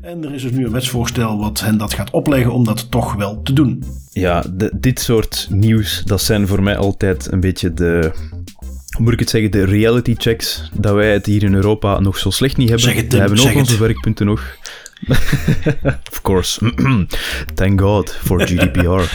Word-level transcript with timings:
En 0.00 0.24
er 0.24 0.34
is 0.34 0.42
dus 0.42 0.50
nu 0.50 0.64
een 0.64 0.72
wetsvoorstel 0.72 1.38
wat 1.38 1.60
hen 1.60 1.78
dat 1.78 1.94
gaat 1.94 2.10
opleggen 2.10 2.52
om 2.52 2.64
dat 2.64 2.90
toch 2.90 3.14
wel 3.14 3.42
te 3.42 3.52
doen. 3.52 3.84
Ja, 4.10 4.44
de, 4.54 4.70
dit 4.80 5.00
soort 5.00 5.46
nieuws, 5.50 6.02
dat 6.04 6.22
zijn 6.22 6.46
voor 6.46 6.62
mij 6.62 6.76
altijd 6.76 7.32
een 7.32 7.40
beetje 7.40 7.74
de, 7.74 8.12
hoe 8.96 9.04
moet 9.04 9.12
ik 9.12 9.18
het 9.18 9.30
zeggen, 9.30 9.50
de 9.50 9.64
reality 9.64 10.14
checks, 10.18 10.70
dat 10.74 10.94
wij 10.94 11.12
het 11.12 11.26
hier 11.26 11.42
in 11.42 11.54
Europa 11.54 12.00
nog 12.00 12.18
zo 12.18 12.30
slecht 12.30 12.56
niet 12.56 12.68
hebben. 12.68 12.86
Zeg 12.86 12.96
het, 12.96 13.12
we 13.12 13.18
hebben 13.18 13.38
ook 13.38 13.54
onze 13.54 13.70
het. 13.70 13.80
werkpunten 13.80 14.26
nog. 14.26 14.56
of 16.10 16.20
course. 16.22 16.72
Thank 17.54 17.80
God 17.80 18.16
for 18.22 18.40
GDPR. 18.48 19.10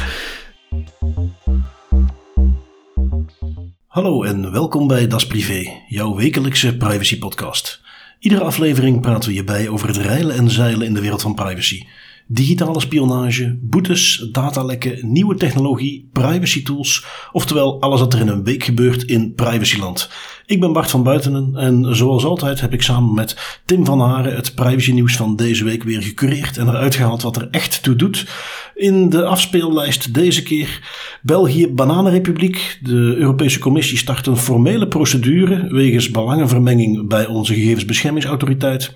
Hallo 3.97 4.23
en 4.23 4.51
welkom 4.51 4.87
bij 4.87 5.07
Das 5.07 5.27
Privé, 5.27 5.81
jouw 5.87 6.15
wekelijkse 6.15 6.77
privacy 6.77 7.19
podcast. 7.19 7.81
Iedere 8.19 8.43
aflevering 8.43 9.01
praten 9.01 9.29
we 9.29 9.35
je 9.35 9.43
bij 9.43 9.69
over 9.69 9.87
het 9.87 9.97
reilen 9.97 10.35
en 10.35 10.49
zeilen 10.49 10.87
in 10.87 10.93
de 10.93 11.01
wereld 11.01 11.21
van 11.21 11.35
privacy. 11.35 11.83
Digitale 12.29 12.79
spionage, 12.79 13.57
boetes, 13.61 14.27
datalekken, 14.31 14.99
nieuwe 15.01 15.35
technologie, 15.35 16.09
privacy 16.13 16.63
tools, 16.63 17.05
oftewel 17.31 17.81
alles 17.81 17.99
wat 17.99 18.13
er 18.13 18.19
in 18.19 18.27
een 18.27 18.43
week 18.43 18.63
gebeurt 18.63 19.03
in 19.03 19.33
privacyland. 19.33 20.09
Ik 20.45 20.59
ben 20.59 20.73
Bart 20.73 20.89
van 20.89 21.03
Buitenen 21.03 21.55
en 21.55 21.95
zoals 21.95 22.25
altijd 22.25 22.61
heb 22.61 22.73
ik 22.73 22.81
samen 22.81 23.13
met 23.13 23.59
Tim 23.65 23.85
van 23.85 23.99
Haren 23.99 24.35
het 24.35 24.55
privacy 24.55 24.91
nieuws 24.91 25.15
van 25.15 25.35
deze 25.35 25.63
week 25.63 25.83
weer 25.83 26.01
gecureerd 26.01 26.57
en 26.57 26.67
eruit 26.67 26.95
gehaald 26.95 27.21
wat 27.21 27.35
er 27.35 27.47
echt 27.51 27.83
toe 27.83 27.95
doet. 27.95 28.27
In 28.75 29.09
de 29.09 29.25
afspeellijst 29.25 30.13
deze 30.13 30.43
keer 30.43 30.79
België 31.21 31.67
Bananenrepubliek. 31.67 32.79
De 32.81 33.15
Europese 33.17 33.59
Commissie 33.59 33.97
start 33.97 34.27
een 34.27 34.37
formele 34.37 34.87
procedure 34.87 35.67
wegens 35.73 36.11
belangenvermenging 36.11 37.07
bij 37.07 37.25
onze 37.25 37.53
gegevensbeschermingsautoriteit. 37.53 38.93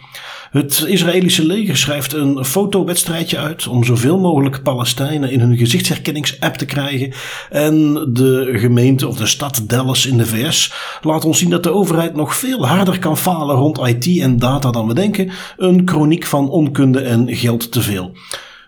Het 0.52 0.84
Israëlische 0.88 1.46
leger 1.46 1.78
schrijft 1.78 2.14
een 2.14 2.46
fotowedstrijdje 2.46 3.38
uit 3.38 3.68
om 3.68 3.84
zoveel 3.84 4.20
mogelijk 4.20 4.64
Palestijnen 4.64 5.32
in 5.32 5.40
hun 5.40 5.58
gezichtsherkenningsapp 5.58 6.56
te 6.56 6.66
krijgen. 6.66 7.14
En 7.50 7.94
de 8.14 8.50
gemeente 8.56 9.08
of 9.08 9.18
de 9.18 9.26
stad 9.26 9.64
Dallas 9.68 10.06
in 10.06 10.18
de 10.18 10.26
VS 10.26 10.74
laat 11.02 11.26
ons 11.26 11.38
zien 11.38 11.50
dat 11.50 11.64
de 11.64 11.74
overheid 11.74 12.16
nog 12.16 12.36
veel 12.36 12.68
harder 12.68 13.00
kan 13.00 13.18
falen 13.18 13.56
rond 13.56 13.88
IT 13.88 14.20
en 14.22 14.38
data 14.38 14.72
dan 14.72 14.88
we 14.88 14.94
denken. 14.94 15.32
Een 15.58 15.82
chroniek 15.86 16.26
van 16.26 16.50
onkunde 16.50 17.00
en 17.00 17.36
geld 17.36 17.72
te 17.72 17.82
veel. 17.82 18.12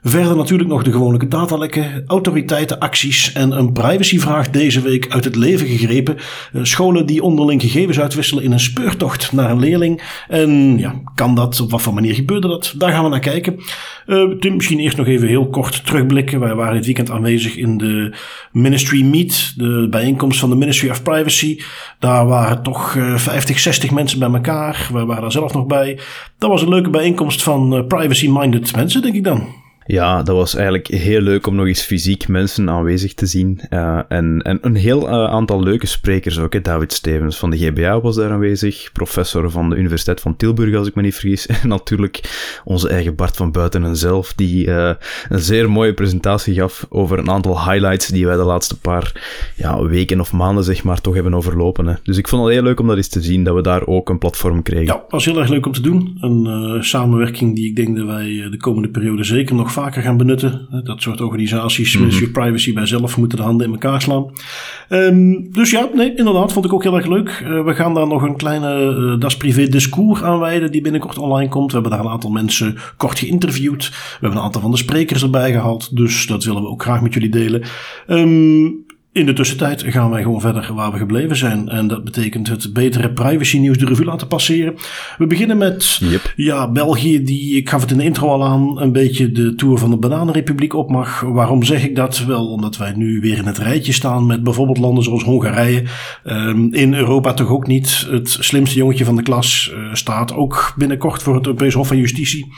Verder 0.06 0.36
natuurlijk 0.36 0.70
nog 0.70 0.84
de 0.84 0.92
gewone 0.92 1.28
datalekken, 1.28 2.04
autoriteitenacties 2.08 3.32
en 3.32 3.52
een 3.52 3.72
privacyvraag 3.72 4.50
deze 4.50 4.82
week 4.82 5.12
uit 5.12 5.24
het 5.24 5.36
leven 5.36 5.68
gegrepen. 5.68 6.18
Eh, 6.54 6.64
Scholen 6.64 7.06
die 7.06 7.24
onderling 7.24 7.62
gegevens 7.62 8.00
uitwisselen 8.00 8.44
in 8.44 8.52
een 8.52 8.60
speurtocht 8.60 9.32
naar 9.32 9.52
een 9.52 9.60
leerling. 9.60 10.02
En 10.28 10.78
ja, 10.78 11.02
kan 11.16 11.36
dat? 11.36 11.60
Op 11.62 11.72
wat 11.72 11.82
voor 11.82 11.94
manier 11.94 12.14
gebeurde 12.14 12.48
dat? 12.48 12.74
Daar 12.78 12.92
gaan 12.92 13.04
we 13.04 13.10
naar 13.10 13.20
kijken. 13.20 13.60
Eh, 14.06 14.24
Tim, 14.40 14.56
misschien 14.56 14.80
eerst 14.80 14.98
nog 14.98 15.08
even 15.08 15.28
heel 15.28 15.50
kort 15.50 15.86
terugblikken. 15.86 16.40
Wij 16.40 16.56
waren 16.56 16.76
dit 16.76 16.86
weekend 16.86 17.12
aanwezig 17.12 17.56
in 17.56 17.78
de 17.78 18.16
Ministry 18.52 19.04
Meet, 19.04 19.54
de 19.58 19.88
bijeenkomst 19.90 20.40
van 20.40 20.50
de 20.50 20.56
Ministry 20.56 20.90
of 20.90 21.04
Privacy. 21.04 21.60
Daar 22.00 22.26
waren 22.26 22.64
toch 22.64 22.96
eh, 22.96 23.16
50, 23.16 23.60
60 23.60 23.92
mensen 23.92 24.20
bij 24.20 24.32
elkaar. 24.32 24.90
Wij 24.94 25.06
waren 25.06 25.22
daar 25.22 25.32
zelf 25.32 25.54
nog 25.54 25.66
bij. 25.66 26.00
Dat 26.38 26.50
was 26.50 26.62
een 26.62 26.70
leuke 26.70 26.90
bijeenkomst 26.90 27.44
van 27.44 27.76
eh, 27.76 27.88
privacy-minded 27.88 28.76
mensen, 28.76 29.02
denk 29.02 29.16
ik 29.16 29.24
dan. 29.24 29.63
Ja, 29.86 30.24
dat 30.24 30.36
was 30.36 30.56
eigenlijk 30.56 30.88
heel 30.88 31.22
leuk 31.22 31.48
om 31.48 31.56
nog 31.56 31.68
eens 31.68 31.82
fysiek 31.82 32.28
mensen 32.28 32.70
aanwezig 32.70 33.14
te 33.14 33.26
zien. 33.26 33.60
Uh, 33.70 34.00
en, 34.08 34.42
en 34.42 34.58
een 34.62 34.76
heel 34.76 35.08
uh, 35.08 35.14
aantal 35.14 35.64
leuke 35.64 35.88
sprekers 35.88 36.40
ook. 36.40 36.54
Hè. 36.54 36.62
David 36.62 36.94
Stevens 36.94 37.38
van 37.38 37.50
de 37.50 37.58
GBA 37.58 38.02
was 38.02 38.16
daar 38.16 38.32
aanwezig. 38.32 38.90
Professor 38.94 39.52
van 39.52 39.70
de 39.70 39.76
Universiteit 39.76 40.22
van 40.22 40.36
Tilburg, 40.36 40.76
als 40.76 40.88
ik 40.88 40.96
me 40.96 41.02
niet 41.02 41.16
vergis. 41.16 41.48
En 41.64 41.70
natuurlijk 41.70 42.22
onze 42.64 42.90
eigen 42.90 43.16
Bart 43.16 43.36
van 43.36 43.52
Buitenen 43.52 43.96
zelf, 43.96 44.34
die 44.34 44.68
uh, 44.68 44.92
een 45.30 45.40
zeer 45.40 45.72
mooie 45.72 45.94
presentatie 45.94 46.54
gaf 46.54 46.86
over 46.90 47.20
een 47.20 47.30
aantal 47.30 47.70
highlights 47.70 48.08
die 48.08 48.26
wij 48.26 48.36
de 48.36 48.44
laatste 48.44 48.80
paar 48.80 49.12
ja, 49.56 49.84
weken 49.84 50.20
of 50.20 50.34
maanden 50.34 50.64
zeg 50.64 50.84
maar 50.84 51.02
toch 51.02 51.14
hebben 51.14 51.34
overlopen. 51.34 51.86
Hè. 51.86 51.94
Dus 52.04 52.18
ik 52.18 52.28
vond 52.28 52.44
het 52.44 52.54
heel 52.54 52.64
leuk 52.64 52.80
om 52.80 52.88
dat 52.88 52.98
eens 52.98 53.08
te 53.08 53.22
zien, 53.22 53.44
dat 53.44 53.56
we 53.56 53.62
daar 53.62 53.88
ook 53.88 54.10
een 54.10 54.18
platform 54.18 54.62
kregen. 54.62 54.86
Ja, 54.86 55.04
was 55.10 55.26
heel 55.26 55.40
erg 55.40 55.50
leuk 55.50 55.66
om 55.66 55.72
te 55.72 55.82
doen. 55.82 56.18
Een 56.20 56.84
samenwerking 56.84 57.56
die 57.56 57.66
ik 57.66 57.76
denk 57.76 57.98
dat 57.98 58.06
wij 58.06 58.48
de 58.52 58.58
komende 58.58 58.90
periode 58.90 59.24
zeker 59.24 59.56
nog 59.56 59.73
vaker 59.74 60.02
gaan 60.02 60.18
benutten. 60.18 60.68
Dat 60.84 61.02
soort 61.02 61.22
organisaties, 61.22 61.98
mm 61.98 62.10
-hmm. 62.10 62.32
Privacy 62.32 62.74
bij 62.74 62.86
zelf, 62.86 63.18
moeten 63.18 63.38
de 63.38 63.44
handen 63.44 63.68
in 63.68 63.74
elkaar 63.74 64.02
slaan. 64.02 64.32
Um, 64.90 65.52
dus 65.52 65.72
ja, 65.72 65.90
nee, 65.94 66.16
inderdaad, 66.16 66.54
vond 66.54 66.66
ik 66.66 66.74
ook 66.74 66.84
heel 66.84 66.96
erg 66.96 67.08
leuk. 67.08 67.44
Uh, 67.44 67.66
we 67.66 67.74
gaan 67.74 67.94
daar 67.94 68.08
nog 68.08 68.22
een 68.22 68.38
kleine 68.38 68.96
uh, 69.00 69.20
Das 69.20 69.38
Privé 69.38 69.68
discours 69.68 70.24
aan 70.24 70.40
wijden 70.40 70.72
die 70.72 70.82
binnenkort 70.82 71.18
online 71.18 71.50
komt. 71.50 71.68
We 71.68 71.74
hebben 71.74 71.92
daar 71.92 72.06
een 72.06 72.12
aantal 72.12 72.32
mensen 72.32 72.78
kort 72.98 73.20
geïnterviewd. 73.20 73.90
We 73.90 74.18
hebben 74.20 74.40
een 74.40 74.46
aantal 74.46 74.62
van 74.62 74.72
de 74.72 74.78
sprekers 74.78 75.24
erbij 75.24 75.52
gehaald. 75.52 75.96
Dus 75.96 76.26
dat 76.26 76.44
willen 76.44 76.62
we 76.62 76.68
ook 76.68 76.82
graag 76.82 77.02
met 77.02 77.14
jullie 77.14 77.30
delen. 77.30 77.64
Um, 78.08 78.83
in 79.14 79.26
de 79.26 79.34
tussentijd 79.34 79.84
gaan 79.88 80.10
wij 80.10 80.22
gewoon 80.22 80.42
verder 80.42 80.74
waar 80.74 80.92
we 80.92 80.98
gebleven 80.98 81.36
zijn. 81.36 81.70
En 81.70 81.88
dat 81.88 82.04
betekent 82.04 82.48
het 82.48 82.74
betere 82.74 83.12
privacy 83.12 83.58
nieuws 83.58 83.78
de 83.78 83.86
revue 83.86 84.06
laten 84.06 84.28
passeren. 84.28 84.76
We 85.18 85.28
beginnen 85.28 85.58
met 85.58 86.00
yep. 86.02 86.34
ja, 86.36 86.72
België, 86.72 87.24
die, 87.24 87.56
ik 87.56 87.70
gaf 87.70 87.82
het 87.82 87.92
in 87.92 87.98
de 87.98 88.04
intro 88.04 88.28
al 88.28 88.44
aan, 88.44 88.82
een 88.82 88.92
beetje 88.92 89.32
de 89.32 89.56
tour 89.56 89.78
van 89.78 89.90
de 89.90 89.98
Bananenrepubliek 89.98 90.74
op 90.74 90.90
mag. 90.90 91.22
Waarom 91.22 91.64
zeg 91.64 91.84
ik 91.84 91.96
dat? 91.96 92.26
Wel, 92.26 92.48
omdat 92.48 92.78
wij 92.78 92.94
nu 92.96 93.20
weer 93.22 93.38
in 93.38 93.46
het 93.46 93.58
rijtje 93.58 93.94
staan 93.94 94.26
met 94.26 94.44
bijvoorbeeld 94.44 94.78
landen 94.78 95.04
zoals 95.04 95.24
Hongarije. 95.24 95.84
Um, 96.26 96.74
in 96.74 96.94
Europa 96.94 97.34
toch 97.34 97.50
ook 97.50 97.68
niet. 97.68 98.08
Het 98.10 98.30
slimste 98.30 98.78
jongetje 98.78 99.06
van 99.06 99.16
de 99.16 99.24
klas 99.24 99.74
uh, 99.74 99.94
staat 99.94 100.34
ook 100.34 100.74
binnenkort 100.78 101.24
voor 101.24 101.36
het 101.36 101.46
Europees 101.46 101.74
Hof 101.74 101.88
van 101.88 101.98
Justitie. 101.98 102.54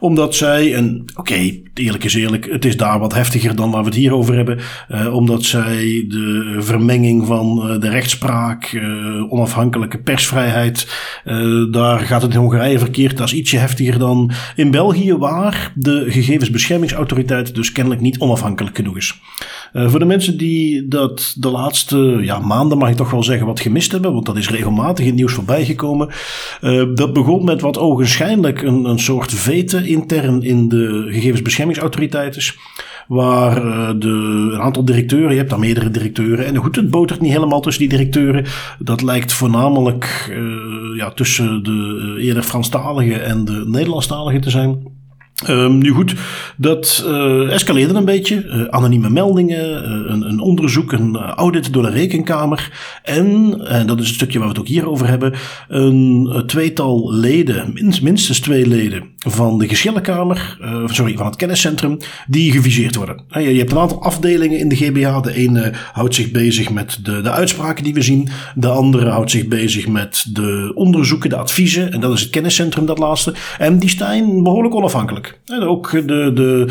Omdat 0.00 0.34
zij, 0.34 0.74
en 0.74 1.04
oké, 1.10 1.20
okay, 1.20 1.62
eerlijk 1.74 2.04
is 2.04 2.14
eerlijk, 2.14 2.48
het 2.50 2.64
is 2.64 2.76
daar 2.76 2.98
wat 2.98 3.14
heftiger 3.14 3.56
dan 3.56 3.70
waar 3.70 3.80
we 3.82 3.88
het 3.88 3.98
hier 3.98 4.14
over 4.14 4.34
hebben. 4.34 4.58
Uh, 4.88 5.14
omdat 5.14 5.44
zij 5.44 5.97
de 6.06 6.56
vermenging 6.58 7.26
van 7.26 7.76
de 7.80 7.88
rechtspraak, 7.88 8.72
uh, 8.72 9.32
onafhankelijke 9.32 9.98
persvrijheid. 9.98 10.88
Uh, 11.24 11.72
daar 11.72 11.98
gaat 12.00 12.22
het 12.22 12.32
in 12.32 12.40
Hongarije 12.40 12.78
verkeerd. 12.78 13.16
Dat 13.16 13.26
is 13.26 13.34
ietsje 13.34 13.56
heftiger 13.56 13.98
dan 13.98 14.30
in 14.54 14.70
België, 14.70 15.14
waar 15.14 15.72
de 15.74 16.04
gegevensbeschermingsautoriteit 16.08 17.54
dus 17.54 17.72
kennelijk 17.72 18.00
niet 18.00 18.18
onafhankelijk 18.18 18.76
genoeg 18.76 18.96
is. 18.96 19.20
Voor 19.72 19.98
de 19.98 20.04
mensen 20.04 20.38
die 20.38 20.88
dat 20.88 21.34
de 21.38 21.50
laatste 21.50 22.18
ja, 22.20 22.38
maanden, 22.38 22.78
mag 22.78 22.90
ik 22.90 22.96
toch 22.96 23.10
wel 23.10 23.22
zeggen, 23.22 23.46
wat 23.46 23.60
gemist 23.60 23.92
hebben, 23.92 24.12
want 24.12 24.26
dat 24.26 24.36
is 24.36 24.50
regelmatig 24.50 24.98
in 24.98 25.10
het 25.10 25.18
nieuws 25.18 25.32
voorbij 25.32 25.64
gekomen. 25.64 26.08
dat 26.94 27.12
begon 27.12 27.44
met 27.44 27.60
wat 27.60 27.78
ogenschijnlijk 27.78 28.62
een, 28.62 28.84
een 28.84 28.98
soort 28.98 29.34
vete 29.34 29.86
intern 29.86 30.42
in 30.42 30.68
de 30.68 31.06
gegevensbeschermingsautoriteit 31.10 32.36
is 32.36 32.58
waar 33.08 33.54
de, 33.98 34.08
een 34.52 34.60
aantal 34.60 34.84
directeuren, 34.84 35.30
je 35.30 35.36
hebt 35.36 35.50
daar 35.50 35.58
meerdere 35.58 35.90
directeuren. 35.90 36.46
En 36.46 36.56
goed, 36.56 36.76
het 36.76 36.90
botert 36.90 37.20
niet 37.20 37.32
helemaal 37.32 37.60
tussen 37.60 37.88
die 37.88 37.98
directeuren. 37.98 38.44
Dat 38.78 39.02
lijkt 39.02 39.32
voornamelijk 39.32 40.28
uh, 40.30 40.96
ja, 40.96 41.10
tussen 41.10 41.62
de 41.62 42.16
eerder 42.20 42.42
Franstaligen 42.42 43.24
en 43.24 43.44
de 43.44 43.64
Nederlandstaligen 43.66 44.40
te 44.40 44.50
zijn. 44.50 44.97
Um, 45.46 45.78
nu 45.78 45.90
goed, 45.90 46.14
dat 46.56 47.04
uh, 47.06 47.52
escaleerde 47.52 47.94
een 47.94 48.04
beetje. 48.04 48.44
Uh, 48.44 48.64
anonieme 48.64 49.10
meldingen, 49.10 49.70
uh, 49.70 50.10
een, 50.10 50.28
een, 50.28 50.40
onderzoek, 50.40 50.92
een 50.92 51.16
audit 51.16 51.72
door 51.72 51.82
de 51.82 51.90
rekenkamer. 51.90 52.70
En, 53.02 53.60
en 53.66 53.86
dat 53.86 54.00
is 54.00 54.06
het 54.06 54.14
stukje 54.14 54.38
waar 54.38 54.48
we 54.48 54.54
het 54.54 54.62
ook 54.62 54.68
hier 54.68 54.88
over 54.88 55.08
hebben, 55.08 55.34
een 55.68 56.42
tweetal 56.46 57.12
leden, 57.12 57.70
minst, 57.74 58.02
minstens 58.02 58.40
twee 58.40 58.66
leden 58.66 59.02
van 59.18 59.58
de 59.58 59.68
geschillenkamer, 59.68 60.58
sorry, 60.86 61.16
van 61.16 61.26
het 61.26 61.36
kenniscentrum, 61.36 61.96
die 62.26 62.52
geviseerd 62.52 62.94
worden. 62.94 63.22
Je, 63.28 63.40
je 63.40 63.58
hebt 63.58 63.70
een 63.70 63.78
aantal 63.78 64.02
afdelingen 64.02 64.58
in 64.58 64.68
de 64.68 64.76
GBA. 64.76 65.20
De 65.20 65.34
ene 65.34 65.72
houdt 65.92 66.14
zich 66.14 66.30
bezig 66.30 66.70
met 66.70 66.98
de, 67.02 67.20
de 67.20 67.30
uitspraken 67.30 67.84
die 67.84 67.94
we 67.94 68.02
zien. 68.02 68.28
De 68.54 68.68
andere 68.68 69.10
houdt 69.10 69.30
zich 69.30 69.46
bezig 69.46 69.88
met 69.88 70.26
de 70.32 70.72
onderzoeken, 70.74 71.30
de 71.30 71.36
adviezen. 71.36 71.92
En 71.92 72.00
dat 72.00 72.12
is 72.12 72.20
het 72.20 72.30
kenniscentrum, 72.30 72.86
dat 72.86 72.98
laatste. 72.98 73.34
En 73.58 73.78
die 73.78 73.88
staan 73.88 74.42
behoorlijk 74.42 74.74
onafhankelijk. 74.74 75.27
En 75.46 75.62
ook 75.62 75.90
de, 75.90 76.30
de 76.34 76.66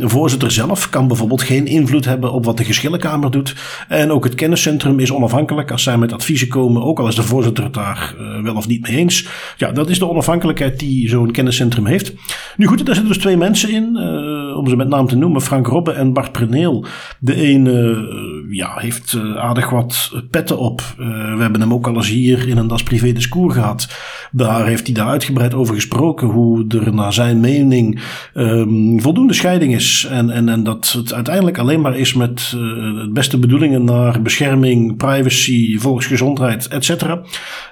uh, 0.00 0.08
voorzitter 0.08 0.50
zelf 0.50 0.90
kan 0.90 1.08
bijvoorbeeld 1.08 1.42
geen 1.42 1.66
invloed 1.66 2.04
hebben 2.04 2.32
op 2.32 2.44
wat 2.44 2.56
de 2.56 2.64
geschillenkamer 2.64 3.30
doet. 3.30 3.54
En 3.88 4.10
ook 4.10 4.24
het 4.24 4.34
kenniscentrum 4.34 4.98
is 4.98 5.12
onafhankelijk 5.12 5.70
als 5.70 5.82
zij 5.82 5.98
met 5.98 6.12
adviezen 6.12 6.48
komen, 6.48 6.82
ook 6.82 6.98
al 6.98 7.08
is 7.08 7.14
de 7.14 7.22
voorzitter 7.22 7.64
het 7.64 7.74
daar 7.74 8.14
uh, 8.20 8.42
wel 8.42 8.54
of 8.54 8.66
niet 8.66 8.88
mee 8.88 8.96
eens. 8.96 9.28
Ja, 9.56 9.72
dat 9.72 9.90
is 9.90 9.98
de 9.98 10.08
onafhankelijkheid 10.08 10.78
die 10.78 11.08
zo'n 11.08 11.30
kenniscentrum 11.30 11.86
heeft. 11.86 12.12
Nu 12.56 12.66
goed, 12.66 12.86
daar 12.86 12.94
zitten 12.94 13.12
dus 13.12 13.22
twee 13.22 13.36
mensen 13.36 13.70
in. 13.70 13.90
Uh, 13.96 14.49
om 14.56 14.68
ze 14.68 14.76
met 14.76 14.88
naam 14.88 15.06
te 15.06 15.16
noemen, 15.16 15.40
Frank 15.40 15.66
Robbe 15.66 15.92
en 15.92 16.12
Bart 16.12 16.32
Preneel. 16.32 16.84
De 17.18 17.34
ene 17.34 18.08
ja, 18.50 18.74
heeft 18.76 19.18
aardig 19.36 19.70
wat 19.70 20.12
petten 20.30 20.58
op. 20.58 20.82
we 20.96 21.36
hebben 21.38 21.60
hem 21.60 21.72
ook 21.72 21.86
al 21.86 21.94
eens 21.94 22.08
hier 22.08 22.48
in 22.48 22.56
een 22.56 22.68
Das 22.68 22.82
Privé 22.82 23.12
Discours 23.12 23.54
gehad. 23.54 23.88
Daar 24.32 24.66
heeft 24.66 24.86
hij 24.86 24.94
daar 24.94 25.08
uitgebreid 25.08 25.54
over 25.54 25.74
gesproken, 25.74 26.28
hoe 26.28 26.64
er 26.68 26.94
naar 26.94 27.12
zijn 27.12 27.40
mening 27.40 28.00
um, 28.34 29.00
voldoende 29.00 29.32
scheiding 29.32 29.74
is. 29.74 30.06
En, 30.10 30.30
en, 30.30 30.48
en 30.48 30.62
dat 30.62 30.92
het 30.96 31.14
uiteindelijk 31.14 31.58
alleen 31.58 31.80
maar 31.80 31.96
is 31.96 32.14
met 32.14 32.54
uh, 32.56 33.12
beste 33.12 33.38
bedoelingen 33.38 33.84
naar 33.84 34.22
bescherming, 34.22 34.96
privacy, 34.96 35.78
volksgezondheid, 35.78 36.68
etc. 36.68 36.90
Um, 36.90 37.20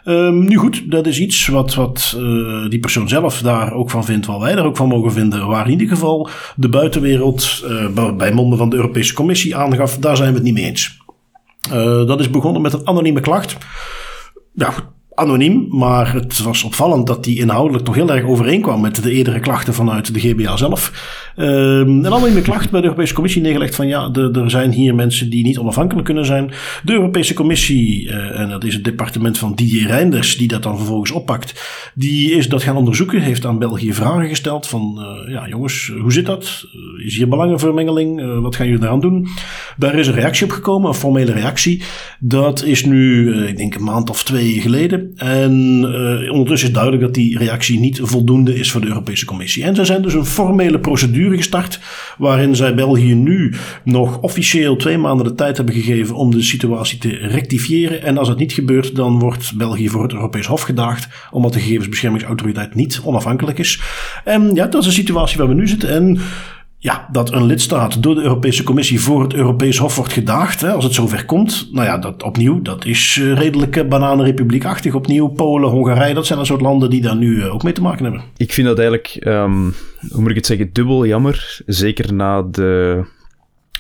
ehm, 0.05 0.39
nu 0.39 0.57
goed, 0.57 0.91
dat 0.91 1.07
is 1.07 1.21
iets 1.21 1.47
wat, 1.47 1.75
wat 1.75 2.17
die 2.69 2.79
persoon 2.79 3.09
zelf 3.09 3.41
daar 3.41 3.73
ook 3.73 3.91
van 3.91 4.05
vindt, 4.05 4.27
wat 4.27 4.41
wij 4.41 4.55
er 4.55 4.65
ook 4.65 4.77
van 4.77 4.89
mogen 4.89 5.13
vinden. 5.13 5.47
Waar 5.47 5.65
in 5.65 5.73
ieder 5.73 5.89
geval 5.89 6.29
de 6.57 6.68
buitenwereld 6.71 7.65
uh, 7.65 8.13
bij 8.17 8.33
monden 8.33 8.59
van 8.59 8.71
de 8.71 8.77
Europese 8.77 9.15
Commissie 9.15 9.57
aangaf, 9.57 9.99
daar 9.99 10.17
zijn 10.17 10.29
we 10.29 10.35
het 10.35 10.45
niet 10.45 10.55
mee 10.55 10.65
eens. 10.65 10.99
dat 12.07 12.21
is 12.21 12.31
begonnen 12.31 12.63
met 12.63 12.73
een 12.73 12.87
anonieme 12.87 13.21
klacht. 13.21 13.57
Ja, 14.53 14.75
anoniem, 15.19 15.67
maar 15.71 16.13
het 16.13 16.39
was 16.39 16.63
opvallend 16.63 17.07
dat 17.07 17.25
die 17.25 17.39
inhoudelijk 17.39 17.85
toch 17.85 17.95
heel 17.95 18.11
erg 18.11 18.25
overeenkwam 18.25 18.81
met 18.81 19.03
de 19.03 19.11
eerdere 19.11 19.41
klachten 19.41 19.75
vanuit 19.75 20.15
de 20.15 20.21
GBA 20.21 20.57
zelf. 20.57 20.93
Um, 21.37 21.47
een 21.47 22.07
anonieme 22.07 22.43
klacht 22.43 22.71
bij 22.71 22.81
de 22.81 22.87
Europese 22.87 23.15
Commissie 23.15 23.43
neergelegd 23.43 23.75
van 23.75 23.87
ja, 23.87 24.11
er 24.13 24.51
zijn 24.51 24.73
hier 24.73 24.95
mensen 24.95 25.31
die 25.31 25.45
niet 25.45 25.59
onafhankelijk 25.59 26.07
kunnen 26.07 26.27
zijn. 26.27 26.53
De 26.85 26.93
Europese 26.93 27.35
Commissie, 27.35 28.05
uh, 28.05 28.41
en 28.41 28.49
dat 28.49 28.65
is 28.65 28.75
het 28.75 28.85
departement 28.85 29.39
van 29.39 29.55
Didier 29.55 29.87
Reinders, 29.87 30.37
die 30.37 30.49
dat 30.49 30.63
dan 30.63 30.77
vervolgens 30.77 31.11
oppakt, 31.11 31.65
die 31.95 32.33
is 32.33 32.49
dat 32.49 32.63
gaan 32.63 32.77
onderzoeken, 32.77 33.21
heeft 33.21 33.47
aan 33.47 33.59
België 33.59 33.93
vragen 33.93 34.29
gesteld 34.29 34.67
van 34.67 34.99
uh, 34.99 35.33
ja 35.33 35.49
jongens, 35.49 35.93
hoe 36.01 36.13
zit 36.13 36.27
dat? 36.27 36.67
Is 37.05 37.17
hier 37.17 37.29
belangenvermengeling? 37.29 38.41
Wat 38.41 38.57
gaan 38.57 38.67
jullie 38.67 38.83
eraan 38.83 39.01
doen? 39.01 39.29
Daar 39.77 39.95
is 39.95 40.07
een 40.07 40.15
reactie 40.15 40.47
op 40.47 40.53
gekomen, 40.53 40.89
een 40.89 40.95
formele 40.95 41.33
reactie. 41.33 41.83
Dat 42.21 42.65
is 42.65 42.85
nu, 42.85 43.35
ik 43.47 43.57
denk 43.57 43.75
een 43.75 43.85
maand 43.85 44.11
of 44.11 44.25
twee 44.25 44.61
geleden. 44.61 45.08
En 45.17 45.81
uh, 45.81 46.33
ondertussen 46.33 46.69
is 46.69 46.75
duidelijk 46.75 47.03
dat 47.03 47.15
die 47.15 47.39
reactie 47.39 47.79
niet 47.79 48.01
voldoende 48.03 48.55
is 48.55 48.71
voor 48.71 48.81
de 48.81 48.87
Europese 48.87 49.25
Commissie. 49.25 49.65
En 49.65 49.75
zij 49.75 49.85
zijn 49.85 50.03
dus 50.03 50.15
een 50.15 50.25
formele 50.25 50.79
procedure 50.79 51.37
gestart, 51.37 51.81
waarin 52.19 52.57
zij 52.57 52.75
België 52.75 53.15
nu 53.15 53.55
nog 53.85 54.21
officieel 54.21 54.77
twee 54.77 54.99
maanden 54.99 55.27
de 55.27 55.35
tijd 55.35 55.57
hebben 55.57 55.75
gegeven 55.75 56.15
om 56.15 56.31
de 56.31 56.43
situatie 56.43 56.99
te 56.99 57.09
rectifiëren. 57.09 58.03
En 58.03 58.19
als 58.19 58.29
dat 58.29 58.39
niet 58.39 58.53
gebeurt, 58.53 58.95
dan 58.97 59.19
wordt 59.19 59.57
België 59.57 59.89
voor 59.89 60.03
het 60.03 60.13
Europees 60.13 60.47
Hof 60.47 60.63
gedaagd, 60.63 61.09
omdat 61.31 61.53
de 61.53 61.61
gegevensbeschermingsautoriteit 61.61 62.75
niet 62.75 63.01
onafhankelijk 63.05 63.59
is. 63.59 63.81
En 64.25 64.55
ja, 64.55 64.67
dat 64.67 64.81
is 64.81 64.89
de 64.89 64.95
situatie 64.95 65.39
waar 65.39 65.49
we 65.49 65.55
nu 65.55 65.69
zitten. 65.69 65.91
En 65.91 66.19
ja, 66.81 67.09
dat 67.13 67.33
een 67.33 67.45
lidstaat 67.45 68.03
door 68.03 68.15
de 68.15 68.23
Europese 68.23 68.63
Commissie 68.63 69.01
voor 69.01 69.23
het 69.23 69.35
Europees 69.35 69.79
Hof 69.79 69.97
wordt 69.97 70.13
gedaagd, 70.13 70.61
hè, 70.61 70.73
als 70.73 70.85
het 70.85 70.95
zover 70.95 71.25
komt. 71.25 71.69
Nou 71.73 71.87
ja, 71.87 71.99
dat 71.99 72.23
opnieuw, 72.23 72.63
dat 72.63 72.85
is 72.85 73.17
uh, 73.17 73.35
redelijk 73.35 73.89
bananenrepubliekachtig. 73.89 74.95
Opnieuw 74.95 75.27
Polen, 75.27 75.71
Hongarije, 75.71 76.15
dat 76.15 76.27
zijn 76.27 76.39
een 76.39 76.47
soort 76.47 76.61
landen 76.61 76.91
die 76.91 77.01
daar 77.01 77.17
nu 77.17 77.37
uh, 77.37 77.55
ook 77.55 77.63
mee 77.63 77.73
te 77.73 77.83
maken 77.83 78.05
hebben. 78.05 78.23
Ik 78.37 78.53
vind 78.53 78.67
dat 78.67 78.79
eigenlijk, 78.79 79.17
um, 79.27 79.75
hoe 80.11 80.21
moet 80.21 80.31
ik 80.31 80.37
het 80.37 80.47
zeggen, 80.47 80.71
dubbel 80.73 81.07
jammer. 81.07 81.63
Zeker 81.67 82.15
na 82.15 82.43
de 82.43 83.03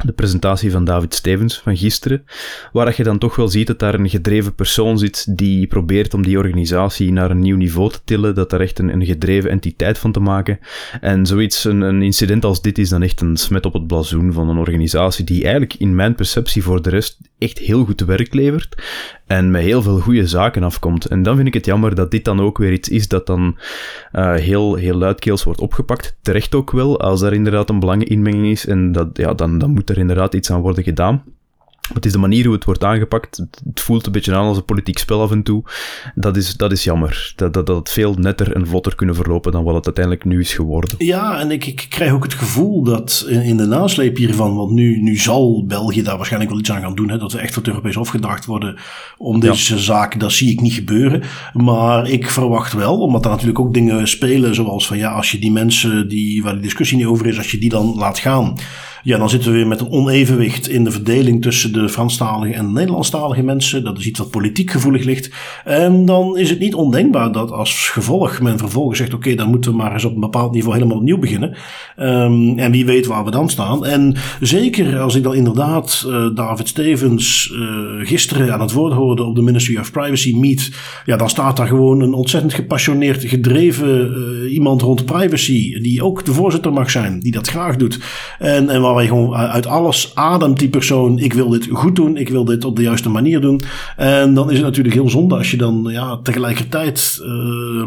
de 0.04 0.12
presentatie 0.12 0.70
van 0.70 0.84
David 0.84 1.14
Stevens 1.14 1.58
van 1.58 1.76
gisteren, 1.76 2.24
waar 2.72 2.94
je 2.96 3.02
dan 3.02 3.18
toch 3.18 3.36
wel 3.36 3.48
ziet 3.48 3.66
dat 3.66 3.78
daar 3.78 3.94
een 3.94 4.08
gedreven 4.08 4.54
persoon 4.54 4.98
zit 4.98 5.36
die 5.36 5.66
probeert 5.66 6.14
om 6.14 6.22
die 6.22 6.38
organisatie 6.38 7.12
naar 7.12 7.30
een 7.30 7.40
nieuw 7.40 7.56
niveau 7.56 7.90
te 7.90 7.98
tillen, 8.04 8.34
dat 8.34 8.50
daar 8.50 8.60
echt 8.60 8.78
een, 8.78 8.88
een 8.88 9.06
gedreven 9.06 9.50
entiteit 9.50 9.98
van 9.98 10.12
te 10.12 10.20
maken. 10.20 10.58
En 11.00 11.26
zoiets, 11.26 11.64
een, 11.64 11.80
een, 11.80 12.02
incident 12.02 12.44
als 12.44 12.62
dit 12.62 12.78
is 12.78 12.88
dan 12.88 13.02
echt 13.02 13.20
een 13.20 13.36
smet 13.36 13.66
op 13.66 13.72
het 13.72 13.86
blazoen 13.86 14.32
van 14.32 14.48
een 14.48 14.58
organisatie 14.58 15.24
die 15.24 15.42
eigenlijk 15.42 15.74
in 15.74 15.94
mijn 15.94 16.14
perceptie 16.14 16.62
voor 16.62 16.82
de 16.82 16.90
rest 16.90 17.18
echt 17.38 17.58
heel 17.58 17.84
goed 17.84 18.00
werk 18.00 18.34
levert 18.34 18.82
en 19.26 19.50
met 19.50 19.62
heel 19.62 19.82
veel 19.82 19.98
goede 19.98 20.26
zaken 20.26 20.62
afkomt. 20.62 21.04
En 21.04 21.22
dan 21.22 21.36
vind 21.36 21.48
ik 21.48 21.54
het 21.54 21.64
jammer 21.64 21.94
dat 21.94 22.10
dit 22.10 22.24
dan 22.24 22.40
ook 22.40 22.58
weer 22.58 22.72
iets 22.72 22.88
is 22.88 23.08
dat 23.08 23.26
dan 23.26 23.58
uh, 24.12 24.34
heel, 24.34 24.74
heel 24.74 24.94
luidkeels 24.94 25.44
wordt 25.44 25.60
opgepakt. 25.60 26.16
Terecht 26.22 26.54
ook 26.54 26.70
wel, 26.70 27.00
als 27.00 27.22
er 27.22 27.32
inderdaad 27.32 27.70
een 27.70 27.80
belangeninmenging 27.80 28.46
is 28.46 28.66
en 28.66 28.92
dat, 28.92 29.08
ja, 29.12 29.34
dan, 29.34 29.58
dan 29.58 29.70
moet 29.70 29.87
er 29.90 29.98
inderdaad 29.98 30.34
iets 30.34 30.50
aan 30.50 30.60
worden 30.60 30.84
gedaan. 30.84 31.22
Het 31.94 32.04
is 32.04 32.12
de 32.12 32.18
manier 32.18 32.44
hoe 32.44 32.54
het 32.54 32.64
wordt 32.64 32.84
aangepakt. 32.84 33.36
Het 33.64 33.80
voelt 33.80 34.06
een 34.06 34.12
beetje 34.12 34.34
aan 34.34 34.46
als 34.46 34.56
een 34.56 34.64
politiek 34.64 34.98
spel 34.98 35.22
af 35.22 35.30
en 35.30 35.42
toe. 35.42 35.62
Dat 36.14 36.36
is, 36.36 36.56
dat 36.56 36.72
is 36.72 36.84
jammer. 36.84 37.32
Dat, 37.36 37.54
dat, 37.54 37.66
dat 37.66 37.76
het 37.76 37.90
veel 37.90 38.14
netter 38.14 38.52
en 38.54 38.66
vlotter 38.66 38.94
kunnen 38.94 39.14
verlopen 39.14 39.52
dan 39.52 39.64
wat 39.64 39.74
het 39.74 39.84
uiteindelijk 39.84 40.24
nu 40.24 40.40
is 40.40 40.54
geworden. 40.54 40.94
Ja, 40.98 41.40
en 41.40 41.50
ik, 41.50 41.66
ik 41.66 41.86
krijg 41.88 42.12
ook 42.12 42.22
het 42.22 42.34
gevoel 42.34 42.82
dat 42.82 43.26
in, 43.28 43.42
in 43.42 43.56
de 43.56 43.66
nasleep 43.66 44.16
hiervan, 44.16 44.56
want 44.56 44.70
nu, 44.70 45.02
nu 45.02 45.16
zal 45.16 45.64
België 45.66 46.02
daar 46.02 46.16
waarschijnlijk 46.16 46.50
wel 46.50 46.60
iets 46.60 46.72
aan 46.72 46.80
gaan 46.80 46.94
doen, 46.94 47.10
hè, 47.10 47.18
dat 47.18 47.32
we 47.32 47.38
echt 47.38 47.54
het 47.54 47.68
Europees 47.68 47.96
gedacht 48.08 48.44
worden 48.44 48.78
om 49.18 49.40
deze 49.40 49.74
ja. 49.74 49.80
zaak, 49.80 50.20
dat 50.20 50.32
zie 50.32 50.50
ik 50.52 50.60
niet 50.60 50.72
gebeuren. 50.72 51.22
Maar 51.52 52.08
ik 52.08 52.30
verwacht 52.30 52.72
wel, 52.72 53.00
omdat 53.00 53.24
er 53.24 53.30
natuurlijk 53.30 53.58
ook 53.58 53.74
dingen 53.74 54.08
spelen, 54.08 54.54
zoals 54.54 54.86
van 54.86 54.98
ja, 54.98 55.12
als 55.12 55.30
je 55.30 55.38
die 55.38 55.52
mensen 55.52 56.08
die, 56.08 56.42
waar 56.42 56.54
de 56.54 56.60
discussie 56.60 56.96
niet 56.96 57.06
over 57.06 57.26
is, 57.26 57.36
als 57.36 57.50
je 57.50 57.58
die 57.58 57.70
dan 57.70 57.94
laat 57.94 58.18
gaan 58.18 58.56
ja, 59.02 59.18
dan 59.18 59.30
zitten 59.30 59.50
we 59.50 59.56
weer 59.56 59.66
met 59.66 59.80
een 59.80 59.90
onevenwicht 59.90 60.68
in 60.68 60.84
de 60.84 60.90
verdeling 60.90 61.42
tussen 61.42 61.72
de 61.72 61.88
Franstalige 61.88 62.54
en 62.54 62.66
de 62.66 62.72
Nederlandstalige 62.72 63.42
mensen. 63.42 63.84
Dat 63.84 63.98
is 63.98 64.06
iets 64.06 64.18
wat 64.18 64.30
politiek 64.30 64.70
gevoelig 64.70 65.04
ligt. 65.04 65.30
En 65.64 66.04
dan 66.04 66.38
is 66.38 66.50
het 66.50 66.58
niet 66.58 66.74
ondenkbaar 66.74 67.32
dat 67.32 67.50
als 67.50 67.88
gevolg 67.88 68.40
men 68.40 68.58
vervolgens 68.58 68.98
zegt: 68.98 69.14
oké, 69.14 69.34
dan 69.34 69.50
moeten 69.50 69.70
we 69.70 69.76
maar 69.76 69.92
eens 69.92 70.04
op 70.04 70.14
een 70.14 70.20
bepaald 70.20 70.52
niveau 70.52 70.74
helemaal 70.74 70.96
opnieuw 70.96 71.18
beginnen. 71.18 71.56
Um, 71.98 72.58
en 72.58 72.70
wie 72.70 72.86
weet 72.86 73.06
waar 73.06 73.24
we 73.24 73.30
dan 73.30 73.48
staan. 73.48 73.86
En 73.86 74.14
zeker 74.40 74.98
als 74.98 75.14
ik 75.14 75.22
dan 75.22 75.34
inderdaad 75.34 76.04
uh, 76.06 76.34
David 76.34 76.68
Stevens 76.68 77.52
uh, 77.54 78.06
gisteren 78.06 78.52
aan 78.52 78.60
het 78.60 78.72
woord 78.72 78.92
hoorde 78.92 79.22
op 79.22 79.34
de 79.34 79.42
Ministry 79.42 79.78
of 79.78 79.92
Privacy 79.92 80.34
Meet, 80.36 80.70
ja, 81.04 81.16
dan 81.16 81.28
staat 81.28 81.56
daar 81.56 81.66
gewoon 81.66 82.00
een 82.00 82.12
ontzettend 82.12 82.54
gepassioneerd, 82.54 83.24
gedreven 83.24 84.14
uh, 84.16 84.52
iemand 84.52 84.82
rond 84.82 85.04
privacy, 85.04 85.80
die 85.80 86.04
ook 86.04 86.24
de 86.24 86.32
voorzitter 86.32 86.72
mag 86.72 86.90
zijn, 86.90 87.20
die 87.20 87.32
dat 87.32 87.48
graag 87.48 87.76
doet. 87.76 88.00
En, 88.38 88.68
en 88.68 88.80
waar 88.94 89.02
je 89.02 89.08
gewoon 89.08 89.34
uit 89.34 89.66
alles 89.66 90.10
ademt 90.14 90.58
die 90.58 90.68
persoon. 90.68 91.18
Ik 91.18 91.32
wil 91.32 91.48
dit 91.48 91.68
goed 91.72 91.96
doen. 91.96 92.16
Ik 92.16 92.28
wil 92.28 92.44
dit 92.44 92.64
op 92.64 92.76
de 92.76 92.82
juiste 92.82 93.08
manier 93.08 93.40
doen. 93.40 93.60
En 93.96 94.34
dan 94.34 94.50
is 94.50 94.56
het 94.56 94.66
natuurlijk 94.66 94.94
heel 94.94 95.08
zonde 95.08 95.36
als 95.36 95.50
je 95.50 95.56
dan 95.56 95.86
ja, 95.90 96.18
tegelijkertijd, 96.22 97.20
uh, 97.22 97.28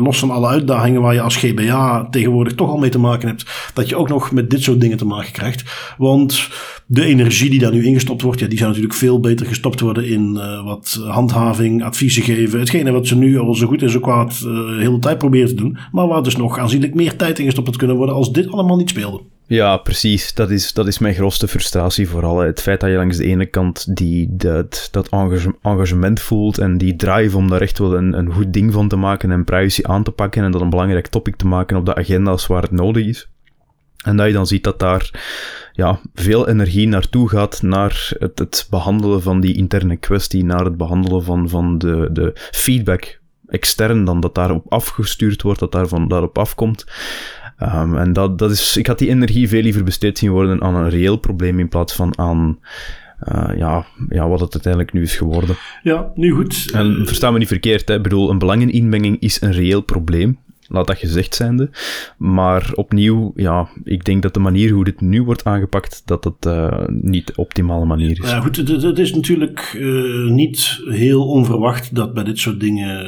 los 0.01 0.19
van 0.19 0.31
alle 0.31 0.47
uitdagingen 0.47 1.01
waar 1.01 1.13
je 1.13 1.21
als 1.21 1.35
GBA 1.35 2.07
tegenwoordig 2.09 2.55
toch 2.55 2.69
al 2.69 2.77
mee 2.77 2.89
te 2.89 2.99
maken 2.99 3.27
hebt, 3.27 3.45
dat 3.73 3.89
je 3.89 3.95
ook 3.95 4.09
nog 4.09 4.31
met 4.31 4.49
dit 4.49 4.61
soort 4.61 4.81
dingen 4.81 4.97
te 4.97 5.05
maken 5.05 5.31
krijgt. 5.31 5.63
Want 5.97 6.49
de 6.85 7.03
energie 7.03 7.49
die 7.49 7.59
daar 7.59 7.71
nu 7.71 7.85
ingestopt 7.85 8.21
wordt, 8.21 8.39
ja, 8.39 8.47
die 8.47 8.57
zou 8.57 8.69
natuurlijk 8.69 8.97
veel 8.97 9.19
beter 9.19 9.45
gestopt 9.45 9.79
worden 9.79 10.07
in 10.07 10.33
uh, 10.37 10.65
wat 10.65 11.01
handhaving, 11.07 11.83
adviezen 11.83 12.23
geven. 12.23 12.59
Hetgene 12.59 12.91
wat 12.91 13.07
ze 13.07 13.15
nu 13.15 13.39
al 13.39 13.55
zo 13.55 13.67
goed 13.67 13.81
en 13.81 13.89
zo 13.89 13.99
kwaad 13.99 14.33
uh, 14.33 14.43
de 14.43 14.77
hele 14.79 14.99
tijd 14.99 15.17
proberen 15.17 15.47
te 15.47 15.55
doen. 15.55 15.77
Maar 15.91 16.07
waar 16.07 16.23
dus 16.23 16.35
nog 16.35 16.57
aanzienlijk 16.57 16.93
meer 16.93 17.15
tijd 17.15 17.39
in 17.39 17.45
gestopt 17.45 17.67
had 17.67 17.75
kunnen 17.75 17.95
worden 17.95 18.15
als 18.15 18.31
dit 18.31 18.51
allemaal 18.51 18.77
niet 18.77 18.89
speelde. 18.89 19.21
Ja, 19.51 19.77
precies. 19.77 20.33
Dat 20.33 20.49
is, 20.49 20.73
dat 20.73 20.87
is 20.87 20.99
mijn 20.99 21.13
grootste 21.13 21.47
frustratie 21.47 22.09
vooral. 22.09 22.37
Het 22.37 22.61
feit 22.61 22.79
dat 22.79 22.89
je 22.89 22.95
langs 22.95 23.17
de 23.17 23.25
ene 23.25 23.45
kant 23.45 23.95
die, 23.95 24.27
dat, 24.31 24.87
dat 24.91 25.09
engagement 25.61 26.19
voelt 26.19 26.57
en 26.57 26.77
die 26.77 26.95
drive 26.95 27.37
om 27.37 27.49
daar 27.49 27.61
echt 27.61 27.77
wel 27.77 27.97
een, 27.97 28.13
een 28.13 28.33
goed 28.33 28.53
ding 28.53 28.73
van 28.73 28.87
te 28.87 28.95
maken 28.95 29.31
en 29.31 29.43
privacy 29.43 29.81
aan 29.83 30.03
te 30.03 30.11
pakken 30.11 30.43
en 30.43 30.51
dat 30.51 30.61
een 30.61 30.69
belangrijk 30.69 31.07
topic 31.07 31.35
te 31.35 31.47
maken 31.47 31.77
op 31.77 31.85
de 31.85 31.95
agenda's 31.95 32.47
waar 32.47 32.61
het 32.61 32.71
nodig 32.71 33.05
is. 33.05 33.29
En 34.03 34.17
dat 34.17 34.27
je 34.27 34.33
dan 34.33 34.47
ziet 34.47 34.63
dat 34.63 34.79
daar 34.79 35.11
ja, 35.73 35.99
veel 36.13 36.47
energie 36.47 36.87
naartoe 36.87 37.29
gaat 37.29 37.61
naar 37.61 38.11
het, 38.19 38.39
het 38.39 38.67
behandelen 38.69 39.21
van 39.21 39.39
die 39.39 39.55
interne 39.55 39.97
kwestie, 39.97 40.45
naar 40.45 40.65
het 40.65 40.77
behandelen 40.77 41.23
van, 41.23 41.49
van 41.49 41.77
de, 41.77 42.09
de 42.11 42.31
feedback 42.35 43.19
extern 43.47 44.03
dan 44.03 44.19
dat 44.19 44.35
daarop 44.35 44.65
afgestuurd 44.69 45.41
wordt, 45.41 45.59
dat 45.59 45.71
daarvan, 45.71 46.07
daarop 46.07 46.37
afkomt. 46.37 46.85
Um, 47.63 47.97
en 47.97 48.13
dat, 48.13 48.37
dat 48.37 48.51
is, 48.51 48.77
ik 48.77 48.87
had 48.87 48.99
die 48.99 49.09
energie 49.09 49.49
veel 49.49 49.61
liever 49.61 49.83
besteed 49.83 50.17
zien 50.17 50.31
worden 50.31 50.61
aan 50.61 50.75
een 50.75 50.89
reëel 50.89 51.17
probleem 51.17 51.59
in 51.59 51.69
plaats 51.69 51.93
van 51.93 52.17
aan 52.17 52.59
uh, 53.31 53.57
ja, 53.57 53.85
ja, 54.09 54.27
wat 54.27 54.39
het 54.39 54.53
uiteindelijk 54.53 54.93
nu 54.93 55.01
is 55.01 55.15
geworden. 55.15 55.55
Ja, 55.83 56.11
nu 56.15 56.31
goed. 56.31 56.69
En 56.73 57.01
versta 57.05 57.31
me 57.31 57.37
niet 57.37 57.47
verkeerd, 57.47 57.87
hè. 57.87 57.95
ik 57.95 58.03
bedoel, 58.03 58.29
een 58.29 58.39
belangeninmenging 58.39 59.19
is 59.19 59.41
een 59.41 59.51
reëel 59.51 59.81
probleem 59.81 60.37
laat 60.71 60.87
dat 60.87 60.97
gezegd 60.97 61.35
zijnde. 61.35 61.69
Maar 62.17 62.71
opnieuw, 62.75 63.31
ja, 63.35 63.69
ik 63.83 64.05
denk 64.05 64.21
dat 64.21 64.33
de 64.33 64.39
manier 64.39 64.71
hoe 64.71 64.83
dit 64.83 65.01
nu 65.01 65.23
wordt 65.23 65.45
aangepakt, 65.45 66.01
dat 66.05 66.23
het 66.23 66.45
uh, 66.45 66.83
niet 66.87 67.27
de 67.27 67.33
optimale 67.35 67.85
manier 67.85 68.09
is. 68.23 68.29
Ja, 68.29 68.39
goed, 68.39 68.55
het, 68.55 68.99
is 68.99 69.13
natuurlijk 69.13 69.73
uh, 69.77 70.31
niet 70.31 70.81
heel 70.85 71.27
onverwacht 71.27 71.95
dat 71.95 72.13
bij 72.13 72.23
dit 72.23 72.39
soort 72.39 72.59
dingen 72.59 73.05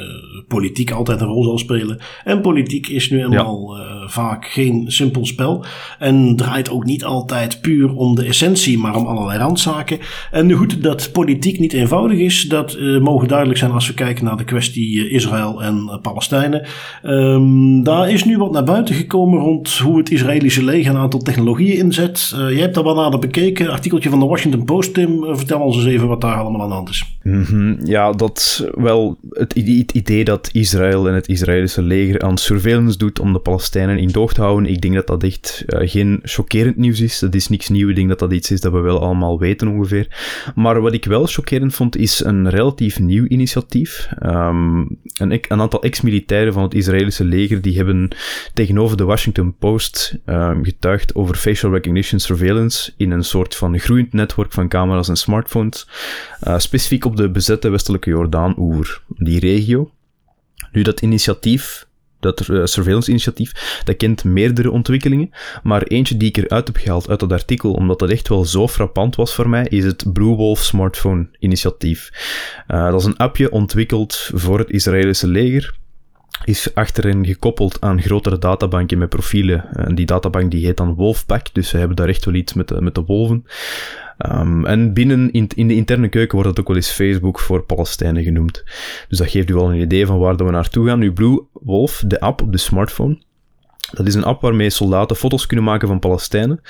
politiek 0.48 0.90
altijd 0.90 1.20
een 1.20 1.26
rol 1.26 1.44
zal 1.44 1.58
spelen. 1.58 1.98
En 2.24 2.40
politiek 2.40 2.88
is 2.88 3.10
nu 3.10 3.22
eenmaal 3.22 3.76
ja. 3.76 3.84
uh, 3.84 4.08
vaak 4.08 4.46
geen 4.46 4.90
simpel 4.90 5.26
spel. 5.26 5.64
En 5.98 6.36
draait 6.36 6.70
ook 6.70 6.84
niet 6.84 7.04
altijd 7.04 7.60
puur 7.60 7.94
om 7.94 8.14
de 8.14 8.24
essentie, 8.24 8.78
maar 8.78 8.96
om 8.96 9.06
allerlei 9.06 9.38
randzaken. 9.38 9.98
En 10.30 10.46
nu 10.46 10.54
goed, 10.54 10.82
dat 10.82 11.12
politiek 11.12 11.58
niet 11.58 11.72
eenvoudig 11.72 12.18
is, 12.18 12.42
dat 12.42 12.78
mogen 13.00 13.28
duidelijk 13.28 13.58
zijn 13.58 13.70
als 13.70 13.86
we 13.86 13.94
kijken 13.94 14.24
naar 14.24 14.36
de 14.36 14.44
kwestie 14.44 15.08
Israël 15.08 15.62
en 15.62 15.98
Palestijnen. 16.02 16.66
Um, 17.02 17.53
Daar 17.82 18.10
is 18.10 18.24
nu 18.24 18.38
wat 18.38 18.52
naar 18.52 18.64
buiten 18.64 18.94
gekomen 18.94 19.38
rond 19.38 19.78
hoe 19.78 19.98
het 19.98 20.10
Israëlische 20.10 20.64
leger 20.64 20.90
een 20.94 21.00
aantal 21.00 21.20
technologieën 21.20 21.76
inzet. 21.76 22.32
Uh, 22.34 22.50
jij 22.50 22.60
hebt 22.60 22.74
daar 22.74 22.84
wel 22.84 22.94
nader 22.94 23.18
bekeken. 23.18 23.70
Artikeltje 23.70 24.10
van 24.10 24.20
de 24.20 24.26
Washington 24.26 24.64
Post, 24.64 24.94
Tim. 24.94 25.24
Uh, 25.24 25.36
vertel 25.36 25.60
ons 25.60 25.76
eens 25.76 25.86
even 25.86 26.08
wat 26.08 26.20
daar 26.20 26.36
allemaal 26.36 26.62
aan 26.62 26.68
de 26.68 26.74
hand 26.74 26.88
is. 26.88 27.18
-hmm. 27.22 27.78
Ja, 27.84 28.12
dat 28.12 28.68
wel 28.74 29.18
het 29.30 29.52
idee, 29.92 30.24
dat 30.24 30.48
Israël 30.52 31.08
en 31.08 31.14
het 31.14 31.28
Israëlische 31.28 31.82
leger 31.82 32.22
aan 32.22 32.38
surveillance 32.38 32.98
doet 32.98 33.20
om 33.20 33.32
de 33.32 33.38
Palestijnen 33.38 33.98
in 33.98 34.08
doog 34.08 34.32
te 34.32 34.40
houden. 34.40 34.70
Ik 34.70 34.80
denk 34.80 34.94
dat 34.94 35.06
dat 35.06 35.22
echt 35.22 35.64
uh, 35.66 35.88
geen 35.88 36.20
chockerend 36.22 36.76
nieuws 36.76 37.00
is. 37.00 37.18
Dat 37.18 37.34
is 37.34 37.48
niks 37.48 37.68
nieuws. 37.68 37.90
Ik 37.90 37.96
denk 37.96 38.08
dat 38.08 38.18
dat 38.18 38.32
iets 38.32 38.50
is 38.50 38.60
dat 38.60 38.72
we 38.72 38.80
wel 38.80 39.00
allemaal 39.00 39.38
weten 39.38 39.68
ongeveer. 39.68 40.06
Maar 40.54 40.80
wat 40.80 40.92
ik 40.92 41.04
wel 41.04 41.26
chockerend 41.26 41.74
vond, 41.74 41.96
is 41.96 42.24
een 42.24 42.50
relatief 42.50 43.00
nieuw 43.00 43.24
initiatief. 43.26 44.08
Um, 44.22 44.98
een, 45.18 45.40
een 45.48 45.60
aantal 45.60 45.82
ex-militairen 45.82 46.52
van 46.52 46.62
het 46.62 46.74
Israëlische 46.74 47.24
leger 47.24 47.43
die 47.48 47.76
hebben 47.76 48.08
tegenover 48.54 48.96
de 48.96 49.04
Washington 49.04 49.56
Post 49.58 50.18
um, 50.26 50.64
getuigd 50.64 51.14
over 51.14 51.34
facial 51.34 51.72
recognition 51.72 52.20
surveillance 52.20 52.92
in 52.96 53.10
een 53.10 53.24
soort 53.24 53.56
van 53.56 53.78
groeiend 53.78 54.12
netwerk 54.12 54.52
van 54.52 54.68
camera's 54.68 55.08
en 55.08 55.16
smartphones, 55.16 55.88
uh, 56.46 56.58
specifiek 56.58 57.04
op 57.04 57.16
de 57.16 57.30
bezette 57.30 57.68
westelijke 57.68 58.10
Jordaan-oever, 58.10 59.02
die 59.08 59.40
regio. 59.40 59.90
Nu, 60.72 60.82
dat 60.82 61.00
initiatief 61.00 61.86
dat 62.24 62.48
uh, 62.48 62.64
surveillance 62.64 63.10
initiatief, 63.10 63.80
dat 63.84 63.96
kent 63.96 64.24
meerdere 64.24 64.70
ontwikkelingen, 64.70 65.30
maar 65.62 65.82
eentje 65.82 66.16
die 66.16 66.28
ik 66.28 66.36
eruit 66.36 66.66
heb 66.66 66.76
gehaald 66.76 67.08
uit 67.08 67.20
dat 67.20 67.32
artikel, 67.32 67.72
omdat 67.72 67.98
dat 67.98 68.10
echt 68.10 68.28
wel 68.28 68.44
zo 68.44 68.68
frappant 68.68 69.16
was 69.16 69.34
voor 69.34 69.48
mij, 69.48 69.66
is 69.68 69.84
het 69.84 70.12
Blue 70.12 70.34
Wolf 70.34 70.62
Smartphone 70.62 71.28
initiatief. 71.38 72.10
Uh, 72.68 72.90
dat 72.90 73.00
is 73.00 73.06
een 73.06 73.16
appje 73.16 73.50
ontwikkeld 73.50 74.30
voor 74.34 74.58
het 74.58 74.70
Israëlische 74.70 75.26
leger, 75.26 75.74
is 76.44 76.74
achterin 76.74 77.26
gekoppeld 77.26 77.80
aan 77.80 78.02
grotere 78.02 78.38
databanken 78.38 78.98
met 78.98 79.08
profielen. 79.08 79.64
En 79.72 79.94
die 79.94 80.06
databank 80.06 80.50
die 80.50 80.66
heet 80.66 80.76
dan 80.76 80.94
Wolfpack, 80.94 81.46
dus 81.52 81.68
ze 81.68 81.76
hebben 81.76 81.96
daar 81.96 82.08
echt 82.08 82.24
wel 82.24 82.34
iets 82.34 82.52
met 82.52 82.68
de, 82.68 82.80
met 82.80 82.94
de 82.94 83.04
wolven. 83.04 83.44
Um, 84.18 84.66
en 84.66 84.92
binnen 84.92 85.30
in, 85.30 85.68
de 85.68 85.74
interne 85.74 86.08
keuken 86.08 86.34
wordt 86.34 86.50
het 86.50 86.60
ook 86.60 86.66
wel 86.66 86.76
eens 86.76 86.90
Facebook 86.90 87.40
voor 87.40 87.62
Palestijnen 87.62 88.22
genoemd. 88.22 88.64
Dus 89.08 89.18
dat 89.18 89.30
geeft 89.30 89.50
u 89.50 89.54
wel 89.54 89.72
een 89.72 89.80
idee 89.80 90.06
van 90.06 90.18
waar 90.18 90.36
we 90.36 90.50
naartoe 90.50 90.86
gaan. 90.86 90.98
Nu, 90.98 91.12
Blue 91.12 91.40
Wolf, 91.52 92.02
de 92.06 92.20
app 92.20 92.42
op 92.42 92.52
de 92.52 92.58
smartphone, 92.58 93.18
dat 93.94 94.06
is 94.06 94.14
een 94.14 94.24
app 94.24 94.40
waarmee 94.40 94.70
soldaten 94.70 95.16
foto's 95.16 95.46
kunnen 95.46 95.64
maken 95.64 95.88
van 95.88 95.98
Palestijnen. 95.98 96.60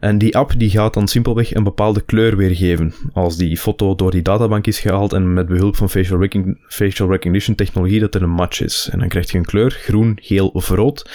En 0.00 0.18
die 0.18 0.36
app 0.36 0.58
die 0.58 0.70
gaat 0.70 0.94
dan 0.94 1.08
simpelweg 1.08 1.54
een 1.54 1.64
bepaalde 1.64 2.00
kleur 2.00 2.36
weergeven. 2.36 2.94
Als 3.12 3.36
die 3.36 3.56
foto 3.56 3.94
door 3.94 4.10
die 4.10 4.22
databank 4.22 4.66
is 4.66 4.80
gehaald 4.80 5.12
en 5.12 5.32
met 5.32 5.46
behulp 5.46 5.76
van 5.76 5.90
facial, 5.90 7.10
recognition, 7.10 7.54
technologie 7.54 8.00
dat 8.00 8.14
er 8.14 8.22
een 8.22 8.30
match 8.30 8.60
is. 8.60 8.88
En 8.92 8.98
dan 8.98 9.08
krijg 9.08 9.30
je 9.30 9.38
een 9.38 9.44
kleur, 9.44 9.70
groen, 9.70 10.18
geel 10.22 10.48
of 10.48 10.68
rood. 10.68 11.10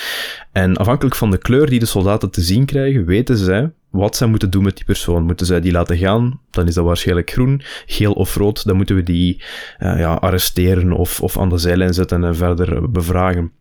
En 0.52 0.78
afhankelijk 0.78 1.16
van 1.16 1.32
de 1.32 1.38
kleur 1.38 1.70
die 1.70 1.80
de 1.80 1.86
soldaten 1.86 2.32
te 2.32 2.42
zien 2.42 2.66
krijgen, 2.66 3.06
weten 3.06 3.38
zij 3.38 3.72
wat 3.90 4.16
zij 4.16 4.28
moeten 4.28 4.50
doen 4.50 4.64
met 4.64 4.76
die 4.76 4.86
persoon. 4.86 5.24
Moeten 5.24 5.46
zij 5.46 5.62
die 5.62 5.72
laten 5.72 5.98
gaan, 5.98 6.40
dan 6.50 6.68
is 6.68 6.74
dat 6.74 6.86
waarschijnlijk 6.86 7.32
groen. 7.32 7.62
Geel 7.86 8.14
of 8.14 8.36
rood, 8.36 8.66
dan 8.66 8.76
moeten 8.76 8.96
we 8.96 9.04
die 9.04 9.44
uh, 9.80 10.00
ja, 10.00 10.14
arresteren 10.14 10.92
of, 10.92 11.22
of 11.22 11.38
aan 11.38 11.50
de 11.50 11.58
zijlijn 11.58 11.94
zetten 11.94 12.24
en 12.24 12.36
verder 12.36 12.92
bevragen. 12.92 13.52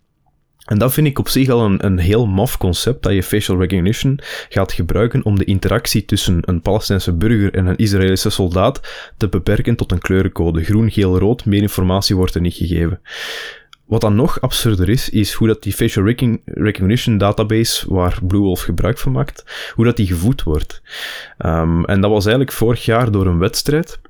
En 0.70 0.78
dat 0.78 0.92
vind 0.92 1.06
ik 1.06 1.18
op 1.18 1.28
zich 1.28 1.48
al 1.48 1.64
een, 1.64 1.84
een 1.86 1.98
heel 1.98 2.26
maf 2.26 2.56
concept, 2.56 3.02
dat 3.02 3.12
je 3.12 3.22
facial 3.22 3.58
recognition 3.58 4.18
gaat 4.48 4.72
gebruiken 4.72 5.24
om 5.24 5.38
de 5.38 5.44
interactie 5.44 6.04
tussen 6.04 6.38
een 6.44 6.60
Palestijnse 6.60 7.12
burger 7.12 7.54
en 7.54 7.66
een 7.66 7.76
Israëlische 7.76 8.30
soldaat 8.30 8.80
te 9.16 9.28
beperken 9.28 9.76
tot 9.76 9.92
een 9.92 9.98
kleurencode. 9.98 10.64
Groen, 10.64 10.90
geel, 10.90 11.18
rood, 11.18 11.44
meer 11.44 11.62
informatie 11.62 12.16
wordt 12.16 12.34
er 12.34 12.40
niet 12.40 12.54
gegeven. 12.54 13.00
Wat 13.84 14.00
dan 14.00 14.14
nog 14.14 14.40
absurder 14.40 14.88
is, 14.88 15.08
is 15.08 15.32
hoe 15.32 15.48
dat 15.48 15.62
die 15.62 15.72
facial 15.72 16.04
recognition 16.44 17.18
database, 17.18 17.94
waar 17.94 18.18
Blue 18.22 18.40
Wolf 18.40 18.60
gebruik 18.60 18.98
van 18.98 19.12
maakt, 19.12 19.44
hoe 19.74 19.84
dat 19.84 19.96
die 19.96 20.06
gevoed 20.06 20.42
wordt. 20.42 20.82
Um, 21.38 21.84
en 21.84 22.00
dat 22.00 22.10
was 22.10 22.24
eigenlijk 22.24 22.56
vorig 22.56 22.84
jaar 22.84 23.10
door 23.10 23.26
een 23.26 23.38
wedstrijd. 23.38 24.00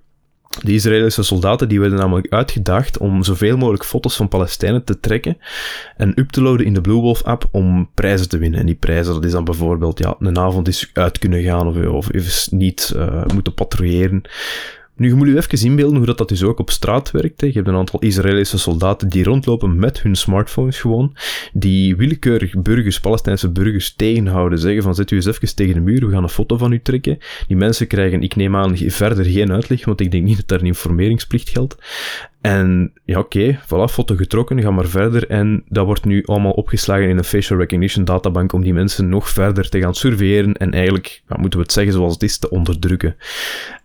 De 0.58 0.72
Israëlische 0.72 1.22
soldaten 1.22 1.68
die 1.68 1.80
werden 1.80 1.98
namelijk 1.98 2.32
uitgedaagd 2.32 2.98
om 2.98 3.22
zoveel 3.22 3.56
mogelijk 3.56 3.84
foto's 3.84 4.16
van 4.16 4.28
Palestijnen 4.28 4.84
te 4.84 5.00
trekken 5.00 5.38
en 5.96 6.12
up 6.18 6.30
te 6.30 6.42
loaden 6.42 6.66
in 6.66 6.74
de 6.74 6.80
Blue 6.80 7.00
Wolf 7.00 7.22
app 7.22 7.48
om 7.50 7.90
prijzen 7.94 8.28
te 8.28 8.38
winnen. 8.38 8.60
En 8.60 8.66
die 8.66 8.74
prijzen, 8.74 9.14
dat 9.14 9.24
is 9.24 9.32
dan 9.32 9.44
bijvoorbeeld 9.44 9.98
ja, 9.98 10.14
een 10.18 10.38
avond 10.38 10.66
eens 10.66 10.90
uit 10.92 11.18
kunnen 11.18 11.42
gaan 11.42 11.66
of, 11.66 11.86
of 11.86 12.12
even 12.14 12.58
niet 12.58 12.92
uh, 12.96 13.24
moeten 13.34 13.54
patrouilleren. 13.54 14.22
Nu, 15.00 15.08
je 15.08 15.14
moet 15.14 15.28
je 15.28 15.36
even 15.36 15.68
inbeelden 15.68 15.96
hoe 15.96 16.06
dat, 16.06 16.18
dat 16.18 16.28
dus 16.28 16.42
ook 16.42 16.58
op 16.58 16.70
straat 16.70 17.10
werkt. 17.10 17.40
Je 17.40 17.50
hebt 17.52 17.68
een 17.68 17.74
aantal 17.74 18.00
Israëlische 18.00 18.58
soldaten 18.58 19.08
die 19.08 19.24
rondlopen 19.24 19.78
met 19.78 20.02
hun 20.02 20.14
smartphones 20.14 20.80
gewoon, 20.80 21.16
die 21.52 21.96
willekeurig 21.96 22.62
burgers, 22.62 23.00
Palestijnse 23.00 23.50
burgers, 23.50 23.94
tegenhouden. 23.94 24.58
Zeggen 24.58 24.82
van, 24.82 24.94
zet 24.94 25.10
u 25.10 25.16
eens 25.16 25.26
even 25.26 25.54
tegen 25.54 25.74
de 25.74 25.80
muur, 25.80 26.06
we 26.06 26.12
gaan 26.12 26.22
een 26.22 26.28
foto 26.28 26.56
van 26.56 26.72
u 26.72 26.80
trekken. 26.80 27.18
Die 27.46 27.56
mensen 27.56 27.86
krijgen, 27.86 28.22
ik 28.22 28.36
neem 28.36 28.56
aan, 28.56 28.76
verder 28.76 29.24
geen 29.24 29.52
uitleg, 29.52 29.84
want 29.84 30.00
ik 30.00 30.10
denk 30.10 30.24
niet 30.24 30.36
dat 30.36 30.48
daar 30.48 30.60
een 30.60 30.66
informeringsplicht 30.66 31.48
geldt. 31.48 31.76
En 32.40 32.92
ja, 33.04 33.18
oké, 33.18 33.38
okay, 33.38 33.58
voilà, 33.64 33.92
foto 33.92 34.16
getrokken, 34.16 34.62
ga 34.62 34.70
maar 34.70 34.88
verder. 34.88 35.28
En 35.28 35.64
dat 35.68 35.84
wordt 35.86 36.04
nu 36.04 36.22
allemaal 36.24 36.52
opgeslagen 36.52 37.08
in 37.08 37.18
een 37.18 37.24
facial 37.24 37.58
recognition 37.58 38.04
databank 38.04 38.52
om 38.52 38.62
die 38.62 38.74
mensen 38.74 39.08
nog 39.08 39.28
verder 39.28 39.68
te 39.68 39.80
gaan 39.80 39.94
surveilleren 39.94 40.54
en 40.54 40.72
eigenlijk, 40.72 41.22
moeten 41.26 41.58
we 41.58 41.64
het 41.64 41.74
zeggen 41.74 41.92
zoals 41.92 42.12
het 42.12 42.22
is, 42.22 42.38
te 42.38 42.50
onderdrukken. 42.50 43.16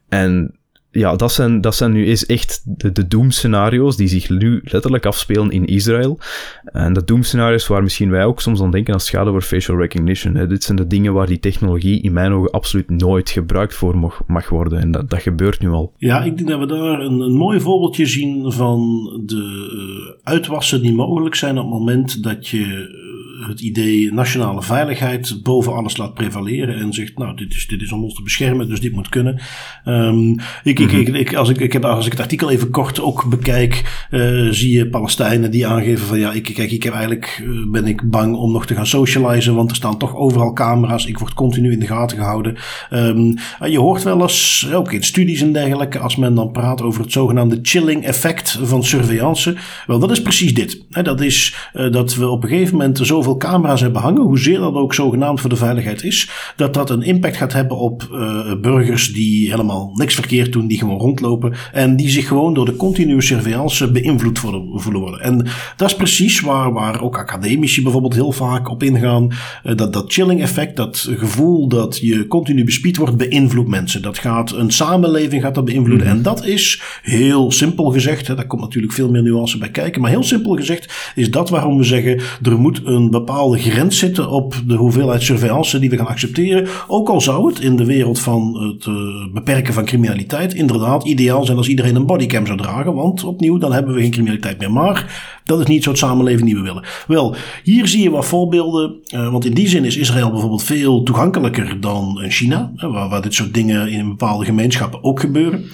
En 0.09 0.55
ja, 0.99 1.15
dat 1.15 1.31
zijn, 1.31 1.61
dat 1.61 1.75
zijn 1.75 1.91
nu 1.91 2.05
eens 2.05 2.25
echt 2.25 2.61
de, 2.65 2.91
de 2.91 3.07
doemscenario's 3.07 3.97
die 3.97 4.07
zich 4.07 4.29
nu 4.29 4.61
letterlijk 4.63 5.05
afspelen 5.05 5.51
in 5.51 5.65
Israël. 5.65 6.19
En 6.63 6.93
de 6.93 7.03
doemscenario's 7.03 7.67
waar 7.67 7.83
misschien 7.83 8.09
wij 8.09 8.25
ook 8.25 8.41
soms 8.41 8.61
aan 8.61 8.71
denken 8.71 8.93
als 8.93 9.05
schade 9.05 9.29
voor 9.29 9.41
facial 9.41 9.77
recognition. 9.77 10.47
Dit 10.47 10.63
zijn 10.63 10.77
de 10.77 10.87
dingen 10.87 11.13
waar 11.13 11.27
die 11.27 11.39
technologie 11.39 12.01
in 12.01 12.13
mijn 12.13 12.31
ogen 12.31 12.51
absoluut 12.51 12.89
nooit 12.89 13.29
gebruikt 13.29 13.73
voor 13.73 13.97
mag, 13.97 14.21
mag 14.27 14.49
worden. 14.49 14.79
En 14.79 14.91
dat, 14.91 15.09
dat 15.09 15.21
gebeurt 15.21 15.59
nu 15.59 15.69
al. 15.69 15.93
Ja, 15.97 16.23
ik 16.23 16.37
denk 16.37 16.49
dat 16.49 16.59
we 16.59 16.65
daar 16.65 16.99
een, 16.99 17.19
een 17.19 17.35
mooi 17.35 17.59
voorbeeldje 17.59 18.05
zien 18.05 18.51
van 18.51 19.09
de 19.25 19.69
uh, 19.73 20.21
uitwassen 20.23 20.81
die 20.81 20.93
mogelijk 20.93 21.35
zijn 21.35 21.57
op 21.57 21.63
het 21.63 21.79
moment 21.79 22.23
dat 22.23 22.47
je 22.47 23.03
het 23.47 23.61
idee 23.61 24.13
nationale 24.13 24.61
veiligheid 24.61 25.39
boven 25.43 25.73
alles 25.73 25.97
laat 25.97 26.13
prevaleren 26.13 26.75
en 26.75 26.93
zegt, 26.93 27.17
nou, 27.17 27.35
dit 27.35 27.53
is, 27.53 27.67
dit 27.67 27.81
is 27.81 27.91
om 27.91 28.03
ons 28.03 28.13
te 28.13 28.23
beschermen, 28.23 28.69
dus 28.69 28.79
dit 28.79 28.91
moet 28.91 29.09
kunnen. 29.09 29.41
Um, 29.85 30.39
ik, 30.63 30.79
ik, 30.79 30.91
ik, 30.91 31.07
ik, 31.07 31.35
als, 31.35 31.49
ik, 31.49 31.59
ik 31.59 31.73
heb, 31.73 31.85
als 31.85 32.05
ik 32.05 32.11
het 32.11 32.21
artikel 32.21 32.49
even 32.49 32.69
kort 32.69 33.01
ook 33.01 33.29
bekijk, 33.29 34.05
uh, 34.11 34.51
zie 34.51 34.77
je 34.77 34.89
Palestijnen 34.89 35.51
die 35.51 35.67
aangeven 35.67 36.07
van, 36.07 36.19
ja, 36.19 36.31
ik, 36.31 36.43
kijk, 36.43 36.71
ik 36.71 36.83
heb 36.83 36.93
eigenlijk, 36.93 37.43
uh, 37.43 37.71
ben 37.71 37.85
ik 37.85 38.09
bang 38.09 38.35
om 38.35 38.51
nog 38.51 38.65
te 38.65 38.75
gaan 38.75 38.87
socializen, 38.87 39.55
want 39.55 39.69
er 39.69 39.75
staan 39.75 39.97
toch 39.97 40.15
overal 40.15 40.53
camera's, 40.53 41.05
ik 41.05 41.17
word 41.17 41.33
continu 41.33 41.71
in 41.71 41.79
de 41.79 41.87
gaten 41.87 42.17
gehouden. 42.17 42.55
Um, 42.91 43.35
je 43.65 43.79
hoort 43.79 44.03
wel 44.03 44.21
eens, 44.21 44.69
ook 44.73 44.91
in 44.91 45.03
studies 45.03 45.41
en 45.41 45.53
dergelijke, 45.53 45.99
als 45.99 46.15
men 46.15 46.35
dan 46.35 46.51
praat 46.51 46.81
over 46.81 47.01
het 47.01 47.11
zogenaamde 47.11 47.59
chilling 47.61 48.03
effect 48.03 48.59
van 48.61 48.83
surveillance, 48.83 49.55
wel, 49.87 49.99
dat 49.99 50.11
is 50.11 50.21
precies 50.21 50.53
dit. 50.53 50.85
He, 50.89 51.03
dat 51.03 51.21
is 51.21 51.69
uh, 51.73 51.91
dat 51.91 52.15
we 52.15 52.27
op 52.27 52.43
een 52.43 52.49
gegeven 52.49 52.77
moment 52.77 52.99
zoveel 53.01 53.34
camera's 53.37 53.81
hebben 53.81 54.01
hangen, 54.01 54.21
hoezeer 54.21 54.59
dat 54.59 54.73
ook 54.73 54.93
zogenaamd 54.93 55.41
voor 55.41 55.49
de 55.49 55.55
veiligheid 55.55 56.03
is, 56.03 56.29
dat 56.55 56.73
dat 56.73 56.89
een 56.89 57.01
impact 57.01 57.37
gaat 57.37 57.53
hebben 57.53 57.77
op 57.77 58.07
uh, 58.11 58.53
burgers 58.61 59.13
die 59.13 59.49
helemaal 59.49 59.91
niks 59.93 60.13
verkeerd 60.15 60.53
doen, 60.53 60.67
die 60.67 60.77
gewoon 60.77 60.99
rondlopen 60.99 61.53
en 61.71 61.95
die 61.95 62.09
zich 62.09 62.27
gewoon 62.27 62.53
door 62.53 62.65
de 62.65 62.75
continue 62.75 63.21
surveillance 63.21 63.91
beïnvloed 63.91 64.39
voelen 64.39 65.01
worden. 65.01 65.19
En 65.19 65.47
dat 65.75 65.89
is 65.89 65.95
precies 65.95 66.39
waar, 66.39 66.73
waar 66.73 67.01
ook 67.01 67.17
academici 67.17 67.83
bijvoorbeeld 67.83 68.13
heel 68.13 68.31
vaak 68.31 68.69
op 68.69 68.83
ingaan. 68.83 69.31
Uh, 69.63 69.75
dat, 69.75 69.93
dat 69.93 70.13
chilling 70.13 70.41
effect, 70.41 70.75
dat 70.75 71.07
gevoel 71.17 71.67
dat 71.67 71.97
je 71.97 72.27
continu 72.27 72.63
bespied 72.63 72.97
wordt, 72.97 73.17
beïnvloedt 73.17 73.69
mensen. 73.69 74.01
Dat 74.01 74.17
gaat 74.17 74.51
een 74.51 74.71
samenleving 74.71 75.41
gaat 75.41 75.55
dat 75.55 75.65
beïnvloeden. 75.65 76.07
Mm. 76.07 76.13
En 76.13 76.21
dat 76.21 76.45
is 76.45 76.81
heel 77.01 77.51
simpel 77.51 77.91
gezegd, 77.91 78.27
hè, 78.27 78.35
daar 78.35 78.47
komt 78.47 78.61
natuurlijk 78.61 78.93
veel 78.93 79.09
meer 79.09 79.23
nuance 79.23 79.57
bij 79.57 79.69
kijken, 79.69 80.01
maar 80.01 80.09
heel 80.09 80.23
simpel 80.23 80.55
gezegd 80.55 81.11
is 81.15 81.31
dat 81.31 81.49
waarom 81.49 81.77
we 81.77 81.83
zeggen, 81.83 82.21
er 82.41 82.59
moet 82.59 82.81
een 82.83 83.09
bepaalde 83.19 83.57
grens 83.57 83.99
zitten 83.99 84.29
op 84.29 84.55
de 84.67 84.75
hoeveelheid 84.75 85.21
surveillance 85.21 85.79
die 85.79 85.89
we 85.89 85.97
gaan 85.97 86.07
accepteren. 86.07 86.67
Ook 86.87 87.09
al 87.09 87.21
zou 87.21 87.47
het 87.47 87.59
in 87.59 87.75
de 87.75 87.85
wereld 87.85 88.19
van 88.19 88.59
het 88.59 88.85
uh, 88.85 88.95
beperken 89.33 89.73
van 89.73 89.85
criminaliteit 89.85 90.53
inderdaad 90.53 91.03
ideaal 91.03 91.45
zijn 91.45 91.57
als 91.57 91.67
iedereen 91.67 91.95
een 91.95 92.05
bodycam 92.05 92.45
zou 92.45 92.57
dragen. 92.57 92.93
Want 92.93 93.23
opnieuw, 93.23 93.57
dan 93.57 93.73
hebben 93.73 93.95
we 93.95 94.01
geen 94.01 94.11
criminaliteit 94.11 94.59
meer. 94.59 94.71
Maar 94.71 95.39
dat 95.45 95.59
is 95.59 95.65
niet 95.65 95.83
zo'n 95.83 95.95
samenleving 95.95 96.45
die 96.45 96.55
we 96.55 96.61
willen. 96.61 96.83
Wel, 97.07 97.35
hier 97.63 97.87
zie 97.87 98.03
je 98.03 98.09
wat 98.09 98.25
voorbeelden. 98.25 98.95
Uh, 99.13 99.31
want 99.31 99.45
in 99.45 99.53
die 99.53 99.67
zin 99.67 99.85
is 99.85 99.97
Israël 99.97 100.31
bijvoorbeeld 100.31 100.63
veel 100.63 101.03
toegankelijker 101.03 101.79
dan 101.79 102.19
China. 102.27 102.71
Waar, 102.75 103.09
waar 103.09 103.21
dit 103.21 103.33
soort 103.33 103.53
dingen 103.53 103.89
in 103.89 104.07
bepaalde 104.07 104.45
gemeenschappen 104.45 105.03
ook 105.03 105.19
gebeuren. 105.19 105.65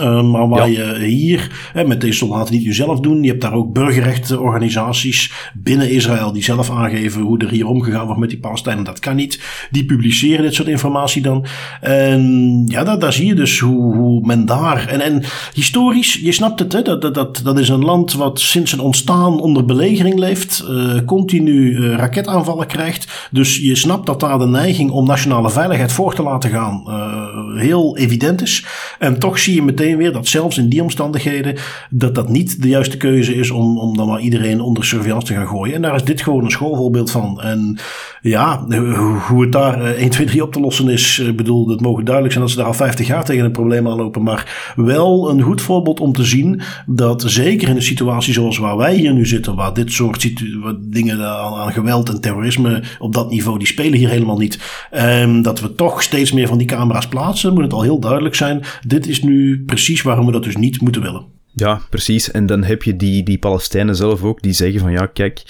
Uh, 0.00 0.30
maar 0.30 0.48
waar 0.48 0.70
je 0.70 0.98
hier 0.98 1.70
hè, 1.72 1.84
met 1.84 2.00
deze 2.00 2.16
soldaten 2.16 2.54
niet 2.54 2.64
nu 2.64 2.74
zelf 2.74 3.00
doen. 3.00 3.22
Je 3.22 3.28
hebt 3.28 3.40
daar 3.40 3.52
ook 3.52 3.72
burgerrechtenorganisaties 3.72 5.32
binnen 5.54 5.90
Israël 5.90 6.32
die 6.32 6.42
zelf 6.42 6.70
aangeven 6.70 7.20
hoe 7.20 7.38
er 7.38 7.50
hier 7.50 7.66
omgegaan 7.66 8.04
wordt 8.04 8.20
met 8.20 8.30
die 8.30 8.38
Palestijnen. 8.38 8.84
Dat 8.84 8.98
kan 8.98 9.16
niet. 9.16 9.40
Die 9.70 9.84
publiceren 9.84 10.42
dit 10.42 10.54
soort 10.54 10.68
informatie 10.68 11.22
dan. 11.22 11.44
En 11.80 12.62
ja, 12.66 12.84
daar, 12.84 12.98
daar 12.98 13.12
zie 13.12 13.26
je 13.26 13.34
dus 13.34 13.58
hoe, 13.58 13.96
hoe 13.96 14.26
men 14.26 14.46
daar. 14.46 14.88
En, 14.88 15.00
en 15.00 15.22
historisch, 15.54 16.20
je 16.22 16.32
snapt 16.32 16.58
het, 16.58 16.72
hè, 16.72 16.82
dat, 16.82 17.14
dat, 17.14 17.40
dat 17.44 17.58
is 17.58 17.68
een 17.68 17.84
land 17.84 18.12
wat 18.12 18.40
sinds 18.40 18.70
zijn 18.70 18.82
ontstaan 18.82 19.40
onder 19.40 19.64
belegering 19.64 20.18
leeft. 20.18 20.64
Uh, 20.70 20.94
continu 21.06 21.76
uh, 21.76 21.94
raketaanvallen 21.94 22.66
krijgt. 22.66 23.28
Dus 23.30 23.56
je 23.56 23.74
snapt 23.74 24.06
dat 24.06 24.20
daar 24.20 24.38
de 24.38 24.46
neiging 24.46 24.90
om 24.90 25.06
nationale 25.06 25.50
veiligheid 25.50 25.92
voor 25.92 26.14
te 26.14 26.22
laten 26.22 26.50
gaan 26.50 26.84
heel 27.56 27.96
evident 27.96 28.42
is. 28.42 28.64
En 28.98 29.18
toch 29.18 29.38
zie 29.38 29.54
je 29.54 29.62
meteen 29.62 29.80
weer 29.82 30.12
dat 30.12 30.26
zelfs 30.26 30.58
in 30.58 30.68
die 30.68 30.82
omstandigheden 30.82 31.56
dat 31.90 32.14
dat 32.14 32.28
niet 32.28 32.62
de 32.62 32.68
juiste 32.68 32.96
keuze 32.96 33.34
is 33.34 33.50
om, 33.50 33.78
om 33.78 33.96
dan 33.96 34.08
maar 34.08 34.20
iedereen 34.20 34.60
onder 34.60 34.84
surveillance 34.84 35.26
te 35.26 35.34
gaan 35.34 35.46
gooien. 35.46 35.74
En 35.74 35.82
daar 35.82 35.94
is 35.94 36.04
dit 36.04 36.22
gewoon 36.22 36.44
een 36.44 36.50
schoolvoorbeeld 36.50 37.10
van. 37.10 37.40
En 37.40 37.78
ja, 38.22 38.64
hoe 39.28 39.42
het 39.42 39.52
daar 39.52 39.94
1, 39.94 40.10
2, 40.10 40.26
3 40.26 40.42
op 40.42 40.52
te 40.52 40.60
lossen 40.60 40.88
is, 40.88 41.18
ik 41.18 41.36
bedoel, 41.36 41.68
het 41.68 41.80
mogen 41.80 42.04
duidelijk 42.04 42.34
zijn 42.34 42.44
dat 42.44 42.54
ze 42.54 42.60
daar 42.60 42.70
al 42.70 42.74
50 42.74 43.06
jaar 43.06 43.24
tegen 43.24 43.44
een 43.44 43.52
probleem 43.52 43.88
aanlopen. 43.88 44.22
Maar 44.22 44.72
wel 44.76 45.30
een 45.30 45.40
goed 45.40 45.60
voorbeeld 45.60 46.00
om 46.00 46.12
te 46.12 46.24
zien 46.24 46.60
dat 46.86 47.22
zeker 47.26 47.68
in 47.68 47.76
een 47.76 47.82
situatie 47.82 48.32
zoals 48.32 48.58
waar 48.58 48.76
wij 48.76 48.94
hier 48.94 49.12
nu 49.12 49.26
zitten, 49.26 49.54
waar 49.54 49.74
dit 49.74 49.92
soort 49.92 50.32
dingen 50.80 51.26
aan, 51.26 51.54
aan 51.54 51.72
geweld 51.72 52.08
en 52.08 52.20
terrorisme 52.20 52.82
op 52.98 53.14
dat 53.14 53.30
niveau, 53.30 53.58
die 53.58 53.66
spelen 53.66 53.98
hier 53.98 54.08
helemaal 54.08 54.38
niet. 54.38 54.58
En 54.90 55.42
dat 55.42 55.60
we 55.60 55.74
toch 55.74 56.02
steeds 56.02 56.32
meer 56.32 56.48
van 56.48 56.58
die 56.58 56.66
camera's 56.66 57.08
plaatsen, 57.08 57.54
moet 57.54 57.62
het 57.62 57.72
al 57.72 57.82
heel 57.82 58.00
duidelijk 58.00 58.34
zijn. 58.34 58.62
Dit 58.86 59.06
is 59.06 59.22
nu 59.22 59.62
precies 59.74 60.02
waarom 60.02 60.26
we 60.26 60.32
dat 60.32 60.44
dus 60.44 60.56
niet 60.56 60.80
moeten 60.80 61.02
willen. 61.02 61.24
Ja, 61.54 61.80
precies. 61.90 62.30
En 62.30 62.46
dan 62.46 62.64
heb 62.64 62.82
je 62.82 62.96
die, 62.96 63.22
die 63.22 63.38
Palestijnen 63.38 63.96
zelf 63.96 64.22
ook, 64.22 64.42
die 64.42 64.52
zeggen 64.52 64.80
van 64.80 64.92
ja, 64.92 65.06
kijk, 65.06 65.42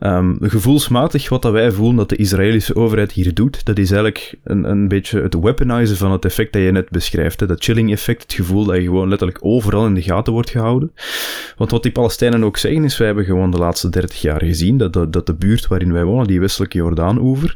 um, 0.00 0.36
gevoelsmatig 0.40 1.28
wat 1.28 1.42
dat 1.42 1.52
wij 1.52 1.70
voelen 1.70 1.96
dat 1.96 2.08
de 2.08 2.16
Israëlische 2.16 2.74
overheid 2.74 3.12
hier 3.12 3.34
doet, 3.34 3.64
dat 3.64 3.78
is 3.78 3.90
eigenlijk 3.90 4.38
een, 4.44 4.64
een 4.64 4.88
beetje 4.88 5.22
het 5.22 5.34
weaponizen 5.34 5.96
van 5.96 6.12
het 6.12 6.24
effect 6.24 6.52
dat 6.52 6.62
je 6.62 6.70
net 6.70 6.88
beschrijft. 6.90 7.40
Hè? 7.40 7.46
Dat 7.46 7.64
chilling 7.64 7.92
effect, 7.92 8.22
het 8.22 8.32
gevoel 8.32 8.64
dat 8.64 8.76
je 8.76 8.82
gewoon 8.82 9.08
letterlijk 9.08 9.38
overal 9.40 9.86
in 9.86 9.94
de 9.94 10.02
gaten 10.02 10.32
wordt 10.32 10.50
gehouden. 10.50 10.92
Want 11.56 11.70
wat 11.70 11.82
die 11.82 11.92
Palestijnen 11.92 12.44
ook 12.44 12.56
zeggen 12.56 12.84
is, 12.84 12.98
wij 12.98 13.06
hebben 13.06 13.24
gewoon 13.24 13.50
de 13.50 13.58
laatste 13.58 13.88
30 13.88 14.20
jaar 14.20 14.44
gezien 14.44 14.78
dat 14.78 14.92
de, 14.92 15.10
dat 15.10 15.26
de 15.26 15.34
buurt 15.34 15.66
waarin 15.66 15.92
wij 15.92 16.04
wonen, 16.04 16.26
die 16.26 16.40
westelijke 16.40 16.78
Jordaan-oever, 16.78 17.54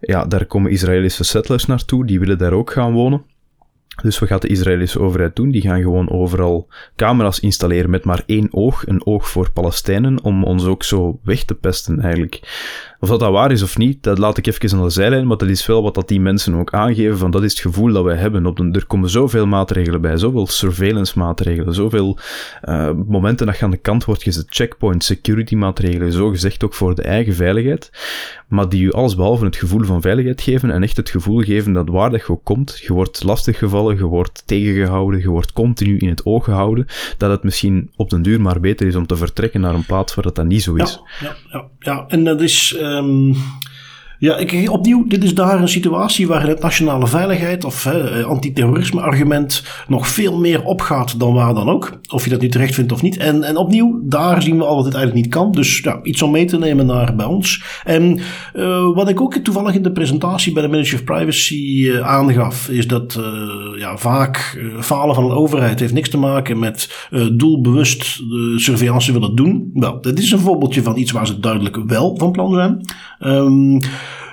ja, 0.00 0.24
daar 0.24 0.44
komen 0.44 0.70
Israëlische 0.70 1.24
settlers 1.24 1.66
naartoe, 1.66 2.06
die 2.06 2.18
willen 2.18 2.38
daar 2.38 2.52
ook 2.52 2.70
gaan 2.72 2.92
wonen. 2.92 3.22
Dus 4.02 4.18
wat 4.18 4.28
gaat 4.28 4.42
de 4.42 4.48
Israëlische 4.48 5.00
overheid 5.00 5.36
doen? 5.36 5.50
Die 5.50 5.62
gaan 5.62 5.80
gewoon 5.80 6.10
overal 6.10 6.68
camera's 6.96 7.40
installeren 7.40 7.90
met 7.90 8.04
maar 8.04 8.22
één 8.26 8.48
oog, 8.50 8.86
een 8.86 9.06
oog 9.06 9.28
voor 9.28 9.50
Palestijnen, 9.50 10.22
om 10.22 10.44
ons 10.44 10.64
ook 10.64 10.82
zo 10.82 11.20
weg 11.22 11.44
te 11.44 11.54
pesten 11.54 12.00
eigenlijk. 12.00 12.40
Of 13.02 13.08
dat, 13.08 13.20
dat 13.20 13.32
waar 13.32 13.52
is 13.52 13.62
of 13.62 13.78
niet, 13.78 14.02
dat 14.02 14.18
laat 14.18 14.38
ik 14.38 14.46
even 14.46 14.78
aan 14.78 14.84
de 14.84 14.90
zijlijn, 14.90 15.26
maar 15.26 15.36
dat 15.36 15.48
is 15.48 15.66
wel 15.66 15.82
wat 15.82 15.94
dat 15.94 16.08
die 16.08 16.20
mensen 16.20 16.54
ook 16.54 16.72
aangeven, 16.72 17.18
van 17.18 17.30
dat 17.30 17.42
is 17.42 17.50
het 17.50 17.60
gevoel 17.60 17.92
dat 17.92 18.04
wij 18.04 18.16
hebben. 18.16 18.46
Op 18.46 18.56
de, 18.56 18.68
er 18.72 18.86
komen 18.86 19.10
zoveel 19.10 19.46
maatregelen 19.46 20.00
bij, 20.00 20.16
zoveel 20.16 20.46
surveillance 20.46 21.18
maatregelen, 21.18 21.74
zoveel 21.74 22.18
uh, 22.64 22.90
momenten 23.06 23.46
dat 23.46 23.58
je 23.58 23.64
aan 23.64 23.70
de 23.70 23.76
kant 23.76 24.04
wordt 24.04 24.22
gezet, 24.22 24.46
checkpoint, 24.48 25.04
security 25.04 25.54
maatregelen, 25.54 26.12
zo 26.12 26.28
gezegd 26.28 26.64
ook 26.64 26.74
voor 26.74 26.94
de 26.94 27.02
eigen 27.02 27.34
veiligheid, 27.34 27.90
maar 28.48 28.68
die 28.68 28.82
u 28.82 28.92
allesbehalve 28.92 29.44
het 29.44 29.56
gevoel 29.56 29.84
van 29.84 30.00
veiligheid 30.00 30.40
geven 30.42 30.70
en 30.70 30.82
echt 30.82 30.96
het 30.96 31.10
gevoel 31.10 31.40
geven 31.40 31.72
dat 31.72 31.88
waar 31.88 32.10
dat 32.10 32.20
je 32.20 32.30
ook 32.30 32.44
komt, 32.44 32.78
je 32.78 32.92
wordt 32.92 33.24
lastiggevallen, 33.24 33.96
je 33.96 34.04
wordt 34.04 34.42
tegengehouden, 34.46 35.20
je 35.20 35.30
wordt 35.30 35.52
continu 35.52 35.98
in 35.98 36.08
het 36.08 36.24
oog 36.24 36.44
gehouden, 36.44 36.86
dat 37.16 37.30
het 37.30 37.42
misschien 37.42 37.90
op 37.96 38.10
den 38.10 38.22
duur 38.22 38.40
maar 38.40 38.60
beter 38.60 38.86
is 38.86 38.96
om 38.96 39.06
te 39.06 39.16
vertrekken 39.16 39.60
naar 39.60 39.74
een 39.74 39.86
plaats 39.86 40.14
waar 40.14 40.24
dat, 40.24 40.34
dat 40.34 40.46
niet 40.46 40.62
zo 40.62 40.74
is. 40.74 41.00
Ja, 41.20 41.36
ja, 41.50 41.68
ja, 41.78 42.04
en 42.08 42.24
dat 42.24 42.40
is... 42.40 42.76
Uh 42.80 42.88
Um, 42.90 43.34
Ja, 44.20 44.36
ik, 44.36 44.70
opnieuw, 44.70 45.06
dit 45.06 45.24
is 45.24 45.34
daar 45.34 45.60
een 45.60 45.68
situatie 45.68 46.26
waarin 46.26 46.48
het 46.48 46.60
nationale 46.60 47.06
veiligheid 47.06 47.64
of 47.64 47.86
uh, 47.86 48.24
antiterrorisme 48.24 49.00
argument 49.00 49.64
nog 49.88 50.08
veel 50.08 50.38
meer 50.38 50.62
opgaat 50.62 51.20
dan 51.20 51.34
waar 51.34 51.54
dan 51.54 51.68
ook. 51.68 51.98
Of 52.08 52.24
je 52.24 52.30
dat 52.30 52.40
nu 52.40 52.48
terecht 52.48 52.74
vindt 52.74 52.92
of 52.92 53.02
niet. 53.02 53.16
En, 53.16 53.42
en 53.42 53.56
opnieuw, 53.56 54.00
daar 54.04 54.42
zien 54.42 54.58
we 54.58 54.64
al 54.64 54.76
dat 54.76 54.84
het 54.84 54.94
eigenlijk 54.94 55.24
niet 55.24 55.34
kan. 55.34 55.52
Dus 55.52 55.78
ja, 55.78 56.00
iets 56.02 56.22
om 56.22 56.30
mee 56.30 56.44
te 56.44 56.58
nemen 56.58 56.86
naar 56.86 57.14
bij 57.16 57.26
ons. 57.26 57.62
En 57.84 58.18
uh, 58.54 58.94
wat 58.94 59.08
ik 59.08 59.20
ook 59.20 59.34
toevallig 59.34 59.74
in 59.74 59.82
de 59.82 59.92
presentatie 59.92 60.52
bij 60.52 60.62
de 60.62 60.68
Ministry 60.68 60.98
of 60.98 61.04
Privacy 61.04 61.54
uh, 61.54 62.00
aangaf, 62.00 62.68
is 62.68 62.86
dat 62.86 63.20
ja, 63.78 63.96
vaak 63.96 64.64
falen 64.80 65.14
van 65.14 65.24
een 65.24 65.36
overheid 65.36 65.80
heeft 65.80 65.92
niks 65.92 66.08
te 66.08 66.18
maken 66.18 66.58
met 66.58 67.08
doelbewust 67.32 68.18
de 68.18 68.54
surveillance 68.56 69.12
willen 69.12 69.34
doen. 69.34 69.70
Nou, 69.74 69.98
dat 70.00 70.18
is 70.18 70.32
een 70.32 70.38
voorbeeldje 70.38 70.82
van 70.82 70.96
iets 70.96 71.10
waar 71.10 71.26
ze 71.26 71.40
duidelijk 71.40 71.76
wel 71.86 72.16
van 72.18 72.32
plan 72.32 72.52
zijn. 72.52 72.80
Um, 73.20 73.80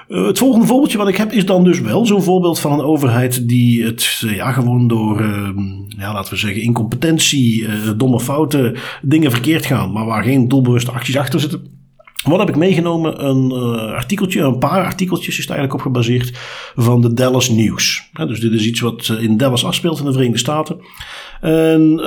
uh, 0.07 0.25
het 0.25 0.37
volgende 0.37 0.65
voorbeeldje 0.65 0.97
wat 0.97 1.07
ik 1.07 1.17
heb 1.17 1.31
is 1.31 1.45
dan 1.45 1.63
dus 1.63 1.79
wel 1.79 2.05
zo'n 2.05 2.23
voorbeeld 2.23 2.59
van 2.59 2.71
een 2.71 2.85
overheid 2.85 3.47
die 3.47 3.83
het 3.83 4.21
uh, 4.25 4.35
ja, 4.35 4.51
gewoon 4.51 4.87
door, 4.87 5.21
uh, 5.21 5.49
ja, 5.87 6.13
laten 6.13 6.33
we 6.33 6.39
zeggen, 6.39 6.61
incompetentie, 6.61 7.67
eh, 7.67 7.73
domme 7.97 8.19
fouten, 8.19 8.75
dingen 9.01 9.31
verkeerd 9.31 9.65
gaan, 9.65 9.91
maar 9.91 10.05
waar 10.05 10.23
geen 10.23 10.47
doelbewuste 10.47 10.91
acties 10.91 11.17
achter 11.17 11.39
zitten. 11.39 11.75
Wat 12.23 12.39
heb 12.39 12.49
ik 12.49 12.55
meegenomen? 12.55 13.25
Een 13.25 13.51
artikeltje, 13.93 14.41
een 14.41 14.57
paar 14.57 14.85
artikeltjes 14.85 15.37
is 15.37 15.43
er 15.43 15.51
eigenlijk 15.51 15.79
op 15.79 15.85
gebaseerd 15.85 16.31
van 16.75 17.01
de 17.01 17.13
Dallas 17.13 17.49
News. 17.49 18.09
dus 18.13 18.39
dit 18.39 18.51
is 18.51 18.65
iets 18.65 18.79
wat 18.79 19.17
in 19.19 19.37
Dallas 19.37 19.65
afspeelt 19.65 19.99
in 19.99 20.05
de 20.05 20.11
Verenigde 20.11 20.39
Staten. 20.39 20.77
En 21.41 21.97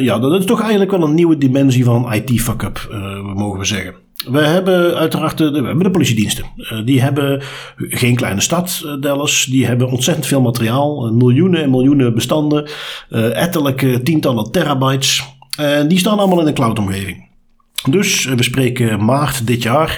ja, 0.00 0.18
dat 0.18 0.40
is 0.40 0.44
toch 0.44 0.60
eigenlijk 0.60 0.90
wel 0.90 1.02
een 1.02 1.14
nieuwe 1.14 1.38
dimensie 1.38 1.84
van 1.84 2.12
IT-fuck-up, 2.12 2.88
mogen 3.34 3.58
we 3.58 3.64
zeggen. 3.64 4.07
We 4.30 4.40
hebben 4.40 4.94
uiteraard 4.96 5.38
de, 5.38 5.44
hebben 5.44 5.78
de 5.78 5.90
politiediensten. 5.90 6.44
Uh, 6.56 6.84
die 6.84 7.00
hebben 7.00 7.42
geen 7.76 8.16
kleine 8.16 8.40
stad, 8.40 8.82
uh, 8.84 8.92
Dallas. 9.00 9.44
Die 9.44 9.66
hebben 9.66 9.90
ontzettend 9.90 10.26
veel 10.26 10.40
materiaal. 10.40 11.12
miljoenen 11.12 11.62
en 11.62 11.70
miljoenen 11.70 12.14
bestanden. 12.14 12.68
Etterlijke 13.32 14.02
tientallen 14.02 14.52
terabytes. 14.52 15.24
En 15.56 15.88
die 15.88 15.98
staan 15.98 16.18
allemaal 16.18 16.40
in 16.40 16.46
een 16.46 16.54
cloudomgeving. 16.54 17.27
Dus 17.90 18.24
we 18.24 18.42
spreken 18.42 19.04
maart 19.04 19.46
dit 19.46 19.62
jaar. 19.62 19.90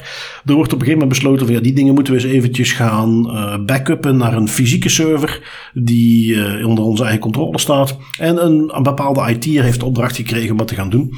Er 0.45 0.55
wordt 0.55 0.73
op 0.73 0.79
een 0.79 0.87
gegeven 0.87 0.99
moment 1.01 1.09
besloten 1.09 1.47
van 1.47 1.55
ja, 1.55 1.61
die 1.61 1.73
dingen 1.73 1.95
moeten 1.95 2.15
we 2.15 2.21
eens 2.23 2.33
eventjes 2.33 2.73
gaan 2.73 3.27
uh, 3.27 3.65
backuppen 3.65 4.17
naar 4.17 4.37
een 4.37 4.49
fysieke 4.49 4.89
server 4.89 5.41
die 5.75 6.35
uh, 6.35 6.67
onder 6.67 6.85
onze 6.85 7.03
eigen 7.03 7.21
controle 7.21 7.59
staat. 7.59 7.99
En 8.19 8.45
een, 8.45 8.77
een 8.77 8.83
bepaalde 8.83 9.31
IT'er 9.31 9.63
heeft 9.63 9.83
opdracht 9.83 10.17
gekregen 10.17 10.51
om 10.51 10.57
wat 10.57 10.69
te 10.69 10.75
gaan 10.75 10.91
doen. 10.91 11.15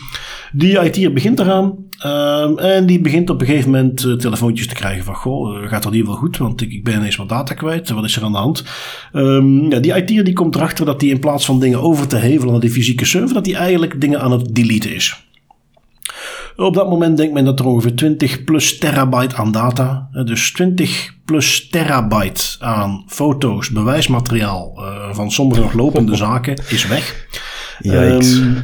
Die 0.53 0.81
IT'er 0.81 1.13
begint 1.13 1.41
eraan 1.41 1.75
uh, 2.05 2.77
en 2.77 2.87
die 2.87 3.01
begint 3.01 3.31
op 3.31 3.41
een 3.41 3.47
gegeven 3.47 3.71
moment 3.71 4.21
telefoontjes 4.21 4.67
te 4.67 4.75
krijgen 4.75 5.05
van 5.05 5.15
goh, 5.15 5.69
gaat 5.69 5.83
dat 5.83 5.93
hier 5.93 6.07
wel 6.07 6.15
goed? 6.15 6.37
Want 6.37 6.61
ik, 6.61 6.85
ben 6.85 6.95
ineens 6.95 7.17
wat 7.17 7.29
data 7.29 7.55
kwijt. 7.55 7.91
Wat 7.91 8.05
is 8.05 8.17
er 8.17 8.23
aan 8.23 8.33
de 8.33 8.39
hand? 8.39 8.65
Um, 9.13 9.71
ja, 9.71 9.79
die 9.79 9.97
IT'er 9.97 10.25
die 10.25 10.35
komt 10.35 10.55
erachter 10.55 10.85
dat 10.85 11.01
hij 11.01 11.11
in 11.11 11.21
plaats 11.21 11.45
van 11.45 11.61
dingen 11.61 11.81
over 11.81 12.07
te 12.07 12.17
hevelen 12.17 12.53
naar 12.53 12.61
die 12.61 12.71
fysieke 12.71 13.05
server, 13.05 13.35
dat 13.35 13.47
hij 13.47 13.55
eigenlijk 13.55 14.01
dingen 14.01 14.21
aan 14.21 14.33
het 14.33 14.55
deleten 14.55 14.95
is. 14.95 15.31
Op 16.57 16.75
dat 16.75 16.89
moment 16.89 17.17
denkt 17.17 17.33
men 17.35 17.45
dat 17.45 17.59
er 17.59 17.67
ongeveer 17.67 17.95
20 17.95 18.45
plus 18.45 18.79
terabyte 18.79 19.37
aan 19.37 19.53
data, 19.53 20.09
dus 20.25 20.53
20 20.53 21.15
plus 21.25 21.69
terabyte 21.69 22.43
aan 22.59 23.05
foto's, 23.07 23.71
bewijsmateriaal 23.71 24.75
uh, 24.77 25.15
van 25.15 25.31
sommige 25.31 25.61
nog 25.61 25.73
lopende 25.73 26.17
zaken 26.27 26.63
is 26.69 26.87
weg. 26.87 27.27
Um, 27.83 28.63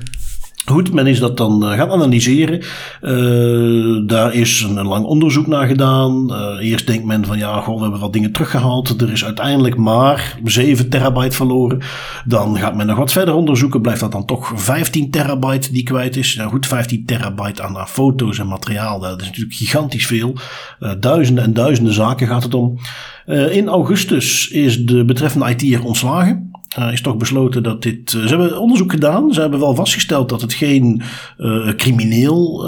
Goed, 0.68 0.92
men 0.92 1.06
is 1.06 1.18
dat 1.18 1.36
dan 1.36 1.64
uh, 1.64 1.72
gaan 1.72 1.90
analyseren. 1.90 2.60
Uh, 3.02 4.06
daar 4.06 4.34
is 4.34 4.60
een, 4.60 4.86
lang 4.86 5.04
onderzoek 5.04 5.46
naar 5.46 5.66
gedaan. 5.66 6.26
Uh, 6.30 6.70
eerst 6.70 6.86
denkt 6.86 7.04
men 7.04 7.24
van 7.24 7.38
ja, 7.38 7.60
goh, 7.60 7.76
we 7.76 7.82
hebben 7.82 8.00
wat 8.00 8.12
dingen 8.12 8.32
teruggehaald. 8.32 9.00
Er 9.00 9.12
is 9.12 9.24
uiteindelijk 9.24 9.76
maar 9.76 10.38
7 10.44 10.88
terabyte 10.88 11.36
verloren. 11.36 11.80
Dan 12.24 12.56
gaat 12.58 12.76
men 12.76 12.86
nog 12.86 12.96
wat 12.96 13.12
verder 13.12 13.34
onderzoeken. 13.34 13.80
Blijft 13.80 14.00
dat 14.00 14.12
dan 14.12 14.24
toch 14.24 14.52
15 14.54 15.10
terabyte 15.10 15.72
die 15.72 15.82
kwijt 15.82 16.16
is? 16.16 16.34
Nou 16.34 16.50
goed, 16.50 16.66
15 16.66 17.04
terabyte 17.04 17.62
aan, 17.62 17.88
foto's 17.88 18.38
en 18.38 18.46
materiaal. 18.46 19.00
Dat 19.00 19.20
is 19.20 19.26
natuurlijk 19.26 19.56
gigantisch 19.56 20.06
veel. 20.06 20.34
duizenden 21.00 21.44
en 21.44 21.52
duizenden 21.52 21.92
zaken 21.92 22.26
gaat 22.26 22.42
het 22.42 22.54
om. 22.54 22.78
in 23.50 23.68
augustus 23.68 24.48
is 24.48 24.84
de 24.84 25.04
betreffende 25.04 25.50
IT'er 25.50 25.84
ontslagen. 25.84 26.47
Uh, 26.76 26.92
is 26.92 27.00
toch 27.00 27.16
besloten 27.16 27.62
dat 27.62 27.82
dit. 27.82 28.12
Uh, 28.12 28.22
ze 28.22 28.28
hebben 28.28 28.60
onderzoek 28.60 28.90
gedaan. 28.90 29.32
Ze 29.32 29.40
hebben 29.40 29.60
wel 29.60 29.74
vastgesteld 29.74 30.28
dat 30.28 30.40
het 30.40 30.52
geen 30.52 31.02
uh, 31.38 31.68
crimineel. 31.74 32.66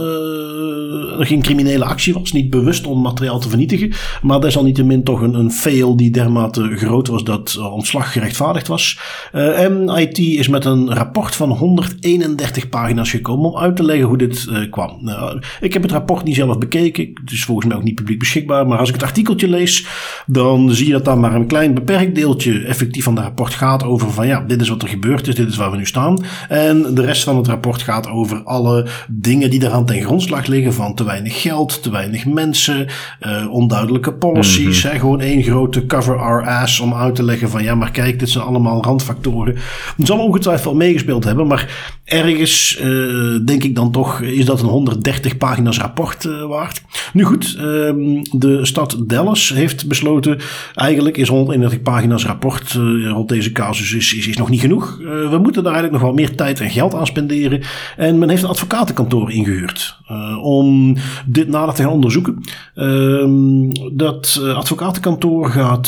geen 1.18 1.42
criminele 1.42 1.84
actie 1.84 2.14
was. 2.14 2.32
Niet 2.32 2.50
bewust 2.50 2.86
om 2.86 3.00
materiaal 3.00 3.38
te 3.38 3.48
vernietigen. 3.48 3.92
Maar 4.22 4.40
desalniettemin 4.40 5.04
toch 5.04 5.20
een, 5.20 5.34
een 5.34 5.50
fail 5.50 5.96
die 5.96 6.10
dermate 6.10 6.76
groot 6.76 7.08
was 7.08 7.24
dat 7.24 7.58
ontslag 7.58 8.12
gerechtvaardigd 8.12 8.68
was. 8.68 8.98
en 9.32 9.88
IT 9.88 10.18
is 10.18 10.48
met 10.48 10.64
een 10.64 10.94
rapport 10.94 11.34
van 11.34 11.50
131 11.50 12.68
pagina's 12.68 13.10
gekomen 13.10 13.50
om 13.50 13.56
uit 13.56 13.76
te 13.76 13.84
leggen 13.84 14.06
hoe 14.06 14.18
dit 14.18 14.48
kwam. 14.70 14.98
Nou, 15.00 15.42
ik 15.60 15.72
heb 15.72 15.82
het 15.82 15.92
rapport 15.92 16.24
niet 16.24 16.34
zelf 16.34 16.58
bekeken. 16.58 17.10
Het 17.14 17.30
is 17.30 17.44
volgens 17.44 17.66
mij 17.66 17.76
ook 17.76 17.82
niet 17.82 17.94
publiek 17.94 18.18
beschikbaar. 18.18 18.66
Maar 18.66 18.78
als 18.78 18.88
ik 18.88 18.94
het 18.94 19.04
artikeltje 19.04 19.48
lees, 19.48 19.86
dan 20.26 20.70
zie 20.74 20.86
je 20.86 20.92
dat 20.92 21.04
daar 21.04 21.18
maar 21.18 21.34
een 21.34 21.46
klein 21.46 21.74
beperkt 21.74 22.14
deeltje 22.14 22.64
effectief 22.64 23.04
van 23.04 23.16
het 23.16 23.24
rapport 23.24 23.54
gaat 23.54 23.82
over 23.90 24.12
van 24.12 24.26
ja, 24.26 24.44
dit 24.46 24.60
is 24.60 24.68
wat 24.68 24.82
er 24.82 24.88
gebeurd 24.88 25.26
is, 25.26 25.34
dit 25.34 25.48
is 25.48 25.56
waar 25.56 25.70
we 25.70 25.76
nu 25.76 25.86
staan. 25.86 26.24
En 26.48 26.94
de 26.94 27.04
rest 27.04 27.22
van 27.22 27.36
het 27.36 27.46
rapport 27.46 27.82
gaat 27.82 28.08
over 28.08 28.42
alle 28.44 28.86
dingen 29.08 29.50
die 29.50 29.64
eraan 29.64 29.86
ten 29.86 30.02
grondslag 30.02 30.46
liggen 30.46 30.74
van 30.74 30.94
te 30.94 31.04
weinig 31.04 31.42
geld, 31.42 31.82
te 31.82 31.90
weinig 31.90 32.26
mensen, 32.26 32.86
uh, 33.26 33.50
onduidelijke 33.50 34.12
policies. 34.12 34.82
Hè, 34.82 34.98
gewoon 34.98 35.20
één 35.20 35.42
grote 35.42 35.86
cover 35.86 36.18
our 36.18 36.46
ass 36.46 36.80
om 36.80 36.94
uit 36.94 37.14
te 37.14 37.22
leggen 37.22 37.50
van 37.50 37.62
ja, 37.62 37.74
maar 37.74 37.90
kijk, 37.90 38.18
dit 38.18 38.30
zijn 38.30 38.44
allemaal 38.44 38.82
randfactoren. 38.82 39.56
Het 39.96 40.06
zal 40.06 40.18
ongetwijfeld 40.18 40.74
meegespeeld 40.74 41.24
hebben, 41.24 41.46
maar 41.46 41.98
ergens 42.04 42.80
uh, 42.80 43.44
denk 43.44 43.64
ik 43.64 43.74
dan 43.74 43.92
toch 43.92 44.20
is 44.20 44.44
dat 44.44 44.60
een 44.60 44.68
130 44.68 45.36
pagina's 45.36 45.78
rapport 45.78 46.24
uh, 46.24 46.46
waard. 46.46 46.82
Nu 47.12 47.24
goed, 47.24 47.56
um, 47.60 48.22
de 48.30 48.66
stad 48.66 48.96
Dallas 49.06 49.48
heeft 49.48 49.86
besloten, 49.86 50.38
eigenlijk 50.74 51.16
is 51.16 51.28
131 51.28 51.82
pagina's 51.82 52.26
rapport 52.26 52.72
rond 53.04 53.28
deze 53.28 53.52
casus 53.52 53.79
is, 53.80 54.14
is, 54.14 54.26
is 54.26 54.36
nog 54.36 54.50
niet 54.50 54.60
genoeg. 54.60 54.96
we 55.30 55.38
moeten 55.42 55.62
daar 55.62 55.72
eigenlijk 55.72 55.92
nog 55.92 56.12
wel 56.12 56.20
meer 56.20 56.36
tijd 56.36 56.60
en 56.60 56.70
geld 56.70 56.94
aan 56.94 57.06
spenderen. 57.06 57.62
En 57.96 58.18
men 58.18 58.28
heeft 58.28 58.42
een 58.42 58.48
advocatenkantoor 58.48 59.32
ingehuurd 59.32 59.98
om 60.42 60.96
dit 61.26 61.48
nader 61.48 61.74
te 61.74 61.82
gaan 61.82 61.92
onderzoeken. 61.92 62.42
Ehm, 62.74 63.70
dat 63.92 64.40
advocatenkantoor 64.54 65.50
gaat, 65.50 65.86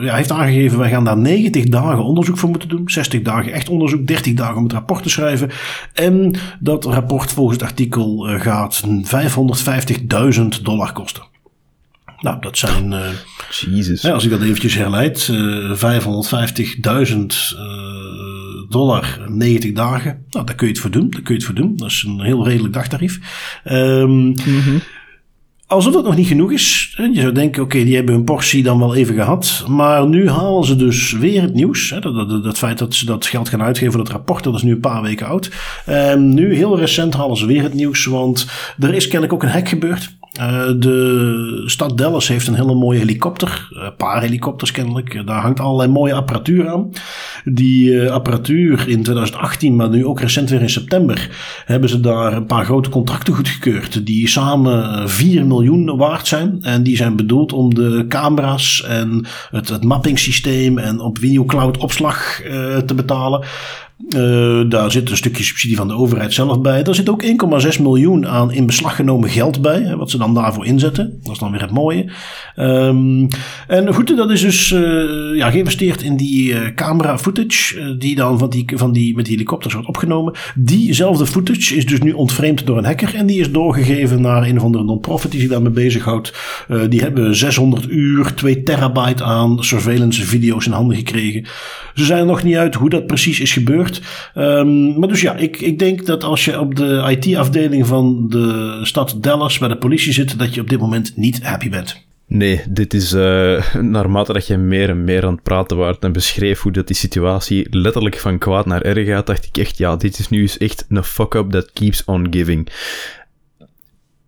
ja, 0.00 0.14
heeft 0.14 0.30
aangegeven, 0.30 0.78
wij 0.78 0.90
gaan 0.90 1.04
daar 1.04 1.18
90 1.18 1.64
dagen 1.64 2.04
onderzoek 2.04 2.38
voor 2.38 2.48
moeten 2.48 2.68
doen. 2.68 2.82
60 2.90 3.22
dagen 3.22 3.52
echt 3.52 3.68
onderzoek, 3.68 4.06
30 4.06 4.34
dagen 4.34 4.56
om 4.56 4.62
het 4.62 4.72
rapport 4.72 5.02
te 5.02 5.10
schrijven. 5.10 5.50
En 5.92 6.34
dat 6.60 6.84
rapport 6.84 7.32
volgens 7.32 7.58
het 7.58 7.68
artikel 7.68 8.26
gaat 8.38 8.82
550.000 9.02 10.62
dollar 10.62 10.92
kosten. 10.92 11.29
Nou, 12.20 12.40
dat 12.40 12.58
zijn. 12.58 12.92
Uh, 12.92 13.08
Jesus. 13.60 14.04
als 14.04 14.24
ik 14.24 14.30
dat 14.30 14.42
eventjes 14.42 14.74
herleid, 14.74 15.28
uh, 15.30 15.72
550.000 15.72 17.56
dollar 18.68 19.20
90 19.26 19.72
dagen. 19.72 20.24
Nou, 20.30 20.46
daar 20.46 20.54
kun 20.54 20.66
je 20.66 20.72
het 20.72 20.82
voor 20.82 20.90
doen. 20.90 21.10
Daar 21.10 21.22
kun 21.22 21.34
je 21.34 21.40
het 21.40 21.44
voor 21.44 21.54
doen. 21.54 21.76
Dat 21.76 21.90
is 21.90 22.04
een 22.06 22.20
heel 22.20 22.44
redelijk 22.46 22.74
dagtarief. 22.74 23.20
Um, 23.64 24.10
mm 24.10 24.34
-hmm. 24.36 24.80
Alsof 25.70 25.92
dat 25.92 26.04
nog 26.04 26.16
niet 26.16 26.26
genoeg 26.26 26.52
is. 26.52 26.94
Je 26.96 27.20
zou 27.20 27.32
denken, 27.32 27.62
oké, 27.62 27.84
die 27.84 27.94
hebben 27.96 28.14
hun 28.14 28.24
portie 28.24 28.62
dan 28.62 28.78
wel 28.78 28.94
even 28.94 29.14
gehad. 29.14 29.64
Maar 29.68 30.08
nu 30.08 30.28
halen 30.28 30.64
ze 30.64 30.76
dus 30.76 31.12
weer 31.12 31.42
het 31.42 31.54
nieuws. 31.54 31.88
Dat, 32.00 32.02
dat, 32.02 32.44
dat 32.44 32.58
feit 32.58 32.78
dat 32.78 32.94
ze 32.94 33.04
dat 33.04 33.26
geld 33.26 33.48
gaan 33.48 33.62
uitgeven 33.62 33.92
voor 33.92 34.04
dat 34.04 34.12
rapport, 34.12 34.44
dat 34.44 34.54
is 34.54 34.62
nu 34.62 34.72
een 34.72 34.80
paar 34.80 35.02
weken 35.02 35.26
oud. 35.26 35.50
Um, 35.88 36.34
nu, 36.34 36.54
heel 36.54 36.78
recent, 36.78 37.14
halen 37.14 37.36
ze 37.36 37.46
weer 37.46 37.62
het 37.62 37.74
nieuws. 37.74 38.04
Want 38.04 38.46
er 38.78 38.94
is 38.94 39.04
kennelijk 39.04 39.32
ook 39.32 39.42
een 39.42 39.48
hack 39.48 39.68
gebeurd. 39.68 40.18
Uh, 40.38 40.70
de 40.78 41.62
stad 41.66 41.98
Dallas 41.98 42.28
heeft 42.28 42.46
een 42.46 42.54
hele 42.54 42.74
mooie 42.74 42.98
helikopter. 42.98 43.68
Een 43.70 43.96
paar 43.96 44.20
helikopters 44.20 44.70
kennelijk. 44.70 45.26
Daar 45.26 45.40
hangt 45.40 45.60
allerlei 45.60 45.88
mooie 45.90 46.14
apparatuur 46.14 46.68
aan. 46.68 46.92
Die 47.44 48.10
apparatuur 48.10 48.88
in 48.88 49.02
2018, 49.02 49.76
maar 49.76 49.88
nu 49.88 50.06
ook 50.06 50.20
recent 50.20 50.50
weer 50.50 50.60
in 50.60 50.70
september, 50.70 51.28
hebben 51.64 51.88
ze 51.88 52.00
daar 52.00 52.32
een 52.32 52.46
paar 52.46 52.64
grote 52.64 52.88
contracten 52.88 53.34
goedgekeurd. 53.34 54.06
Die 54.06 54.28
samen 54.28 55.08
4 55.08 55.46
miljoen 55.46 55.96
waard 55.96 56.26
zijn. 56.26 56.58
En 56.62 56.82
die 56.82 56.96
zijn 56.96 57.16
bedoeld 57.16 57.52
om 57.52 57.74
de 57.74 58.04
camera's 58.08 58.84
en 58.88 59.26
het, 59.50 59.68
het 59.68 59.84
mappingsysteem 59.84 60.78
en 60.78 61.00
op 61.00 61.18
videocloud 61.18 61.76
opslag 61.76 62.40
te 62.86 62.94
betalen. 62.94 63.44
Uh, 64.08 64.60
daar 64.68 64.90
zit 64.90 65.10
een 65.10 65.16
stukje 65.16 65.44
subsidie 65.44 65.76
van 65.76 65.88
de 65.88 65.94
overheid 65.94 66.32
zelf 66.32 66.60
bij. 66.60 66.82
Daar 66.82 66.94
zit 66.94 67.08
ook 67.08 67.24
1,6 67.24 67.82
miljoen 67.82 68.28
aan 68.28 68.52
in 68.52 68.66
beslag 68.66 68.96
genomen 68.96 69.28
geld 69.28 69.62
bij, 69.62 69.96
wat 69.96 70.10
ze 70.10 70.18
dan 70.18 70.34
daarvoor 70.34 70.66
inzetten. 70.66 71.18
Dat 71.22 71.32
is 71.32 71.38
dan 71.38 71.50
weer 71.50 71.60
het 71.60 71.70
mooie. 71.70 72.10
Um, 72.56 73.28
en 73.68 73.94
goed, 73.94 74.16
dat 74.16 74.30
is 74.30 74.40
dus 74.40 74.70
uh, 74.70 75.36
ja, 75.36 75.50
geïnvesteerd 75.50 76.02
in 76.02 76.16
die 76.16 76.52
uh, 76.52 76.60
camera 76.74 77.18
footage, 77.18 77.96
die 77.98 78.14
dan 78.14 78.38
van 78.38 78.50
die, 78.50 78.64
van 78.74 78.92
die, 78.92 79.14
met 79.14 79.24
die 79.24 79.34
helikopters 79.34 79.74
wordt 79.74 79.88
opgenomen. 79.88 80.34
Diezelfde 80.54 81.26
footage 81.26 81.76
is 81.76 81.86
dus 81.86 82.00
nu 82.00 82.12
ontvreemd 82.12 82.66
door 82.66 82.78
een 82.78 82.84
hacker 82.84 83.14
en 83.14 83.26
die 83.26 83.40
is 83.40 83.52
doorgegeven 83.52 84.20
naar 84.20 84.42
een 84.42 84.56
of 84.56 84.62
andere 84.62 84.84
non-profit 84.84 85.30
die 85.30 85.40
zich 85.40 85.50
daarmee 85.50 85.72
bezighoudt. 85.72 86.34
die 86.88 87.00
hebben 87.00 87.36
600 87.36 87.88
uur, 87.88 88.34
2 88.34 88.62
terabyte 88.62 89.24
aan 89.24 89.64
surveillance 89.64 90.24
video's 90.24 90.66
in 90.66 90.72
handen 90.72 90.96
gekregen. 90.96 91.46
Ze 91.94 92.04
zijn 92.04 92.20
er 92.20 92.26
nog 92.26 92.42
niet 92.42 92.56
uit 92.56 92.74
hoe 92.74 92.90
dat 92.90 93.06
precies 93.06 93.40
is 93.40 93.52
gebeurd. 93.52 93.89
Um, 94.34 94.98
maar 94.98 95.08
dus 95.08 95.20
ja, 95.20 95.36
ik, 95.36 95.60
ik 95.60 95.78
denk 95.78 96.06
dat 96.06 96.24
als 96.24 96.44
je 96.44 96.60
op 96.60 96.74
de 96.74 97.16
IT-afdeling 97.18 97.86
van 97.86 98.28
de 98.28 98.78
stad 98.82 99.16
Dallas 99.20 99.58
bij 99.58 99.68
de 99.68 99.76
politie 99.76 100.12
zit, 100.12 100.38
dat 100.38 100.54
je 100.54 100.60
op 100.60 100.68
dit 100.68 100.80
moment 100.80 101.16
niet 101.16 101.42
happy 101.42 101.68
bent. 101.68 102.08
Nee, 102.26 102.62
dit 102.68 102.94
is 102.94 103.12
uh, 103.12 103.74
naarmate 103.74 104.32
dat 104.32 104.46
je 104.46 104.56
meer 104.56 104.88
en 104.88 105.04
meer 105.04 105.24
aan 105.24 105.32
het 105.32 105.42
praten 105.42 105.76
waart 105.76 106.04
en 106.04 106.12
beschreef 106.12 106.60
hoe 106.60 106.72
dat 106.72 106.86
die 106.86 106.96
situatie 106.96 107.66
letterlijk 107.70 108.18
van 108.18 108.38
kwaad 108.38 108.66
naar 108.66 108.82
erg 108.82 109.06
gaat, 109.06 109.26
dacht 109.26 109.46
ik 109.46 109.56
echt, 109.56 109.78
ja, 109.78 109.96
dit 109.96 110.18
is 110.18 110.28
nu 110.28 110.40
eens 110.40 110.58
echt 110.58 110.86
een 110.88 111.04
fuck-up 111.04 111.50
that 111.50 111.70
keeps 111.72 112.04
on 112.04 112.26
giving. 112.30 112.68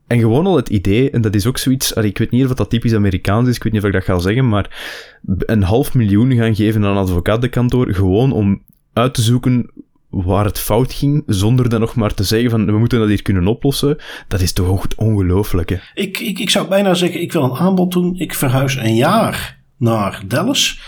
En 0.06 0.18
gewoon 0.18 0.46
al 0.46 0.56
het 0.56 0.68
idee, 0.68 1.10
en 1.10 1.20
dat 1.20 1.34
is 1.34 1.46
ook 1.46 1.58
zoiets, 1.58 1.92
ik 1.92 2.18
weet 2.18 2.30
niet 2.30 2.44
of 2.44 2.54
dat 2.54 2.70
typisch 2.70 2.94
Amerikaans 2.94 3.48
is, 3.48 3.56
ik 3.56 3.62
weet 3.62 3.72
niet 3.72 3.82
of 3.82 3.88
ik 3.88 3.94
dat 3.94 4.04
ga 4.04 4.18
zeggen, 4.18 4.48
maar 4.48 4.70
een 5.38 5.62
half 5.62 5.94
miljoen 5.94 6.34
gaan 6.34 6.54
geven 6.54 6.84
aan 6.84 6.90
een 6.90 7.02
advocatenkantoor, 7.02 7.94
gewoon 7.94 8.32
om 8.32 8.62
uit 8.92 9.14
te 9.14 9.22
zoeken 9.22 9.70
waar 10.10 10.44
het 10.44 10.58
fout 10.58 10.92
ging, 10.92 11.22
zonder 11.26 11.68
dan 11.68 11.80
nog 11.80 11.94
maar 11.94 12.14
te 12.14 12.24
zeggen 12.24 12.50
van 12.50 12.66
we 12.66 12.78
moeten 12.78 12.98
dat 12.98 13.08
hier 13.08 13.22
kunnen 13.22 13.46
oplossen, 13.46 13.98
dat 14.28 14.40
is 14.40 14.52
toch 14.52 14.66
ook 14.66 14.86
ongelooflijk. 14.96 15.90
Ik, 15.94 16.18
ik, 16.18 16.38
ik 16.38 16.50
zou 16.50 16.68
bijna 16.68 16.94
zeggen, 16.94 17.20
ik 17.20 17.32
wil 17.32 17.42
een 17.42 17.56
aanbod 17.56 17.92
doen, 17.92 18.18
ik 18.18 18.34
verhuis 18.34 18.76
een 18.76 18.94
jaar 18.94 19.60
naar 19.76 20.22
Dallas, 20.26 20.80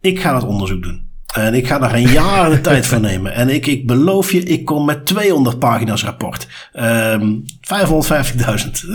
ik 0.00 0.20
ga 0.20 0.32
dat 0.32 0.44
onderzoek 0.44 0.82
doen. 0.82 1.09
En 1.34 1.54
ik 1.54 1.66
ga 1.66 1.78
daar 1.78 1.94
een 1.94 2.10
jaar 2.10 2.50
de 2.50 2.60
tijd 2.60 2.86
voor 2.86 3.00
nemen. 3.00 3.34
En 3.34 3.48
ik, 3.48 3.66
ik 3.66 3.86
beloof 3.86 4.32
je, 4.32 4.42
ik 4.42 4.64
kom 4.64 4.84
met 4.84 5.06
200 5.06 5.58
pagina's 5.58 6.04
rapport. 6.04 6.48
Um, 7.12 7.44
550.000. 7.44 7.50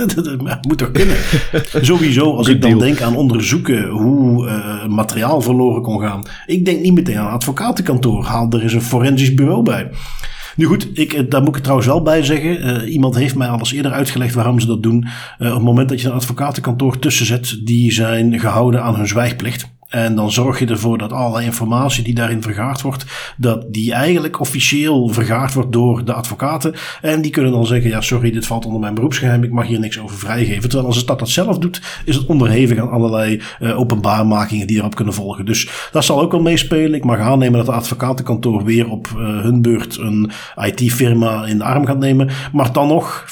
Dat 0.43 0.65
moet 0.67 0.77
toch 0.77 0.91
kunnen? 0.91 1.15
Sowieso, 1.81 2.35
als 2.35 2.47
ik 2.47 2.61
dan 2.61 2.79
denk 2.79 3.01
aan 3.01 3.15
onderzoeken 3.15 3.87
hoe 3.87 4.47
uh, 4.47 4.85
materiaal 4.85 5.41
verloren 5.41 5.81
kon 5.81 6.01
gaan. 6.01 6.23
Ik 6.45 6.65
denk 6.65 6.81
niet 6.81 6.93
meteen 6.93 7.17
aan 7.17 7.25
een 7.25 7.31
advocatenkantoor. 7.31 8.25
Haal 8.25 8.49
er 8.49 8.61
eens 8.61 8.73
een 8.73 8.81
forensisch 8.81 9.33
bureau 9.33 9.63
bij. 9.63 9.89
Nu 10.55 10.65
goed, 10.65 10.89
ik, 10.93 11.13
eh, 11.13 11.23
daar 11.29 11.39
moet 11.39 11.49
ik 11.49 11.55
het 11.55 11.63
trouwens 11.63 11.89
wel 11.89 12.01
bij 12.01 12.23
zeggen. 12.23 12.67
Uh, 12.67 12.93
iemand 12.93 13.15
heeft 13.15 13.35
mij 13.35 13.47
al 13.47 13.59
eens 13.59 13.71
eerder 13.71 13.91
uitgelegd 13.91 14.33
waarom 14.33 14.59
ze 14.59 14.67
dat 14.67 14.83
doen. 14.83 15.07
Uh, 15.39 15.47
op 15.47 15.53
het 15.55 15.63
moment 15.63 15.89
dat 15.89 16.01
je 16.01 16.07
een 16.07 16.13
advocatenkantoor 16.13 16.99
tussen 16.99 17.25
zet, 17.25 17.59
die 17.63 17.91
zijn 17.91 18.39
gehouden 18.39 18.83
aan 18.83 18.95
hun 18.95 19.07
zwijgplicht. 19.07 19.73
En 19.95 20.15
dan 20.15 20.31
zorg 20.31 20.59
je 20.59 20.65
ervoor 20.65 20.97
dat 20.97 21.11
alle 21.11 21.43
informatie 21.43 22.03
die 22.03 22.13
daarin 22.13 22.41
vergaard 22.41 22.81
wordt, 22.81 23.05
dat 23.37 23.73
die 23.73 23.93
eigenlijk 23.93 24.39
officieel 24.39 25.07
vergaard 25.07 25.53
wordt 25.53 25.71
door 25.71 26.05
de 26.05 26.13
advocaten. 26.13 26.73
En 27.01 27.21
die 27.21 27.31
kunnen 27.31 27.51
dan 27.51 27.65
zeggen, 27.65 27.89
ja 27.89 28.01
sorry, 28.01 28.31
dit 28.31 28.45
valt 28.45 28.65
onder 28.65 28.79
mijn 28.79 28.93
beroepsgeheim, 28.93 29.43
ik 29.43 29.51
mag 29.51 29.67
hier 29.67 29.79
niks 29.79 29.99
over 29.99 30.17
vrijgeven. 30.17 30.61
Terwijl 30.61 30.85
als 30.85 30.95
de 30.95 31.01
stad 31.01 31.19
dat 31.19 31.29
zelf 31.29 31.57
doet, 31.57 31.81
is 32.05 32.15
het 32.15 32.25
onderhevig 32.25 32.77
aan 32.77 32.89
allerlei 32.89 33.41
uh, 33.59 33.79
openbaarmakingen 33.79 34.67
die 34.67 34.77
erop 34.77 34.95
kunnen 34.95 35.13
volgen. 35.13 35.45
Dus 35.45 35.89
dat 35.91 36.05
zal 36.05 36.21
ook 36.21 36.31
wel 36.31 36.41
meespelen. 36.41 36.93
Ik 36.93 37.03
mag 37.03 37.19
aannemen 37.19 37.57
dat 37.57 37.67
het 37.67 37.75
advocatenkantoor 37.75 38.63
weer 38.63 38.89
op 38.89 39.07
uh, 39.07 39.41
hun 39.41 39.61
beurt 39.61 39.97
een 39.97 40.31
IT-firma 40.55 41.45
in 41.45 41.57
de 41.57 41.63
arm 41.63 41.85
gaat 41.85 41.99
nemen. 41.99 42.29
Maar 42.51 42.73
dan 42.73 42.87
nog, 42.87 43.25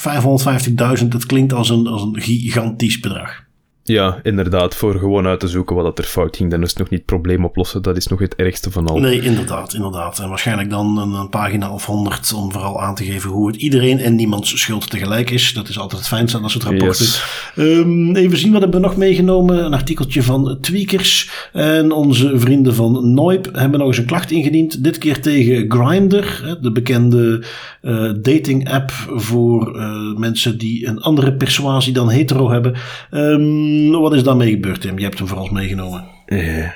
550.000, 1.00 1.08
dat 1.08 1.26
klinkt 1.26 1.52
als 1.52 1.68
een, 1.70 1.86
als 1.86 2.02
een 2.02 2.20
gigantisch 2.20 3.00
bedrag. 3.00 3.43
Ja, 3.86 4.18
inderdaad. 4.22 4.74
Voor 4.74 4.98
gewoon 4.98 5.26
uit 5.26 5.40
te 5.40 5.48
zoeken 5.48 5.76
wat 5.76 5.98
er 5.98 6.04
fout 6.04 6.36
ging, 6.36 6.50
dan 6.50 6.62
is 6.62 6.68
het 6.68 6.78
nog 6.78 6.90
niet 6.90 6.98
het 6.98 7.08
probleem 7.08 7.44
oplossen. 7.44 7.82
Dat 7.82 7.96
is 7.96 8.06
nog 8.06 8.18
het 8.18 8.34
ergste 8.34 8.70
van 8.70 8.86
al. 8.86 8.98
Nee, 8.98 9.20
inderdaad, 9.20 9.74
inderdaad. 9.74 10.18
En 10.18 10.28
waarschijnlijk 10.28 10.70
dan 10.70 10.98
een, 10.98 11.12
een 11.12 11.28
pagina 11.28 11.72
of 11.72 11.86
honderd 11.86 12.32
om 12.32 12.52
vooral 12.52 12.82
aan 12.82 12.94
te 12.94 13.04
geven 13.04 13.30
hoe 13.30 13.46
het 13.46 13.56
iedereen 13.56 13.98
en 13.98 14.14
niemands 14.14 14.60
schuld 14.60 14.90
tegelijk 14.90 15.30
is. 15.30 15.52
Dat 15.52 15.68
is 15.68 15.78
altijd 15.78 16.00
het 16.00 16.10
fijnste 16.10 16.38
als 16.38 16.54
het 16.54 16.62
rapport 16.62 17.00
is. 17.00 17.22
Um, 17.56 18.16
even 18.16 18.38
zien, 18.38 18.52
wat 18.52 18.62
hebben 18.62 18.80
we 18.80 18.86
nog 18.86 18.96
meegenomen? 18.96 19.64
Een 19.64 19.74
artikeltje 19.74 20.22
van 20.22 20.58
Tweakers. 20.60 21.30
En 21.52 21.92
onze 21.92 22.38
vrienden 22.38 22.74
van 22.74 23.14
Noip 23.14 23.48
hebben 23.52 23.78
nog 23.78 23.88
eens 23.88 23.98
een 23.98 24.04
klacht 24.04 24.30
ingediend. 24.30 24.84
Dit 24.84 24.98
keer 24.98 25.20
tegen 25.20 25.64
Grindr, 25.68 26.56
de 26.60 26.72
bekende 26.72 27.44
uh, 27.82 28.12
dating 28.22 28.70
app 28.70 28.90
voor 29.14 29.76
uh, 29.76 30.16
mensen 30.16 30.58
die 30.58 30.86
een 30.86 31.00
andere 31.00 31.32
persuasie 31.34 31.92
dan 31.92 32.10
hetero 32.10 32.50
hebben. 32.50 32.74
Um, 33.10 33.72
wat 34.00 34.14
is 34.14 34.22
daarmee 34.22 34.50
gebeurd, 34.50 34.80
Tim? 34.80 34.98
Je 34.98 35.04
hebt 35.04 35.18
hem 35.18 35.28
voor 35.28 35.38
ons 35.38 35.50
meegenomen. 35.50 36.04
Uh, 36.26 36.70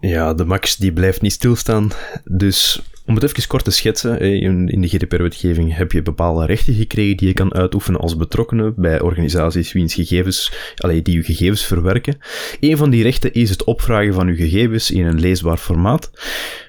ja, 0.00 0.34
de 0.34 0.44
Max 0.44 0.76
die 0.76 0.92
blijft 0.92 1.20
niet 1.20 1.32
stilstaan. 1.32 1.90
Dus 2.24 2.82
om 3.06 3.14
het 3.14 3.24
even 3.24 3.46
kort 3.46 3.64
te 3.64 3.70
schetsen, 3.70 4.20
in 4.68 4.80
de 4.80 4.88
GDPR-wetgeving 4.88 5.76
heb 5.76 5.92
je 5.92 6.02
bepaalde 6.02 6.46
rechten 6.46 6.74
gekregen 6.74 7.16
die 7.16 7.28
je 7.28 7.34
kan 7.34 7.54
uitoefenen 7.54 8.00
als 8.00 8.16
betrokkenen 8.16 8.74
bij 8.76 9.00
organisaties 9.00 9.72
wiens 9.72 9.94
gegevens, 9.94 10.52
allee, 10.76 11.02
die 11.02 11.14
je 11.16 11.22
gegevens 11.22 11.66
verwerken. 11.66 12.18
Een 12.60 12.76
van 12.76 12.90
die 12.90 13.02
rechten 13.02 13.32
is 13.32 13.50
het 13.50 13.64
opvragen 13.64 14.14
van 14.14 14.26
je 14.26 14.36
gegevens 14.36 14.90
in 14.90 15.06
een 15.06 15.20
leesbaar 15.20 15.56
formaat. 15.56 16.10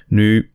Nu, 0.08 0.51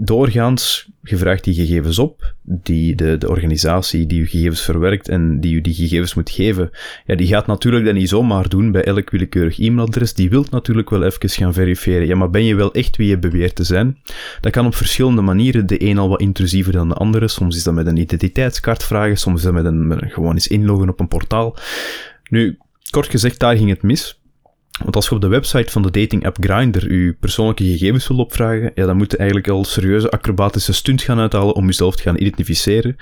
doorgaans, 0.00 0.88
gevraagd 1.02 1.44
die 1.44 1.54
gegevens 1.54 1.98
op, 1.98 2.34
die 2.42 2.94
de, 2.94 3.18
de 3.18 3.28
organisatie 3.28 4.06
die 4.06 4.20
uw 4.20 4.26
gegevens 4.26 4.62
verwerkt 4.62 5.08
en 5.08 5.40
die 5.40 5.54
u 5.54 5.60
die 5.60 5.74
gegevens 5.74 6.14
moet 6.14 6.30
geven, 6.30 6.70
ja, 7.06 7.14
die 7.14 7.26
gaat 7.26 7.46
natuurlijk 7.46 7.84
dat 7.84 7.94
niet 7.94 8.08
zomaar 8.08 8.48
doen 8.48 8.70
bij 8.70 8.84
elk 8.84 9.10
willekeurig 9.10 9.58
e-mailadres. 9.58 10.14
Die 10.14 10.30
wilt 10.30 10.50
natuurlijk 10.50 10.90
wel 10.90 11.02
even 11.02 11.28
gaan 11.30 11.52
verifiëren. 11.52 12.06
Ja, 12.06 12.16
maar 12.16 12.30
ben 12.30 12.44
je 12.44 12.54
wel 12.54 12.72
echt 12.72 12.96
wie 12.96 13.08
je 13.08 13.18
beweert 13.18 13.54
te 13.54 13.64
zijn? 13.64 13.98
Dat 14.40 14.52
kan 14.52 14.66
op 14.66 14.74
verschillende 14.74 15.22
manieren. 15.22 15.66
De 15.66 15.82
een 15.82 15.98
al 15.98 16.08
wat 16.08 16.20
intrusiever 16.20 16.72
dan 16.72 16.88
de 16.88 16.94
andere. 16.94 17.28
Soms 17.28 17.56
is 17.56 17.62
dat 17.62 17.74
met 17.74 17.86
een 17.86 17.96
identiteitskaart 17.96 18.84
vragen, 18.84 19.16
soms 19.16 19.36
is 19.36 19.42
dat 19.42 19.52
met 19.52 19.74
met 19.74 20.02
een 20.02 20.10
gewoon 20.10 20.34
eens 20.34 20.48
inloggen 20.48 20.88
op 20.88 21.00
een 21.00 21.08
portaal. 21.08 21.56
Nu, 22.28 22.58
kort 22.90 23.06
gezegd, 23.06 23.38
daar 23.38 23.56
ging 23.56 23.70
het 23.70 23.82
mis. 23.82 24.17
Want 24.82 24.96
als 24.96 25.08
je 25.08 25.14
op 25.14 25.20
de 25.20 25.28
website 25.28 25.72
van 25.72 25.82
de 25.82 25.90
dating 25.90 26.26
app 26.26 26.36
Grindr 26.40 26.92
je 26.92 27.16
persoonlijke 27.20 27.64
gegevens 27.64 28.08
wil 28.08 28.18
opvragen, 28.18 28.72
ja, 28.74 28.86
dan 28.86 28.96
moet 28.96 29.10
je 29.10 29.16
eigenlijk 29.16 29.48
al 29.48 29.64
serieuze 29.64 30.10
acrobatische 30.10 30.72
stunt 30.72 31.02
gaan 31.02 31.18
uithalen 31.18 31.54
om 31.54 31.66
jezelf 31.66 31.96
te 31.96 32.02
gaan 32.02 32.16
identificeren. 32.18 32.96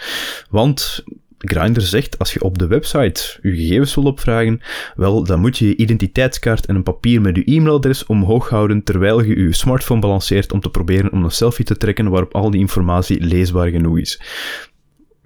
Want 0.50 1.04
Grindr 1.38 1.80
zegt, 1.80 2.18
als 2.18 2.32
je 2.32 2.42
op 2.42 2.58
de 2.58 2.66
website 2.66 3.38
je 3.42 3.56
gegevens 3.56 3.94
wil 3.94 4.04
opvragen, 4.04 4.60
wel, 4.94 5.24
dan 5.24 5.40
moet 5.40 5.58
je 5.58 5.66
je 5.66 5.76
identiteitskaart 5.76 6.66
en 6.66 6.74
een 6.74 6.82
papier 6.82 7.20
met 7.20 7.36
je 7.36 7.44
e-mailadres 7.44 8.06
omhoog 8.06 8.48
houden 8.48 8.82
terwijl 8.82 9.22
je 9.22 9.38
je 9.38 9.52
smartphone 9.52 10.00
balanceert 10.00 10.52
om 10.52 10.60
te 10.60 10.70
proberen 10.70 11.12
om 11.12 11.24
een 11.24 11.30
selfie 11.30 11.64
te 11.64 11.76
trekken 11.76 12.10
waarop 12.10 12.34
al 12.34 12.50
die 12.50 12.60
informatie 12.60 13.24
leesbaar 13.24 13.68
genoeg 13.68 13.98
is 13.98 14.20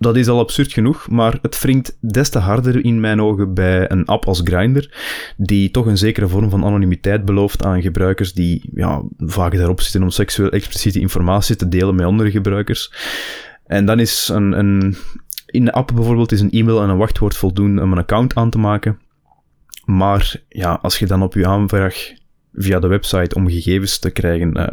dat 0.00 0.16
is 0.16 0.28
al 0.28 0.38
absurd 0.38 0.72
genoeg, 0.72 1.08
maar 1.08 1.38
het 1.42 1.60
wringt 1.60 1.96
des 2.00 2.28
te 2.28 2.38
harder 2.38 2.84
in 2.84 3.00
mijn 3.00 3.22
ogen 3.22 3.54
bij 3.54 3.90
een 3.90 4.04
app 4.04 4.26
als 4.26 4.40
Grindr, 4.44 4.88
die 5.36 5.70
toch 5.70 5.86
een 5.86 5.98
zekere 5.98 6.28
vorm 6.28 6.50
van 6.50 6.64
anonimiteit 6.64 7.24
belooft 7.24 7.64
aan 7.64 7.82
gebruikers 7.82 8.32
die 8.32 8.70
ja, 8.74 9.02
vaak 9.18 9.56
daarop 9.56 9.80
zitten 9.80 10.02
om 10.02 10.10
seksueel 10.10 10.50
expliciete 10.50 11.00
informatie 11.00 11.56
te 11.56 11.68
delen 11.68 11.94
met 11.94 12.06
andere 12.06 12.30
gebruikers. 12.30 12.92
En 13.66 13.86
dan 13.86 14.00
is 14.00 14.30
een, 14.32 14.58
een 14.58 14.96
in 15.46 15.64
de 15.64 15.72
app 15.72 15.90
bijvoorbeeld 15.94 16.32
is 16.32 16.40
een 16.40 16.50
e-mail 16.50 16.82
en 16.82 16.88
een 16.88 16.96
wachtwoord 16.96 17.36
voldoende 17.36 17.82
om 17.82 17.92
een 17.92 17.98
account 17.98 18.34
aan 18.34 18.50
te 18.50 18.58
maken. 18.58 18.98
Maar 19.84 20.40
ja, 20.48 20.78
als 20.82 20.98
je 20.98 21.06
dan 21.06 21.22
op 21.22 21.34
je 21.34 21.46
aanvraag 21.46 22.12
via 22.54 22.78
de 22.78 22.86
website 22.86 23.34
om 23.34 23.50
gegevens 23.50 23.98
te 23.98 24.10
krijgen. 24.10 24.58
Uh, 24.58 24.66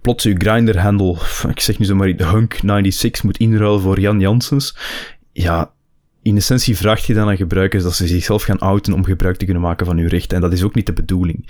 plots 0.00 0.24
uw 0.24 0.34
grinder-handle, 0.38 1.16
ik 1.48 1.60
zeg 1.60 1.78
nu 1.78 1.84
zomaar, 1.84 2.16
de 2.16 2.46
Hunk96 2.48 3.22
moet 3.22 3.38
inruilen 3.38 3.80
voor 3.80 4.00
Jan 4.00 4.20
Janssens. 4.20 4.76
Ja, 5.32 5.72
in 6.22 6.36
essentie 6.36 6.76
vraagt 6.76 7.04
je 7.04 7.14
dan 7.14 7.28
aan 7.28 7.36
gebruikers 7.36 7.82
dat 7.82 7.94
ze 7.94 8.06
zichzelf 8.06 8.42
gaan 8.42 8.58
outen 8.58 8.92
om 8.92 9.04
gebruik 9.04 9.36
te 9.36 9.44
kunnen 9.44 9.62
maken 9.62 9.86
van 9.86 9.98
uw 9.98 10.08
rechten. 10.08 10.36
En 10.36 10.42
dat 10.42 10.52
is 10.52 10.62
ook 10.62 10.74
niet 10.74 10.86
de 10.86 10.92
bedoeling. 10.92 11.48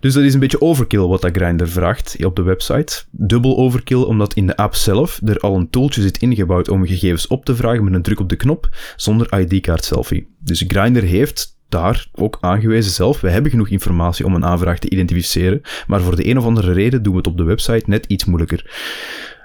Dus 0.00 0.14
dat 0.14 0.22
is 0.22 0.34
een 0.34 0.40
beetje 0.40 0.60
overkill 0.60 1.00
wat 1.00 1.20
dat 1.20 1.36
Grindr 1.36 1.66
vraagt 1.66 2.24
op 2.24 2.36
de 2.36 2.42
website. 2.42 3.02
Dubbel 3.10 3.56
overkill 3.56 4.02
omdat 4.02 4.34
in 4.34 4.46
de 4.46 4.56
app 4.56 4.74
zelf 4.74 5.20
er 5.24 5.38
al 5.38 5.56
een 5.56 5.70
tooltje 5.70 6.02
zit 6.02 6.18
ingebouwd 6.18 6.68
om 6.68 6.86
gegevens 6.86 7.26
op 7.26 7.44
te 7.44 7.56
vragen 7.56 7.84
met 7.84 7.94
een 7.94 8.02
druk 8.02 8.20
op 8.20 8.28
de 8.28 8.36
knop 8.36 8.68
zonder 8.96 9.40
ID-kaart 9.40 9.84
selfie. 9.84 10.28
Dus 10.38 10.64
Grindr 10.68 11.02
heeft 11.02 11.53
daar 11.74 12.06
ook 12.12 12.38
aangewezen 12.40 12.92
zelf. 12.92 13.20
We 13.20 13.30
hebben 13.30 13.50
genoeg 13.50 13.68
informatie 13.68 14.26
om 14.26 14.34
een 14.34 14.44
aanvraag 14.44 14.78
te 14.78 14.90
identificeren, 14.90 15.60
maar 15.86 16.00
voor 16.00 16.16
de 16.16 16.28
een 16.28 16.38
of 16.38 16.44
andere 16.44 16.72
reden 16.72 17.02
doen 17.02 17.12
we 17.12 17.18
het 17.18 17.26
op 17.26 17.36
de 17.36 17.42
website 17.42 17.84
net 17.86 18.06
iets 18.06 18.24
moeilijker. 18.24 18.70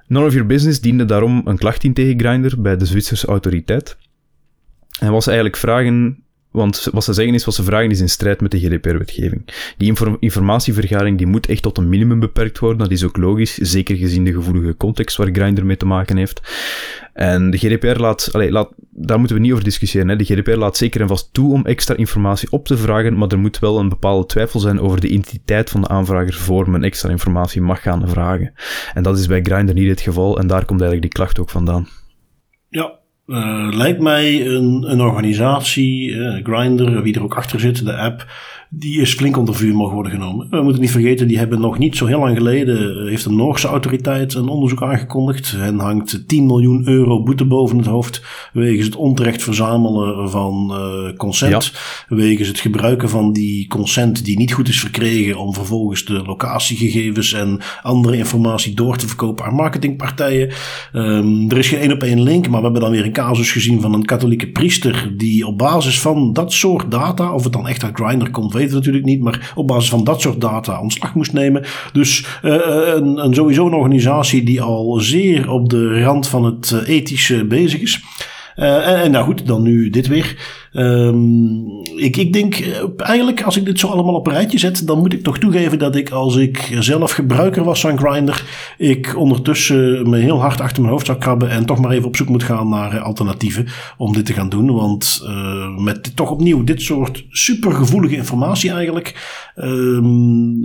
None 0.07 0.25
of 0.25 0.33
Your 0.33 0.47
Business 0.47 0.81
diende 0.81 1.05
daarom 1.05 1.41
een 1.45 1.57
klacht 1.57 1.83
in 1.83 1.93
tegen 1.93 2.19
Grindr 2.19 2.61
bij 2.61 2.77
de 2.77 2.85
Zwitserse 2.85 3.27
autoriteit. 3.27 3.97
En 4.99 5.11
was 5.11 5.27
eigenlijk 5.27 5.57
vragen 5.57 6.23
want 6.51 6.87
wat 6.91 7.03
ze 7.03 7.13
zeggen 7.13 7.33
is, 7.33 7.45
wat 7.45 7.53
ze 7.53 7.63
vragen 7.63 7.91
is 7.91 7.99
in 7.99 8.09
strijd 8.09 8.41
met 8.41 8.51
de 8.51 8.59
GDPR-wetgeving. 8.59 9.73
Die 9.77 9.95
informatievergaring 10.19 11.17
die 11.17 11.27
moet 11.27 11.47
echt 11.47 11.61
tot 11.61 11.77
een 11.77 11.89
minimum 11.89 12.19
beperkt 12.19 12.59
worden. 12.59 12.77
Dat 12.77 12.91
is 12.91 13.03
ook 13.03 13.17
logisch, 13.17 13.53
zeker 13.53 13.95
gezien 13.95 14.23
de 14.23 14.33
gevoelige 14.33 14.77
context 14.77 15.17
waar 15.17 15.29
Grindr 15.31 15.65
mee 15.65 15.77
te 15.77 15.85
maken 15.85 16.17
heeft. 16.17 16.41
En 17.19 17.49
de 17.49 17.57
GDPR 17.57 17.99
laat, 17.99 18.29
allez, 18.31 18.49
laat 18.51 18.73
daar 18.89 19.17
moeten 19.17 19.35
we 19.35 19.41
niet 19.41 19.51
over 19.51 19.63
discussiëren. 19.63 20.07
Hè. 20.07 20.15
De 20.15 20.23
GDPR 20.23 20.55
laat 20.55 20.77
zeker 20.77 21.01
en 21.01 21.07
vast 21.07 21.33
toe 21.33 21.53
om 21.53 21.65
extra 21.65 21.95
informatie 21.95 22.51
op 22.51 22.65
te 22.65 22.77
vragen, 22.77 23.17
maar 23.17 23.27
er 23.27 23.39
moet 23.39 23.59
wel 23.59 23.79
een 23.79 23.89
bepaalde 23.89 24.25
twijfel 24.25 24.59
zijn 24.59 24.79
over 24.79 25.01
de 25.01 25.07
identiteit 25.07 25.69
van 25.69 25.81
de 25.81 25.87
aanvrager 25.87 26.33
voor 26.33 26.69
men 26.69 26.83
extra 26.83 27.09
informatie 27.09 27.61
mag 27.61 27.81
gaan 27.81 28.09
vragen. 28.09 28.53
En 28.93 29.03
dat 29.03 29.17
is 29.17 29.27
bij 29.27 29.41
Grindr 29.41 29.73
niet 29.73 29.89
het 29.89 30.01
geval 30.01 30.39
en 30.39 30.47
daar 30.47 30.65
komt 30.65 30.81
eigenlijk 30.81 31.01
die 31.01 31.21
klacht 31.21 31.39
ook 31.39 31.49
vandaan. 31.49 31.87
Ja, 32.69 32.99
uh, 33.27 33.67
lijkt 33.71 34.01
mij 34.01 34.45
een, 34.45 34.91
een 34.91 35.01
organisatie, 35.01 36.09
uh, 36.09 36.43
Grindr, 36.43 37.01
wie 37.01 37.15
er 37.15 37.23
ook 37.23 37.35
achter 37.35 37.59
zit, 37.59 37.85
de 37.85 37.97
app, 37.97 38.25
die 38.71 39.01
is 39.01 39.13
flink 39.13 39.37
onder 39.37 39.55
vuur 39.55 39.75
mogen 39.75 39.93
worden 39.93 40.11
genomen. 40.11 40.47
We 40.49 40.61
moeten 40.61 40.81
niet 40.81 40.91
vergeten, 40.91 41.27
die 41.27 41.37
hebben 41.37 41.59
nog 41.59 41.77
niet 41.77 41.97
zo 41.97 42.05
heel 42.05 42.19
lang 42.19 42.37
geleden, 42.37 43.01
eh, 43.01 43.09
heeft 43.09 43.25
een 43.25 43.35
Noorse 43.35 43.67
autoriteit 43.67 44.33
een 44.33 44.47
onderzoek 44.47 44.83
aangekondigd. 44.83 45.55
En 45.59 45.79
hangt 45.79 46.27
10 46.27 46.45
miljoen 46.45 46.87
euro 46.87 47.23
boete 47.23 47.45
boven 47.45 47.77
het 47.77 47.85
hoofd 47.85 48.21
wegens 48.53 48.85
het 48.85 48.95
onterecht 48.95 49.43
verzamelen 49.43 50.29
van 50.29 50.71
uh, 50.71 51.17
consent. 51.17 51.73
Wegens 52.07 52.47
het 52.47 52.59
gebruiken 52.59 53.09
van 53.09 53.33
die 53.33 53.67
consent 53.67 54.25
die 54.25 54.37
niet 54.37 54.53
goed 54.53 54.67
is 54.67 54.79
verkregen 54.79 55.37
om 55.37 55.53
vervolgens 55.53 56.05
de 56.05 56.23
locatiegegevens 56.25 57.33
en 57.33 57.59
andere 57.81 58.17
informatie 58.17 58.73
door 58.73 58.97
te 58.97 59.07
verkopen 59.07 59.45
aan 59.45 59.53
marketingpartijen. 59.53 60.51
Um, 60.93 61.51
er 61.51 61.57
is 61.57 61.67
geen 61.67 61.79
één 61.79 61.93
op 61.93 62.03
één 62.03 62.21
link, 62.23 62.47
maar 62.47 62.57
we 62.57 62.63
hebben 62.63 62.81
dan 62.81 62.91
weer 62.91 63.05
een 63.05 63.13
casus 63.13 63.51
gezien 63.51 63.81
van 63.81 63.93
een 63.93 64.05
katholieke 64.05 64.47
priester 64.47 65.13
die 65.17 65.47
op 65.47 65.57
basis 65.57 65.99
van 65.99 66.33
dat 66.33 66.53
soort 66.53 66.91
data, 66.91 67.33
of 67.33 67.43
het 67.43 67.53
dan 67.53 67.67
echt 67.67 67.83
uit 67.83 67.95
Grindr 67.95 68.29
komt, 68.29 68.53
weten 68.59 68.75
natuurlijk 68.75 69.05
niet, 69.05 69.21
maar 69.21 69.51
op 69.55 69.67
basis 69.67 69.89
van 69.89 70.03
dat 70.03 70.21
soort 70.21 70.41
data 70.41 70.81
ontslag 70.81 71.15
moest 71.15 71.33
nemen. 71.33 71.65
Dus 71.93 72.25
uh, 72.43 72.53
een, 72.95 73.25
een, 73.25 73.33
sowieso 73.33 73.65
een 73.65 73.73
organisatie 73.73 74.43
die 74.43 74.61
al 74.61 74.99
zeer 74.99 75.49
op 75.51 75.69
de 75.69 76.01
rand 76.01 76.27
van 76.27 76.43
het 76.43 76.71
uh, 76.73 76.87
ethische 76.95 77.45
bezig 77.45 77.81
is. 77.81 78.01
En 78.55 79.11
nou 79.11 79.25
goed, 79.25 79.47
dan 79.47 79.61
nu 79.61 79.89
dit 79.89 80.07
weer. 80.07 80.35
Um, 80.73 81.65
ik, 81.95 82.17
ik 82.17 82.33
denk 82.33 82.55
eh, 82.55 82.83
eigenlijk, 82.97 83.43
als 83.43 83.57
ik 83.57 83.65
dit 83.65 83.79
zo 83.79 83.87
allemaal 83.87 84.13
op 84.13 84.27
een 84.27 84.33
rijtje 84.33 84.57
zet, 84.59 84.87
dan 84.87 84.99
moet 84.99 85.13
ik 85.13 85.23
toch 85.23 85.37
toegeven 85.37 85.79
dat 85.79 85.95
ik, 85.95 86.09
als 86.09 86.35
ik 86.35 86.77
zelf 86.79 87.11
gebruiker 87.11 87.63
was 87.63 87.81
van 87.81 87.97
Grindr, 87.97 88.43
ik 88.77 89.17
ondertussen 89.17 90.09
me 90.09 90.17
heel 90.17 90.39
hard 90.39 90.61
achter 90.61 90.81
mijn 90.81 90.93
hoofd 90.93 91.05
zou 91.05 91.17
krabben 91.17 91.49
en 91.49 91.65
toch 91.65 91.79
maar 91.79 91.91
even 91.91 92.07
op 92.07 92.15
zoek 92.15 92.29
moet 92.29 92.43
gaan 92.43 92.69
naar 92.69 92.91
eh, 92.91 93.03
alternatieven 93.03 93.67
om 93.97 94.13
dit 94.13 94.25
te 94.25 94.33
gaan 94.33 94.49
doen. 94.49 94.71
Want 94.71 95.21
uh, 95.23 95.77
met 95.77 96.15
toch 96.15 96.31
opnieuw 96.31 96.63
dit 96.63 96.81
soort 96.81 97.25
supergevoelige 97.29 98.15
informatie 98.15 98.71
eigenlijk, 98.71 99.39
um, 99.55 100.61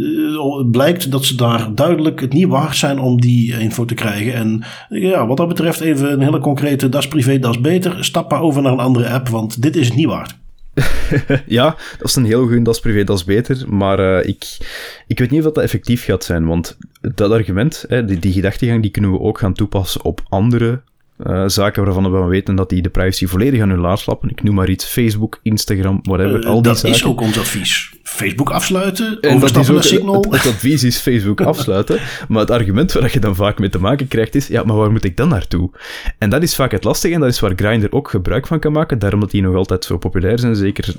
blijkt 0.70 1.10
dat 1.10 1.24
ze 1.24 1.36
daar 1.36 1.74
duidelijk 1.74 2.20
het 2.20 2.32
niet 2.32 2.48
waard 2.48 2.76
zijn 2.76 2.98
om 2.98 3.20
die 3.20 3.58
info 3.58 3.84
te 3.84 3.94
krijgen. 3.94 4.34
En 4.34 4.64
ja, 4.88 5.26
wat 5.26 5.36
dat 5.36 5.48
betreft 5.48 5.80
even 5.80 6.12
een 6.12 6.20
hele 6.20 6.38
concrete, 6.38 6.88
das 6.88 7.08
privé, 7.08 7.38
das 7.38 7.60
beter. 7.60 8.04
Stap 8.04 8.30
maar 8.30 8.40
over 8.40 8.62
naar 8.62 8.72
een 8.72 8.78
andere 8.78 9.08
app, 9.08 9.28
want 9.28 9.62
dit 9.62 9.76
is 9.76 9.92
niet 9.94 10.07
waard. 10.07 10.42
ja, 11.46 11.76
dat 11.98 12.09
is 12.09 12.16
een 12.16 12.24
heel 12.24 12.46
goed, 12.46 12.64
dat 12.64 12.74
is 12.74 12.80
privé, 12.80 13.04
dat 13.04 13.16
is 13.16 13.24
beter. 13.24 13.74
Maar 13.74 14.00
uh, 14.00 14.28
ik, 14.28 14.59
ik 15.07 15.18
weet 15.18 15.30
niet 15.30 15.46
of 15.46 15.52
dat 15.52 15.64
effectief 15.64 16.04
gaat 16.04 16.24
zijn, 16.24 16.46
want 16.46 16.76
dat 17.00 17.30
argument, 17.30 17.85
hè, 17.88 18.04
die, 18.04 18.18
die 18.18 18.33
gedachtegang, 18.33 18.83
die 18.83 18.90
kunnen 18.90 19.12
we 19.12 19.20
ook 19.20 19.38
gaan 19.38 19.54
toepassen 19.54 20.04
op 20.04 20.20
andere 20.28 20.83
uh, 21.18 21.42
zaken 21.46 21.85
waarvan 21.85 22.12
we 22.12 22.24
weten 22.24 22.55
dat 22.55 22.68
die 22.68 22.83
de 22.83 22.88
privacy 22.88 23.27
volledig 23.27 23.61
aan 23.61 23.68
hun 23.68 23.79
laars 23.79 24.03
slappen. 24.03 24.31
Ik 24.31 24.42
noem 24.42 24.55
maar 24.55 24.68
iets, 24.68 24.85
Facebook, 24.85 25.40
Instagram, 25.42 25.98
whatever, 26.03 26.42
uh, 26.42 26.46
al 26.46 26.55
die 26.55 26.62
dat 26.62 26.79
zaken. 26.79 26.96
is 26.96 27.05
ook 27.05 27.20
ons 27.20 27.38
advies. 27.38 27.92
Facebook 28.03 28.50
afsluiten, 28.50 29.20
en 29.20 29.35
overstappen 29.35 29.74
naar 29.74 29.85
Signal. 29.85 30.14
Het, 30.14 30.24
het, 30.24 30.46
advies 30.46 30.83
is 30.83 30.98
Facebook 30.98 31.40
afsluiten, 31.53 31.98
maar 32.29 32.40
het 32.40 32.50
argument 32.50 32.92
waar 32.92 33.12
je 33.12 33.20
dan 33.20 33.35
vaak 33.35 33.59
mee 33.59 33.68
te 33.68 33.81
maken 33.81 34.09
krijgt 34.09 34.35
is, 34.35 34.46
ja, 34.46 34.64
maar 34.64 34.77
waar 34.77 34.90
moet 34.90 35.05
ik 35.05 35.16
dan 35.16 35.29
naartoe? 35.29 35.70
En 36.18 36.31
dat 36.31 36.42
is 36.42 36.55
vaak 36.55 36.70
het 36.70 36.85
lastige 36.85 37.14
en 37.14 37.20
dat 37.20 37.29
is 37.29 37.40
waar 37.40 37.53
Grindr 37.57 37.87
ook 37.90 38.11
gebruik 38.11 38.46
van 38.46 38.59
kan 38.59 38.72
maken, 38.72 38.98
daarom 38.98 39.20
dat 39.20 39.31
die 39.31 39.42
nog 39.42 39.55
altijd 39.55 39.85
zo 39.85 39.98
populair 39.98 40.38
zijn, 40.38 40.57
zeker 40.57 40.94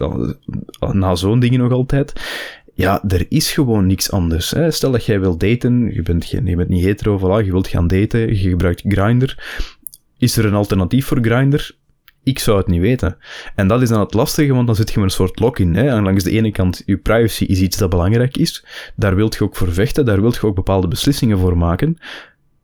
na 0.91 1.15
zo'n 1.15 1.39
dingen 1.39 1.59
nog 1.59 1.71
altijd 1.71 2.13
ja, 2.75 3.03
er 3.07 3.25
is 3.29 3.51
gewoon 3.51 3.85
niks 3.85 4.11
anders. 4.11 4.51
Hè. 4.51 4.71
Stel 4.71 4.91
dat 4.91 5.05
jij 5.05 5.19
wilt 5.19 5.39
daten, 5.39 5.93
je 5.93 6.01
bent, 6.01 6.29
je, 6.29 6.43
je 6.43 6.55
bent 6.55 6.69
niet 6.69 6.83
hetero, 6.83 7.19
voilà, 7.19 7.45
je 7.45 7.51
wilt 7.51 7.67
gaan 7.67 7.87
daten, 7.87 8.27
je 8.27 8.49
gebruikt 8.49 8.83
Grindr. 8.87 9.37
Is 10.25 10.37
er 10.37 10.45
een 10.45 10.53
alternatief 10.53 11.05
voor 11.05 11.17
Grindr? 11.21 11.71
Ik 12.23 12.39
zou 12.39 12.57
het 12.57 12.67
niet 12.67 12.81
weten. 12.81 13.17
En 13.55 13.67
dat 13.67 13.81
is 13.81 13.89
dan 13.89 13.99
het 13.99 14.13
lastige, 14.13 14.53
want 14.53 14.67
dan 14.67 14.75
zit 14.75 14.91
je 14.91 14.99
met 14.99 15.09
een 15.09 15.15
soort 15.15 15.39
lock-in. 15.39 15.75
En 15.75 16.03
langs 16.03 16.23
de 16.23 16.31
ene 16.31 16.51
kant, 16.51 16.83
je 16.85 16.97
privacy 16.97 17.43
is 17.43 17.59
iets 17.59 17.77
dat 17.77 17.89
belangrijk 17.89 18.37
is. 18.37 18.65
Daar 18.95 19.15
wilt 19.15 19.35
je 19.35 19.43
ook 19.43 19.55
voor 19.55 19.73
vechten, 19.73 20.05
daar 20.05 20.21
wilt 20.21 20.35
je 20.35 20.41
ook 20.41 20.55
bepaalde 20.55 20.87
beslissingen 20.87 21.37
voor 21.37 21.57
maken. 21.57 21.97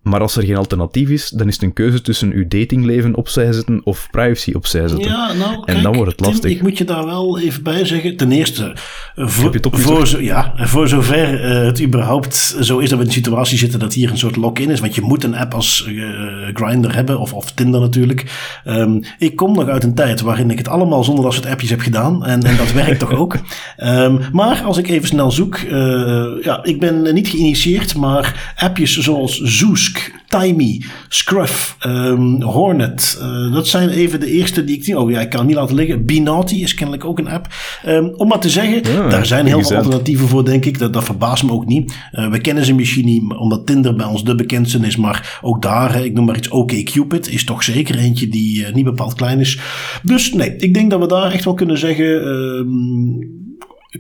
Maar 0.02 0.22
als 0.22 0.36
er 0.36 0.44
geen 0.44 0.56
alternatief 0.56 1.10
is, 1.10 1.30
dan 1.30 1.48
is 1.48 1.54
het 1.54 1.64
een 1.64 1.74
keuze 1.74 2.02
tussen 2.02 2.32
uw 2.32 2.48
datingleven 2.48 3.16
opzij 3.16 3.52
zetten 3.52 3.82
of 3.84 4.08
privacy 4.12 4.52
opzij 4.54 4.88
zetten. 4.88 5.10
Ja, 5.10 5.34
nou, 5.34 5.64
en 5.66 5.82
dan 5.82 5.96
wordt 5.96 6.12
het 6.12 6.20
lastig. 6.20 6.42
Tim, 6.42 6.52
ik 6.52 6.62
moet 6.62 6.78
je 6.78 6.84
daar 6.84 7.06
wel 7.06 7.40
even 7.40 7.64
bij 7.64 7.86
zeggen. 7.86 8.18
Ten 8.18 8.32
eerste, 8.32 8.76
voor, 9.16 9.58
voor, 9.72 10.08
zo, 10.08 10.20
ja, 10.20 10.54
voor 10.58 10.88
zover 10.88 11.46
uh, 11.46 11.66
het 11.66 11.82
überhaupt 11.82 12.56
zo 12.62 12.78
is 12.78 12.90
dat 12.90 12.98
we 12.98 13.04
in 13.04 13.10
een 13.10 13.16
situatie 13.16 13.58
zitten 13.58 13.80
dat 13.80 13.94
hier 13.94 14.10
een 14.12 14.18
soort 14.18 14.36
lock-in 14.36 14.70
is. 14.70 14.80
Want 14.80 14.96
je 14.96 15.02
moet 15.02 15.24
een 15.24 15.36
app 15.36 15.54
als 15.54 15.86
uh, 15.88 16.10
Grindr 16.54 16.94
hebben, 16.94 17.20
of, 17.20 17.34
of 17.34 17.52
Tinder 17.52 17.80
natuurlijk. 17.80 18.26
Um, 18.66 19.04
ik 19.18 19.36
kom 19.36 19.56
nog 19.56 19.68
uit 19.68 19.84
een 19.84 19.96
tijd 19.96 20.22
waarin 20.22 20.52
ik 20.52 20.58
het 20.58 20.68
allemaal 20.68 21.04
zonder 21.04 21.24
dat 21.24 21.34
soort 21.34 21.46
appjes 21.46 21.70
heb 21.70 21.80
gedaan. 21.80 22.26
En, 22.26 22.44
en 22.44 22.58
dat 22.58 22.72
werkt 22.72 23.00
toch 23.00 23.14
ook. 23.14 23.38
Um, 23.78 24.20
maar 24.32 24.62
als 24.62 24.78
ik 24.78 24.88
even 24.88 25.08
snel 25.08 25.32
zoek. 25.32 25.58
Uh, 25.58 26.44
ja, 26.44 26.64
ik 26.64 26.80
ben 26.80 27.14
niet 27.14 27.28
geïnitieerd, 27.28 27.96
maar 27.96 28.54
appjes 28.56 28.98
zoals 28.98 29.42
Zoos 29.42 29.91
Boosk, 29.92 30.12
Timey, 30.28 30.82
Scruff, 31.08 31.78
um, 31.86 32.42
Hornet. 32.42 33.20
Uh, 33.22 33.54
dat 33.54 33.68
zijn 33.68 33.90
even 33.90 34.20
de 34.20 34.32
eerste 34.32 34.64
die 34.64 34.76
ik 34.76 34.84
zie. 34.84 35.00
Oh 35.00 35.12
ja, 35.12 35.20
ik 35.20 35.30
kan 35.30 35.46
niet 35.46 35.56
laten 35.56 35.76
liggen. 35.76 36.06
Binaughty 36.06 36.56
is 36.56 36.74
kennelijk 36.74 37.06
ook 37.06 37.20
een 37.20 37.28
app. 37.28 37.48
Um, 37.88 38.14
om 38.16 38.28
maar 38.28 38.40
te 38.40 38.50
zeggen, 38.50 38.94
ja, 38.94 39.10
daar 39.10 39.26
zijn 39.26 39.46
heel 39.46 39.64
veel 39.64 39.78
alternatieven 39.78 40.28
voor, 40.28 40.46
denk 40.46 40.66
ik. 40.66 40.80
Dat, 40.80 40.94
dat 40.94 41.04
verbaast 41.04 41.44
me 41.44 41.52
ook 41.52 41.66
niet. 41.66 41.96
Uh, 42.12 42.32
we 42.32 42.42
kennen 42.42 42.66
ze 42.66 42.74
misschien 42.74 43.06
niet, 43.06 43.34
omdat 43.38 43.66
Tinder 43.66 43.96
bij 43.96 44.06
ons 44.06 44.24
de 44.24 44.36
bekendste 44.36 44.80
is. 44.80 44.96
Maar 44.96 45.40
ook 45.42 45.62
daar, 45.62 46.06
ik 46.06 46.14
noem 46.14 46.26
maar 46.26 46.38
iets, 46.38 46.50
OK 46.50 46.84
Cupid 46.84 47.30
is 47.30 47.44
toch 47.44 47.64
zeker 47.64 47.98
eentje 47.98 48.28
die 48.28 48.60
uh, 48.60 48.74
niet 48.74 48.86
bepaald 48.86 49.14
klein 49.14 49.40
is. 49.40 49.60
Dus 50.04 50.34
nee, 50.34 50.56
ik 50.56 50.74
denk 50.74 50.90
dat 50.90 51.00
we 51.00 51.08
daar 51.08 51.32
echt 51.32 51.46
wel 51.46 51.54
kunnen 51.54 51.78
zeggen... 51.78 52.10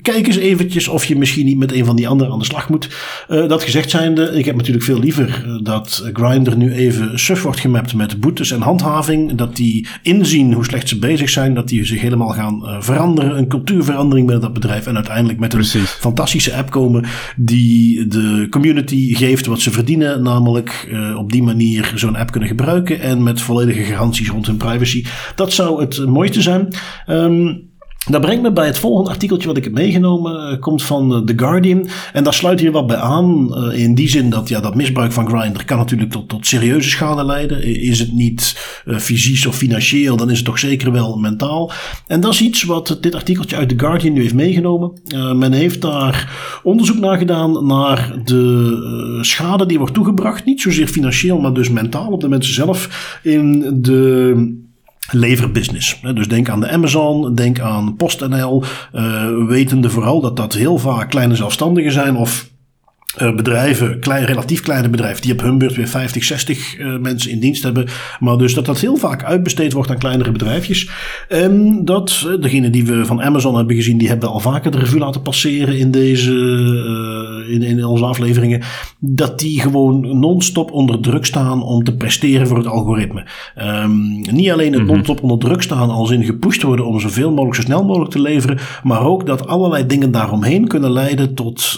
Kijk 0.02 0.28
eens 0.28 0.38
eventjes 0.38 0.88
of 0.88 1.06
je 1.06 1.18
misschien 1.18 1.46
niet 1.46 1.58
met 1.58 1.72
een 1.72 1.86
van 1.86 1.96
die 1.96 2.08
anderen 2.08 2.34
aan 2.34 2.40
de 2.40 2.46
slag 2.46 2.70
moet. 2.70 2.90
Uh, 3.30 3.48
dat 3.48 3.64
gezegd 3.64 3.90
zijnde, 3.90 4.32
ik 4.38 4.46
heb 4.46 4.56
natuurlijk 4.56 4.86
veel 4.86 5.00
liever 5.00 5.44
uh, 5.46 5.64
dat 5.64 6.10
Grindr 6.14 6.56
nu 6.56 6.74
even 6.74 7.20
suf 7.20 7.42
wordt 7.42 7.60
gemapt 7.60 7.94
met 7.94 8.20
boetes 8.20 8.52
en 8.52 8.62
handhaving. 8.62 9.36
Dat 9.36 9.56
die 9.56 9.88
inzien 10.02 10.54
hoe 10.54 10.66
slecht 10.66 10.90
ze 10.90 11.00
bezig 11.00 11.30
zijn. 11.30 11.54
Dat 11.54 11.68
die 11.68 11.86
zich 11.86 12.02
helemaal 12.02 12.30
gaan 12.30 12.62
uh, 12.64 12.82
veranderen. 12.82 13.38
Een 13.38 13.48
cultuurverandering 13.48 14.26
binnen 14.28 14.44
dat 14.44 14.54
bedrijf. 14.54 14.88
En 14.88 14.96
uiteindelijk 14.96 15.40
met 15.40 15.50
Precies. 15.50 15.82
een 15.82 15.88
fantastische 15.88 16.56
app 16.56 16.70
komen 16.70 17.06
die 17.36 18.08
de 18.08 18.48
community 18.50 19.16
geeft 19.16 19.46
wat 19.46 19.60
ze 19.60 19.72
verdienen. 19.72 20.24
Namelijk 20.24 20.90
op 21.18 21.32
die 21.32 21.44
manier 21.44 21.92
zo'n 21.96 22.16
app 22.16 22.32
kunnen 22.32 22.50
gebruiken. 22.50 23.00
En 23.00 23.24
met 23.24 23.42
volledige 23.42 23.84
garanties 23.84 24.30
rond 24.30 24.48
hun 24.48 24.58
privacy. 24.58 25.06
Dat 25.36 25.54
zou 25.54 25.82
het 25.82 26.06
mooiste 26.06 26.42
zijn. 26.42 26.74
Um, 27.08 27.70
dat 28.10 28.22
brengt 28.22 28.42
me 28.42 28.52
bij 28.52 28.66
het 28.66 28.80
volgende 28.80 29.10
artikeltje 29.10 29.48
wat 29.48 29.58
ik 29.58 29.64
heb 29.64 29.74
meegenomen. 29.74 30.52
Uh, 30.52 30.60
komt 30.60 30.84
van 30.84 31.12
uh, 31.12 31.18
The 31.18 31.34
Guardian. 31.36 31.88
En 32.14 32.24
daar 32.24 32.34
sluit 32.34 32.60
hier 32.60 32.72
wat 32.72 32.88
bij 32.88 32.98
aan. 32.98 33.58
Uh, 33.58 33.80
in 33.80 33.96
die 33.96 34.10
zin 34.10 34.30
dat 34.30 34.50
ja, 34.50 34.60
dat 34.60 34.76
misbruik 34.76 35.12
van 35.12 35.28
Grindr 35.28 35.66
kan 35.66 35.78
natuurlijk 35.78 36.12
tot, 36.12 36.30
tot 36.30 36.48
serieuze 36.48 36.90
schade 36.90 37.26
leiden. 37.26 37.64
Is 37.64 38.00
het 38.00 38.14
niet 38.14 38.56
fysiek 38.86 39.48
of 39.48 39.56
financieel, 39.56 40.18
dan 40.18 40.30
is 40.30 40.38
het 40.38 40.46
toch 40.46 40.60
zeker 40.60 40.92
wel 40.92 41.18
mentaal. 41.18 41.72
En 42.08 42.22
dat 42.22 42.34
is 42.34 42.42
iets 42.42 42.64
wat 42.64 42.98
dit 43.02 43.16
artikeltje 43.16 43.56
uit 43.56 43.70
The 43.70 43.80
Guardian 43.80 44.14
nu 44.14 44.22
heeft 44.22 44.34
meegenomen. 44.34 44.92
men 45.36 45.52
heeft 45.52 45.82
daar 45.82 46.40
onderzoek 46.64 47.00
naar 47.00 47.18
gedaan 47.18 47.66
naar 47.66 48.14
de 48.24 49.18
schade 49.22 49.66
die 49.66 49.78
wordt 49.78 49.94
toegebracht. 49.94 50.46
Niet 50.46 50.62
zozeer 50.62 50.88
financieel, 50.88 51.40
maar 51.40 51.54
dus 51.54 51.70
mentaal 51.70 52.12
op 52.12 52.22
de 52.22 52.30
mensen 52.30 52.54
zelf. 52.54 53.20
In 53.24 53.80
de 53.82 54.61
leverbusiness. 55.12 56.00
Dus 56.14 56.28
denk 56.28 56.50
aan 56.50 56.60
de 56.60 56.70
Amazon, 56.70 57.36
denk 57.36 57.60
aan 57.60 57.96
PostNL, 57.96 58.64
uh, 58.94 59.26
wetende 59.48 59.90
vooral 59.90 60.22
dat 60.22 60.38
dat 60.38 60.54
heel 60.54 60.78
vaak 60.78 61.10
kleine 61.10 61.36
zelfstandigen 61.36 61.92
zijn 61.92 62.16
of 62.16 62.50
uh, 63.22 63.36
bedrijven, 63.36 64.00
klein, 64.00 64.26
relatief 64.26 64.62
kleine 64.62 64.90
bedrijven, 64.90 65.22
die 65.22 65.32
op 65.32 65.42
hun 65.42 65.58
beurt 65.58 65.76
weer 65.76 65.88
50, 65.88 66.24
60 66.24 66.78
uh, 66.78 66.98
mensen 66.98 67.32
in 67.32 67.40
dienst 67.40 67.64
hebben. 67.64 67.88
Maar 68.20 68.38
dus 68.38 68.54
dat 68.54 68.66
dat 68.66 68.80
heel 68.80 68.96
vaak 68.96 69.24
uitbesteed 69.24 69.74
wordt 69.74 69.90
aan 69.90 69.98
kleinere 69.98 70.32
bedrijfjes. 70.32 70.90
En 71.28 71.86
dat, 71.86 72.28
degene 72.40 72.70
die 72.70 72.86
we 72.86 73.06
van 73.06 73.22
Amazon 73.22 73.56
hebben 73.56 73.76
gezien, 73.76 73.98
die 73.98 74.08
hebben 74.08 74.30
al 74.30 74.40
vaker 74.40 74.72
de 74.72 74.78
revue 74.78 75.00
laten 75.00 75.22
passeren 75.22 75.78
in 75.78 75.92
deze, 75.92 76.32
in, 77.52 77.62
in 77.62 77.86
onze 77.86 78.06
afleveringen. 78.06 78.62
Dat 79.00 79.40
die 79.40 79.60
gewoon 79.60 80.20
non-stop 80.20 80.72
onder 80.72 81.00
druk 81.00 81.26
staan 81.26 81.64
om 81.64 81.84
te 81.84 81.96
presteren 81.96 82.48
voor 82.48 82.58
het 82.58 82.68
algoritme. 82.68 83.26
Um, 83.60 84.22
niet 84.32 84.52
alleen 84.52 84.72
het 84.74 84.82
-hmm. 84.82 84.92
non-stop 84.92 85.24
onder 85.24 85.38
druk 85.38 85.62
staan 85.62 85.90
als 85.90 86.10
in 86.10 86.24
gepusht 86.24 86.62
worden 86.62 86.86
om 86.86 87.00
zoveel 87.00 87.30
mogelijk, 87.30 87.56
zo 87.56 87.62
snel 87.62 87.86
mogelijk 87.86 88.12
te 88.12 88.22
leveren. 88.22 88.58
Maar 88.84 89.06
ook 89.06 89.26
dat 89.26 89.48
allerlei 89.48 89.86
dingen 89.86 90.12
daaromheen 90.12 90.68
kunnen 90.68 90.92
leiden 90.92 91.34
tot 91.34 91.78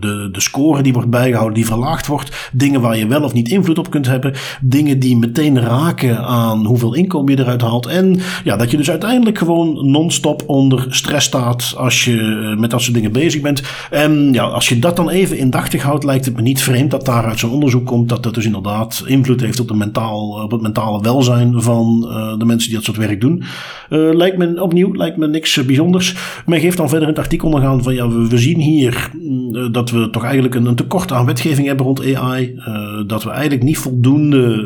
de, 0.00 0.28
de 0.32 0.40
score 0.40 0.82
die 0.82 0.92
wordt 0.92 1.10
bijgehouden, 1.10 1.54
die 1.54 1.66
verlaagd 1.66 2.06
wordt. 2.06 2.50
Dingen 2.52 2.80
waar 2.80 2.96
je 2.96 3.06
wel 3.06 3.22
of 3.22 3.32
niet 3.32 3.48
invloed 3.48 3.78
op 3.78 3.90
kunt 3.90 4.06
hebben. 4.06 4.34
Dingen 4.60 4.98
die 4.98 5.16
meteen 5.16 5.60
raken 5.60 6.24
aan 6.24 6.66
hoeveel 6.66 6.94
inkomen 6.94 7.36
je 7.36 7.42
eruit 7.42 7.60
haalt. 7.60 7.86
En 7.86 8.20
ja, 8.44 8.56
dat 8.56 8.70
je 8.70 8.76
dus 8.76 8.90
uiteindelijk 8.90 9.38
gewoon 9.38 9.90
non-stop 9.90 10.42
onder 10.46 10.86
stress 10.88 11.26
staat 11.26 11.74
als 11.76 12.04
je 12.04 12.16
eh, 12.52 12.60
met 12.60 12.70
dat 12.70 12.82
soort 12.82 12.94
dingen 12.94 13.12
bezig 13.12 13.40
bent. 13.40 13.62
En 13.90 14.32
ja, 14.32 14.42
als 14.42 14.68
je 14.68 14.78
dat 14.78 14.93
dan 14.96 15.08
even 15.08 15.38
indachtig 15.38 15.82
houdt, 15.82 16.04
lijkt 16.04 16.24
het 16.24 16.36
me 16.36 16.42
niet 16.42 16.62
vreemd 16.62 16.90
dat 16.90 17.04
daar 17.04 17.24
uit 17.24 17.38
zo'n 17.38 17.50
onderzoek 17.50 17.86
komt 17.86 18.08
dat 18.08 18.22
dat 18.22 18.34
dus 18.34 18.44
inderdaad 18.44 19.04
invloed 19.06 19.40
heeft 19.40 19.60
op, 19.60 19.68
de 19.68 19.74
mentaal, 19.74 20.28
op 20.28 20.50
het 20.50 20.60
mentale 20.60 21.00
welzijn 21.00 21.62
van 21.62 22.06
uh, 22.08 22.38
de 22.38 22.44
mensen 22.44 22.68
die 22.68 22.76
dat 22.76 22.84
soort 22.84 22.96
werk 22.96 23.20
doen. 23.20 23.42
Uh, 23.90 24.14
lijkt 24.14 24.36
me 24.36 24.62
opnieuw, 24.62 24.94
lijkt 24.94 25.16
me 25.16 25.28
niks 25.28 25.64
bijzonders. 25.64 26.14
Men 26.46 26.60
geeft 26.60 26.76
dan 26.76 26.88
verder 26.88 27.08
het 27.08 27.18
artikel 27.18 27.48
nog 27.48 27.62
aan 27.62 27.82
van 27.82 27.94
ja, 27.94 28.08
we, 28.08 28.38
zien 28.38 28.60
hier 28.60 29.10
uh, 29.14 29.72
dat 29.72 29.90
we 29.90 30.10
toch 30.10 30.22
eigenlijk 30.24 30.54
een, 30.54 30.66
een 30.66 30.74
tekort 30.74 31.12
aan 31.12 31.26
wetgeving 31.26 31.66
hebben 31.66 31.86
rond 31.86 32.14
AI. 32.14 32.60
Dat 33.06 33.24
we 33.24 33.30
eigenlijk 33.30 33.62
niet 33.62 33.78
voldoende 33.78 34.64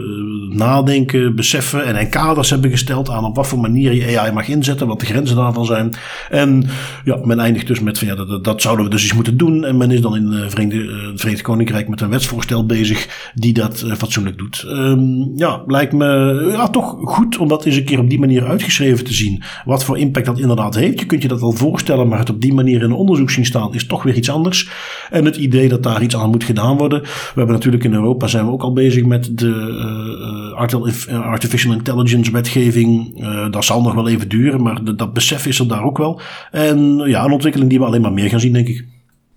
nadenken, 0.49 1.35
beseffen 1.35 1.85
en, 1.85 1.97
en 1.97 2.09
kaders 2.09 2.51
hebben 2.51 2.71
gesteld 2.71 3.11
aan 3.11 3.25
op 3.25 3.37
wat 3.37 3.47
voor 3.47 3.59
manier 3.59 3.95
je 3.95 4.19
AI 4.19 4.33
mag 4.33 4.49
inzetten, 4.49 4.87
wat 4.87 5.01
de 5.01 5.07
grenzen 5.07 5.37
daarvan 5.37 5.65
zijn. 5.65 5.93
En 6.31 6.65
ja, 7.05 7.19
men 7.25 7.39
eindigt 7.39 7.67
dus 7.67 7.81
met 7.81 7.99
van 7.99 8.09
ja, 8.09 8.15
dat, 8.15 8.45
dat 8.45 8.63
zouden 8.63 8.85
we 8.85 8.91
dus 8.91 9.03
eens 9.03 9.15
moeten 9.15 9.37
doen. 9.37 9.65
En 9.65 9.77
men 9.77 9.91
is 9.91 10.01
dan 10.01 10.17
in 10.17 10.27
het 10.27 10.51
Verenigde, 10.51 11.13
Verenigd 11.15 11.43
Koninkrijk 11.43 11.89
met 11.89 12.01
een 12.01 12.09
wetsvoorstel 12.09 12.67
bezig 12.67 13.31
die 13.35 13.53
dat 13.53 13.83
uh, 13.87 13.95
fatsoenlijk 13.95 14.39
doet. 14.39 14.65
Um, 14.67 15.33
ja, 15.37 15.63
lijkt 15.67 15.93
me 15.93 16.07
ja, 16.53 16.69
toch 16.69 16.97
goed 17.01 17.39
om 17.39 17.49
dat 17.49 17.65
eens 17.65 17.77
een 17.77 17.85
keer 17.85 17.99
op 17.99 18.11
die 18.11 18.19
manier 18.19 18.47
uitgeschreven 18.47 19.05
te 19.05 19.15
zien. 19.15 19.43
Wat 19.65 19.85
voor 19.85 19.99
impact 19.99 20.27
dat 20.27 20.39
inderdaad 20.39 20.75
heeft. 20.75 21.01
Je 21.01 21.07
kunt 21.07 21.23
je 21.23 21.29
dat 21.29 21.41
wel 21.41 21.53
voorstellen, 21.53 22.09
maar 22.09 22.19
het 22.19 22.31
op 22.31 22.41
die 22.41 22.55
manier 22.55 22.77
in 22.77 22.91
een 22.91 22.93
onderzoek 22.93 23.31
zien 23.31 23.47
staan 23.47 23.75
is 23.75 23.87
toch 23.87 24.03
weer 24.03 24.15
iets 24.15 24.31
anders. 24.31 24.71
En 25.11 25.25
het 25.25 25.37
idee 25.37 25.69
dat 25.69 25.83
daar 25.83 26.03
iets 26.03 26.17
aan 26.17 26.31
moet 26.31 26.45
gedaan 26.45 26.77
worden. 26.77 27.03
We 27.03 27.33
hebben 27.35 27.55
natuurlijk 27.55 27.85
in 27.85 27.93
Europa 27.93 28.27
zijn 28.27 28.45
we 28.45 28.53
ook 28.53 28.63
al 28.63 28.73
bezig 28.73 29.05
met 29.05 29.39
de 29.39 30.37
artificial 30.55 31.73
intelligence 31.73 32.31
wetgeving. 32.31 33.21
Uh, 33.21 33.51
dat 33.51 33.65
zal 33.65 33.83
nog 33.83 33.95
wel 33.95 34.09
even 34.09 34.29
duren, 34.29 34.63
maar 34.63 34.97
dat 34.97 35.13
besef 35.13 35.47
is 35.47 35.59
er 35.59 35.69
daar 35.69 35.83
ook 35.83 35.99
wel. 35.99 36.21
En 36.51 36.97
ja, 36.97 37.25
een 37.25 37.33
ontwikkeling 37.33 37.71
die 37.71 37.79
we 37.79 37.85
alleen 37.85 38.01
maar 38.01 38.13
meer 38.13 38.29
gaan 38.29 38.41
zien, 38.41 38.53
denk 38.53 38.69
ik. 38.69 38.87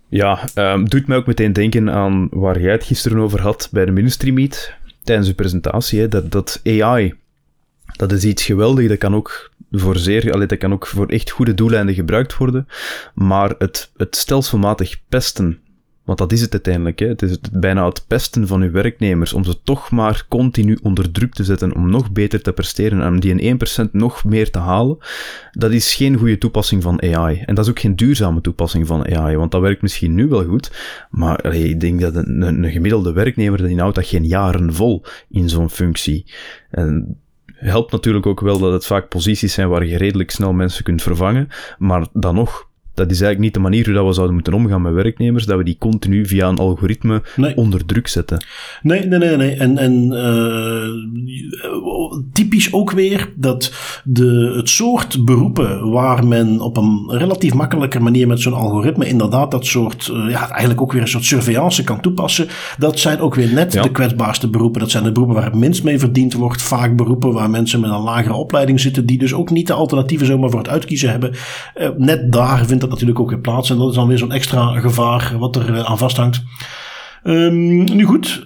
Ja, 0.09 0.39
um, 0.55 0.89
doet 0.89 1.07
mij 1.07 1.17
ook 1.17 1.25
meteen 1.25 1.53
denken 1.53 1.89
aan 1.89 2.27
waar 2.31 2.61
jij 2.61 2.71
het 2.71 2.83
gisteren 2.83 3.17
over 3.17 3.41
had 3.41 3.69
bij 3.71 3.85
de 3.85 3.91
Ministry 3.91 4.31
Meet 4.31 4.75
tijdens 5.03 5.27
de 5.27 5.33
presentatie. 5.33 5.99
Hè, 5.99 6.07
dat, 6.07 6.31
dat 6.31 6.61
AI, 6.65 7.13
dat 7.95 8.11
is 8.11 8.25
iets 8.25 8.45
geweldigs. 8.45 8.89
Dat 8.89 8.97
kan 8.97 9.15
ook 9.15 9.51
voor 9.71 9.97
zeer, 9.97 10.33
allee, 10.33 10.47
dat 10.47 10.57
kan 10.57 10.73
ook 10.73 10.87
voor 10.87 11.07
echt 11.07 11.29
goede 11.29 11.53
doeleinden 11.53 11.95
gebruikt 11.95 12.37
worden. 12.37 12.67
Maar 13.13 13.55
het, 13.57 13.91
het 13.97 14.15
stelselmatig 14.15 15.01
pesten 15.09 15.59
want 16.03 16.17
dat 16.17 16.31
is 16.31 16.41
het 16.41 16.51
uiteindelijk. 16.51 16.99
Hè. 16.99 17.07
Het 17.07 17.21
is 17.21 17.37
bijna 17.51 17.85
het 17.85 18.03
pesten 18.07 18.47
van 18.47 18.61
uw 18.61 18.71
werknemers 18.71 19.33
om 19.33 19.43
ze 19.43 19.61
toch 19.63 19.91
maar 19.91 20.25
continu 20.29 20.77
onder 20.81 21.11
druk 21.11 21.33
te 21.33 21.43
zetten 21.43 21.75
om 21.75 21.89
nog 21.89 22.11
beter 22.11 22.41
te 22.41 22.53
presteren 22.53 23.01
en 23.01 23.07
om 23.07 23.19
die 23.19 23.35
in 23.35 23.59
1% 23.87 23.91
nog 23.91 24.23
meer 24.23 24.51
te 24.51 24.59
halen. 24.59 24.97
Dat 25.51 25.71
is 25.71 25.95
geen 25.95 26.17
goede 26.17 26.37
toepassing 26.37 26.83
van 26.83 27.01
AI. 27.01 27.43
En 27.45 27.55
dat 27.55 27.65
is 27.65 27.71
ook 27.71 27.79
geen 27.79 27.95
duurzame 27.95 28.41
toepassing 28.41 28.87
van 28.87 29.15
AI, 29.15 29.37
want 29.37 29.51
dat 29.51 29.61
werkt 29.61 29.81
misschien 29.81 30.13
nu 30.13 30.27
wel 30.27 30.45
goed, 30.45 30.71
maar 31.09 31.55
ik 31.55 31.79
denk 31.79 32.01
dat 32.01 32.15
een, 32.15 32.71
gemiddelde 32.71 33.13
werknemer 33.13 33.67
die 33.67 33.79
houdt 33.79 33.95
dat 33.95 34.05
geen 34.05 34.25
jaren 34.25 34.73
vol 34.73 35.03
in 35.29 35.49
zo'n 35.49 35.69
functie. 35.69 36.25
En 36.69 37.17
helpt 37.45 37.91
natuurlijk 37.91 38.25
ook 38.25 38.39
wel 38.39 38.59
dat 38.59 38.73
het 38.73 38.85
vaak 38.85 39.07
posities 39.07 39.53
zijn 39.53 39.69
waar 39.69 39.85
je 39.85 39.97
redelijk 39.97 40.31
snel 40.31 40.53
mensen 40.53 40.83
kunt 40.83 41.01
vervangen, 41.01 41.47
maar 41.77 42.07
dan 42.13 42.35
nog 42.35 42.69
dat 43.01 43.11
is 43.11 43.21
eigenlijk 43.21 43.39
niet 43.39 43.53
de 43.53 43.69
manier 43.69 43.85
hoe 43.85 43.93
dat 43.93 44.05
we 44.05 44.13
zouden 44.13 44.35
moeten 44.35 44.53
omgaan 44.53 44.81
met 44.81 44.93
werknemers, 44.93 45.45
dat 45.45 45.57
we 45.57 45.63
die 45.63 45.75
continu 45.79 46.25
via 46.25 46.47
een 46.47 46.57
algoritme 46.57 47.21
nee. 47.35 47.57
onder 47.57 47.85
druk 47.85 48.07
zetten. 48.07 48.45
Nee, 48.81 49.05
nee, 49.05 49.19
nee. 49.19 49.37
nee. 49.37 49.55
En, 49.55 49.77
en 49.77 50.11
uh, 50.11 51.01
typisch 52.33 52.73
ook 52.73 52.91
weer 52.91 53.33
dat 53.35 53.73
de, 54.03 54.53
het 54.55 54.69
soort 54.69 55.25
beroepen 55.25 55.91
waar 55.91 56.27
men 56.27 56.59
op 56.59 56.77
een 56.77 57.05
relatief 57.07 57.53
makkelijke 57.53 57.99
manier 57.99 58.27
met 58.27 58.39
zo'n 58.39 58.53
algoritme 58.53 59.07
inderdaad 59.07 59.51
dat 59.51 59.65
soort, 59.65 60.11
uh, 60.13 60.29
ja, 60.29 60.49
eigenlijk 60.49 60.81
ook 60.81 60.91
weer 60.91 61.01
een 61.01 61.07
soort 61.07 61.25
surveillance 61.25 61.83
kan 61.83 62.01
toepassen, 62.01 62.47
dat 62.77 62.99
zijn 62.99 63.19
ook 63.19 63.35
weer 63.35 63.53
net 63.53 63.73
ja. 63.73 63.81
de 63.81 63.91
kwetsbaarste 63.91 64.49
beroepen. 64.49 64.79
Dat 64.79 64.91
zijn 64.91 65.03
de 65.03 65.11
beroepen 65.11 65.35
waar 65.35 65.45
het 65.45 65.55
minst 65.55 65.83
mee 65.83 65.99
verdiend 65.99 66.33
wordt. 66.33 66.61
Vaak 66.61 66.95
beroepen 66.95 67.33
waar 67.33 67.49
mensen 67.49 67.79
met 67.79 67.89
een 67.89 68.01
lagere 68.01 68.33
opleiding 68.33 68.79
zitten, 68.79 69.05
die 69.05 69.17
dus 69.17 69.33
ook 69.33 69.49
niet 69.49 69.67
de 69.67 69.73
alternatieven 69.73 70.25
zomaar 70.25 70.49
voor 70.49 70.59
het 70.59 70.69
uitkiezen 70.69 71.09
hebben. 71.09 71.31
Uh, 71.31 71.89
net 71.97 72.31
daar 72.31 72.65
vindt 72.65 72.81
dat 72.81 72.90
natuurlijk 72.91 73.19
ook 73.19 73.29
weer 73.29 73.39
plaats. 73.39 73.69
En 73.69 73.77
dat 73.77 73.89
is 73.89 73.95
dan 73.95 74.07
weer 74.07 74.17
zo'n 74.17 74.31
extra 74.31 74.79
gevaar 74.79 75.35
wat 75.37 75.55
er 75.55 75.69
uh, 75.69 75.79
aan 75.79 75.97
vasthangt. 75.97 76.43
Um, 77.23 77.83
nu 77.83 78.03
goed, 78.03 78.43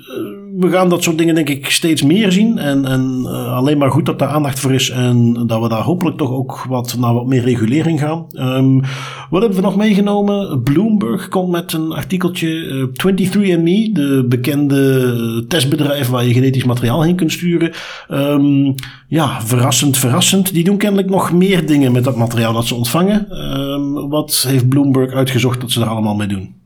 we 0.58 0.70
gaan 0.70 0.89
dat 0.89 1.04
soort 1.04 1.18
dingen 1.18 1.36
denk 1.36 1.50
ik 1.50 1.70
steeds 1.70 2.02
meer 2.02 2.32
zien. 2.32 2.58
En, 2.58 2.86
en 2.86 3.20
uh, 3.24 3.56
alleen 3.56 3.78
maar 3.78 3.91
goed 3.91 4.06
dat 4.06 4.20
daar 4.20 4.30
aandacht 4.30 4.60
voor 4.60 4.74
is. 4.74 4.89
En 4.89 5.44
dat 5.48 5.62
we 5.62 5.70
daar 5.70 5.82
hopelijk 5.82 6.18
toch 6.18 6.32
ook 6.32 6.65
wat 6.70 6.96
naar 7.00 7.13
wat 7.13 7.26
meer 7.26 7.41
regulering 7.41 8.00
gaan. 8.00 8.26
Um, 8.34 8.82
wat 9.30 9.41
hebben 9.41 9.60
we 9.60 9.65
nog 9.65 9.76
meegenomen? 9.76 10.63
Bloomberg 10.63 11.28
komt 11.28 11.52
met 11.52 11.74
een 11.74 11.91
artikeltje. 11.91 12.48
Uh, 12.48 12.84
23andMe, 12.86 13.91
de 13.94 14.26
bekende 14.30 15.46
testbedrijf 15.48 16.10
waar 16.10 16.26
je 16.26 16.34
genetisch 16.34 16.63
materiaal 16.63 17.04
heen 17.04 17.15
kunt 17.15 17.32
sturen. 17.32 17.72
Um, 18.12 18.76
ja, 19.08 19.41
verrassend, 19.41 19.98
verrassend. 19.98 20.54
Die 20.54 20.63
doen 20.63 20.78
kennelijk 20.78 21.10
nog 21.10 21.32
meer 21.32 21.65
dingen 21.65 21.91
met 21.91 22.04
dat 22.04 22.15
materiaal 22.15 22.54
dat 22.54 22.65
ze 22.65 22.76
ontvangen. 22.76 23.38
Um, 23.54 24.10
wat 24.10 24.46
heeft 24.48 24.70
Bloomberg 24.70 25.13
uitgezocht 25.13 25.62
dat 25.62 25.72
ze 25.72 25.82
er 25.82 25.88
allemaal 25.88 26.15
mee 26.15 26.28
doen? 26.28 26.64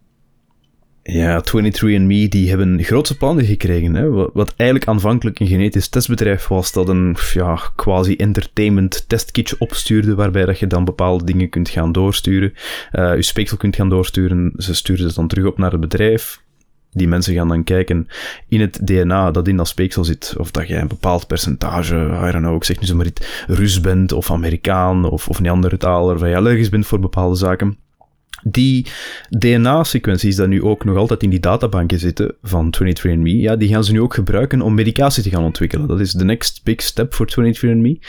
Ja, 1.11 1.43
23andMe, 1.43 2.27
die 2.29 2.49
hebben 2.49 2.83
grootse 2.83 3.17
plannen 3.17 3.45
gekregen. 3.45 3.93
Hè? 3.95 4.09
Wat 4.09 4.53
eigenlijk 4.55 4.89
aanvankelijk 4.89 5.39
een 5.39 5.47
genetisch 5.47 5.87
testbedrijf 5.87 6.47
was, 6.47 6.71
dat 6.71 6.89
een 6.89 7.17
ja, 7.33 7.59
quasi-entertainment 7.75 9.05
testkitje 9.07 9.55
opstuurde, 9.59 10.15
waarbij 10.15 10.45
dat 10.45 10.59
je 10.59 10.67
dan 10.67 10.85
bepaalde 10.85 11.23
dingen 11.23 11.49
kunt 11.49 11.69
gaan 11.69 11.91
doorsturen. 11.91 12.53
Uh, 12.91 13.15
je 13.15 13.21
speeksel 13.21 13.57
kunt 13.57 13.75
gaan 13.75 13.89
doorsturen. 13.89 14.53
Ze 14.55 14.75
stuurden 14.75 15.05
het 15.05 15.15
dan 15.15 15.27
terug 15.27 15.45
op 15.45 15.57
naar 15.57 15.71
het 15.71 15.81
bedrijf. 15.81 16.41
Die 16.91 17.07
mensen 17.07 17.33
gaan 17.33 17.47
dan 17.47 17.63
kijken 17.63 18.07
in 18.47 18.61
het 18.61 18.87
DNA 18.87 19.31
dat 19.31 19.47
in 19.47 19.57
dat 19.57 19.67
speeksel 19.67 20.03
zit, 20.03 20.33
of 20.37 20.51
dat 20.51 20.67
jij 20.67 20.81
een 20.81 20.87
bepaald 20.87 21.27
percentage, 21.27 21.95
I 21.95 22.31
don't 22.31 22.43
know, 22.43 22.55
ik 22.55 22.63
zeg 22.63 22.79
nu 22.79 22.87
zomaar 22.87 23.05
iets, 23.05 23.45
Rus 23.47 23.81
bent, 23.81 24.11
of 24.11 24.31
Amerikaan, 24.31 25.09
of, 25.09 25.27
of 25.27 25.39
Neandertaler, 25.39 26.15
of 26.15 26.27
je 26.27 26.35
allergisch 26.35 26.69
bent 26.69 26.87
voor 26.87 26.99
bepaalde 26.99 27.35
zaken. 27.35 27.77
Die 28.43 28.85
DNA-sequenties 29.29 30.35
die 30.35 30.47
nu 30.47 30.63
ook 30.63 30.85
nog 30.85 30.97
altijd 30.97 31.23
in 31.23 31.29
die 31.29 31.39
databanken 31.39 31.99
zitten 31.99 32.35
van 32.41 32.73
23andMe, 32.83 33.19
ja, 33.21 33.55
die 33.55 33.69
gaan 33.69 33.83
ze 33.83 33.91
nu 33.91 34.01
ook 34.01 34.13
gebruiken 34.13 34.61
om 34.61 34.73
medicatie 34.73 35.23
te 35.23 35.29
gaan 35.29 35.43
ontwikkelen. 35.43 35.87
Dat 35.87 35.99
is 35.99 36.11
de 36.11 36.25
next 36.25 36.63
big 36.63 36.81
step 36.81 37.13
voor 37.13 37.27
23andMe. 37.39 37.99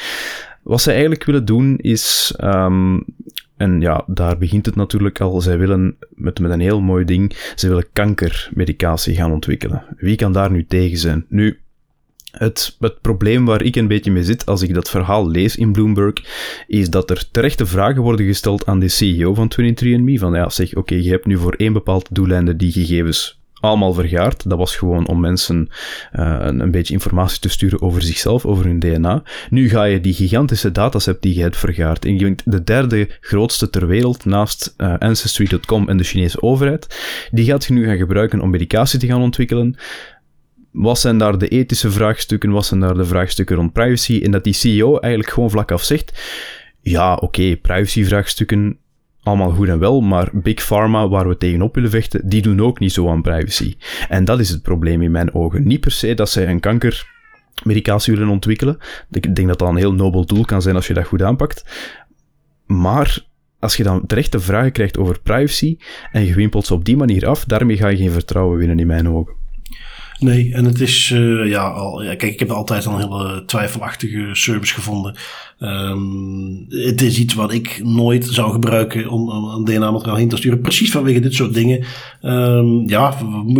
Wat 0.63 0.83
ze 0.83 0.91
eigenlijk 0.91 1.25
willen 1.25 1.45
doen 1.45 1.79
is, 1.79 2.35
um, 2.45 3.05
en 3.57 3.81
ja, 3.81 4.05
daar 4.07 4.39
begint 4.39 4.67
het 4.67 4.75
natuurlijk 4.75 5.21
al, 5.21 5.41
zij 5.41 5.59
willen 5.59 5.97
met, 6.15 6.39
met 6.39 6.51
een 6.51 6.61
heel 6.61 6.81
mooi 6.81 7.05
ding, 7.05 7.37
ze 7.55 7.69
willen 7.69 7.93
kankermedicatie 7.93 9.15
gaan 9.15 9.33
ontwikkelen. 9.33 9.85
Wie 9.97 10.17
kan 10.17 10.33
daar 10.33 10.51
nu 10.51 10.67
tegen 10.67 10.99
zijn? 10.99 11.25
Nu, 11.29 11.59
het, 12.31 12.77
het, 12.81 13.01
probleem 13.01 13.45
waar 13.45 13.63
ik 13.63 13.77
een 13.77 13.89
beetje 13.89 14.11
mee 14.11 14.25
zit 14.25 14.47
als 14.47 14.63
ik 14.63 14.75
dat 14.75 14.91
verhaal 14.91 15.29
lees 15.31 15.57
in 15.57 15.73
Bloomberg, 15.73 16.15
is 16.67 16.91
dat 16.91 17.11
er 17.11 17.31
terechte 17.31 17.67
vragen 17.67 18.03
worden 18.03 18.27
gesteld 18.27 18.67
aan 18.67 18.79
de 18.79 18.89
CEO 18.89 19.35
van 19.35 19.53
23andMe. 19.61 20.19
Van 20.19 20.35
ja, 20.35 20.49
zeg, 20.49 20.75
oké, 20.75 20.95
je 20.95 21.11
hebt 21.11 21.27
nu 21.27 21.39
voor 21.39 21.55
één 21.55 21.73
bepaald 21.73 22.09
doeleinde 22.11 22.57
die 22.57 22.73
gegevens 22.73 23.41
allemaal 23.61 23.93
vergaard. 23.93 24.49
Dat 24.49 24.59
was 24.59 24.77
gewoon 24.77 25.07
om 25.07 25.21
mensen 25.21 25.69
uh, 26.13 26.37
een, 26.41 26.61
een, 26.61 26.71
beetje 26.71 26.93
informatie 26.93 27.41
te 27.41 27.49
sturen 27.49 27.83
over 27.83 28.03
zichzelf, 28.03 28.47
over 28.47 28.65
hun 28.65 28.79
DNA. 28.79 29.23
Nu 29.51 29.69
ga 29.69 29.85
je 29.85 30.01
die 30.01 30.15
gigantische 30.15 30.73
dataset 30.73 31.23
die 31.23 31.35
je 31.35 31.43
hebt 31.43 31.57
vergaard. 31.57 32.05
En 32.05 32.19
je 32.19 32.25
bent 32.25 32.43
de 32.45 32.65
derde 32.65 33.09
grootste 33.21 33.71
ter 33.71 33.87
wereld 33.87 34.25
naast 34.25 34.75
uh, 34.77 34.95
Ancestry.com 34.99 35.89
en 35.89 35.97
de 35.97 36.05
Chinese 36.05 36.43
overheid. 36.43 37.01
Die 37.31 37.45
gaat 37.45 37.65
je 37.65 37.73
nu 37.73 37.87
gaan 37.87 37.97
gebruiken 37.97 38.41
om 38.41 38.51
medicatie 38.51 38.99
te 38.99 39.07
gaan 39.07 39.23
ontwikkelen 39.23 39.77
wat 40.71 40.99
zijn 40.99 41.19
daar 41.19 41.39
de 41.39 41.49
ethische 41.49 41.91
vraagstukken, 41.91 42.51
wat 42.51 42.67
zijn 42.67 42.81
daar 42.81 42.95
de 42.95 43.05
vraagstukken 43.05 43.57
rond 43.57 43.73
privacy, 43.73 44.21
en 44.25 44.31
dat 44.31 44.45
die 44.45 44.53
CEO 44.53 44.99
eigenlijk 44.99 45.33
gewoon 45.33 45.51
vlak 45.51 45.71
af 45.73 45.83
zegt, 45.83 46.23
ja, 46.81 47.15
oké, 47.15 47.25
okay, 47.25 47.57
privacy-vraagstukken, 47.57 48.79
allemaal 49.23 49.51
goed 49.51 49.69
en 49.69 49.79
wel, 49.79 50.01
maar 50.01 50.31
Big 50.33 50.67
Pharma, 50.67 51.09
waar 51.09 51.29
we 51.29 51.37
tegenop 51.37 51.75
willen 51.75 51.91
vechten, 51.91 52.29
die 52.29 52.43
doen 52.43 52.61
ook 52.61 52.79
niet 52.79 52.93
zo 52.93 53.09
aan 53.09 53.23
privacy. 53.23 53.77
En 54.09 54.25
dat 54.25 54.41
is 54.41 54.49
het 54.49 54.63
probleem 54.63 55.03
in 55.03 55.11
mijn 55.11 55.35
ogen. 55.35 55.67
Niet 55.67 55.81
per 55.81 55.91
se 55.91 56.15
dat 56.15 56.31
zij 56.31 56.49
een 56.49 56.61
kankermedicatie 56.61 58.13
willen 58.13 58.29
ontwikkelen. 58.29 58.79
Ik 59.11 59.35
denk 59.35 59.49
dat 59.49 59.59
dat 59.59 59.69
een 59.69 59.77
heel 59.77 59.95
nobel 59.95 60.27
doel 60.27 60.45
kan 60.45 60.63
zijn 60.63 60.75
als 60.75 60.87
je 60.87 60.95
dat 60.95 61.07
goed 61.07 61.23
aanpakt. 61.23 61.65
Maar 62.67 63.29
als 63.59 63.77
je 63.77 63.83
dan 63.83 64.07
terechte 64.07 64.41
vragen 64.41 64.73
krijgt 64.73 64.99
over 64.99 65.21
privacy 65.21 65.77
en 66.13 66.25
je 66.25 66.35
wimpelt 66.35 66.67
ze 66.67 66.75
op 66.75 66.85
die 66.85 66.97
manier 66.97 67.27
af, 67.27 67.45
daarmee 67.45 67.77
ga 67.77 67.89
je 67.89 67.97
geen 67.97 68.11
vertrouwen 68.11 68.59
winnen 68.59 68.79
in 68.79 68.87
mijn 68.87 69.09
ogen. 69.09 69.40
Nee, 70.21 70.55
en 70.55 70.65
het 70.65 70.81
is, 70.81 71.11
uh, 71.11 71.49
ja, 71.49 71.69
al, 71.69 72.03
ja, 72.03 72.15
kijk, 72.15 72.33
ik 72.33 72.39
heb 72.39 72.51
altijd 72.51 72.87
al 72.87 72.95
een 72.95 73.01
hele 73.01 73.43
twijfelachtige 73.47 74.29
service 74.33 74.75
gevonden. 74.75 75.15
Um, 75.63 76.67
het 76.69 77.03
is 77.03 77.19
iets 77.19 77.35
wat 77.35 77.53
ik 77.53 77.81
nooit 77.85 78.27
zou 78.27 78.53
gebruiken 78.53 79.09
om, 79.09 79.29
een 79.29 79.65
DNA-materiaal 79.65 80.17
heen 80.17 80.29
te 80.29 80.37
sturen. 80.37 80.61
Precies 80.61 80.91
vanwege 80.91 81.21
dit 81.21 81.35
soort 81.35 81.55
dingen. 81.55 81.85
Um, 82.23 82.89
ja, 82.89 83.15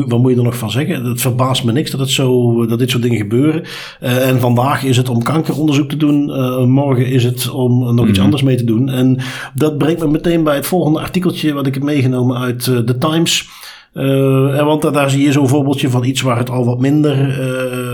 wat, 0.07 0.21
moet 0.21 0.31
je 0.31 0.37
er 0.37 0.43
nog 0.43 0.59
van 0.59 0.71
zeggen? 0.71 1.05
Het 1.05 1.21
verbaast 1.21 1.65
me 1.65 1.73
niks 1.73 1.91
dat, 1.91 2.01
het 2.01 2.11
zo, 2.11 2.67
dat 2.67 2.79
dit 2.79 2.91
soort 2.91 3.03
dingen 3.03 3.19
gebeuren. 3.19 3.63
Uh, 4.03 4.29
en 4.29 4.41
vandaag 4.41 4.85
is 4.85 4.97
het 4.97 5.09
om 5.09 5.23
kankeronderzoek 5.23 5.89
te 5.89 5.97
doen. 5.97 6.29
Uh, 6.29 6.65
morgen 6.65 7.07
is 7.07 7.25
het 7.25 7.51
om 7.51 7.95
nog 7.95 8.07
iets 8.07 8.17
mhm. 8.17 8.25
anders 8.25 8.43
mee 8.43 8.57
te 8.57 8.65
doen. 8.65 8.89
En 8.89 9.19
dat 9.55 9.79
brengt 9.79 10.01
me 10.01 10.09
meteen 10.09 10.45
bij 10.45 10.55
het 10.55 10.67
volgende 10.67 11.01
artikeltje 11.01 11.53
wat 11.53 11.67
ik 11.67 11.75
heb 11.75 11.83
meegenomen 11.83 12.39
uit 12.39 12.63
The 12.63 12.97
Times. 12.99 13.49
Uh, 13.95 14.65
want 14.65 14.83
daar 14.83 15.11
zie 15.11 15.25
je 15.25 15.33
zo'n 15.33 15.49
voorbeeldje 15.49 15.91
van 15.91 16.05
iets 16.05 16.21
waar 16.21 16.39
het 16.39 16.51
al 16.51 16.65
wat 16.65 16.79
minder 16.79 17.19
uh, 17.19 17.90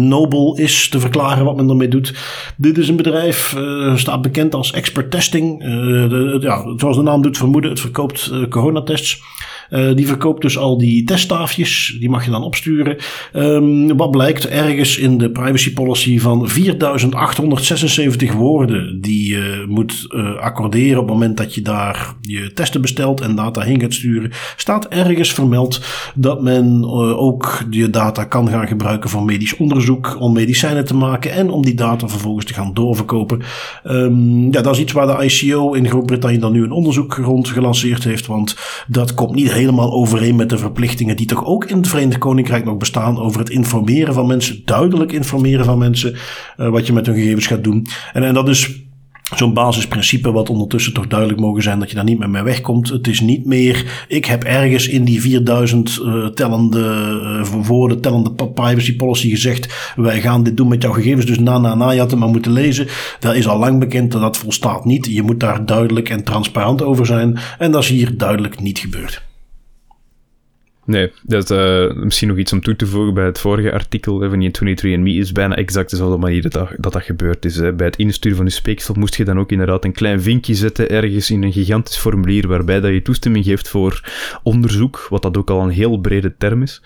nobel 0.00 0.56
is 0.56 0.88
te 0.88 1.00
verklaren 1.00 1.44
wat 1.44 1.56
men 1.56 1.68
ermee 1.68 1.88
doet. 1.88 2.14
Dit 2.56 2.78
is 2.78 2.88
een 2.88 2.96
bedrijf, 2.96 3.54
uh, 3.56 3.96
staat 3.96 4.22
bekend 4.22 4.54
als 4.54 4.72
Expert 4.72 5.10
Testing. 5.10 5.60
De, 6.08 6.38
ja, 6.40 6.74
zoals 6.76 6.96
de 6.96 7.02
naam 7.02 7.22
doet 7.22 7.36
vermoeden, 7.36 7.70
het 7.70 7.80
verkoopt 7.80 8.32
coronatests. 8.48 9.22
Uh, 9.70 9.94
die 9.94 10.06
verkoopt 10.06 10.42
dus 10.42 10.58
al 10.58 10.78
die 10.78 11.04
teststaafjes. 11.04 11.96
Die 12.00 12.10
mag 12.10 12.24
je 12.24 12.30
dan 12.30 12.44
opsturen. 12.44 12.96
Um, 13.32 13.96
wat 13.96 14.10
blijkt 14.10 14.48
ergens 14.48 14.98
in 14.98 15.18
de 15.18 15.30
privacy 15.30 15.72
policy 15.72 16.18
van 16.18 16.48
4876 16.48 18.32
woorden 18.32 19.00
die 19.00 19.28
je 19.28 19.64
moet 19.68 20.08
accorderen 20.40 21.00
op 21.00 21.04
het 21.04 21.12
moment 21.12 21.36
dat 21.36 21.54
je 21.54 21.62
daar 21.62 22.14
je 22.20 22.52
testen 22.52 22.80
bestelt 22.80 23.20
en 23.20 23.34
data 23.34 23.60
heen 23.60 23.80
gaat 23.80 23.94
sturen, 23.94 24.30
staat 24.56 24.88
ergens 24.88 25.32
vermeld 25.32 25.80
dat 26.14 26.42
men 26.42 26.84
ook 27.16 27.64
je 27.70 27.90
data 27.90 28.24
kan 28.24 28.48
gaan 28.48 28.66
gebruiken 28.66 29.10
voor 29.10 29.22
medisch 29.22 29.56
onderzoek, 29.56 29.85
om 30.18 30.32
medicijnen 30.32 30.84
te 30.84 30.94
maken 30.94 31.32
en 31.32 31.50
om 31.50 31.62
die 31.62 31.74
data 31.74 32.08
vervolgens 32.08 32.46
te 32.46 32.54
gaan 32.54 32.74
doorverkopen. 32.74 33.42
Um, 33.84 34.52
ja, 34.52 34.62
dat 34.62 34.74
is 34.74 34.80
iets 34.80 34.92
waar 34.92 35.06
de 35.06 35.24
ICO 35.24 35.72
in 35.72 35.88
Groot-Brittannië 35.88 36.38
dan 36.38 36.52
nu 36.52 36.62
een 36.62 36.70
onderzoek 36.70 37.14
rond 37.14 37.48
gelanceerd 37.48 38.04
heeft, 38.04 38.26
want 38.26 38.56
dat 38.86 39.14
komt 39.14 39.34
niet 39.34 39.52
helemaal 39.52 39.92
overeen 39.92 40.36
met 40.36 40.48
de 40.48 40.58
verplichtingen 40.58 41.16
die 41.16 41.26
toch 41.26 41.44
ook 41.44 41.64
in 41.64 41.76
het 41.76 41.88
Verenigd 41.88 42.18
Koninkrijk 42.18 42.64
nog 42.64 42.76
bestaan 42.76 43.18
over 43.18 43.40
het 43.40 43.50
informeren 43.50 44.14
van 44.14 44.26
mensen, 44.26 44.62
duidelijk 44.64 45.12
informeren 45.12 45.64
van 45.64 45.78
mensen 45.78 46.14
uh, 46.56 46.68
wat 46.68 46.86
je 46.86 46.92
met 46.92 47.06
hun 47.06 47.14
gegevens 47.14 47.46
gaat 47.46 47.64
doen. 47.64 47.86
En, 48.12 48.22
en 48.22 48.34
dat 48.34 48.48
is 48.48 48.85
zo'n 49.34 49.52
basisprincipe 49.52 50.32
wat 50.32 50.50
ondertussen 50.50 50.92
toch 50.92 51.06
duidelijk 51.06 51.40
mogen 51.40 51.62
zijn 51.62 51.78
dat 51.78 51.88
je 51.88 51.94
daar 51.94 52.04
niet 52.04 52.18
meer 52.18 52.30
mee 52.30 52.42
wegkomt. 52.42 52.88
Het 52.88 53.06
is 53.06 53.20
niet 53.20 53.44
meer, 53.44 54.04
ik 54.08 54.24
heb 54.24 54.44
ergens 54.44 54.88
in 54.88 55.04
die 55.04 55.20
4000 55.20 56.00
uh, 56.02 56.26
tellende 56.26 56.80
uh, 57.22 57.66
woorden, 57.66 58.00
tellende 58.00 58.30
privacy 58.54 58.96
policy 58.96 59.30
gezegd, 59.30 59.92
wij 59.96 60.20
gaan 60.20 60.42
dit 60.42 60.56
doen 60.56 60.68
met 60.68 60.82
jouw 60.82 60.92
gegevens, 60.92 61.26
dus 61.26 61.38
na 61.38 61.58
na 61.58 61.74
na, 61.74 61.90
je 61.90 62.00
had 62.00 62.10
het 62.10 62.20
maar 62.20 62.28
moeten 62.28 62.52
lezen. 62.52 62.86
Dat 63.20 63.34
is 63.34 63.48
al 63.48 63.58
lang 63.58 63.78
bekend 63.78 64.12
dat 64.12 64.20
dat 64.20 64.36
volstaat 64.36 64.84
niet. 64.84 65.06
Je 65.06 65.22
moet 65.22 65.40
daar 65.40 65.66
duidelijk 65.66 66.08
en 66.08 66.24
transparant 66.24 66.82
over 66.82 67.06
zijn 67.06 67.38
en 67.58 67.70
dat 67.70 67.82
is 67.82 67.88
hier 67.88 68.16
duidelijk 68.16 68.60
niet 68.60 68.78
gebeurd. 68.78 69.25
Nee, 70.86 71.12
dat 71.22 71.50
is 71.50 71.56
uh, 71.56 71.94
misschien 71.94 72.28
nog 72.28 72.36
iets 72.36 72.52
om 72.52 72.60
toe 72.60 72.76
te 72.76 72.86
voegen 72.86 73.14
bij 73.14 73.24
het 73.24 73.38
vorige 73.38 73.72
artikel 73.72 74.28
van 74.28 74.38
die 74.38 74.50
23andMe 74.50 75.18
is 75.18 75.32
bijna 75.32 75.56
exact 75.56 75.90
dezelfde 75.90 76.16
manier 76.16 76.42
dat 76.42 76.52
dat, 76.52 76.92
dat, 76.92 77.02
gebeurd 77.02 77.44
is. 77.44 77.56
Hè. 77.56 77.72
Bij 77.72 77.86
het 77.86 77.96
insturen 77.96 78.36
van 78.36 78.46
je 78.46 78.52
speeksel 78.52 78.94
moest 78.98 79.14
je 79.14 79.24
dan 79.24 79.38
ook 79.38 79.50
inderdaad 79.50 79.84
een 79.84 79.92
klein 79.92 80.22
vinkje 80.22 80.54
zetten 80.54 80.90
ergens 80.90 81.30
in 81.30 81.42
een 81.42 81.52
gigantisch 81.52 81.96
formulier 81.96 82.48
waarbij 82.48 82.80
dat 82.80 82.92
je 82.92 83.02
toestemming 83.02 83.44
geeft 83.44 83.68
voor 83.68 84.10
onderzoek, 84.42 85.06
wat 85.10 85.22
dat 85.22 85.36
ook 85.36 85.50
al 85.50 85.62
een 85.62 85.70
heel 85.70 85.98
brede 85.98 86.36
term 86.36 86.62
is. 86.62 86.82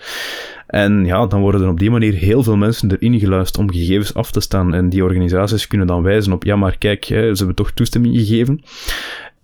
En 0.67 1.05
ja, 1.05 1.25
dan 1.25 1.41
worden 1.41 1.61
er 1.61 1.69
op 1.69 1.79
die 1.79 1.91
manier 1.91 2.13
heel 2.13 2.43
veel 2.43 2.57
mensen 2.57 2.91
erin 2.91 3.19
geluisterd 3.19 3.57
om 3.57 3.71
gegevens 3.71 4.13
af 4.13 4.31
te 4.31 4.39
staan. 4.39 4.73
En 4.73 4.89
die 4.89 5.03
organisaties 5.03 5.67
kunnen 5.67 5.87
dan 5.87 6.03
wijzen 6.03 6.33
op, 6.33 6.43
ja 6.43 6.55
maar 6.55 6.77
kijk, 6.77 7.03
hè, 7.03 7.21
ze 7.31 7.37
hebben 7.37 7.55
toch 7.55 7.71
toestemming 7.71 8.15
gegeven. 8.15 8.61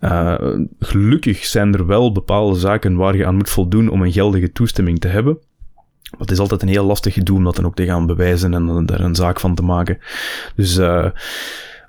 Uh, 0.00 0.34
gelukkig 0.78 1.44
zijn 1.44 1.74
er 1.74 1.86
wel 1.86 2.12
bepaalde 2.12 2.58
zaken 2.58 2.96
waar 2.96 3.16
je 3.16 3.26
aan 3.26 3.36
moet 3.36 3.50
voldoen 3.50 3.88
om 3.88 4.02
een 4.02 4.12
geldige 4.12 4.52
toestemming 4.52 4.98
te 4.98 5.08
hebben. 5.08 5.38
Maar 6.10 6.20
het 6.20 6.30
is 6.30 6.38
altijd 6.38 6.62
een 6.62 6.68
heel 6.68 6.84
lastig 6.84 7.14
gedoe 7.14 7.36
om 7.36 7.44
dat 7.44 7.56
dan 7.56 7.64
ook 7.66 7.76
te 7.76 7.84
gaan 7.84 8.06
bewijzen 8.06 8.54
en 8.54 8.86
daar 8.86 9.00
een 9.00 9.14
zaak 9.14 9.40
van 9.40 9.54
te 9.54 9.62
maken. 9.62 9.98
Dus 10.56 10.78
uh, 10.78 11.06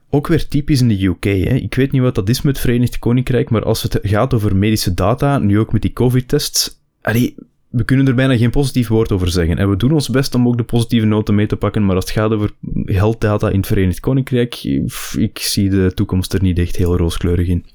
ook 0.10 0.28
weer 0.28 0.48
typisch 0.48 0.82
in 0.82 0.88
de 0.88 1.06
UK. 1.06 1.24
Hè. 1.24 1.54
Ik 1.54 1.76
weet 1.76 1.92
niet 1.92 2.02
wat 2.02 2.16
dat 2.16 2.30
is 2.30 2.42
met 2.42 2.56
het 2.56 2.66
Verenigd 2.66 3.00
Koninkrijk, 3.00 3.50
maar 3.50 3.64
als 3.64 3.84
het 3.84 4.00
gaat 4.02 4.34
over 4.34 4.56
medische 4.56 4.94
data, 4.94 5.38
nu 5.38 5.60
ook 5.60 5.74
met 5.74 5.82
die 5.82 5.94
COVID-tests, 5.94 6.80
we 7.70 7.84
kunnen 7.86 8.08
er 8.08 8.16
bijna 8.16 8.38
geen 8.38 8.50
positief 8.50 8.88
woord 8.88 9.12
over 9.12 9.30
zeggen. 9.30 9.58
En 9.58 9.70
we 9.70 9.76
doen 9.76 9.92
ons 9.92 10.10
best 10.10 10.36
om 10.36 10.48
ook 10.48 10.58
de 10.58 10.64
positieve 10.64 11.06
noten 11.06 11.36
mee 11.36 11.48
te 11.48 11.56
pakken, 11.56 11.86
maar 11.86 11.96
als 11.96 12.06
het 12.06 12.14
gaat 12.14 12.32
over 12.32 12.52
health 12.86 13.22
data 13.22 13.50
in 13.50 13.58
het 13.58 13.68
Verenigd 13.68 14.00
Koninkrijk, 14.00 14.64
ik 15.18 15.40
zie 15.40 15.70
de 15.70 15.92
toekomst 15.96 16.34
er 16.34 16.42
niet 16.42 16.60
echt 16.60 16.76
heel 16.76 16.98
rooskleurig 16.98 17.48
in. 17.48 17.66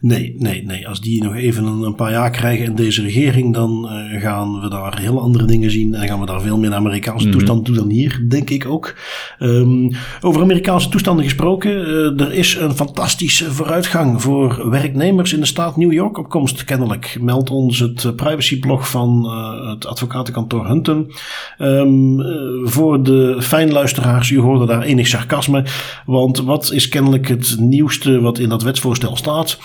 Nee, 0.00 0.34
nee, 0.38 0.64
nee. 0.64 0.88
Als 0.88 1.00
die 1.00 1.22
nog 1.22 1.34
even 1.34 1.64
een, 1.64 1.82
een 1.82 1.94
paar 1.94 2.10
jaar 2.10 2.30
krijgen 2.30 2.64
in 2.64 2.74
deze 2.74 3.02
regering, 3.02 3.54
dan 3.54 3.88
uh, 3.90 4.20
gaan 4.20 4.60
we 4.60 4.68
daar 4.68 4.98
heel 4.98 5.20
andere 5.20 5.44
dingen 5.44 5.70
zien. 5.70 5.94
En 5.94 6.08
gaan 6.08 6.20
we 6.20 6.26
daar 6.26 6.40
veel 6.40 6.58
meer 6.58 6.74
Amerikaanse 6.74 7.26
mm 7.26 7.32
toestanden 7.32 7.64
toe 7.64 7.74
dan 7.74 7.88
hier, 7.88 8.24
denk 8.28 8.50
ik 8.50 8.66
ook. 8.66 8.94
Um, 9.38 9.90
over 10.20 10.42
Amerikaanse 10.42 10.88
toestanden 10.88 11.24
gesproken. 11.24 11.70
Uh, 11.70 12.20
er 12.20 12.32
is 12.32 12.54
een 12.54 12.74
fantastische 12.74 13.52
vooruitgang 13.52 14.22
voor 14.22 14.70
werknemers 14.70 15.32
in 15.32 15.40
de 15.40 15.46
staat 15.46 15.76
New 15.76 15.92
York 15.92 16.18
op 16.18 16.28
komst, 16.28 16.64
kennelijk. 16.64 17.16
Meldt 17.20 17.50
ons 17.50 17.78
het 17.78 18.16
privacyblog 18.16 18.90
van 18.90 19.30
het 19.68 19.86
advocatenkantoor 19.86 20.66
Hunton. 20.66 21.12
Um, 21.58 22.22
voor 22.64 23.02
de 23.02 23.36
fijnluisteraars, 23.40 24.30
u 24.30 24.38
hoorde 24.38 24.66
daar 24.66 24.82
enig 24.82 25.06
sarcasme. 25.06 25.64
Want 26.06 26.38
wat 26.38 26.72
is 26.72 26.88
kennelijk 26.88 27.28
het 27.28 27.56
nieuwste 27.58 28.20
wat 28.20 28.38
in 28.38 28.48
dat 28.48 28.62
wetsvoorstel 28.62 29.16
staat? 29.16 29.58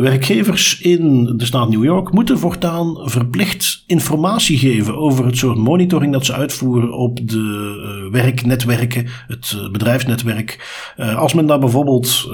Werkgevers 0.00 0.80
in 0.80 1.32
de 1.36 1.44
staat 1.44 1.68
New 1.68 1.84
York 1.84 2.12
moeten 2.12 2.38
voortaan 2.38 2.96
verplicht 3.04 3.82
informatie 3.86 4.58
geven 4.58 4.96
over 4.96 5.26
het 5.26 5.36
soort 5.36 5.58
monitoring 5.58 6.12
dat 6.12 6.26
ze 6.26 6.32
uitvoeren 6.32 6.92
op 6.92 7.28
de 7.28 8.08
werknetwerken, 8.10 9.06
het 9.26 9.58
bedrijfsnetwerk. 9.72 10.82
als 11.16 11.34
men 11.34 11.46
daar 11.46 11.58
bijvoorbeeld 11.58 12.30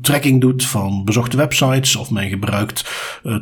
tracking 0.00 0.40
doet 0.40 0.64
van 0.64 1.04
bezochte 1.04 1.36
websites 1.36 1.96
of 1.96 2.10
men 2.10 2.28
gebruikt 2.28 2.90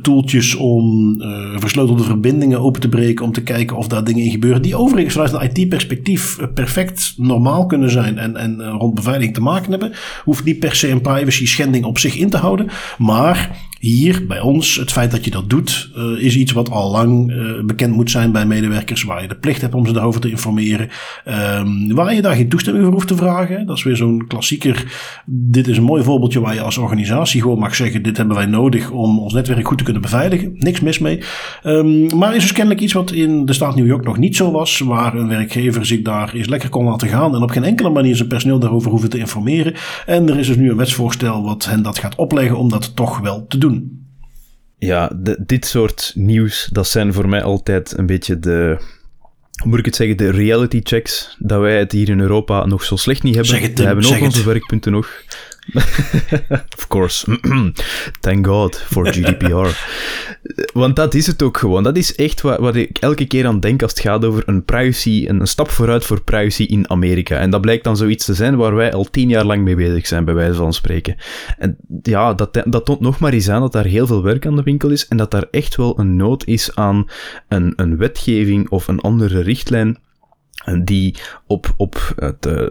toeltjes 0.03 0.55
om 0.55 1.17
versleutelde 1.57 2.03
verbindingen 2.03 2.61
open 2.61 2.81
te 2.81 2.89
breken 2.89 3.25
om 3.25 3.33
te 3.33 3.43
kijken 3.43 3.77
of 3.77 3.89
daar 3.89 4.05
dingen 4.05 4.25
in 4.25 4.31
gebeuren 4.31 4.63
die 4.63 4.77
overigens 4.77 5.15
vanuit 5.15 5.33
een 5.33 5.63
IT-perspectief 5.63 6.39
perfect 6.55 7.15
normaal 7.17 7.67
kunnen 7.67 7.91
zijn 7.91 8.19
en, 8.19 8.37
en 8.37 8.71
rond 8.71 8.95
beveiliging 8.95 9.35
te 9.35 9.41
maken 9.41 9.71
hebben. 9.71 9.93
Hoeft 10.25 10.45
niet 10.45 10.59
per 10.59 10.75
se 10.75 10.91
een 10.91 11.01
privacy 11.01 11.47
schending 11.47 11.85
op 11.85 11.99
zich 11.99 12.17
in 12.17 12.31
te 12.31 12.37
houden. 12.37 12.69
Maar 12.99 13.51
hier 13.85 14.25
bij 14.27 14.41
ons, 14.41 14.77
het 14.77 14.93
feit 14.93 15.11
dat 15.11 15.25
je 15.25 15.31
dat 15.31 15.51
doet, 15.51 15.91
uh, 15.97 16.25
is 16.25 16.37
iets 16.37 16.53
wat 16.53 16.71
al 16.71 16.91
lang 16.91 17.31
uh, 17.31 17.65
bekend 17.65 17.95
moet 17.95 18.11
zijn 18.11 18.33
bij 18.33 18.47
medewerkers, 18.47 19.03
waar 19.03 19.23
je 19.23 19.29
de 19.29 19.35
plicht 19.35 19.61
hebt 19.61 19.75
om 19.75 19.87
ze 19.87 19.93
daarover 19.93 20.21
te 20.21 20.31
informeren, 20.31 20.89
um, 21.59 21.95
waar 21.95 22.15
je 22.15 22.23
daar 22.23 22.35
geen 22.35 22.49
toestemming 22.49 22.85
voor 22.85 22.95
hoeft 22.95 23.09
te 23.09 23.17
vragen. 23.17 23.67
Dat 23.67 23.77
is 23.77 23.83
weer 23.83 23.97
zo'n 23.97 24.25
klassieker. 24.29 24.85
Dit 25.27 25.69
is 25.69 25.77
een 25.77 25.83
mooi 25.83 26.03
voorbeeldje 26.03 26.41
waar 26.41 26.55
je 26.55 26.61
als 26.61 26.79
organisatie 26.79 27.41
gewoon 27.41 27.59
mag 27.59 27.75
zeggen: 27.75 28.03
dit 28.03 28.17
hebben 28.17 28.37
wij 28.37 28.47
nodig 28.47 28.91
om 28.91 29.19
ons 29.19 29.33
netwerk 29.33 29.67
goed 29.67 29.79
te 29.79 29.85
kunnen 29.85 30.03
beveiligen. 30.03 30.53
Niks 30.59 30.81
mis 30.81 30.99
mee. 30.99 31.23
Um, 31.65 32.19
maar 32.19 32.35
is 32.35 32.43
dus 32.43 32.53
kennelijk 32.53 32.81
iets 32.81 32.93
wat 32.93 33.13
in 33.13 33.45
de 33.45 33.53
staat 33.53 33.77
New 33.77 33.87
York 33.87 34.05
nog 34.05 34.19
niet 34.19 34.37
zo 34.37 34.51
was, 34.51 34.79
waar 34.79 35.15
een 35.15 35.29
werkgever 35.29 35.87
zich 35.87 36.03
daar 36.03 36.35
eens 36.35 36.49
lekker 36.49 36.69
kon 36.69 36.85
laten 36.85 37.09
gaan 37.09 37.35
en 37.35 37.43
op 37.43 37.51
geen 37.51 37.65
enkele 37.65 37.91
manier 37.91 38.17
zijn 38.17 38.29
personeel 38.29 38.59
daarover 38.59 38.91
hoeven 38.91 39.11
te 39.11 39.19
informeren. 39.19 39.75
En 40.07 40.29
er 40.29 40.39
is 40.39 40.47
dus 40.47 40.57
nu 40.57 40.71
een 40.71 40.77
wetsvoorstel 40.77 41.43
wat 41.43 41.65
hen 41.65 41.83
dat 41.83 41.99
gaat 41.99 42.17
opleggen 42.17 42.59
om 42.59 42.69
dat 42.69 42.97
toch 42.97 43.19
wel 43.19 43.47
te 43.49 43.59
doen. 43.59 43.74
Ja, 44.79 45.13
dit 45.47 45.67
soort 45.67 46.13
nieuws, 46.15 46.69
dat 46.73 46.89
zijn 46.89 47.13
voor 47.13 47.29
mij 47.29 47.43
altijd 47.43 47.99
een 47.99 48.07
beetje 48.07 48.39
de, 48.39 48.77
hoe 49.63 49.71
moet 49.71 49.79
ik 49.79 49.85
het 49.85 49.97
zeggen, 49.97 50.17
de 50.17 50.31
reality 50.31 50.81
checks, 50.83 51.37
dat 51.39 51.61
wij 51.61 51.79
het 51.79 51.93
hier 51.93 52.09
in 52.09 52.21
Europa 52.21 52.67
nog 52.67 52.85
zo 52.85 52.97
slecht 52.97 53.23
niet 53.23 53.35
hebben. 53.35 53.53
Zeg 53.53 53.63
het, 53.63 53.79
we 53.79 53.85
hebben 53.85 54.15
ook 54.15 54.21
onze 54.21 54.45
werkpunten 54.45 54.93
nog. 54.93 55.23
of 56.77 56.87
course. 56.89 57.39
Thank 58.21 58.47
God 58.47 58.77
for 58.77 59.07
GDPR. 59.07 59.69
Want 60.73 60.97
dat 60.97 61.15
is 61.15 61.27
het 61.27 61.43
ook 61.43 61.57
gewoon. 61.57 61.83
Dat 61.83 61.97
is 61.97 62.15
echt 62.15 62.41
wat, 62.41 62.59
wat 62.59 62.77
ik 62.77 62.99
elke 62.99 63.27
keer 63.27 63.47
aan 63.47 63.61
denk 63.61 63.83
als 63.83 63.91
het 63.91 64.01
gaat 64.01 64.25
over 64.25 64.43
een 64.47 64.65
privacy, 64.65 65.25
een 65.29 65.47
stap 65.47 65.69
vooruit 65.69 66.05
voor 66.05 66.23
privacy 66.23 66.63
in 66.63 66.91
Amerika. 66.91 67.39
En 67.39 67.51
dat 67.51 67.61
blijkt 67.61 67.85
dan 67.85 67.97
zoiets 67.97 68.25
te 68.25 68.35
zijn 68.35 68.57
waar 68.57 68.75
wij 68.75 68.93
al 68.93 69.05
tien 69.05 69.29
jaar 69.29 69.45
lang 69.45 69.63
mee 69.63 69.77
bezig 69.77 70.07
zijn, 70.07 70.25
bij 70.25 70.35
wijze 70.35 70.55
van 70.55 70.73
spreken. 70.73 71.17
En 71.59 71.77
ja, 72.03 72.35
dat, 72.35 72.63
dat 72.65 72.85
toont 72.85 73.01
nog 73.01 73.19
maar 73.19 73.33
eens 73.33 73.49
aan 73.49 73.61
dat 73.61 73.73
daar 73.73 73.85
heel 73.85 74.07
veel 74.07 74.23
werk 74.23 74.47
aan 74.47 74.57
de 74.57 74.63
winkel 74.63 74.91
is 74.91 75.09
en 75.09 75.17
dat 75.17 75.31
daar 75.31 75.47
echt 75.51 75.77
wel 75.77 75.99
een 75.99 76.17
nood 76.17 76.47
is 76.47 76.75
aan 76.75 77.07
een, 77.49 77.73
een 77.77 77.97
wetgeving 77.97 78.71
of 78.71 78.89
een 78.89 79.01
andere 79.01 79.41
richtlijn 79.41 79.99
die 80.85 81.17
op, 81.47 81.75
op 81.77 82.13
het, 82.17 82.47
eh, 82.47 82.67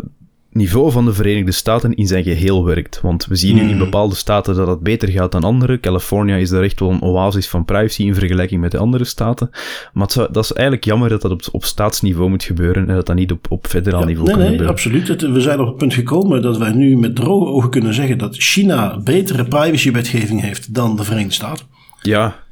niveau 0.53 0.91
van 0.91 1.05
de 1.05 1.13
Verenigde 1.13 1.51
Staten 1.51 1.93
in 1.95 2.07
zijn 2.07 2.23
geheel 2.23 2.65
werkt. 2.65 2.99
Want 3.01 3.25
we 3.25 3.35
zien 3.35 3.55
nu 3.55 3.61
in 3.61 3.67
Hmm. 3.69 3.77
bepaalde 3.77 4.15
staten 4.15 4.55
dat 4.55 4.67
het 4.67 4.79
beter 4.79 5.09
gaat 5.09 5.31
dan 5.31 5.43
andere. 5.43 5.79
California 5.79 6.35
is 6.35 6.49
daar 6.49 6.63
echt 6.63 6.79
wel 6.79 6.89
een 6.89 7.01
oasis 7.01 7.47
van 7.47 7.65
privacy 7.65 8.03
in 8.03 8.15
vergelijking 8.15 8.61
met 8.61 8.71
de 8.71 8.77
andere 8.77 9.03
staten. 9.03 9.49
Maar 9.93 10.11
zou- 10.11 10.31
dat 10.31 10.43
is 10.43 10.51
eigenlijk 10.53 10.85
jammer 10.85 11.09
dat 11.09 11.21
dat 11.21 11.31
op, 11.31 11.41
op 11.51 11.63
staatsniveau 11.65 12.29
moet 12.29 12.43
gebeuren 12.43 12.89
en 12.89 12.95
dat 12.95 13.05
dat 13.05 13.15
niet 13.15 13.31
op, 13.31 13.45
op 13.49 13.67
federaal 13.67 14.03
niveau 14.05 14.25
Nee, 14.25 14.31
kan 14.33 14.37
nee, 14.43 14.51
gebeuren. 14.51 14.75
absoluut. 14.75 15.07
Het- 15.07 15.21
we 15.21 15.41
zijn 15.41 15.59
op 15.59 15.67
het 15.67 15.77
punt 15.77 15.93
gekomen 15.93 16.41
dat 16.41 16.57
wij 16.57 16.71
nu 16.71 16.97
met 16.97 17.15
droge 17.15 17.51
ogen 17.51 17.69
kunnen 17.69 17.93
zeggen 17.93 18.17
dat 18.17 18.35
China 18.35 18.99
betere 19.03 19.43
privacywetgeving 19.43 20.41
heeft 20.41 20.73
dan 20.73 20.95
de 20.95 21.03
Verenigde 21.03 21.33
Staten. 21.33 21.65
Ja, 22.01 22.42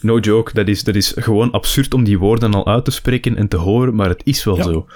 no 0.00 0.18
joke. 0.18 0.52
Dat 0.54 0.68
is, 0.68 0.84
dat 0.84 0.94
is 0.94 1.12
gewoon 1.16 1.50
absurd 1.50 1.94
om 1.94 2.04
die 2.04 2.18
woorden 2.18 2.54
al 2.54 2.66
uit 2.66 2.84
te 2.84 2.90
spreken 2.90 3.36
en 3.36 3.48
te 3.48 3.56
horen, 3.56 3.94
maar 3.94 4.08
het 4.08 4.20
is 4.24 4.44
wel 4.44 4.56
Ja. 4.56 4.62
zo. 4.62 4.86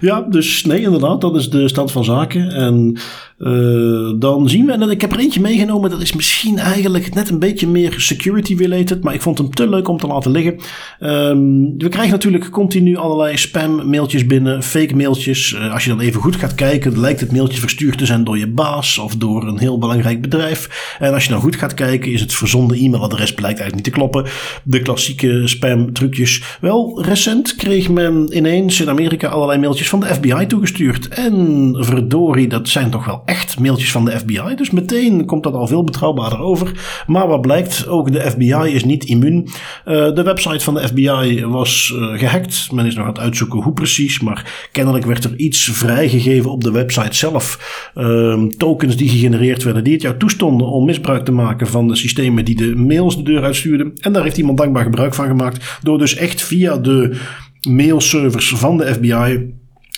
Ja, 0.00 0.20
dus 0.20 0.64
nee, 0.64 0.80
inderdaad, 0.82 1.20
dat 1.20 1.36
is 1.36 1.50
de 1.50 1.68
stand 1.68 1.92
van 1.92 2.04
zaken. 2.04 2.50
En 2.50 2.96
eh, 3.38 4.12
dan 4.18 4.48
zien 4.48 4.66
we, 4.66 4.72
en 4.72 4.90
ik 4.90 5.00
heb 5.00 5.12
er 5.12 5.18
eentje 5.18 5.40
meegenomen, 5.40 5.90
dat 5.90 6.00
is 6.00 6.12
misschien 6.12 6.58
eigenlijk 6.58 7.14
net 7.14 7.30
een 7.30 7.38
beetje 7.38 7.66
meer 7.66 7.94
security 7.96 8.54
related, 8.54 9.02
maar 9.02 9.14
ik 9.14 9.22
vond 9.22 9.38
hem 9.38 9.50
te 9.50 9.68
leuk 9.68 9.88
om 9.88 9.98
te 9.98 10.06
laten 10.06 10.30
liggen. 10.30 10.56
Ehm, 10.98 11.38
we 11.78 11.88
krijgen 11.88 12.10
natuurlijk 12.12 12.50
continu 12.50 12.96
allerlei 12.96 13.36
spam 13.36 13.88
mailtjes 13.90 14.26
binnen, 14.26 14.62
fake 14.62 14.96
mailtjes. 14.96 15.54
Eh, 15.54 15.72
als 15.72 15.84
je 15.84 15.90
dan 15.90 16.00
even 16.00 16.20
goed 16.20 16.36
gaat 16.36 16.54
kijken, 16.54 17.00
lijkt 17.00 17.20
het 17.20 17.32
mailtje 17.32 17.60
verstuurd 17.60 17.98
te 17.98 18.06
zijn 18.06 18.24
door 18.24 18.38
je 18.38 18.48
baas 18.50 18.98
of 18.98 19.16
door 19.16 19.48
een 19.48 19.58
heel 19.58 19.78
belangrijk 19.78 20.20
bedrijf. 20.20 20.96
En 20.98 21.12
als 21.14 21.24
je 21.24 21.30
dan 21.30 21.40
goed 21.40 21.56
gaat 21.56 21.74
kijken, 21.74 22.12
is 22.12 22.20
het 22.20 22.34
verzonden 22.34 22.76
e-mailadres 22.76 23.34
blijkt 23.34 23.58
eigenlijk 23.60 23.74
niet 23.74 23.84
te 23.84 24.00
kloppen. 24.00 24.19
De 24.62 24.82
klassieke 24.82 25.48
spam 25.48 25.92
trucjes. 25.92 26.42
Wel, 26.60 27.02
recent 27.04 27.54
kreeg 27.54 27.88
men 27.88 28.36
ineens 28.36 28.80
in 28.80 28.88
Amerika 28.88 29.28
allerlei 29.28 29.58
mailtjes 29.58 29.88
van 29.88 30.00
de 30.00 30.06
FBI 30.06 30.46
toegestuurd. 30.46 31.08
En 31.08 31.76
verdorie, 31.78 32.48
dat 32.48 32.68
zijn 32.68 32.90
toch 32.90 33.04
wel 33.04 33.22
echt 33.24 33.58
mailtjes 33.58 33.92
van 33.92 34.04
de 34.04 34.18
FBI. 34.18 34.54
Dus 34.56 34.70
meteen 34.70 35.24
komt 35.24 35.42
dat 35.42 35.54
al 35.54 35.66
veel 35.66 35.84
betrouwbaarder 35.84 36.40
over. 36.40 36.72
Maar 37.06 37.28
wat 37.28 37.40
blijkt, 37.40 37.88
ook 37.88 38.12
de 38.12 38.30
FBI 38.30 38.74
is 38.74 38.84
niet 38.84 39.04
immuun. 39.04 39.48
Eh, 39.84 40.14
de 40.14 40.22
website 40.22 40.64
van 40.64 40.74
de 40.74 40.88
FBI 40.88 41.44
was 41.46 41.94
eh, 41.96 42.18
gehackt. 42.18 42.72
Men 42.72 42.86
is 42.86 42.94
nog 42.94 43.04
aan 43.04 43.12
het 43.12 43.20
uitzoeken 43.20 43.62
hoe 43.62 43.72
precies. 43.72 44.20
Maar 44.20 44.68
kennelijk 44.72 45.06
werd 45.06 45.24
er 45.24 45.36
iets 45.36 45.70
vrijgegeven 45.72 46.50
op 46.50 46.64
de 46.64 46.70
website 46.70 47.16
zelf. 47.16 47.58
Ehm, 47.94 48.48
tokens 48.48 48.96
die 48.96 49.08
gegenereerd 49.08 49.62
werden, 49.62 49.84
die 49.84 49.92
het 49.92 50.02
jou 50.02 50.16
toestonden 50.16 50.66
om 50.66 50.84
misbruik 50.84 51.24
te 51.24 51.32
maken 51.32 51.66
van 51.66 51.88
de 51.88 51.96
systemen 51.96 52.44
die 52.44 52.56
de 52.56 52.76
mails 52.76 53.16
de 53.16 53.22
deur 53.22 53.42
uitstuurden. 53.42 53.92
En 54.00 54.09
daar 54.12 54.22
heeft 54.22 54.38
iemand 54.38 54.58
dankbaar 54.58 54.82
gebruik 54.82 55.14
van 55.14 55.26
gemaakt. 55.26 55.78
Door 55.82 55.98
dus 55.98 56.14
echt 56.16 56.42
via 56.42 56.76
de 56.76 57.20
mailservers 57.68 58.52
van 58.56 58.76
de 58.76 58.94
FBI 58.94 59.54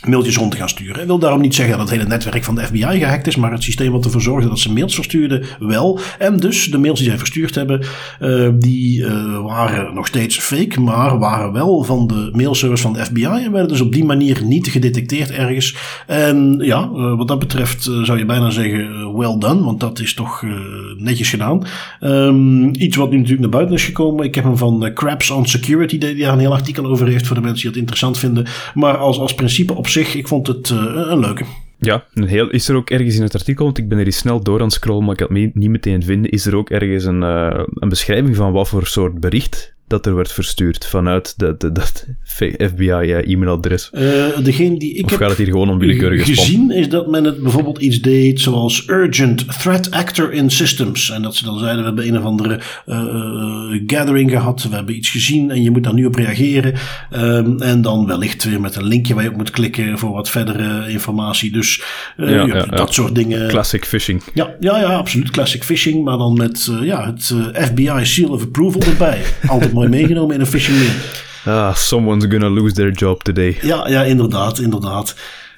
mailtjes 0.06 0.36
rond 0.36 0.50
te 0.50 0.56
gaan 0.56 0.68
sturen. 0.68 1.00
Ik 1.00 1.06
wil 1.06 1.18
daarom 1.18 1.40
niet 1.40 1.54
zeggen 1.54 1.78
dat 1.78 1.88
het 1.88 1.96
hele 1.96 2.08
netwerk 2.08 2.44
van 2.44 2.54
de 2.54 2.64
FBI 2.64 2.98
gehackt 2.98 3.26
is, 3.26 3.36
maar 3.36 3.52
het 3.52 3.62
systeem 3.62 3.92
wat 3.92 4.04
ervoor 4.04 4.22
zorgde 4.22 4.48
dat 4.48 4.58
ze 4.58 4.72
mails 4.72 4.94
verstuurden 4.94 5.44
wel. 5.58 6.00
En 6.18 6.36
dus 6.36 6.70
de 6.70 6.78
mails 6.78 6.98
die 6.98 7.08
zij 7.08 7.18
verstuurd 7.18 7.54
hebben, 7.54 7.84
eh, 8.20 8.48
die 8.54 9.06
eh, 9.06 9.42
waren 9.44 9.94
nog 9.94 10.06
steeds 10.06 10.38
fake, 10.38 10.80
maar 10.80 11.18
waren 11.18 11.52
wel 11.52 11.82
van 11.82 12.06
de 12.06 12.30
mailservice 12.32 12.82
van 12.82 12.92
de 12.92 13.04
FBI 13.04 13.24
en 13.24 13.52
werden 13.52 13.68
dus 13.68 13.80
op 13.80 13.92
die 13.92 14.04
manier 14.04 14.44
niet 14.44 14.68
gedetecteerd 14.68 15.30
ergens. 15.30 15.76
En 16.06 16.58
ja, 16.62 16.90
eh, 16.94 17.16
wat 17.16 17.28
dat 17.28 17.38
betreft 17.38 17.82
zou 17.82 18.18
je 18.18 18.24
bijna 18.24 18.50
zeggen 18.50 19.16
well 19.16 19.38
done, 19.38 19.64
want 19.64 19.80
dat 19.80 20.00
is 20.00 20.14
toch 20.14 20.44
netjes 20.96 21.30
gedaan. 21.30 21.62
Ehm, 22.00 22.68
iets 22.74 22.96
wat 22.96 23.10
nu 23.10 23.16
natuurlijk 23.16 23.40
naar 23.40 23.50
buiten 23.50 23.76
is 23.76 23.84
gekomen. 23.84 24.24
Ik 24.24 24.34
heb 24.34 24.44
hem 24.44 24.56
van 24.56 24.90
Crabs 24.94 25.30
on 25.30 25.46
Security, 25.46 25.98
die 25.98 26.16
daar 26.16 26.32
een 26.32 26.38
heel 26.38 26.52
artikel 26.52 26.86
over 26.86 27.08
heeft 27.08 27.26
voor 27.26 27.36
de 27.36 27.42
mensen 27.42 27.60
die 27.60 27.70
het 27.70 27.78
interessant 27.78 28.18
vinden. 28.18 28.46
Maar 28.74 28.96
als, 28.96 29.18
als 29.18 29.34
principe 29.34 29.74
op 29.74 29.86
zich, 29.92 30.14
ik 30.14 30.28
vond 30.28 30.46
het 30.46 30.70
eh, 30.70 30.76
een 30.94 31.18
leuke. 31.18 31.44
Ja, 31.78 32.04
een 32.14 32.26
heel, 32.26 32.50
is 32.50 32.68
er 32.68 32.76
ook 32.76 32.90
ergens 32.90 33.16
in 33.16 33.22
het 33.22 33.34
artikel, 33.34 33.64
want 33.64 33.78
ik 33.78 33.88
ben 33.88 33.98
er 33.98 34.06
eens 34.06 34.16
snel 34.16 34.42
door 34.42 34.58
aan 34.58 34.64
het 34.64 34.72
scrollen, 34.72 35.04
maar 35.04 35.14
ik 35.14 35.20
had 35.20 35.28
het 35.28 35.54
niet 35.54 35.70
meteen 35.70 36.02
vinden, 36.02 36.30
is 36.30 36.46
er 36.46 36.56
ook 36.56 36.70
ergens 36.70 37.04
een, 37.04 37.22
eh, 37.22 37.64
een 37.74 37.88
beschrijving 37.88 38.36
van 38.36 38.52
wat 38.52 38.68
voor 38.68 38.86
soort 38.86 39.20
bericht 39.20 39.74
dat 39.92 40.06
er 40.06 40.14
werd 40.14 40.32
verstuurd 40.32 40.86
vanuit 40.86 41.34
de, 41.38 41.56
dat 41.72 42.06
FBI-e-mailadres? 42.58 43.90
Eh, 43.90 44.02
degene 44.42 44.78
die 44.78 44.94
ik 44.94 45.04
of 45.04 45.10
heb 45.10 45.20
gaat 45.20 45.28
het 45.28 45.38
hier 45.38 45.46
gewoon 45.46 45.70
om 45.70 45.78
willekeurige 45.78 46.24
spam? 46.24 46.44
gezien 46.44 46.70
is 46.70 46.88
dat 46.88 47.10
men 47.10 47.24
het 47.24 47.42
bijvoorbeeld 47.42 47.78
iets 47.78 48.00
deed 48.00 48.40
zoals 48.40 48.88
urgent 48.88 49.60
threat 49.60 49.90
actor 49.90 50.32
in 50.32 50.50
systems. 50.50 51.10
En 51.10 51.22
dat 51.22 51.34
ze 51.34 51.44
dan 51.44 51.58
zeiden, 51.58 51.78
we 51.78 51.86
hebben 51.86 52.06
een 52.06 52.18
of 52.18 52.24
andere 52.24 52.60
eh, 52.86 52.96
eh, 52.96 53.82
gathering 53.86 54.30
gehad, 54.30 54.62
we 54.62 54.74
hebben 54.74 54.96
iets 54.96 55.10
gezien 55.10 55.50
en 55.50 55.62
je 55.62 55.70
moet 55.70 55.84
daar 55.84 55.94
nu 55.94 56.04
op 56.04 56.14
reageren. 56.14 56.74
Ehm, 57.10 57.60
en 57.60 57.82
dan 57.82 58.06
wellicht 58.06 58.44
weer 58.44 58.60
met 58.60 58.76
een 58.76 58.86
linkje 58.86 59.14
waar 59.14 59.22
je 59.22 59.30
op 59.30 59.36
moet 59.36 59.50
klikken 59.50 59.98
voor 59.98 60.12
wat 60.12 60.30
verdere 60.30 60.88
informatie. 60.88 61.52
Dus 61.52 61.82
eh, 62.16 62.30
Ja, 62.30 62.34
ja, 62.34 62.46
ja, 62.46 62.54
ja. 62.54 62.64
dat 62.64 62.94
soort 62.94 63.14
dingen. 63.14 63.48
Classic 63.48 63.84
phishing. 63.84 64.22
Ja, 64.34 64.54
ja, 64.60 64.80
ja, 64.80 64.94
absoluut. 64.94 65.30
Classic 65.30 65.64
phishing, 65.64 66.04
maar 66.04 66.16
dan 66.16 66.32
met 66.36 66.68
eh, 66.70 66.86
ja, 66.86 67.06
het 67.06 67.32
eh, 67.52 67.64
FBI 67.64 68.04
seal 68.04 68.30
of 68.30 68.42
approval 68.42 68.82
erbij. 68.82 69.22
Altijd 69.46 69.72
mooi 69.72 69.81
meegenomen 69.88 70.34
in 70.34 70.40
een 70.40 70.46
phishing 70.46 70.78
mail. 70.78 70.90
Ah, 71.44 71.74
someone's 71.74 72.26
gonna 72.28 72.48
lose 72.48 72.74
their 72.74 72.92
job 72.92 73.22
today. 73.22 73.58
Ja, 73.62 73.88
ja, 73.88 74.02
inderdaad, 74.02 74.58
inderdaad. 74.58 75.14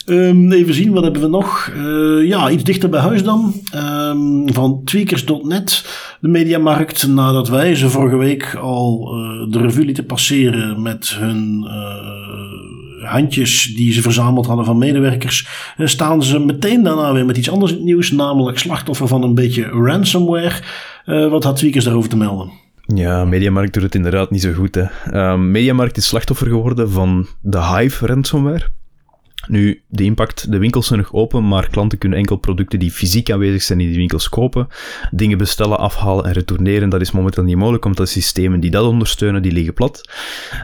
Ehm, 0.07 0.53
even 0.53 0.75
zien, 0.75 0.93
wat 0.93 1.03
hebben 1.03 1.20
we 1.22 1.29
nog? 1.29 1.70
Eh, 1.75 2.29
ja, 2.29 2.51
iets 2.51 2.64
dichter 2.64 2.89
bij 2.89 3.01
huis 3.01 3.22
dan. 3.22 3.55
Ehm, 3.72 4.47
van 4.53 4.81
tweakers.net, 4.85 5.85
de 6.20 6.29
mediamarkt. 6.29 7.07
Nadat 7.07 7.49
wij 7.49 7.75
ze 7.75 7.91
vorige 7.91 8.16
week 8.16 8.55
al 8.55 9.09
eh, 9.12 9.53
de 9.53 9.59
revue 9.59 9.85
lieten 9.85 10.07
passeren 10.07 10.83
met 10.83 11.14
hun 11.18 11.66
eh, 11.68 13.11
handjes 13.11 13.72
die 13.77 13.93
ze 13.93 14.03
verzameld 14.03 14.47
hadden 14.47 14.64
van 14.64 14.79
medewerkers, 14.79 15.47
staan 15.79 16.22
ze 16.22 16.39
meteen 16.39 16.83
daarna 16.83 17.12
weer 17.12 17.25
met 17.25 17.37
iets 17.37 17.51
anders 17.51 17.70
in 17.70 17.77
het 17.77 17.87
nieuws, 17.87 18.11
namelijk 18.11 18.59
slachtoffer 18.59 19.09
van 19.09 19.22
een 19.22 19.35
beetje 19.35 19.64
ransomware. 19.64 20.62
Wat 21.05 21.45
had 21.45 21.57
Tweakers 21.57 21.85
daarover 21.85 22.11
te 22.11 22.16
melden? 22.16 22.64
Ja, 22.87 23.24
Mediamarkt 23.24 23.72
doet 23.72 23.82
het 23.82 23.95
inderdaad 23.95 24.30
niet 24.30 24.43
zo 24.43 24.53
goed. 24.53 24.74
Hè. 24.74 24.87
Uh, 25.12 25.39
Mediamarkt 25.39 25.97
is 25.97 26.07
slachtoffer 26.07 26.47
geworden 26.47 26.91
van 26.91 27.26
de 27.41 27.64
Hive 27.64 28.07
ransomware. 28.07 28.70
Nu, 29.49 29.82
de 29.89 30.05
impact, 30.05 30.51
de 30.51 30.59
winkels 30.59 30.87
zijn 30.87 30.99
nog 30.99 31.12
open, 31.12 31.49
maar 31.49 31.68
klanten 31.68 31.99
kunnen 31.99 32.18
enkel 32.18 32.37
producten 32.37 32.78
die 32.78 32.91
fysiek 32.91 33.30
aanwezig 33.30 33.62
zijn 33.62 33.80
in 33.80 33.87
die 33.87 33.97
winkels 33.97 34.28
kopen. 34.28 34.68
Dingen 35.11 35.39
bestellen, 35.39 35.78
afhalen 35.78 36.24
en 36.24 36.32
retourneren, 36.32 36.89
dat 36.89 37.01
is 37.01 37.11
momenteel 37.11 37.45
niet 37.45 37.57
mogelijk, 37.57 37.85
omdat 37.85 38.07
de 38.07 38.12
systemen 38.12 38.61
die 38.61 38.70
dat 38.70 38.87
ondersteunen, 38.87 39.43
die 39.43 39.53
liggen 39.53 39.74
plat. 39.74 40.11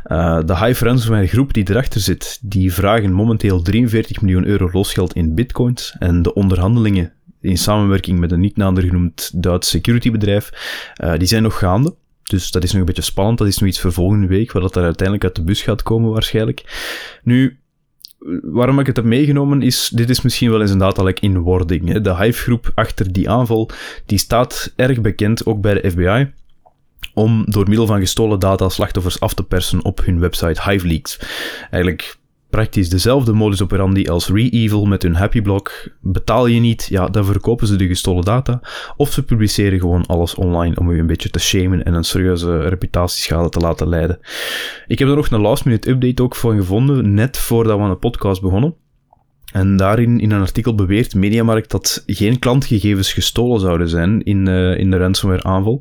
Uh, 0.06 0.40
de 0.44 0.58
Hive 0.58 0.84
ransomware 0.84 1.26
groep 1.26 1.52
die 1.52 1.70
erachter 1.70 2.00
zit, 2.00 2.38
die 2.42 2.72
vragen 2.72 3.12
momenteel 3.12 3.62
43 3.62 4.20
miljoen 4.20 4.46
euro 4.46 4.68
losgeld 4.72 5.12
in 5.12 5.34
bitcoins. 5.34 5.96
En 5.98 6.22
de 6.22 6.34
onderhandelingen 6.34 7.12
in 7.40 7.58
samenwerking 7.58 8.18
met 8.18 8.32
een 8.32 8.40
niet 8.40 8.56
nader 8.56 8.82
genoemd 8.82 9.30
Duits 9.42 9.68
securitybedrijf, 9.68 10.50
uh, 11.04 11.16
die 11.16 11.28
zijn 11.28 11.42
nog 11.42 11.58
gaande. 11.58 11.94
Dus 12.30 12.50
dat 12.50 12.62
is 12.62 12.70
nog 12.70 12.80
een 12.80 12.86
beetje 12.86 13.02
spannend. 13.02 13.38
Dat 13.38 13.46
is 13.46 13.58
nog 13.58 13.68
iets 13.68 13.80
voor 13.80 13.92
volgende 13.92 14.26
week, 14.26 14.52
wat 14.52 14.62
dat 14.62 14.76
er 14.76 14.82
uiteindelijk 14.82 15.26
uit 15.26 15.36
de 15.36 15.42
bus 15.42 15.62
gaat 15.62 15.82
komen 15.82 16.10
waarschijnlijk. 16.10 16.62
Nu, 17.22 17.58
waarom 18.42 18.78
ik 18.78 18.86
het 18.86 18.96
heb 18.96 19.04
meegenomen 19.04 19.62
is, 19.62 19.90
dit 19.94 20.10
is 20.10 20.20
misschien 20.20 20.50
wel 20.50 20.60
eens 20.60 20.70
een 20.70 20.78
datalek 20.78 21.20
in 21.20 21.38
wording. 21.38 22.00
De 22.00 22.16
Hive-groep 22.16 22.72
achter 22.74 23.12
die 23.12 23.30
aanval, 23.30 23.70
die 24.06 24.18
staat 24.18 24.72
erg 24.76 25.00
bekend, 25.00 25.46
ook 25.46 25.60
bij 25.60 25.74
de 25.74 25.90
FBI, 25.90 26.32
om 27.14 27.44
door 27.48 27.68
middel 27.68 27.86
van 27.86 28.00
gestolen 28.00 28.38
data 28.38 28.68
slachtoffers 28.68 29.20
af 29.20 29.34
te 29.34 29.42
persen 29.42 29.84
op 29.84 30.04
hun 30.04 30.20
website 30.20 30.70
HiveLeaks. 30.70 31.18
Eigenlijk 31.70 32.18
praktisch 32.50 32.88
dezelfde 32.88 33.32
modus 33.32 33.62
operandi 33.62 34.08
als 34.08 34.28
ReEvil 34.28 34.84
met 34.84 35.02
hun 35.02 35.14
Happy 35.14 35.40
Block. 35.40 35.88
Betaal 36.00 36.46
je 36.46 36.60
niet, 36.60 36.86
ja, 36.90 37.08
dan 37.08 37.24
verkopen 37.24 37.66
ze 37.66 37.76
de 37.76 37.86
gestolen 37.86 38.24
data. 38.24 38.60
Of 38.96 39.12
ze 39.12 39.24
publiceren 39.24 39.80
gewoon 39.80 40.06
alles 40.06 40.34
online 40.34 40.76
om 40.76 40.90
u 40.90 40.98
een 40.98 41.06
beetje 41.06 41.30
te 41.30 41.38
shamen 41.38 41.84
en 41.84 41.94
een 41.94 42.04
serieuze 42.04 42.58
reputatieschade 42.58 43.48
te 43.48 43.58
laten 43.58 43.88
leiden. 43.88 44.18
Ik 44.86 44.98
heb 44.98 45.08
er 45.08 45.16
nog 45.16 45.30
een 45.30 45.40
last 45.40 45.64
minute 45.64 45.90
update 45.90 46.22
ook 46.22 46.36
van 46.36 46.56
gevonden, 46.56 47.14
net 47.14 47.38
voordat 47.38 47.76
we 47.76 47.82
aan 47.82 47.90
de 47.90 47.96
podcast 47.96 48.42
begonnen. 48.42 48.74
En 49.52 49.76
daarin 49.76 50.20
in 50.20 50.30
een 50.30 50.40
artikel 50.40 50.74
beweert 50.74 51.14
Mediamarkt 51.14 51.70
dat 51.70 52.02
geen 52.06 52.38
klantgegevens 52.38 53.12
gestolen 53.12 53.60
zouden 53.60 53.88
zijn 53.88 54.22
in, 54.22 54.48
uh, 54.48 54.78
in 54.78 54.90
de 54.90 54.96
ransomware 54.96 55.42
aanval. 55.42 55.80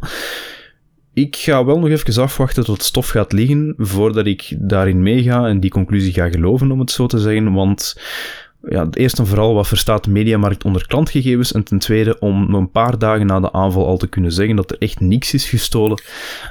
Ik 1.20 1.36
ga 1.36 1.65
wel 1.65 1.80
nog 1.80 1.89
even 1.89 2.24
afwachten 2.24 2.63
tot 2.63 2.84
stof 2.84 3.09
gaat 3.09 3.32
liggen 3.32 3.74
voordat 3.78 4.26
ik 4.26 4.55
daarin 4.57 5.03
meega 5.03 5.47
en 5.47 5.59
die 5.59 5.70
conclusie 5.70 6.13
ga 6.13 6.30
geloven, 6.30 6.72
om 6.72 6.80
het 6.80 6.91
zo 6.91 7.07
te 7.07 7.20
zeggen. 7.20 7.53
Want 7.53 8.01
ja, 8.68 8.88
eerst 8.91 9.20
en 9.20 9.28
vooral, 9.28 9.53
wat 9.53 9.68
verstaat 9.68 10.03
de 10.03 10.10
mediamarkt 10.10 10.64
onder 10.64 10.88
klantgegevens? 10.88 11.51
En 11.51 11.64
ten 11.64 11.80
tweede, 11.80 12.20
om 12.20 12.53
een 12.53 12.72
paar 12.72 12.97
dagen 12.97 13.26
na 13.26 13.39
de 13.39 13.51
aanval 13.51 13.86
al 13.86 13.97
te 13.97 14.07
kunnen 14.07 14.32
zeggen 14.32 14.55
dat 14.55 14.72
er 14.72 14.78
echt 14.80 14.99
niks 14.99 15.34
is 15.34 15.49
gestolen, 15.49 16.01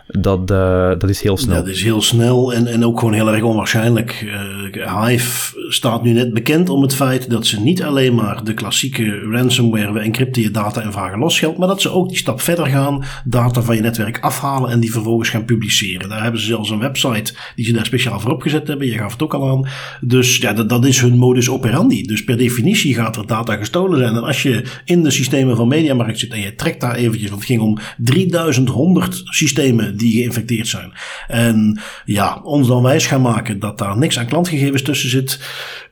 dat, 0.07 0.51
uh, 0.51 0.89
dat 0.89 1.09
is 1.09 1.23
heel 1.23 1.37
snel. 1.37 1.57
Dat 1.57 1.69
is 1.69 1.83
heel 1.83 2.03
snel 2.03 2.55
en, 2.55 2.67
en 2.67 2.85
ook 2.85 2.99
gewoon 2.99 3.15
heel 3.15 3.33
erg 3.33 3.43
onwaarschijnlijk. 3.43 4.27
Uh, 4.75 5.07
Hive 5.07 5.67
staat 5.69 6.03
nu 6.03 6.13
net 6.13 6.33
bekend 6.33 6.69
om 6.69 6.83
het 6.83 6.95
feit 6.95 7.31
dat 7.31 7.47
ze 7.47 7.61
niet 7.61 7.83
alleen 7.83 8.15
maar 8.15 8.45
de 8.45 8.55
klassieke 8.55 9.19
ransomware, 9.31 9.93
we 9.93 10.01
encrypten 10.01 10.43
je 10.43 10.51
data 10.51 10.81
en 10.81 10.93
vragen 10.93 11.19
losgeld, 11.19 11.59
maar 11.59 11.69
dat 11.69 11.81
ze 11.81 11.91
ook 11.91 12.09
die 12.09 12.19
stap 12.19 12.41
verder 12.41 12.67
gaan, 12.67 13.05
data 13.25 13.63
van 13.63 13.77
je 13.77 13.83
netwerk 13.83 14.19
afhalen 14.21 14.71
en 14.71 14.81
die 14.81 14.93
vervolgens 14.93 15.29
gaan 15.29 15.45
publiceren. 15.45 16.09
Daar 16.09 16.23
hebben 16.23 16.41
ze 16.41 16.47
zelfs 16.47 16.71
een 16.71 16.79
website 16.79 17.35
die 17.55 17.65
ze 17.65 17.73
daar 17.73 17.87
speciaal 17.87 18.21
voor 18.21 18.33
opgezet 18.33 18.69
hebben. 18.69 18.87
Je 18.87 18.99
gaf 18.99 19.13
het 19.13 19.23
ook 19.23 19.35
al 19.35 19.49
aan. 19.49 19.69
Dus 20.01 20.37
ja, 20.37 20.53
dat, 20.53 20.69
dat 20.69 20.85
is 20.85 21.01
hun 21.01 21.19
modus 21.19 21.51
operandi. 21.51 21.98
Dus 22.07 22.25
per 22.25 22.37
definitie 22.37 22.95
gaat 22.95 23.17
er 23.17 23.27
data 23.27 23.57
gestolen 23.57 23.99
zijn. 23.99 24.15
En 24.15 24.23
als 24.23 24.43
je 24.43 24.65
in 24.85 25.03
de 25.03 25.11
systemen 25.11 25.57
van 25.57 25.69
Mediamarkt 25.69 26.19
zit 26.19 26.33
en 26.33 26.41
je 26.41 26.55
trekt 26.55 26.81
daar 26.81 26.95
eventjes, 26.95 27.29
want 27.29 27.41
het 27.41 27.51
ging 27.51 27.61
om 27.61 27.79
3100 27.99 29.23
systemen 29.25 29.97
die 29.97 30.13
geïnfecteerd 30.13 30.69
zijn. 30.69 30.93
En 31.29 31.81
ja, 32.05 32.41
ons 32.43 32.69
dan 32.69 32.83
wijs 32.83 33.07
gaan 33.07 33.23
maken 33.23 33.59
dat 33.59 33.79
daar 33.79 33.97
niks 33.97 34.19
aan 34.19 34.27
klantgegevens 34.27 34.83
tussen 34.83 35.11
zit. 35.11 35.41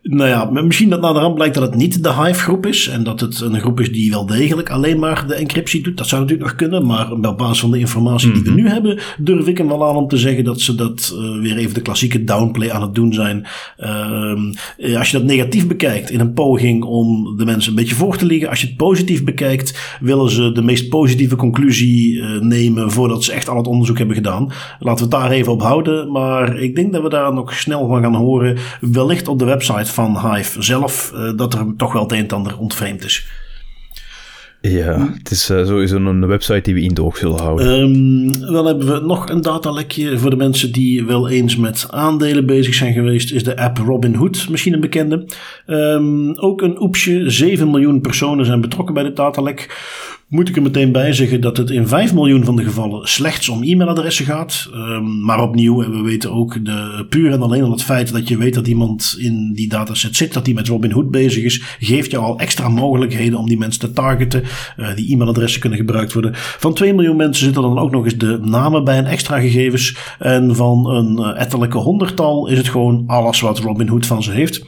Nou 0.09 0.29
ja, 0.29 0.45
misschien 0.63 0.91
dat 0.91 1.01
naderhand 1.01 1.35
blijkt 1.35 1.55
dat 1.55 1.63
het 1.63 1.75
niet 1.75 2.03
de 2.03 2.13
Hive-groep 2.13 2.67
is. 2.67 2.89
En 2.89 3.03
dat 3.03 3.21
het 3.21 3.41
een 3.41 3.61
groep 3.61 3.81
is 3.81 3.93
die 3.93 4.11
wel 4.11 4.27
degelijk 4.27 4.71
alleen 4.71 4.99
maar 4.99 5.27
de 5.27 5.35
encryptie 5.35 5.83
doet. 5.83 5.97
Dat 5.97 6.09
zou 6.09 6.21
natuurlijk 6.21 6.49
nog 6.49 6.59
kunnen. 6.59 6.87
Maar 6.87 7.13
op 7.13 7.39
basis 7.39 7.61
van 7.61 7.71
de 7.71 7.79
informatie 7.79 8.33
die 8.33 8.43
we 8.43 8.51
mhm. 8.51 8.61
nu 8.61 8.69
hebben, 8.69 8.99
durf 9.19 9.47
ik 9.47 9.59
hem 9.59 9.69
wel 9.69 9.89
aan 9.89 9.97
om 9.97 10.09
te 10.09 10.17
zeggen 10.17 10.45
dat 10.45 10.61
ze 10.61 10.75
dat 10.75 11.15
uh, 11.15 11.41
weer 11.41 11.57
even 11.57 11.75
de 11.75 11.81
klassieke 11.81 12.25
downplay 12.25 12.71
aan 12.71 12.83
het 12.83 12.95
doen 12.95 13.13
zijn. 13.13 13.47
Uh, 13.79 14.99
als 14.99 15.11
je 15.11 15.19
dat 15.19 15.27
negatief 15.27 15.67
bekijkt 15.67 16.11
in 16.11 16.21
een 16.21 16.33
poging 16.33 16.85
om 16.85 17.37
de 17.37 17.45
mensen 17.45 17.71
een 17.71 17.77
beetje 17.77 17.95
voor 17.95 18.17
te 18.17 18.27
liggen. 18.27 18.49
Als 18.49 18.61
je 18.61 18.67
het 18.67 18.77
positief 18.77 19.25
bekijkt, 19.25 19.97
willen 20.01 20.31
ze 20.31 20.53
de 20.53 20.63
meest 20.63 20.89
positieve 20.89 21.37
conclusie 21.37 22.13
uh, 22.13 22.41
nemen 22.41 22.91
voordat 22.91 23.25
ze 23.25 23.33
echt 23.33 23.49
al 23.49 23.57
het 23.57 23.67
onderzoek 23.67 23.99
hebben 23.99 24.17
gedaan. 24.17 24.53
Laten 24.79 25.09
we 25.09 25.17
het 25.17 25.23
daar 25.23 25.31
even 25.31 25.53
op 25.53 25.63
houden. 25.63 26.13
Maar 26.13 26.59
ik 26.59 26.75
denk 26.75 26.93
dat 26.93 27.03
we 27.03 27.09
daar 27.09 27.33
nog 27.33 27.55
snel 27.55 27.89
van 27.89 28.03
gaan 28.03 28.15
horen. 28.15 28.57
Wellicht 28.81 29.29
op 29.29 29.39
de 29.39 29.45
website 29.45 29.93
van 29.97 30.35
Hive 30.35 30.63
zelf 30.63 31.13
uh, 31.15 31.37
dat 31.37 31.55
er 31.55 31.75
toch 31.77 31.93
wel 31.93 32.03
het 32.03 32.13
een 32.13 32.19
en 32.19 32.29
ander 32.29 32.59
ontvreemd 32.59 33.05
is. 33.05 33.27
Ja, 34.61 35.13
het 35.19 35.31
is 35.31 35.51
uh, 35.51 35.67
sowieso 35.67 35.97
een 35.97 36.27
website 36.27 36.61
die 36.61 36.75
we 36.75 36.81
in 36.81 36.95
de 36.95 37.03
oog 37.03 37.17
zullen 37.17 37.41
houden. 37.41 37.67
Um, 37.67 38.41
dan 38.41 38.67
hebben 38.67 38.87
we 38.87 39.07
nog 39.07 39.29
een 39.29 39.41
datalekje 39.41 40.19
voor 40.19 40.31
de 40.31 40.37
mensen 40.37 40.73
die 40.73 41.05
wel 41.05 41.29
eens 41.29 41.57
met 41.57 41.87
aandelen 41.91 42.47
bezig 42.47 42.75
zijn 42.75 42.93
geweest. 42.93 43.33
Is 43.33 43.45
de 43.45 43.57
app 43.57 43.79
Robinhood 43.79 44.47
misschien 44.51 44.73
een 44.73 44.81
bekende. 44.81 45.29
Um, 45.67 46.39
ook 46.39 46.63
een 46.63 46.83
oepsje. 46.83 47.31
7 47.31 47.71
miljoen 47.71 48.01
personen 48.01 48.45
zijn 48.45 48.61
betrokken 48.61 48.95
bij 48.95 49.03
dit 49.03 49.17
datalek 49.17 49.77
moet 50.29 50.49
ik 50.49 50.57
er 50.57 50.63
meteen 50.63 50.93
bij 50.93 51.13
zeggen 51.13 51.41
dat 51.41 51.57
het 51.57 51.71
in 51.71 51.89
5 51.89 52.15
miljoen 52.15 52.45
van 52.45 52.57
de 52.57 52.65
gevallen 52.65 53.09
slechts 53.09 53.49
om 53.49 53.63
e-mailadressen 53.63 54.25
gaat. 54.25 54.71
Um, 54.75 55.25
maar 55.25 55.43
opnieuw, 55.43 55.83
en 55.83 55.91
we 55.91 56.01
weten 56.01 56.33
ook 56.33 56.65
de, 56.65 57.07
puur 57.09 57.33
en 57.33 57.43
alleen 57.43 57.63
al 57.63 57.71
het 57.71 57.83
feit 57.83 58.13
dat 58.13 58.29
je 58.29 58.37
weet 58.37 58.55
dat 58.55 58.67
iemand 58.67 59.17
in 59.19 59.53
die 59.53 59.69
dataset 59.69 60.17
zit, 60.17 60.33
dat 60.33 60.45
die 60.45 60.55
met 60.55 60.69
Robinhood 60.69 61.11
bezig 61.11 61.45
is, 61.45 61.63
geeft 61.81 62.11
je 62.11 62.17
al 62.17 62.39
extra 62.39 62.69
mogelijkheden 62.69 63.39
om 63.39 63.49
die 63.49 63.59
mensen 63.59 63.81
te 63.81 63.93
targeten. 63.93 64.43
Uh, 64.77 64.95
die 64.95 65.13
e-mailadressen 65.13 65.61
kunnen 65.61 65.79
gebruikt 65.79 66.13
worden. 66.13 66.31
Van 66.35 66.75
2 66.75 66.95
miljoen 66.95 67.17
mensen 67.17 67.45
zitten 67.45 67.63
dan 67.63 67.79
ook 67.79 67.91
nog 67.91 68.05
eens 68.05 68.19
de 68.19 68.39
namen 68.43 68.85
bij 68.85 68.99
een 68.99 69.07
extra 69.07 69.41
gegevens. 69.41 69.97
En 70.19 70.57
van 70.57 70.87
een 70.91 71.19
uh, 71.19 71.41
etterlijke 71.41 71.79
honderdtal 71.79 72.49
is 72.49 72.59
het 72.59 72.69
gewoon 72.69 73.05
alles 73.07 73.41
wat 73.41 73.59
Robinhood 73.59 74.07
van 74.07 74.23
ze 74.23 74.31
heeft. 74.31 74.65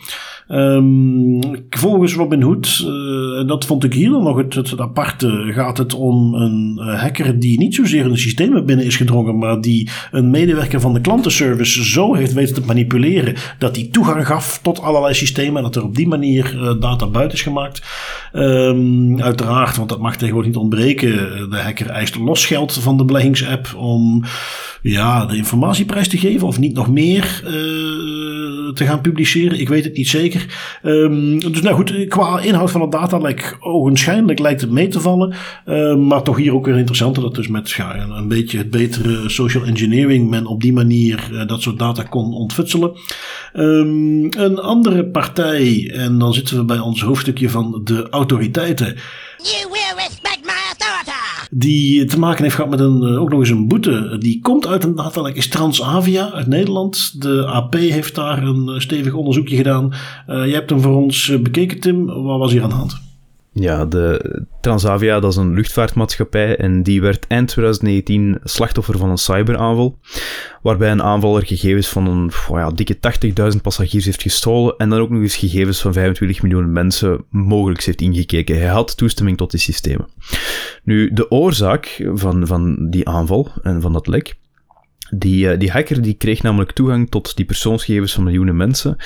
Um, 0.51 1.41
volgens 1.71 2.15
Robin 2.15 2.43
Hood, 2.43 2.85
uh, 2.87 3.49
dat 3.49 3.65
vond 3.65 3.85
ik 3.85 3.93
hier 3.93 4.11
dan 4.11 4.23
nog 4.23 4.37
het, 4.37 4.75
aparte, 4.77 5.51
gaat 5.53 5.79
het 5.79 5.95
om 5.95 6.35
een 6.35 6.81
uh, 6.81 7.01
hacker 7.01 7.39
die 7.39 7.59
niet 7.59 7.75
zozeer 7.75 8.05
in 8.05 8.11
de 8.11 8.17
systemen 8.19 8.67
binnen 8.67 8.87
is 8.87 8.97
gedrongen, 8.97 9.39
maar 9.39 9.61
die 9.61 9.91
een 10.11 10.31
medewerker 10.31 10.81
van 10.81 10.95
de 10.95 11.01
klantenservice 11.01 11.85
zo 11.85 12.15
heeft 12.15 12.33
weten 12.33 12.55
te 12.55 12.67
manipuleren 12.67 13.35
dat 13.59 13.77
hij 13.77 13.89
toegang 13.93 14.27
gaf 14.27 14.59
tot 14.63 14.83
allerlei 14.83 15.15
systemen 15.15 15.57
en 15.57 15.63
dat 15.63 15.77
er 15.77 15.85
op 15.85 15.97
die 15.97 16.09
manier 16.09 16.55
uh, 16.55 16.81
data 16.81 17.07
buiten 17.07 17.37
is 17.37 17.43
gemaakt. 17.43 17.83
Um, 18.33 19.21
uiteraard, 19.21 19.77
want 19.77 19.89
dat 19.89 20.01
mag 20.01 20.17
tegenwoordig 20.17 20.51
niet 20.51 20.61
ontbreken. 20.61 21.17
De 21.51 21.57
hacker 21.57 21.91
eist 21.91 22.19
losgeld 22.19 22.73
van 22.73 22.97
de 22.97 23.05
beleggingsapp 23.05 23.75
om 23.77 24.25
ja, 24.83 25.27
de 25.27 25.37
informatieprijs 25.37 26.09
te 26.09 26.19
geven 26.19 26.47
of 26.47 26.59
niet 26.59 26.75
nog 26.75 26.91
meer 26.91 27.41
te 28.75 28.85
gaan 28.85 29.01
publiceren. 29.01 29.61
Ik 29.61 29.69
weet 29.69 29.85
het 29.85 29.97
niet 29.97 30.09
zeker. 30.09 30.47
Um, 30.83 31.41
dus 31.41 31.61
nou 31.63 31.75
goed, 31.75 32.07
qua 32.09 32.41
inhoud 32.41 32.71
van 32.71 32.81
het 32.81 32.93
datalek, 32.93 33.57
ogenschijnlijk 33.61 34.39
lijkt 34.39 34.61
het 34.61 34.71
mee 34.71 34.89
te 34.89 35.01
vallen. 35.01 35.35
Um, 35.67 36.07
maar 36.07 36.23
toch 36.23 36.37
hier 36.37 36.55
ook 36.55 36.67
weer 36.67 36.77
interessant 36.77 37.15
dat 37.15 37.35
dus 37.35 37.49
met 37.49 37.77
een 37.79 38.29
beetje 38.29 38.59
het 38.59 38.71
betere 38.71 39.29
social 39.29 39.65
engineering 39.65 40.31
men 40.31 40.47
op 40.47 40.61
die 40.61 40.73
manier 40.73 41.29
uh, 41.33 41.47
dat 41.47 41.63
soort 41.63 41.79
data 41.79 42.03
kon 42.03 42.33
ontfutselen. 42.33 42.93
Um, 43.55 44.29
een 44.37 44.59
andere 44.59 45.07
partij, 45.07 45.91
en 45.95 46.19
dan 46.19 46.35
zitten 46.35 46.57
we 46.57 46.65
bij 46.65 46.79
ons 46.79 47.03
hoofdstukje 47.03 47.51
van 47.51 47.81
de 47.85 48.09
autoriteiten. 48.11 48.97
You 49.43 49.71
will 49.71 49.95
respect 49.97 50.45
my 50.45 50.58
die 51.51 52.05
te 52.05 52.19
maken 52.19 52.43
heeft 52.43 52.55
gehad 52.55 52.71
met 52.71 52.81
een, 52.81 53.03
eh, 53.03 53.21
ook 53.21 53.31
nog 53.31 53.39
eens 53.39 53.51
een 53.51 53.69
boete. 53.69 54.17
Die 54.19 54.41
komt 54.41 54.67
uit 54.67 54.85
een 54.85 54.95
datalek, 54.95 55.37
is 55.37 55.49
Transavia 55.49 56.31
uit 56.33 56.47
Nederland. 56.47 57.23
De 57.23 57.47
AP 57.47 57.75
heeft 57.75 58.15
daar 58.15 58.43
een 58.43 58.69
eh, 58.69 58.79
stevig 58.79 59.13
onderzoekje 59.13 59.57
gedaan. 59.57 59.93
Uh, 60.29 60.45
jij 60.45 60.55
hebt 60.55 60.71
hem 60.71 60.81
voor 60.81 60.97
ons 60.97 61.33
bekeken, 61.43 61.81
Tim. 61.81 62.07
Wat 62.07 62.39
was 62.39 62.53
hier 62.53 62.63
aan 62.63 62.69
de 62.69 62.75
hand? 62.75 63.08
Ja, 63.61 63.85
de 63.85 64.45
Transavia, 64.61 65.21
dat 65.21 65.31
is 65.31 65.37
een 65.37 65.55
luchtvaartmaatschappij 65.55 66.57
en 66.57 66.83
die 66.83 67.01
werd 67.01 67.27
eind 67.27 67.49
2019 67.49 68.39
slachtoffer 68.45 68.99
van 68.99 69.11
een 69.11 69.19
cyberaanval, 69.19 69.99
waarbij 70.63 70.91
een 70.91 71.03
aanvaller 71.03 71.47
gegevens 71.47 71.89
van 71.89 72.07
een 72.07 72.31
ja, 72.49 72.71
dikke 72.71 72.97
80.000 73.55 73.61
passagiers 73.63 74.05
heeft 74.05 74.23
gestolen 74.23 74.77
en 74.77 74.89
dan 74.89 75.01
ook 75.01 75.11
nog 75.11 75.23
eens 75.23 75.37
gegevens 75.37 75.81
van 75.81 75.93
25 75.93 76.43
miljoen 76.43 76.73
mensen 76.73 77.25
mogelijk 77.31 77.85
heeft 77.85 78.01
ingekeken. 78.01 78.59
Hij 78.59 78.69
had 78.69 78.97
toestemming 78.97 79.37
tot 79.37 79.51
die 79.51 79.61
systemen. 79.61 80.09
Nu, 80.83 81.13
de 81.13 81.31
oorzaak 81.31 82.09
van, 82.15 82.47
van 82.47 82.91
die 82.91 83.09
aanval 83.09 83.51
en 83.63 83.81
van 83.81 83.93
dat 83.93 84.07
lek 84.07 84.37
die, 85.11 85.57
die, 85.57 85.71
hacker 85.71 86.03
die 86.03 86.15
kreeg 86.15 86.43
namelijk 86.43 86.73
toegang 86.73 87.11
tot 87.11 87.37
die 87.37 87.45
persoonsgegevens 87.45 88.13
van 88.13 88.25
miljoenen 88.25 88.57
mensen 88.57 88.97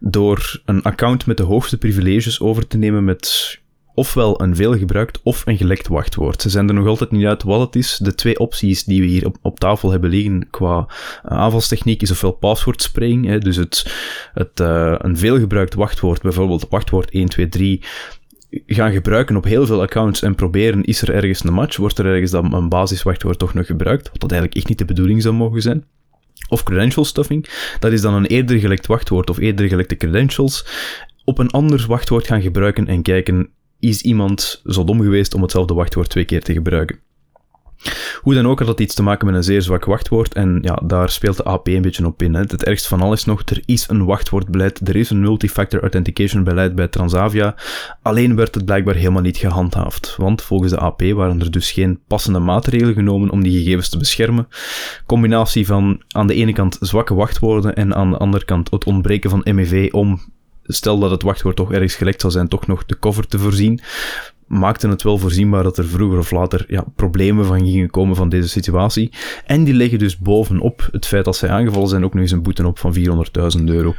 door 0.00 0.60
een 0.64 0.82
account 0.82 1.26
met 1.26 1.36
de 1.36 1.42
hoogste 1.42 1.78
privileges 1.78 2.40
over 2.40 2.66
te 2.66 2.76
nemen 2.76 3.04
met 3.04 3.58
ofwel 3.98 4.42
een 4.42 4.56
veelgebruikt 4.56 5.20
of 5.22 5.42
een 5.46 5.56
gelekt 5.56 5.88
wachtwoord. 5.88 6.42
Ze 6.42 6.48
zijn 6.48 6.68
er 6.68 6.74
nog 6.74 6.86
altijd 6.86 7.10
niet 7.10 7.26
uit 7.26 7.42
wat 7.42 7.60
het 7.60 7.76
is. 7.76 7.98
De 8.02 8.14
twee 8.14 8.38
opties 8.38 8.84
die 8.84 9.00
we 9.00 9.06
hier 9.06 9.30
op, 9.42 9.58
tafel 9.58 9.90
hebben 9.90 10.10
liggen 10.10 10.50
qua 10.50 10.78
uh, 10.78 10.84
aanvalstechniek 11.22 12.02
is 12.02 12.10
ofwel 12.10 12.32
passwordspraying, 12.32 13.26
hè, 13.26 13.38
dus 13.38 13.56
het, 13.56 13.94
het 14.34 14.60
uh, 14.60 14.94
een 14.98 15.16
veelgebruikt 15.16 15.74
wachtwoord, 15.74 16.22
bijvoorbeeld 16.22 16.66
wachtwoord 16.68 17.12
123, 17.12 17.78
gaan 18.66 18.92
gebruiken 18.92 19.36
op 19.36 19.44
heel 19.44 19.66
veel 19.66 19.82
accounts 19.82 20.22
en 20.22 20.34
proberen, 20.34 20.84
is 20.84 21.02
er 21.02 21.14
ergens 21.14 21.44
een 21.44 21.52
match, 21.52 21.76
wordt 21.76 21.98
er 21.98 22.06
ergens 22.06 22.30
dan 22.30 22.54
een 22.54 22.68
basiswachtwoord 22.68 23.38
toch 23.38 23.54
nog 23.54 23.66
gebruikt, 23.66 24.10
wat 24.10 24.20
dat 24.20 24.30
eigenlijk 24.30 24.60
echt 24.60 24.68
niet 24.68 24.78
de 24.78 24.94
bedoeling 24.94 25.22
zou 25.22 25.34
mogen 25.34 25.62
zijn. 25.62 25.84
Of 26.48 26.62
credential 26.62 27.04
stuffing, 27.04 27.48
dat 27.78 27.92
is 27.92 28.00
dan 28.00 28.14
een 28.14 28.26
eerder 28.26 28.58
gelekt 28.58 28.86
wachtwoord 28.86 29.30
of 29.30 29.38
eerder 29.38 29.68
gelekte 29.68 29.96
credentials 29.96 30.66
op 31.28 31.38
een 31.38 31.50
ander 31.50 31.84
wachtwoord 31.88 32.26
gaan 32.26 32.42
gebruiken 32.42 32.86
en 32.86 33.02
kijken, 33.02 33.50
is 33.80 34.02
iemand 34.02 34.60
zo 34.64 34.84
dom 34.84 35.00
geweest 35.00 35.34
om 35.34 35.42
hetzelfde 35.42 35.74
wachtwoord 35.74 36.08
twee 36.08 36.24
keer 36.24 36.42
te 36.42 36.52
gebruiken? 36.52 36.98
Hoe 38.22 38.34
dan 38.34 38.46
ook 38.46 38.58
had 38.58 38.68
dat 38.68 38.80
iets 38.80 38.94
te 38.94 39.02
maken 39.02 39.26
met 39.26 39.34
een 39.34 39.44
zeer 39.44 39.62
zwak 39.62 39.84
wachtwoord 39.84 40.34
en 40.34 40.58
ja, 40.62 40.82
daar 40.84 41.10
speelt 41.10 41.36
de 41.36 41.44
AP 41.44 41.66
een 41.68 41.82
beetje 41.82 42.06
op 42.06 42.22
in. 42.22 42.34
Hè. 42.34 42.40
Het 42.40 42.64
ergst 42.64 42.86
van 42.86 43.00
alles 43.00 43.24
nog, 43.24 43.42
er 43.44 43.62
is 43.64 43.88
een 43.88 44.04
wachtwoordbeleid, 44.04 44.88
er 44.88 44.96
is 44.96 45.10
een 45.10 45.20
multifactor 45.20 45.80
authentication 45.80 46.44
beleid 46.44 46.74
bij 46.74 46.88
Transavia, 46.88 47.54
alleen 48.02 48.36
werd 48.36 48.54
het 48.54 48.64
blijkbaar 48.64 48.94
helemaal 48.94 49.22
niet 49.22 49.36
gehandhaafd, 49.36 50.14
want 50.16 50.42
volgens 50.42 50.72
de 50.72 50.78
AP 50.78 51.02
waren 51.02 51.40
er 51.40 51.50
dus 51.50 51.72
geen 51.72 52.00
passende 52.06 52.38
maatregelen 52.38 52.94
genomen 52.94 53.30
om 53.30 53.42
die 53.42 53.58
gegevens 53.58 53.88
te 53.88 53.98
beschermen. 53.98 54.48
Combinatie 55.06 55.66
van 55.66 56.02
aan 56.08 56.26
de 56.26 56.34
ene 56.34 56.52
kant 56.52 56.76
zwakke 56.80 57.14
wachtwoorden 57.14 57.74
en 57.74 57.94
aan 57.94 58.10
de 58.10 58.18
andere 58.18 58.44
kant 58.44 58.70
het 58.70 58.84
ontbreken 58.84 59.30
van 59.30 59.46
MEV 59.54 59.88
om 59.92 60.20
stel 60.68 60.98
dat 60.98 61.10
het 61.10 61.22
wachtwoord 61.22 61.56
toch 61.56 61.72
ergens 61.72 61.94
gelekt 61.94 62.20
zal 62.20 62.30
zijn, 62.30 62.48
toch 62.48 62.66
nog 62.66 62.84
de 62.84 62.98
cover 62.98 63.26
te 63.26 63.38
voorzien, 63.38 63.80
maakte 64.46 64.88
het 64.88 65.02
wel 65.02 65.18
voorzienbaar 65.18 65.62
dat 65.62 65.78
er 65.78 65.88
vroeger 65.88 66.18
of 66.18 66.30
later 66.30 66.64
ja, 66.68 66.84
problemen 66.96 67.44
van 67.44 67.58
gingen 67.58 67.90
komen 67.90 68.16
van 68.16 68.28
deze 68.28 68.48
situatie. 68.48 69.10
En 69.46 69.64
die 69.64 69.74
leggen 69.74 69.98
dus 69.98 70.18
bovenop 70.18 70.88
het 70.92 71.06
feit 71.06 71.24
dat 71.24 71.36
zij 71.36 71.48
aangevallen 71.50 71.88
zijn 71.88 72.04
ook 72.04 72.12
nog 72.12 72.22
eens 72.22 72.32
een 72.32 72.42
boete 72.42 72.66
op 72.66 72.78
van 72.78 72.94
400.000 73.58 73.64
euro. 73.64 73.94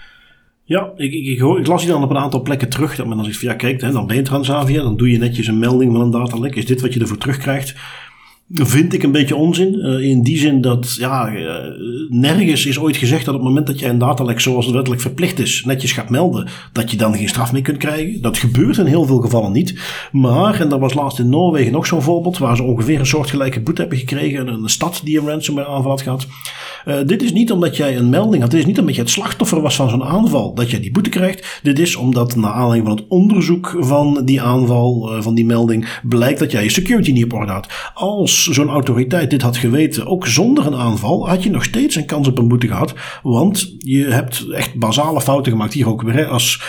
Ja, 0.64 0.92
ik, 0.96 1.14
ik, 1.14 1.26
ik, 1.26 1.58
ik, 1.58 1.68
las 1.68 1.84
hier 1.84 1.92
dan 1.92 2.04
op 2.04 2.10
een 2.10 2.18
aantal 2.18 2.42
plekken 2.42 2.70
terug. 2.70 2.96
Dat 2.96 3.08
men 3.08 3.16
dan 3.16 3.26
zegt 3.26 3.40
van 3.40 3.48
ja, 3.48 3.56
kijk, 3.56 3.82
hè, 3.82 3.92
dan 3.92 4.08
ben 4.08 4.16
je 4.16 4.22
Transavia, 4.22 4.84
dan 4.84 4.98
doe 4.98 5.12
je 5.12 5.18
netjes 5.18 5.48
een 5.48 5.60
melding 5.60 5.92
van 5.92 6.02
een 6.02 6.12
datalek. 6.12 6.56
Is 6.56 6.66
dit 6.66 6.82
wat 6.82 6.94
je 6.94 7.00
ervoor 7.00 7.18
terugkrijgt? 7.18 7.76
Vind 8.52 8.94
ik 8.94 9.04
een 9.04 9.12
beetje 9.12 9.36
onzin. 9.36 9.76
Uh, 9.76 10.10
in 10.10 10.22
die 10.22 10.38
zin 10.38 10.62
dat 10.62 10.96
ja, 11.00 11.32
uh, 11.34 11.56
nergens 12.10 12.66
is 12.66 12.80
ooit 12.80 12.98
gezegd 12.98 13.26
dat 13.26 13.34
op 13.34 13.40
het 13.40 13.50
moment 13.50 13.68
dat 13.68 13.80
jij 13.80 13.90
een 13.90 13.98
datalek 13.98 14.40
zoals 14.40 14.66
het 14.66 14.74
wettelijk 14.76 15.02
verplicht 15.02 15.40
is, 15.40 15.64
netjes 15.66 15.92
gaat 15.92 16.10
melden, 16.10 16.48
dat 16.72 16.92
je 16.92 16.98
dan 16.98 17.16
geen 17.16 17.30
straf 17.30 17.52
meer 17.52 17.62
kunt 17.62 17.78
krijgen. 17.78 18.22
Dat 18.22 18.38
gebeurt 18.38 18.78
in 18.78 18.86
heel 18.86 19.06
veel 19.06 19.20
gevallen 19.20 19.52
niet. 19.52 19.80
Maar, 20.12 20.60
en 20.62 20.70
dat 20.70 20.80
was 20.80 20.94
laatst 20.94 21.20
in 21.20 21.30
Noorwegen 21.30 21.72
nog 21.72 21.86
zo'n 21.86 22.02
voorbeeld, 22.02 22.38
waar 22.38 22.56
ze 22.56 22.64
ongeveer 22.64 23.00
een 23.00 23.06
soortgelijke 23.06 23.62
boete 23.62 23.82
hebben 23.82 24.00
gekregen. 24.00 24.48
Een 24.48 24.70
stad 24.70 25.02
die 25.04 25.20
een 25.20 25.28
ransomware 25.28 25.68
aanval 25.68 25.92
had 25.92 26.02
gehad. 26.02 26.28
Uh, 26.88 26.96
dit 27.06 27.24
is 27.24 27.34
niet 27.34 27.52
omdat 27.52 27.78
jij 27.78 27.98
een 27.98 28.10
melding 28.10 28.42
had. 28.42 28.52
Dit 28.52 28.60
is 28.60 28.66
niet 28.66 28.80
omdat 28.80 28.96
je 28.96 29.02
het 29.02 29.10
slachtoffer 29.10 29.62
was 29.62 29.76
van 29.76 29.90
zo'n 29.90 30.04
aanval 30.04 30.54
dat 30.54 30.72
jij 30.72 30.80
die 30.80 30.92
boete 30.92 31.10
krijgt. 31.10 31.60
Dit 31.64 31.80
is 31.80 31.96
omdat 31.96 32.36
na 32.36 32.52
aanleiding 32.52 32.88
van 32.88 32.98
het 32.98 33.06
onderzoek 33.08 33.76
van 33.80 34.22
die 34.26 34.42
aanval, 34.42 35.12
van 35.20 35.36
die 35.36 35.46
melding, 35.46 36.00
blijkt 36.04 36.40
dat 36.40 36.52
jij 36.52 36.64
je 36.64 36.70
security 36.70 37.12
niet 37.12 37.24
op 37.24 37.34
orde 37.34 37.52
had. 37.52 37.68
Als 37.94 38.39
zo'n 38.44 38.70
autoriteit 38.70 39.30
dit 39.30 39.42
had 39.42 39.58
geweten, 39.58 40.06
ook 40.06 40.28
zonder 40.28 40.66
een 40.66 40.76
aanval, 40.76 41.30
had 41.30 41.44
je 41.44 41.50
nog 41.50 41.64
steeds 41.64 41.96
een 41.96 42.06
kans 42.06 42.28
op 42.28 42.38
een 42.38 42.48
boete 42.48 42.68
gehad. 42.68 42.94
Want 43.24 43.76
je 43.78 44.06
hebt 44.06 44.50
echt 44.50 44.76
basale 44.76 45.22
fouten 45.22 45.52
gemaakt. 45.52 45.74
Hier 45.74 45.88
ook 45.88 46.02
weer. 46.02 46.28
Als 46.28 46.62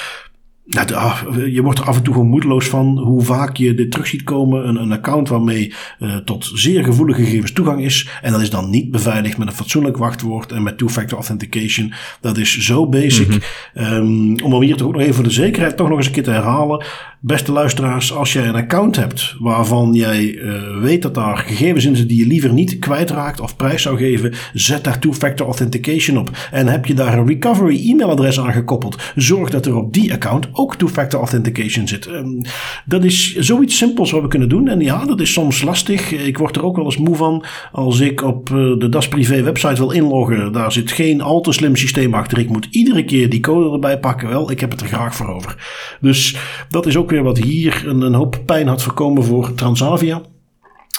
nou, 0.71 0.93
ah, 0.95 1.23
je 1.53 1.63
wordt 1.63 1.79
er 1.79 1.85
af 1.85 1.97
en 1.97 2.03
toe 2.03 2.15
gewoon 2.15 2.29
moedeloos 2.29 2.67
van 2.67 2.99
hoe 2.99 3.23
vaak 3.23 3.57
je 3.57 3.75
dit 3.75 3.91
terug 3.91 4.07
ziet 4.07 4.23
komen. 4.23 4.69
Een, 4.69 4.77
een 4.77 4.93
account 4.93 5.29
waarmee 5.29 5.73
uh, 6.01 6.17
tot 6.17 6.51
zeer 6.55 6.85
gevoelige 6.85 7.23
gegevens 7.23 7.53
toegang 7.53 7.85
is. 7.85 8.09
En 8.23 8.33
dat 8.33 8.41
is 8.41 8.51
dan 8.51 8.71
niet 8.71 8.91
beveiligd 8.91 9.39
met 9.39 9.49
een 9.49 9.55
fatsoenlijk 9.55 9.97
wachtwoord 9.97 10.53
en 10.53 10.63
met 10.63 10.79
two-factor 10.79 11.19
authentication. 11.19 11.93
Dat 12.21 12.39
is 12.39 12.59
zo 12.59 12.89
basic. 12.89 13.29
Mm 13.29 13.39
-hmm. 13.73 13.95
um, 13.95 14.43
om 14.43 14.53
hem 14.53 14.63
hier 14.63 14.77
toch 14.77 14.87
ook 14.87 14.93
nog 14.93 15.03
even 15.03 15.15
voor 15.15 15.25
de 15.25 15.31
zekerheid 15.31 15.77
toch 15.77 15.89
nog 15.89 15.97
eens 15.97 16.07
een 16.07 16.13
keer 16.13 16.23
te 16.23 16.31
herhalen. 16.31 16.85
Beste 17.23 17.53
luisteraars, 17.53 18.13
als 18.15 18.33
jij 18.33 18.47
een 18.47 18.55
account 18.55 18.97
hebt 18.97 19.35
waarvan 19.39 19.95
jij 19.95 20.25
uh, 20.25 20.81
weet 20.81 21.03
dat 21.03 21.15
daar 21.15 21.37
gegevens 21.37 21.85
in 21.85 21.97
zitten 21.97 22.09
die 22.09 22.19
je 22.19 22.27
liever 22.27 22.53
niet 22.53 22.79
kwijtraakt 22.79 23.41
of 23.41 23.57
prijs 23.57 23.83
zou 23.83 23.97
geven, 23.97 24.35
zet 24.53 24.85
daar 24.85 24.99
two-factor 24.99 25.47
authentication 25.47 26.19
op. 26.19 26.31
En 26.51 26.67
heb 26.67 26.87
je 26.87 26.95
daar 26.95 27.19
een 27.19 27.27
recovery 27.27 27.91
e-mailadres 27.91 28.41
aan 28.41 28.53
gekoppeld, 28.53 29.13
zorg 29.15 29.51
dat 29.51 29.67
er 29.67 29.77
op 29.77 29.93
die 29.93 30.13
account 30.13 30.49
ook 30.53 30.77
two-factor 30.77 31.19
authentication 31.19 31.89
zit. 31.89 32.07
Um, 32.07 32.41
dat 32.85 33.05
is 33.05 33.37
zoiets 33.37 33.77
simpels 33.77 34.11
wat 34.11 34.23
we 34.23 34.29
kunnen 34.29 34.49
doen. 34.49 34.69
En 34.69 34.81
ja, 34.81 35.05
dat 35.05 35.21
is 35.21 35.33
soms 35.33 35.63
lastig. 35.63 36.13
Ik 36.13 36.39
word 36.39 36.57
er 36.57 36.65
ook 36.65 36.77
wel 36.77 36.85
eens 36.85 36.99
moe 36.99 37.17
van 37.17 37.45
als 37.73 38.01
ik 38.01 38.23
op 38.23 38.51
uh, 38.51 38.79
de 38.79 38.89
Das 38.89 39.09
Privé 39.09 39.43
website 39.43 39.75
wil 39.75 39.91
inloggen. 39.91 40.53
Daar 40.53 40.73
zit 40.73 40.93
geen 40.93 41.21
al 41.21 41.41
te 41.41 41.53
slim 41.53 41.77
systeem 41.77 42.15
achter. 42.15 42.39
Ik 42.39 42.49
moet 42.49 42.69
iedere 42.71 43.05
keer 43.05 43.31
die 43.31 43.41
code 43.41 43.73
erbij 43.73 43.99
pakken. 43.99 44.29
Wel, 44.29 44.51
ik 44.51 44.61
heb 44.61 44.71
het 44.71 44.81
er 44.81 44.87
graag 44.87 45.15
voor 45.15 45.29
over. 45.29 45.57
Dus 46.01 46.37
dat 46.69 46.87
is 46.87 46.97
ook 46.97 47.09
weer 47.11 47.23
wat 47.23 47.39
hier 47.39 47.85
een, 47.87 48.01
een 48.01 48.15
hoop 48.15 48.41
pijn 48.47 48.67
had 48.69 48.83
voorkomen 48.83 49.25
voor 49.25 49.55
Transavia. 49.55 50.23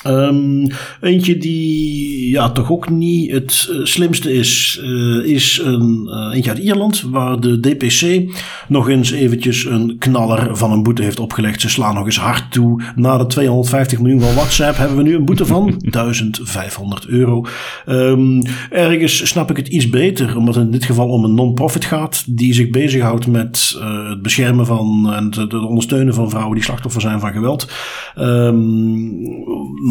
Um, 0.07 0.67
eentje 1.01 1.37
die 1.37 2.29
ja, 2.29 2.51
toch 2.51 2.71
ook 2.71 2.89
niet 2.89 3.31
het 3.31 3.67
uh, 3.71 3.85
slimste 3.85 4.33
is, 4.33 4.81
uh, 4.83 5.25
is 5.25 5.61
een, 5.63 6.07
uh, 6.07 6.35
eentje 6.35 6.49
uit 6.49 6.59
Ierland, 6.59 7.01
waar 7.01 7.39
de 7.39 7.59
DPC 7.59 8.31
nog 8.67 8.89
eens 8.89 9.11
eventjes 9.11 9.65
een 9.65 9.95
knaller 9.99 10.57
van 10.57 10.71
een 10.71 10.83
boete 10.83 11.03
heeft 11.03 11.19
opgelegd. 11.19 11.61
Ze 11.61 11.69
slaan 11.69 11.95
nog 11.95 12.05
eens 12.05 12.19
hard 12.19 12.51
toe. 12.51 12.81
Na 12.95 13.17
de 13.17 13.25
250 13.25 13.99
miljoen 13.99 14.21
van 14.21 14.33
WhatsApp 14.33 14.77
hebben 14.77 14.97
we 14.97 15.03
nu 15.03 15.15
een 15.15 15.25
boete 15.25 15.45
van 15.45 15.73
1500 15.89 17.05
euro. 17.07 17.45
Um, 17.85 18.41
ergens 18.69 19.27
snap 19.27 19.49
ik 19.49 19.57
het 19.57 19.67
iets 19.67 19.89
beter, 19.89 20.37
omdat 20.37 20.55
het 20.55 20.65
in 20.65 20.71
dit 20.71 20.85
geval 20.85 21.09
om 21.09 21.23
een 21.23 21.33
non-profit 21.35 21.85
gaat, 21.85 22.23
die 22.27 22.53
zich 22.53 22.69
bezighoudt 22.69 23.27
met 23.27 23.79
het 24.09 24.21
beschermen 24.21 24.65
van 24.65 25.13
en 25.13 25.25
het 25.25 25.53
ondersteunen 25.53 26.13
van 26.13 26.29
vrouwen 26.29 26.55
die 26.55 26.63
slachtoffer 26.63 27.01
zijn 27.01 27.19
van 27.19 27.31
geweld. 27.31 27.71
Um, 28.17 29.19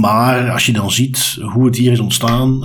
maar 0.01 0.51
als 0.51 0.66
je 0.66 0.72
dan 0.72 0.90
ziet 0.90 1.38
hoe 1.40 1.64
het 1.66 1.76
hier 1.76 1.92
is 1.92 2.01
ontstaan. 2.01 2.64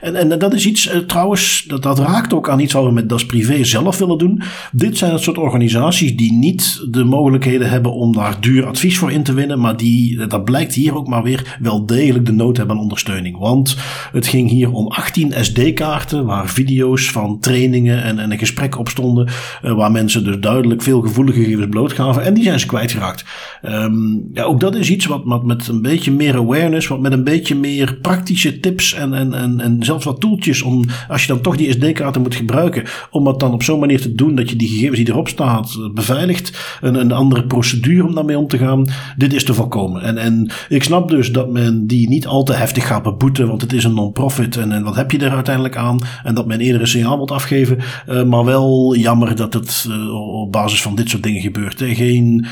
En, 0.00 0.16
en 0.16 0.38
dat 0.38 0.54
is 0.54 0.66
iets 0.66 0.90
trouwens, 1.06 1.64
dat, 1.66 1.82
dat 1.82 1.98
raakt 1.98 2.32
ook 2.32 2.48
aan 2.48 2.60
iets 2.60 2.72
wat 2.72 2.84
we 2.84 2.90
met 2.90 3.08
Das 3.08 3.26
Privé 3.26 3.64
zelf 3.64 3.98
willen 3.98 4.18
doen. 4.18 4.42
Dit 4.72 4.98
zijn 4.98 5.12
het 5.12 5.22
soort 5.22 5.38
organisaties 5.38 6.16
die 6.16 6.32
niet 6.32 6.86
de 6.90 7.04
mogelijkheden 7.04 7.70
hebben 7.70 7.92
om 7.92 8.12
daar 8.12 8.40
duur 8.40 8.66
advies 8.66 8.98
voor 8.98 9.12
in 9.12 9.22
te 9.22 9.32
winnen. 9.32 9.60
Maar 9.60 9.76
die, 9.76 10.26
dat 10.26 10.44
blijkt 10.44 10.74
hier 10.74 10.96
ook 10.96 11.08
maar 11.08 11.22
weer, 11.22 11.56
wel 11.60 11.86
degelijk 11.86 12.26
de 12.26 12.32
nood 12.32 12.56
hebben 12.56 12.76
aan 12.76 12.82
ondersteuning. 12.82 13.38
Want 13.38 13.76
het 14.12 14.26
ging 14.26 14.50
hier 14.50 14.70
om 14.72 14.88
18 14.88 15.32
SD-kaarten 15.40 16.24
waar 16.24 16.48
video's 16.48 17.10
van 17.10 17.38
trainingen 17.40 18.02
en, 18.02 18.18
en 18.18 18.30
een 18.30 18.38
gesprek 18.38 18.78
op 18.78 18.88
stonden. 18.88 19.28
Waar 19.62 19.92
mensen 19.92 20.24
dus 20.24 20.38
duidelijk 20.40 20.82
veel 20.82 21.00
gevoelige 21.00 21.40
gegevens 21.40 21.68
blootgaven. 21.70 22.22
En 22.22 22.34
die 22.34 22.44
zijn 22.44 22.60
ze 22.60 22.66
kwijtgeraakt. 22.66 23.24
Um, 23.62 24.28
ja, 24.32 24.42
ook 24.42 24.60
dat 24.60 24.74
is 24.74 24.90
iets 24.90 25.06
wat, 25.06 25.22
wat 25.24 25.44
met 25.44 25.68
een 25.68 25.82
beetje 25.82 26.12
meer 26.12 26.34
awareness 26.34 26.56
awareness, 26.58 26.86
wat 26.86 27.00
met 27.00 27.12
een 27.12 27.24
beetje 27.24 27.54
meer 27.54 27.98
praktische 28.02 28.60
tips 28.60 28.94
en, 28.94 29.14
en, 29.14 29.60
en, 29.60 29.76
zelfs 29.80 30.04
wat 30.04 30.20
toeltjes 30.20 30.62
om, 30.62 30.84
als 31.08 31.22
je 31.22 31.28
dan 31.28 31.40
toch 31.40 31.56
die 31.56 31.72
SD-kaarten 31.72 32.22
moet 32.22 32.34
gebruiken, 32.34 32.84
om 33.10 33.26
het 33.26 33.40
dan 33.40 33.52
op 33.52 33.62
zo'n 33.62 33.78
manier 33.78 34.00
te 34.00 34.14
doen 34.14 34.34
dat 34.34 34.50
je 34.50 34.56
die 34.56 34.68
gegevens 34.68 34.98
die 34.98 35.08
erop 35.08 35.28
staat 35.28 35.78
beveiligt, 35.94 36.76
een, 36.80 36.94
een 36.94 37.12
andere 37.12 37.44
procedure 37.44 38.06
om 38.06 38.14
daarmee 38.14 38.38
om 38.38 38.48
te 38.48 38.58
gaan, 38.58 38.86
dit 39.16 39.32
is 39.32 39.44
te 39.44 39.54
voorkomen. 39.54 40.02
En, 40.02 40.18
en 40.18 40.50
ik 40.68 40.82
snap 40.82 41.08
dus 41.08 41.32
dat 41.32 41.50
men 41.50 41.86
die 41.86 42.08
niet 42.08 42.26
al 42.26 42.42
te 42.42 42.52
heftig 42.52 42.86
gaat 42.86 43.02
beboeten, 43.02 43.48
want 43.48 43.60
het 43.60 43.72
is 43.72 43.84
een 43.84 43.94
non-profit 43.94 44.56
en, 44.56 44.72
en 44.72 44.82
wat 44.82 44.96
heb 44.96 45.10
je 45.10 45.18
er 45.18 45.34
uiteindelijk 45.34 45.76
aan? 45.76 45.98
En 46.24 46.34
dat 46.34 46.46
men 46.46 46.60
eerder 46.60 46.80
een 46.80 46.86
signaal 46.88 47.16
moet 47.16 47.30
afgeven, 47.30 47.78
uh, 48.08 48.22
maar 48.22 48.44
wel 48.44 48.96
jammer 48.96 49.36
dat 49.36 49.54
het 49.54 49.86
uh, 49.88 50.14
op 50.40 50.52
basis 50.52 50.82
van 50.82 50.94
dit 50.94 51.10
soort 51.10 51.22
dingen 51.22 51.40
gebeurt. 51.40 51.82
Geen 51.86 52.46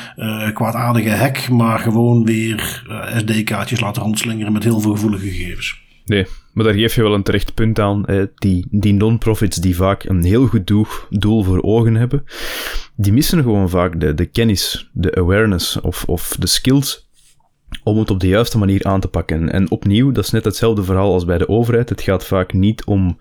kwaadaardige 0.53 1.11
hack, 1.11 1.49
maar 1.49 1.79
gewoon 1.79 2.25
weer 2.25 2.83
SD-kaartjes 3.17 3.81
laten 3.81 3.96
rondslingeren 3.97 4.53
met 4.53 4.65
heel 4.65 4.81
veel 4.81 4.93
gevoelige 4.93 5.29
gegevens. 5.29 5.85
Nee, 6.05 6.27
maar 6.53 6.65
daar 6.65 6.75
geef 6.75 6.95
je 6.95 7.03
wel 7.03 7.15
een 7.15 7.23
terecht 7.23 7.55
punt 7.55 7.79
aan. 7.79 8.29
Die, 8.35 8.67
die 8.71 8.93
non-profits 8.93 9.57
die 9.57 9.77
vaak 9.77 10.05
een 10.05 10.23
heel 10.23 10.47
goed 10.47 10.67
doel, 10.67 10.87
doel 11.11 11.43
voor 11.43 11.63
ogen 11.63 11.95
hebben, 11.95 12.25
die 12.97 13.13
missen 13.13 13.43
gewoon 13.43 13.69
vaak 13.69 14.01
de, 14.01 14.15
de 14.15 14.27
kennis, 14.27 14.91
de 14.93 15.15
awareness 15.15 15.81
of, 15.81 16.05
of 16.05 16.37
de 16.39 16.47
skills 16.47 17.06
om 17.83 17.99
het 17.99 18.11
op 18.11 18.21
de 18.21 18.29
juiste 18.29 18.59
manier 18.59 18.85
aan 18.85 19.01
te 19.01 19.09
pakken. 19.09 19.53
En 19.53 19.71
opnieuw, 19.71 20.13
dat 20.13 20.25
is 20.25 20.31
net 20.31 20.45
hetzelfde 20.45 20.85
verhaal 20.85 21.13
als 21.13 21.25
bij 21.25 21.39
de 21.39 21.49
overheid. 21.49 21.89
Het 21.89 22.01
gaat 22.01 22.25
vaak 22.25 22.53
niet 22.53 22.85
om 22.85 23.19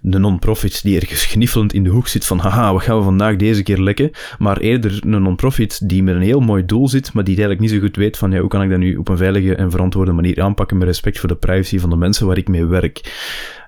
de 0.00 0.18
non-profit 0.18 0.82
die 0.82 1.00
ergens 1.00 1.24
gniffelend 1.24 1.72
in 1.72 1.84
de 1.84 1.90
hoek 1.90 2.08
zit 2.08 2.24
van 2.24 2.38
haha, 2.38 2.72
wat 2.72 2.82
gaan 2.82 2.98
we 2.98 3.04
vandaag 3.04 3.36
deze 3.36 3.62
keer 3.62 3.80
lekken? 3.80 4.10
Maar 4.38 4.58
eerder 4.58 5.00
een 5.00 5.22
non-profit 5.22 5.88
die 5.88 6.02
met 6.02 6.14
een 6.14 6.20
heel 6.20 6.40
mooi 6.40 6.64
doel 6.64 6.88
zit, 6.88 7.12
maar 7.12 7.24
die 7.24 7.36
eigenlijk 7.36 7.60
niet 7.60 7.80
zo 7.80 7.86
goed 7.86 7.96
weet 7.96 8.16
van 8.16 8.30
ja, 8.30 8.40
hoe 8.40 8.48
kan 8.48 8.62
ik 8.62 8.70
dat 8.70 8.78
nu 8.78 8.96
op 8.96 9.08
een 9.08 9.16
veilige 9.16 9.54
en 9.54 9.70
verantwoorde 9.70 10.12
manier 10.12 10.42
aanpakken 10.42 10.78
met 10.78 10.86
respect 10.86 11.18
voor 11.18 11.28
de 11.28 11.36
privacy 11.36 11.78
van 11.78 11.90
de 11.90 11.96
mensen 11.96 12.26
waar 12.26 12.38
ik 12.38 12.48
mee 12.48 12.64
werk. 12.64 13.14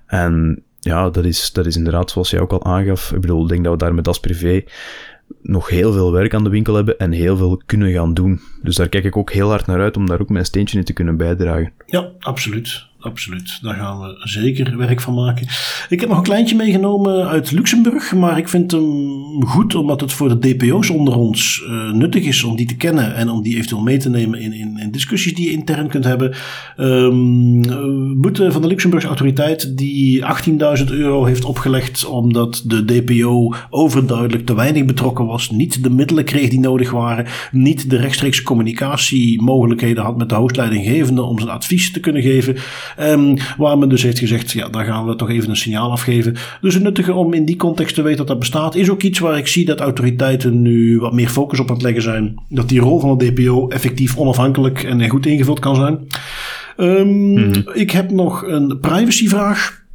En 0.06 0.62
ja, 0.80 1.10
dat 1.10 1.24
is, 1.24 1.52
dat 1.52 1.66
is 1.66 1.76
inderdaad 1.76 2.10
zoals 2.10 2.30
jij 2.30 2.40
ook 2.40 2.52
al 2.52 2.64
aangaf. 2.64 3.12
Ik 3.12 3.20
bedoel, 3.20 3.42
ik 3.42 3.48
denk 3.48 3.64
dat 3.64 3.72
we 3.72 3.78
daar 3.78 3.94
met 3.94 4.04
Das 4.04 4.20
Privé 4.20 4.62
nog 5.42 5.68
heel 5.68 5.92
veel 5.92 6.12
werk 6.12 6.34
aan 6.34 6.44
de 6.44 6.50
winkel 6.50 6.74
hebben 6.74 6.98
en 6.98 7.12
heel 7.12 7.36
veel 7.36 7.62
kunnen 7.66 7.92
gaan 7.92 8.14
doen. 8.14 8.40
Dus 8.62 8.76
daar 8.76 8.88
kijk 8.88 9.04
ik 9.04 9.16
ook 9.16 9.32
heel 9.32 9.48
hard 9.48 9.66
naar 9.66 9.80
uit 9.80 9.96
om 9.96 10.06
daar 10.06 10.20
ook 10.20 10.28
mijn 10.28 10.44
steentje 10.44 10.78
in 10.78 10.84
te 10.84 10.92
kunnen 10.92 11.16
bijdragen. 11.16 11.72
Ja, 11.86 12.10
absoluut 12.18 12.87
absoluut. 13.00 13.58
Daar 13.62 13.74
gaan 13.74 14.00
we 14.00 14.16
zeker 14.18 14.76
werk 14.76 15.00
van 15.00 15.14
maken. 15.14 15.46
Ik 15.88 16.00
heb 16.00 16.08
nog 16.08 16.18
een 16.18 16.24
kleintje 16.24 16.56
meegenomen 16.56 17.28
uit 17.28 17.50
Luxemburg, 17.50 18.14
maar 18.14 18.38
ik 18.38 18.48
vind 18.48 18.70
hem 18.70 19.46
goed 19.46 19.74
omdat 19.74 20.00
het 20.00 20.12
voor 20.12 20.28
de 20.28 20.54
DPO's 20.54 20.90
onder 20.90 21.16
ons 21.16 21.62
uh, 21.66 21.92
nuttig 21.92 22.24
is 22.24 22.44
om 22.44 22.56
die 22.56 22.66
te 22.66 22.76
kennen 22.76 23.14
en 23.14 23.28
om 23.28 23.42
die 23.42 23.56
eventueel 23.56 23.82
mee 23.82 23.96
te 23.96 24.10
nemen 24.10 24.40
in, 24.40 24.52
in, 24.52 24.78
in 24.78 24.90
discussies 24.90 25.34
die 25.34 25.44
je 25.44 25.56
intern 25.56 25.88
kunt 25.88 26.04
hebben. 26.04 26.34
Um, 26.76 28.20
boete 28.20 28.52
van 28.52 28.62
de 28.62 28.68
Luxemburgse 28.68 29.08
autoriteit 29.08 29.76
die 29.76 30.24
18.000 30.78 30.84
euro 30.86 31.24
heeft 31.24 31.44
opgelegd 31.44 32.06
omdat 32.06 32.62
de 32.66 32.84
DPO 32.84 33.54
overduidelijk 33.70 34.46
te 34.46 34.54
weinig 34.54 34.84
betrokken 34.84 35.26
was, 35.26 35.50
niet 35.50 35.82
de 35.82 35.90
middelen 35.90 36.24
kreeg 36.24 36.48
die 36.48 36.60
nodig 36.60 36.90
waren, 36.90 37.26
niet 37.50 37.90
de 37.90 37.96
rechtstreekse 37.96 38.42
communicatiemogelijkheden 38.42 40.04
had 40.04 40.16
met 40.16 40.28
de 40.28 40.34
hoofdleidinggevende 40.34 41.22
om 41.22 41.38
zijn 41.38 41.50
advies 41.50 41.92
te 41.92 42.00
kunnen 42.00 42.22
geven. 42.22 42.56
Um, 43.00 43.36
waar 43.56 43.78
men 43.78 43.88
dus 43.88 44.02
heeft 44.02 44.18
gezegd, 44.18 44.52
ja, 44.52 44.68
daar 44.68 44.84
gaan 44.84 45.06
we 45.06 45.16
toch 45.16 45.30
even 45.30 45.50
een 45.50 45.56
signaal 45.56 45.90
afgeven. 45.90 46.36
Dus 46.60 46.74
het 46.74 46.82
nuttige 46.82 47.12
om 47.12 47.34
in 47.34 47.44
die 47.44 47.56
context 47.56 47.94
te 47.94 48.02
weten 48.02 48.18
dat 48.18 48.26
dat 48.26 48.38
bestaat, 48.38 48.74
is 48.74 48.90
ook 48.90 49.02
iets 49.02 49.18
waar 49.18 49.38
ik 49.38 49.46
zie 49.46 49.64
dat 49.64 49.80
autoriteiten 49.80 50.62
nu 50.62 50.98
wat 50.98 51.12
meer 51.12 51.28
focus 51.28 51.60
op 51.60 51.68
aan 51.68 51.74
het 51.74 51.82
leggen 51.82 52.02
zijn. 52.02 52.34
Dat 52.48 52.68
die 52.68 52.80
rol 52.80 53.00
van 53.00 53.18
de 53.18 53.32
DPO 53.32 53.68
effectief 53.68 54.16
onafhankelijk 54.16 54.82
en 54.82 55.08
goed 55.08 55.26
ingevuld 55.26 55.58
kan 55.58 55.74
zijn. 55.74 56.06
Um, 56.76 57.52
Ik 57.72 57.90
heb 57.90 58.10
nog 58.10 58.42
een 58.46 58.78
privacyvraag. 58.80 59.86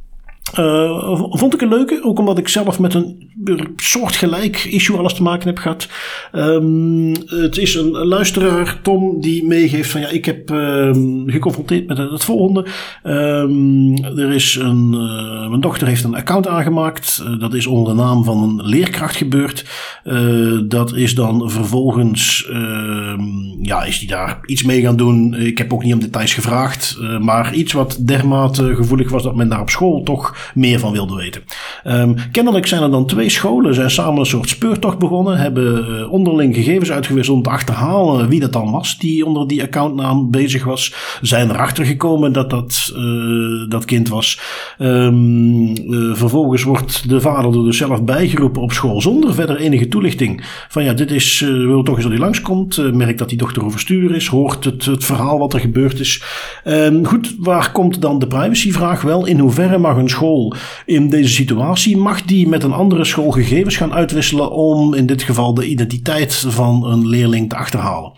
Uh, 0.58 1.22
vond 1.30 1.54
ik 1.54 1.60
een 1.60 1.68
leuke, 1.68 2.00
ook 2.02 2.18
omdat 2.18 2.38
ik 2.38 2.48
zelf 2.48 2.78
met 2.78 2.94
een 2.94 3.30
soortgelijk 3.76 4.64
issue 4.64 4.98
alles 4.98 5.14
te 5.14 5.22
maken 5.22 5.46
heb 5.46 5.58
gehad. 5.58 5.88
Um, 6.32 7.12
het 7.26 7.58
is 7.58 7.74
een 7.74 7.90
luisteraar, 7.90 8.78
Tom, 8.82 9.20
die 9.20 9.46
meegeeft 9.46 9.90
van 9.90 10.00
ja, 10.00 10.08
ik 10.08 10.24
heb 10.24 10.50
um, 10.50 11.24
geconfronteerd 11.26 11.86
met 11.86 11.98
het 11.98 12.24
volgende. 12.24 12.66
er 14.16 14.32
is 14.32 14.54
een, 14.54 14.92
uh, 14.92 15.48
mijn 15.48 15.60
dochter 15.60 15.86
heeft 15.86 16.04
een 16.04 16.14
account 16.14 16.46
aangemaakt. 16.46 17.22
Uh, 17.26 17.40
dat 17.40 17.54
is 17.54 17.66
onder 17.66 17.94
de 17.94 18.02
naam 18.02 18.24
van 18.24 18.42
een 18.42 18.66
leerkracht 18.66 19.16
gebeurd. 19.16 19.64
dat 20.68 20.94
is 20.94 21.14
dan 21.14 21.50
vervolgens, 21.50 22.48
ja, 23.62 23.84
is 23.84 23.98
die 23.98 24.08
daar 24.08 24.40
iets 24.46 24.62
mee 24.62 24.80
gaan 24.80 24.96
doen. 24.96 25.34
Ik 25.34 25.58
heb 25.58 25.72
ook 25.72 25.82
niet 25.82 25.94
om 25.94 26.00
details 26.00 26.34
gevraagd, 26.34 26.98
maar 27.20 27.54
iets 27.54 27.72
wat 27.72 27.98
dermate 28.00 28.74
gevoelig 28.74 29.10
was 29.10 29.22
dat 29.22 29.36
men 29.36 29.48
daar 29.48 29.60
op 29.60 29.70
school 29.70 30.02
toch 30.02 30.33
meer 30.54 30.78
van 30.78 30.92
wilde 30.92 31.14
weten. 31.14 31.42
Um, 31.84 32.14
kennelijk 32.32 32.66
zijn 32.66 32.82
er 32.82 32.90
dan 32.90 33.06
twee 33.06 33.28
scholen, 33.28 33.74
zijn 33.74 33.90
samen 33.90 34.18
een 34.18 34.26
soort 34.26 34.48
speurtocht 34.48 34.98
begonnen, 34.98 35.38
hebben 35.38 35.86
uh, 35.88 36.12
onderling 36.12 36.54
gegevens 36.54 36.90
uitgewisseld 36.90 37.36
om 37.36 37.42
te 37.42 37.50
achterhalen 37.50 38.28
wie 38.28 38.40
dat 38.40 38.52
dan 38.52 38.70
was 38.70 38.98
die 38.98 39.26
onder 39.26 39.46
die 39.46 39.62
accountnaam 39.62 40.30
bezig 40.30 40.64
was. 40.64 40.94
Zijn 41.20 41.50
erachter 41.50 41.84
gekomen 41.84 42.32
dat 42.32 42.50
dat, 42.50 42.92
uh, 42.96 43.68
dat 43.68 43.84
kind 43.84 44.08
was. 44.08 44.40
Um, 44.78 45.68
uh, 45.68 46.14
vervolgens 46.14 46.62
wordt 46.62 47.08
de 47.08 47.20
vader 47.20 47.58
er 47.58 47.64
dus 47.64 47.76
zelf 47.76 48.02
bijgeroepen 48.02 48.62
op 48.62 48.72
school 48.72 49.00
zonder 49.00 49.34
verder 49.34 49.56
enige 49.56 49.88
toelichting. 49.88 50.44
Van 50.68 50.84
ja, 50.84 50.92
dit 50.92 51.10
is, 51.10 51.40
wil 51.40 51.82
toch 51.82 51.94
eens 51.94 52.04
dat 52.04 52.12
hij 52.12 52.22
langskomt, 52.22 52.94
merkt 52.94 53.18
dat 53.18 53.28
die 53.28 53.38
dochter 53.38 53.64
overstuur 53.64 54.14
is, 54.14 54.26
hoort 54.26 54.64
het, 54.64 54.84
het 54.84 55.04
verhaal 55.04 55.38
wat 55.38 55.54
er 55.54 55.60
gebeurd 55.60 56.00
is. 56.00 56.22
Um, 56.64 57.06
goed, 57.06 57.34
waar 57.38 57.72
komt 57.72 58.00
dan 58.00 58.18
de 58.18 58.26
privacyvraag? 58.26 59.02
Wel, 59.02 59.26
in 59.26 59.38
hoeverre 59.38 59.78
mag 59.78 59.96
een 59.96 60.08
school 60.08 60.23
in 60.86 61.08
deze 61.08 61.28
situatie, 61.28 61.96
mag 61.96 62.22
die 62.22 62.48
met 62.48 62.62
een 62.62 62.72
andere 62.72 63.04
school 63.04 63.30
gegevens 63.30 63.76
gaan 63.76 63.92
uitwisselen 63.92 64.50
om 64.50 64.94
in 64.94 65.06
dit 65.06 65.22
geval 65.22 65.54
de 65.54 65.66
identiteit 65.66 66.34
van 66.48 66.84
een 66.84 67.08
leerling 67.08 67.48
te 67.48 67.56
achterhalen. 67.56 68.12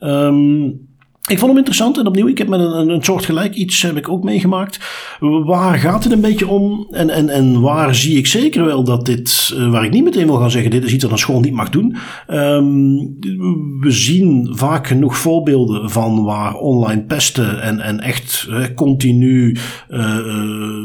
Um, 0.00 0.88
ik 1.26 1.38
vond 1.38 1.50
hem 1.50 1.56
interessant 1.56 1.98
en 1.98 2.06
opnieuw, 2.06 2.28
ik 2.28 2.38
heb 2.38 2.48
met 2.48 2.60
een, 2.60 3.04
soort 3.04 3.24
gelijk 3.24 3.54
iets 3.54 3.82
heb 3.82 3.96
ik 3.96 4.08
ook 4.08 4.22
meegemaakt. 4.22 4.80
Waar 5.20 5.78
gaat 5.78 6.04
het 6.04 6.12
een 6.12 6.20
beetje 6.20 6.48
om 6.48 6.86
en, 6.90 7.10
en, 7.10 7.28
en 7.28 7.60
waar 7.60 7.94
zie 7.94 8.16
ik 8.16 8.26
zeker 8.26 8.64
wel 8.64 8.84
dat 8.84 9.06
dit, 9.06 9.54
eh, 9.56 9.70
waar 9.70 9.84
ik 9.84 9.90
niet 9.90 10.04
meteen 10.04 10.26
wil 10.26 10.36
gaan 10.36 10.50
zeggen, 10.50 10.70
dit 10.70 10.84
is 10.84 10.92
iets 10.92 11.02
dat 11.02 11.10
een 11.10 11.18
school 11.18 11.40
niet 11.40 11.52
mag 11.52 11.70
doen. 11.70 11.96
Um, 12.30 13.16
we 13.80 13.90
zien 13.90 14.52
vaak 14.54 14.86
genoeg 14.86 15.16
voorbeelden 15.16 15.90
van 15.90 16.24
waar 16.24 16.54
online 16.54 17.02
pesten 17.02 17.62
en, 17.62 17.80
en 17.80 18.00
echt 18.00 18.48
continu 18.74 19.56
uh, 19.90 20.18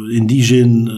in 0.09 0.23
die 0.25 0.43
zin 0.43 0.89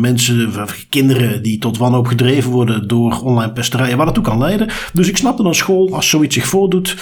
mensen, 0.00 0.52
kinderen 0.88 1.42
die 1.42 1.58
tot 1.58 1.78
wanhoop 1.78 2.06
gedreven 2.06 2.50
worden 2.50 2.88
door 2.88 3.20
online 3.24 3.52
pesterijen, 3.52 3.96
waar 3.96 4.06
dat 4.06 4.14
toe 4.14 4.24
kan 4.24 4.38
leiden. 4.38 4.68
Dus 4.92 5.08
ik 5.08 5.16
snap 5.16 5.36
dat 5.36 5.46
een 5.46 5.54
school, 5.54 5.94
als 5.94 6.08
zoiets 6.08 6.34
zich 6.34 6.46
voordoet, 6.46 6.96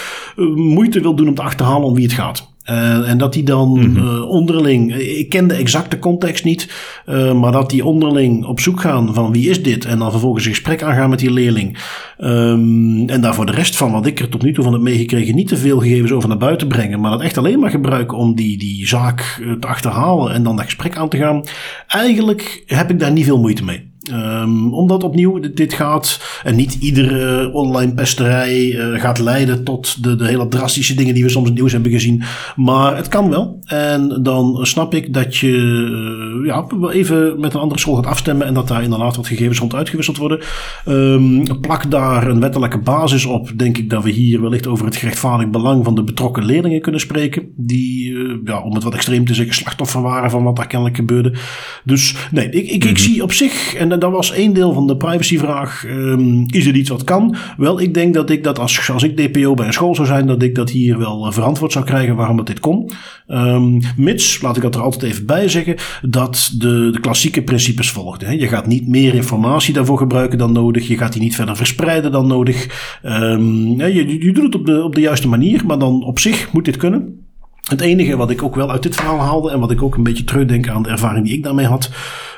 moeite 0.54 1.00
wil 1.00 1.14
doen 1.14 1.28
om 1.28 1.34
te 1.34 1.42
achterhalen 1.42 1.89
om 1.90 1.96
wie 1.96 2.04
het 2.04 2.14
gaat. 2.14 2.48
Uh, 2.70 3.08
en 3.08 3.18
dat 3.18 3.32
die 3.32 3.42
dan 3.42 3.68
mm 3.68 3.96
-hmm. 3.96 3.96
uh, 3.96 4.28
onderling, 4.28 4.94
ik 4.94 5.28
ken 5.28 5.48
de 5.48 5.54
exacte 5.54 5.98
context 5.98 6.44
niet, 6.44 6.68
uh, 7.06 7.32
maar 7.32 7.52
dat 7.52 7.70
die 7.70 7.84
onderling 7.84 8.44
op 8.44 8.60
zoek 8.60 8.80
gaan 8.80 9.14
van 9.14 9.32
wie 9.32 9.50
is 9.50 9.62
dit 9.62 9.84
en 9.84 9.98
dan 9.98 10.10
vervolgens 10.10 10.44
een 10.44 10.50
gesprek 10.50 10.82
aangaan 10.82 11.10
met 11.10 11.18
die 11.18 11.32
leerling. 11.32 11.78
Um, 12.18 13.08
en 13.08 13.20
daar 13.20 13.34
voor 13.34 13.46
de 13.46 13.52
rest 13.52 13.76
van 13.76 13.92
wat 13.92 14.06
ik 14.06 14.20
er 14.20 14.28
tot 14.28 14.42
nu 14.42 14.52
toe 14.52 14.64
van 14.64 14.72
heb 14.72 14.82
meegekregen 14.82 15.34
niet 15.34 15.48
te 15.48 15.56
veel 15.56 15.78
gegevens 15.78 16.12
over 16.12 16.28
naar 16.28 16.38
buiten 16.38 16.68
brengen, 16.68 17.00
maar 17.00 17.10
dat 17.10 17.20
echt 17.20 17.38
alleen 17.38 17.58
maar 17.58 17.70
gebruiken 17.70 18.18
om 18.18 18.34
die, 18.34 18.58
die 18.58 18.86
zaak 18.86 19.42
te 19.60 19.66
achterhalen 19.66 20.32
en 20.32 20.42
dan 20.42 20.56
dat 20.56 20.64
gesprek 20.64 20.96
aan 20.96 21.08
te 21.08 21.16
gaan. 21.16 21.44
Eigenlijk 21.86 22.62
heb 22.66 22.90
ik 22.90 22.98
daar 22.98 23.12
niet 23.12 23.24
veel 23.24 23.40
moeite 23.40 23.64
mee. 23.64 23.89
Um, 24.08 24.74
omdat 24.74 25.04
opnieuw 25.04 25.40
dit 25.54 25.72
gaat 25.72 26.20
en 26.44 26.56
niet 26.56 26.76
iedere 26.80 27.52
online 27.52 27.94
pesterij 27.94 28.66
uh, 28.66 29.00
gaat 29.00 29.18
leiden 29.18 29.64
tot 29.64 30.02
de, 30.02 30.16
de 30.16 30.26
hele 30.26 30.48
drastische 30.48 30.94
dingen 30.94 31.14
die 31.14 31.22
we 31.22 31.28
soms 31.28 31.44
in 31.44 31.50
het 31.50 31.60
nieuws 31.60 31.72
hebben 31.72 31.90
gezien. 31.90 32.22
Maar 32.56 32.96
het 32.96 33.08
kan 33.08 33.30
wel. 33.30 33.58
En 33.64 34.18
dan 34.22 34.58
snap 34.66 34.94
ik 34.94 35.14
dat 35.14 35.36
je 35.36 35.48
uh, 35.48 36.46
ja, 36.46 36.66
even 36.90 37.40
met 37.40 37.54
een 37.54 37.60
andere 37.60 37.80
school 37.80 37.94
gaat 37.94 38.06
afstemmen 38.06 38.46
en 38.46 38.54
dat 38.54 38.68
daar 38.68 38.82
inderdaad 38.82 39.16
wat 39.16 39.26
gegevens 39.26 39.58
rond 39.58 39.74
uitgewisseld 39.74 40.16
worden. 40.16 40.40
Um, 40.88 41.60
plak 41.60 41.90
daar 41.90 42.28
een 42.28 42.40
wettelijke 42.40 42.78
basis 42.78 43.24
op. 43.24 43.52
Denk 43.56 43.78
ik 43.78 43.90
dat 43.90 44.04
we 44.04 44.10
hier 44.10 44.40
wellicht 44.40 44.66
over 44.66 44.84
het 44.84 44.96
gerechtvaardigd 44.96 45.50
belang 45.50 45.84
van 45.84 45.94
de 45.94 46.04
betrokken 46.04 46.44
leerlingen 46.44 46.80
kunnen 46.80 47.00
spreken. 47.00 47.52
Die, 47.56 48.10
uh, 48.10 48.36
ja, 48.44 48.62
om 48.62 48.74
het 48.74 48.82
wat 48.82 48.94
extreem 48.94 49.24
te 49.24 49.34
zeggen, 49.34 49.54
slachtoffer 49.54 50.02
waren 50.02 50.30
van 50.30 50.44
wat 50.44 50.56
daar 50.56 50.66
kennelijk 50.66 50.96
gebeurde. 50.96 51.34
Dus 51.84 52.14
nee, 52.30 52.50
ik, 52.50 52.52
ik, 52.52 52.70
ik 52.70 52.82
mm 52.82 52.88
-hmm. 52.88 52.96
zie 52.96 53.22
op 53.22 53.32
zich, 53.32 53.74
en 53.74 53.99
dat 54.00 54.10
was 54.10 54.32
één 54.32 54.52
deel 54.52 54.72
van 54.72 54.86
de 54.86 54.96
privacyvraag. 54.96 55.84
Um, 55.86 56.44
is 56.46 56.66
er 56.66 56.74
iets 56.74 56.90
wat 56.90 57.04
kan? 57.04 57.36
Wel, 57.56 57.80
ik 57.80 57.94
denk 57.94 58.14
dat 58.14 58.30
ik 58.30 58.44
dat 58.44 58.58
als, 58.58 58.90
als 58.90 59.02
ik 59.02 59.16
DPO 59.16 59.54
bij 59.54 59.66
een 59.66 59.72
school 59.72 59.94
zou 59.94 60.06
zijn, 60.06 60.26
dat 60.26 60.42
ik 60.42 60.54
dat 60.54 60.70
hier 60.70 60.98
wel 60.98 61.26
uh, 61.26 61.32
verantwoord 61.32 61.72
zou 61.72 61.84
krijgen 61.84 62.16
waarom 62.16 62.36
dat 62.36 62.46
dit 62.46 62.60
kon. 62.60 62.90
Um, 63.28 63.80
mits, 63.96 64.40
laat 64.42 64.56
ik 64.56 64.62
dat 64.62 64.74
er 64.74 64.80
altijd 64.80 65.12
even 65.12 65.26
bij 65.26 65.48
zeggen, 65.48 65.76
dat 66.02 66.54
de, 66.58 66.88
de 66.92 67.00
klassieke 67.00 67.42
principes 67.42 67.90
volgden. 67.90 68.28
Hè. 68.28 68.34
Je 68.34 68.48
gaat 68.48 68.66
niet 68.66 68.88
meer 68.88 69.14
informatie 69.14 69.74
daarvoor 69.74 69.98
gebruiken 69.98 70.38
dan 70.38 70.52
nodig. 70.52 70.88
Je 70.88 70.96
gaat 70.96 71.12
die 71.12 71.22
niet 71.22 71.34
verder 71.34 71.56
verspreiden 71.56 72.12
dan 72.12 72.26
nodig. 72.26 72.88
Ja, 73.02 73.86
je, 73.86 74.24
je 74.24 74.32
doet 74.32 74.44
het 74.44 74.54
op 74.54 74.66
de, 74.66 74.84
op 74.84 74.94
de 74.94 75.00
juiste 75.00 75.28
manier, 75.28 75.66
maar 75.66 75.78
dan 75.78 76.04
op 76.04 76.18
zich 76.18 76.52
moet 76.52 76.64
dit 76.64 76.76
kunnen. 76.76 77.28
Het 77.70 77.80
enige 77.80 78.16
wat 78.16 78.30
ik 78.30 78.42
ook 78.42 78.54
wel 78.54 78.70
uit 78.70 78.82
dit 78.82 78.94
verhaal 78.94 79.18
haalde 79.18 79.50
en 79.50 79.60
wat 79.60 79.70
ik 79.70 79.82
ook 79.82 79.96
een 79.96 80.02
beetje 80.02 80.24
terugdenk 80.24 80.68
aan 80.68 80.82
de 80.82 80.88
ervaring 80.88 81.26
die 81.26 81.36
ik 81.36 81.42
daarmee 81.42 81.66
had, 81.66 81.90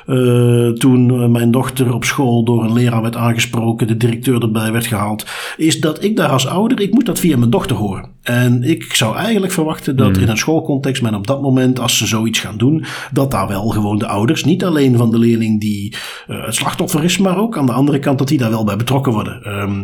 uh, 0.07 0.69
toen 0.69 1.31
mijn 1.31 1.51
dochter 1.51 1.93
op 1.93 2.03
school 2.03 2.43
door 2.43 2.63
een 2.63 2.73
leraar 2.73 3.01
werd 3.01 3.15
aangesproken, 3.15 3.87
de 3.87 3.97
directeur 3.97 4.41
erbij 4.41 4.71
werd 4.71 4.85
gehaald, 4.85 5.25
is 5.57 5.79
dat 5.79 6.03
ik 6.03 6.17
daar 6.17 6.29
als 6.29 6.47
ouder, 6.47 6.81
ik 6.81 6.93
moet 6.93 7.05
dat 7.05 7.19
via 7.19 7.37
mijn 7.37 7.49
dochter 7.49 7.75
horen. 7.75 8.11
En 8.23 8.63
ik 8.63 8.93
zou 8.93 9.15
eigenlijk 9.15 9.53
verwachten 9.53 9.95
dat 9.95 10.15
mm. 10.15 10.21
in 10.21 10.29
een 10.29 10.37
schoolcontext 10.37 11.01
men 11.01 11.15
op 11.15 11.27
dat 11.27 11.41
moment, 11.41 11.79
als 11.79 11.97
ze 11.97 12.07
zoiets 12.07 12.39
gaan 12.39 12.57
doen, 12.57 12.85
dat 13.11 13.31
daar 13.31 13.47
wel 13.47 13.67
gewoon 13.67 13.97
de 13.97 14.07
ouders, 14.07 14.43
niet 14.43 14.63
alleen 14.63 14.97
van 14.97 15.11
de 15.11 15.19
leerling 15.19 15.59
die 15.59 15.95
uh, 16.27 16.45
het 16.45 16.55
slachtoffer 16.55 17.03
is, 17.03 17.17
maar 17.17 17.37
ook 17.37 17.57
aan 17.57 17.65
de 17.65 17.71
andere 17.71 17.99
kant 17.99 18.17
dat 18.17 18.27
die 18.27 18.37
daar 18.37 18.49
wel 18.49 18.63
bij 18.63 18.75
betrokken 18.75 19.13
worden. 19.13 19.61
Um, 19.61 19.83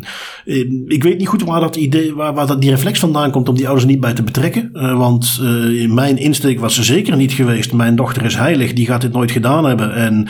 ik 0.88 1.04
weet 1.04 1.18
niet 1.18 1.28
goed 1.28 1.44
waar 1.44 1.60
dat 1.60 1.76
idee, 1.76 2.16
waar, 2.16 2.34
waar 2.34 2.48
dat 2.48 2.62
die 2.62 2.70
reflex 2.70 3.00
vandaan 3.00 3.32
komt 3.32 3.50
om 3.50 3.56
die 3.56 3.66
ouders 3.66 3.88
niet 3.88 4.00
bij 4.00 4.14
te 4.14 4.24
betrekken. 4.24 4.70
Uh, 4.74 4.98
want 4.98 5.42
in 5.70 5.94
mijn 5.94 6.18
insteek 6.18 6.60
was 6.60 6.76
ze 6.76 6.84
zeker 6.84 7.16
niet 7.16 7.32
geweest. 7.32 7.74
Mijn 7.74 7.96
dochter 7.96 8.26
is 8.26 8.36
heilig, 8.36 8.74
die 8.74 8.86
gaat 8.86 9.02
dit 9.02 9.14
nooit 9.14 9.32
gedaan 9.32 9.66
hebben. 9.66 9.96
En 10.10 10.28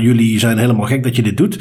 jullie 0.00 0.38
zijn 0.38 0.58
helemaal 0.58 0.86
gek 0.86 1.02
dat 1.02 1.16
je 1.16 1.22
dit 1.22 1.36
doet 1.36 1.58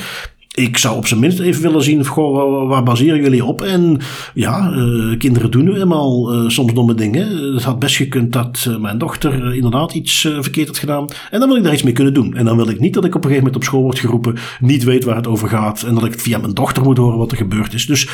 ik 0.58 0.78
zou 0.78 0.97
op 0.97 1.08
zijn 1.08 1.20
minst 1.20 1.39
even 1.39 1.62
willen 1.62 1.84
zien, 1.84 2.05
goh, 2.05 2.68
waar, 2.68 2.84
baseren 2.84 3.22
jullie 3.22 3.45
op? 3.45 3.62
En 3.62 3.99
ja, 4.34 4.72
uh, 4.72 5.18
kinderen 5.18 5.51
doen 5.51 5.64
nu 5.64 5.80
eenmaal 5.80 6.34
uh, 6.34 6.49
soms 6.49 6.74
domme 6.74 6.93
dingen. 6.93 7.53
Het 7.53 7.64
had 7.64 7.80
best 7.80 7.95
gekund 7.95 8.34
dat 8.34 8.66
uh, 8.70 8.78
mijn 8.78 8.97
dochter 8.97 9.55
inderdaad 9.55 9.93
iets 9.93 10.20
verkeerd 10.20 10.68
had 10.68 10.78
gedaan. 10.78 11.08
En 11.32 11.39
dan 11.39 11.47
wil 11.47 11.58
ik 11.58 11.64
daar 11.64 11.74
iets 11.74 11.84
mee 11.84 11.93
kunnen 11.93 12.14
doen. 12.14 12.36
En 12.36 12.45
dan 12.45 12.58
wil 12.58 12.70
ik 12.70 12.80
niet 12.80 12.93
dat 12.93 13.05
ik 13.05 13.16
op 13.16 13.24
een 13.24 13.30
gegeven 13.30 13.43
moment 13.43 13.55
op 13.55 13.64
school 13.64 13.82
word 13.82 13.99
geroepen, 13.99 14.36
niet 14.60 14.84
weet 14.84 15.03
waar 15.03 15.16
het 15.16 15.28
over 15.28 15.49
gaat. 15.49 15.84
En 15.84 15.93
dat 15.93 16.05
ik 16.05 16.20
via 16.20 16.38
mijn 16.38 16.53
dochter 16.53 16.84
moet 16.84 16.97
horen 16.97 17.18
wat 17.18 17.32
er 17.32 17.38
gebeurd 17.38 17.74
is. 17.74 17.86
Dus 17.86 18.08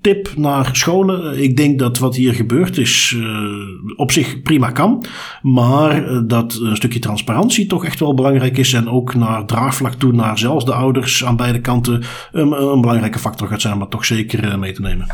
tip 0.00 0.32
naar 0.36 0.68
scholen. 0.72 1.42
Ik 1.42 1.56
denk 1.56 1.78
dat 1.78 1.98
wat 1.98 2.16
hier 2.16 2.34
gebeurd 2.34 2.78
is 2.78 3.16
op 3.96 4.12
zich 4.12 4.42
prima 4.42 4.70
kan. 4.70 5.04
Maar 5.42 6.26
dat 6.26 6.58
een 6.62 6.76
stukje 6.76 6.98
transparantie 6.98 7.66
toch 7.66 7.84
echt 7.84 8.00
wel 8.00 8.14
belangrijk 8.14 8.58
is. 8.58 8.72
En 8.72 8.88
ook 8.88 9.14
naar 9.14 9.46
draagvlak 9.46 9.94
toe 9.94 10.12
naar 10.12 10.38
zelfs 10.38 10.64
de 10.64 10.72
ouders 10.72 11.15
dus 11.18 11.28
aan 11.28 11.36
beide 11.36 11.60
kanten 11.60 12.02
een, 12.32 12.52
een 12.52 12.80
belangrijke 12.80 13.18
factor 13.18 13.48
gaat 13.48 13.60
zijn 13.60 13.82
om 13.82 13.88
toch 13.88 14.04
zeker 14.04 14.58
mee 14.58 14.72
te 14.72 14.80
nemen. 14.80 15.06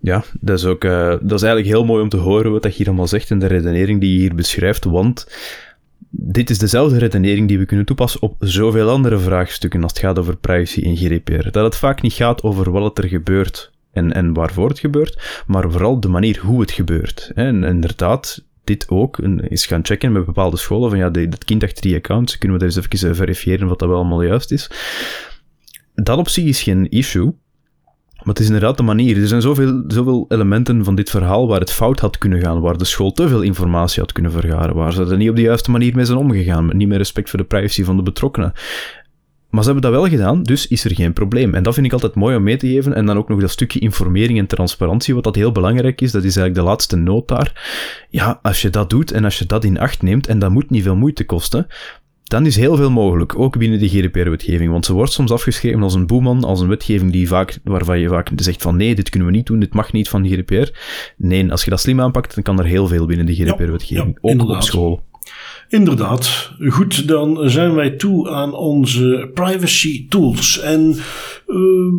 Ja, 0.00 0.24
dat 0.40 0.58
is 0.58 0.64
ook 0.64 0.82
dat 0.82 1.32
is 1.32 1.42
eigenlijk 1.42 1.66
heel 1.66 1.84
mooi 1.84 2.02
om 2.02 2.08
te 2.08 2.16
horen 2.16 2.52
wat 2.52 2.62
je 2.62 2.70
hier 2.70 2.86
allemaal 2.86 3.06
zegt 3.06 3.30
en 3.30 3.38
de 3.38 3.46
redenering 3.46 4.00
die 4.00 4.12
je 4.12 4.18
hier 4.18 4.34
beschrijft, 4.34 4.84
want 4.84 5.26
dit 6.10 6.50
is 6.50 6.58
dezelfde 6.58 6.98
redenering 6.98 7.48
die 7.48 7.58
we 7.58 7.66
kunnen 7.66 7.86
toepassen 7.86 8.22
op 8.22 8.34
zoveel 8.38 8.90
andere 8.90 9.18
vraagstukken 9.18 9.82
als 9.82 9.92
het 9.92 10.00
gaat 10.00 10.18
over 10.18 10.36
privacy 10.36 10.82
en 10.82 10.96
GDPR. 10.96 11.50
Dat 11.50 11.64
het 11.64 11.76
vaak 11.76 12.02
niet 12.02 12.12
gaat 12.12 12.42
over 12.42 12.70
wat 12.70 12.98
er 12.98 13.08
gebeurt 13.08 13.70
en, 13.92 14.12
en 14.12 14.32
waarvoor 14.32 14.68
het 14.68 14.78
gebeurt, 14.78 15.42
maar 15.46 15.70
vooral 15.70 16.00
de 16.00 16.08
manier 16.08 16.38
hoe 16.38 16.60
het 16.60 16.70
gebeurt. 16.70 17.30
En 17.34 17.64
inderdaad, 17.64 18.44
dit 18.66 18.88
ook 18.88 19.18
eens 19.18 19.66
gaan 19.66 19.84
checken 19.84 20.12
met 20.12 20.24
bepaalde 20.24 20.56
scholen 20.56 20.90
van 20.90 20.98
ja, 20.98 21.10
dat 21.10 21.44
kind 21.44 21.62
achter 21.62 21.82
die 21.82 21.96
accounts, 21.96 22.38
kunnen 22.38 22.58
we 22.58 22.64
daar 22.64 22.74
eens 22.74 22.88
even 22.92 23.16
verifiëren 23.16 23.68
wat 23.68 23.78
dat 23.78 23.88
wel 23.88 23.98
allemaal 23.98 24.22
juist 24.22 24.52
is. 24.52 24.70
Dat 25.94 26.18
op 26.18 26.28
zich 26.28 26.44
is 26.44 26.62
geen 26.62 26.88
issue, 26.88 27.34
maar 28.16 28.34
het 28.34 28.38
is 28.38 28.46
inderdaad 28.46 28.76
de 28.76 28.82
manier. 28.82 29.20
Er 29.20 29.28
zijn 29.28 29.42
zoveel, 29.42 29.84
zoveel 29.88 30.24
elementen 30.28 30.84
van 30.84 30.94
dit 30.94 31.10
verhaal 31.10 31.48
waar 31.48 31.60
het 31.60 31.72
fout 31.72 32.00
had 32.00 32.18
kunnen 32.18 32.40
gaan, 32.40 32.60
waar 32.60 32.76
de 32.76 32.84
school 32.84 33.12
te 33.12 33.28
veel 33.28 33.42
informatie 33.42 34.00
had 34.00 34.12
kunnen 34.12 34.32
vergaren, 34.32 34.74
waar 34.74 34.92
ze 34.92 35.04
er 35.04 35.16
niet 35.16 35.30
op 35.30 35.36
de 35.36 35.42
juiste 35.42 35.70
manier 35.70 35.94
mee 35.94 36.04
zijn 36.04 36.18
omgegaan, 36.18 36.76
niet 36.76 36.88
meer 36.88 36.98
respect 36.98 37.30
voor 37.30 37.38
de 37.38 37.44
privacy 37.44 37.84
van 37.84 37.96
de 37.96 38.02
betrokkenen. 38.02 38.52
Maar 39.56 39.64
ze 39.64 39.70
hebben 39.72 39.90
dat 39.90 40.00
wel 40.00 40.10
gedaan, 40.10 40.42
dus 40.42 40.66
is 40.66 40.84
er 40.84 40.94
geen 40.94 41.12
probleem. 41.12 41.54
En 41.54 41.62
dat 41.62 41.74
vind 41.74 41.86
ik 41.86 41.92
altijd 41.92 42.14
mooi 42.14 42.36
om 42.36 42.42
mee 42.42 42.56
te 42.56 42.68
geven. 42.68 42.94
En 42.94 43.06
dan 43.06 43.16
ook 43.16 43.28
nog 43.28 43.40
dat 43.40 43.50
stukje 43.50 43.78
informering 43.78 44.38
en 44.38 44.46
transparantie, 44.46 45.14
wat 45.14 45.24
dat 45.24 45.34
heel 45.34 45.52
belangrijk 45.52 46.00
is. 46.00 46.12
Dat 46.12 46.24
is 46.24 46.36
eigenlijk 46.36 46.54
de 46.54 46.70
laatste 46.70 46.96
noot 46.96 47.28
daar. 47.28 47.76
Ja, 48.10 48.38
als 48.42 48.62
je 48.62 48.70
dat 48.70 48.90
doet 48.90 49.12
en 49.12 49.24
als 49.24 49.38
je 49.38 49.46
dat 49.46 49.64
in 49.64 49.78
acht 49.78 50.02
neemt, 50.02 50.26
en 50.26 50.38
dat 50.38 50.50
moet 50.50 50.70
niet 50.70 50.82
veel 50.82 50.96
moeite 50.96 51.24
kosten, 51.24 51.66
dan 52.24 52.46
is 52.46 52.56
heel 52.56 52.76
veel 52.76 52.90
mogelijk, 52.90 53.38
ook 53.38 53.58
binnen 53.58 53.78
de 53.78 53.88
GDPR-wetgeving. 53.88 54.70
Want 54.70 54.86
ze 54.86 54.92
wordt 54.92 55.12
soms 55.12 55.30
afgeschreven 55.30 55.82
als 55.82 55.94
een 55.94 56.06
boeman, 56.06 56.44
als 56.44 56.60
een 56.60 56.68
wetgeving 56.68 57.12
die 57.12 57.28
vaak, 57.28 57.58
waarvan 57.64 57.98
je 57.98 58.08
vaak 58.08 58.30
zegt 58.36 58.62
van 58.62 58.76
nee, 58.76 58.94
dit 58.94 59.10
kunnen 59.10 59.28
we 59.28 59.34
niet 59.34 59.46
doen, 59.46 59.58
dit 59.58 59.74
mag 59.74 59.92
niet 59.92 60.08
van 60.08 60.22
de 60.22 60.28
GDPR. 60.28 60.78
Nee, 61.16 61.50
als 61.50 61.64
je 61.64 61.70
dat 61.70 61.80
slim 61.80 62.00
aanpakt, 62.00 62.34
dan 62.34 62.44
kan 62.44 62.58
er 62.58 62.64
heel 62.64 62.86
veel 62.86 63.06
binnen 63.06 63.26
de 63.26 63.34
GDPR-wetgeving, 63.34 64.18
ook 64.20 64.48
op 64.48 64.62
school. 64.62 65.02
Inderdaad. 65.68 66.50
Goed, 66.68 67.08
dan 67.08 67.50
zijn 67.50 67.74
wij 67.74 67.90
toe 67.90 68.30
aan 68.30 68.54
onze 68.54 69.30
privacy 69.34 70.08
tools. 70.08 70.60
En 70.60 70.96
uh, 71.46 71.92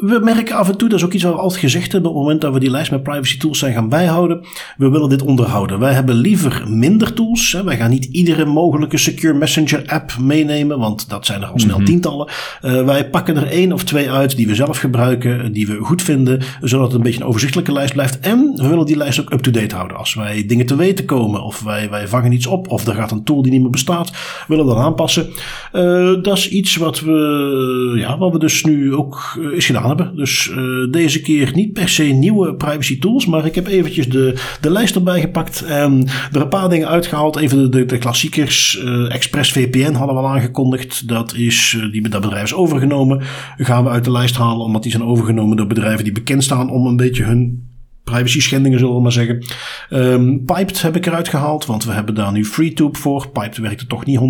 we 0.00 0.20
merken 0.22 0.56
af 0.56 0.68
en 0.68 0.76
toe, 0.76 0.88
dat 0.88 0.98
is 0.98 1.04
ook 1.04 1.12
iets 1.12 1.22
wat 1.22 1.32
we 1.32 1.40
altijd 1.40 1.60
gezegd 1.60 1.92
hebben 1.92 2.10
op 2.10 2.16
het 2.16 2.24
moment 2.24 2.42
dat 2.42 2.52
we 2.52 2.60
die 2.60 2.70
lijst 2.70 2.90
met 2.90 3.02
privacy 3.02 3.38
tools 3.38 3.58
zijn 3.58 3.72
gaan 3.72 3.88
bijhouden. 3.88 4.46
We 4.76 4.88
willen 4.88 5.08
dit 5.08 5.22
onderhouden. 5.22 5.78
Wij 5.78 5.92
hebben 5.92 6.14
liever 6.14 6.64
minder 6.68 7.12
tools. 7.12 7.52
Hè. 7.52 7.64
Wij 7.64 7.76
gaan 7.76 7.90
niet 7.90 8.04
iedere 8.04 8.44
mogelijke 8.44 8.98
secure 8.98 9.34
messenger 9.34 9.82
app 9.86 10.16
meenemen, 10.20 10.78
want 10.78 11.08
dat 11.08 11.26
zijn 11.26 11.42
er 11.42 11.48
al 11.48 11.58
snel 11.58 11.76
mhm. 11.76 11.86
tientallen. 11.86 12.28
Uh, 12.62 12.84
wij 12.84 13.10
pakken 13.10 13.36
er 13.36 13.46
één 13.46 13.72
of 13.72 13.84
twee 13.84 14.10
uit 14.10 14.36
die 14.36 14.46
we 14.46 14.54
zelf 14.54 14.78
gebruiken, 14.78 15.52
die 15.52 15.66
we 15.66 15.78
goed 15.80 16.02
vinden, 16.02 16.42
zodat 16.60 16.86
het 16.86 16.96
een 16.96 17.02
beetje 17.02 17.20
een 17.20 17.26
overzichtelijke 17.26 17.72
lijst 17.72 17.92
blijft. 17.92 18.20
En 18.20 18.52
we 18.54 18.68
willen 18.68 18.86
die 18.86 18.96
lijst 18.96 19.20
ook 19.20 19.32
up-to-date 19.32 19.74
houden. 19.74 19.96
Als 19.96 20.14
wij 20.14 20.46
dingen 20.46 20.66
te 20.66 20.76
weten 20.76 21.04
komen, 21.04 21.42
of 21.42 21.62
wij, 21.62 21.90
wij 21.90 22.08
vangen 22.08 22.32
iets 22.32 22.46
op, 22.46 22.70
of 22.70 22.86
er 22.86 22.94
gaat 22.94 23.10
een 23.10 23.24
tool 23.24 23.42
die 23.42 23.52
niet 23.52 23.62
meer 23.62 23.70
bestaat, 23.70 24.12
willen 24.48 24.66
we 24.66 24.74
dat 24.74 24.82
aanpassen. 24.82 25.26
Uh, 25.72 26.22
dat 26.22 26.36
is 26.36 26.48
iets 26.48 26.76
wat 26.76 27.00
we, 27.00 27.94
ja, 27.96 28.18
wat 28.18 28.32
we 28.32 28.38
dus 28.38 28.64
nu 28.64 28.94
ook 28.94 29.36
uh, 29.38 29.56
is 29.56 29.66
gedaan 29.66 29.85
Dus 29.94 30.50
uh, 30.56 30.92
deze 30.92 31.20
keer 31.20 31.50
niet 31.54 31.72
per 31.72 31.88
se 31.88 32.02
nieuwe 32.02 32.54
privacy 32.54 32.98
tools, 32.98 33.26
maar 33.26 33.46
ik 33.46 33.54
heb 33.54 33.66
eventjes 33.66 34.08
de, 34.08 34.34
de 34.60 34.70
lijst 34.70 34.94
erbij 34.94 35.20
gepakt 35.20 35.64
en 35.64 36.06
er 36.32 36.40
een 36.40 36.48
paar 36.48 36.68
dingen 36.68 36.88
uitgehaald. 36.88 37.36
Even 37.36 37.70
de, 37.70 37.84
de, 37.84 37.98
klassiekers. 37.98 38.80
Uh, 38.84 39.14
ExpressVPN 39.14 39.92
hadden 39.92 40.16
we 40.16 40.22
al 40.22 40.28
aangekondigd. 40.28 41.08
Dat 41.08 41.34
is, 41.34 41.74
uh, 41.76 41.92
die 41.92 42.08
dat 42.08 42.20
bedrijf 42.20 42.44
is 42.44 42.54
overgenomen. 42.54 43.22
Gaan 43.56 43.84
we 43.84 43.90
uit 43.90 44.04
de 44.04 44.10
lijst 44.10 44.36
halen, 44.36 44.64
omdat 44.64 44.82
die 44.82 44.90
zijn 44.90 45.04
overgenomen 45.04 45.56
door 45.56 45.66
bedrijven 45.66 46.04
die 46.04 46.12
bekend 46.12 46.44
staan 46.44 46.70
om 46.70 46.86
een 46.86 46.96
beetje 46.96 47.24
hun 47.24 47.65
privacy 48.12 48.40
schendingen, 48.40 48.78
zullen 48.78 48.94
we 48.94 49.00
maar 49.00 49.12
zeggen. 49.12 49.44
Um, 49.90 50.44
Piped 50.44 50.82
heb 50.82 50.96
ik 50.96 51.06
eruit 51.06 51.28
gehaald, 51.28 51.66
want 51.66 51.84
we 51.84 51.92
hebben 51.92 52.14
daar 52.14 52.32
nu 52.32 52.44
FreeTube 52.44 52.98
voor. 52.98 53.28
Piped 53.28 53.56
werkte 53.56 53.86
toch 53.86 54.04
niet 54.04 54.18
100%. 54.18 54.22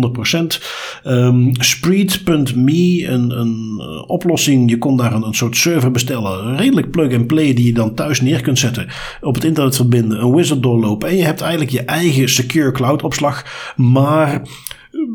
Um, 1.03 1.47
ehm, 1.47 1.53
Spreed.me, 1.53 3.07
een, 3.07 3.39
een 3.39 3.75
uh, 3.79 4.09
oplossing. 4.09 4.69
Je 4.69 4.77
kon 4.77 4.97
daar 4.97 5.13
een, 5.13 5.23
een 5.23 5.33
soort 5.33 5.57
server 5.57 5.91
bestellen. 5.91 6.57
Redelijk 6.57 6.91
plug-and-play 6.91 7.53
die 7.53 7.65
je 7.65 7.73
dan 7.73 7.93
thuis 7.93 8.21
neer 8.21 8.41
kunt 8.41 8.59
zetten. 8.59 8.87
Op 9.21 9.35
het 9.35 9.43
internet 9.43 9.75
verbinden, 9.75 10.21
een 10.21 10.35
wizard 10.35 10.63
doorlopen. 10.63 11.09
En 11.09 11.17
je 11.17 11.23
hebt 11.23 11.41
eigenlijk 11.41 11.71
je 11.71 11.81
eigen 11.81 12.29
secure 12.29 12.71
cloud 12.71 13.03
opslag. 13.03 13.45
Maar 13.75 14.41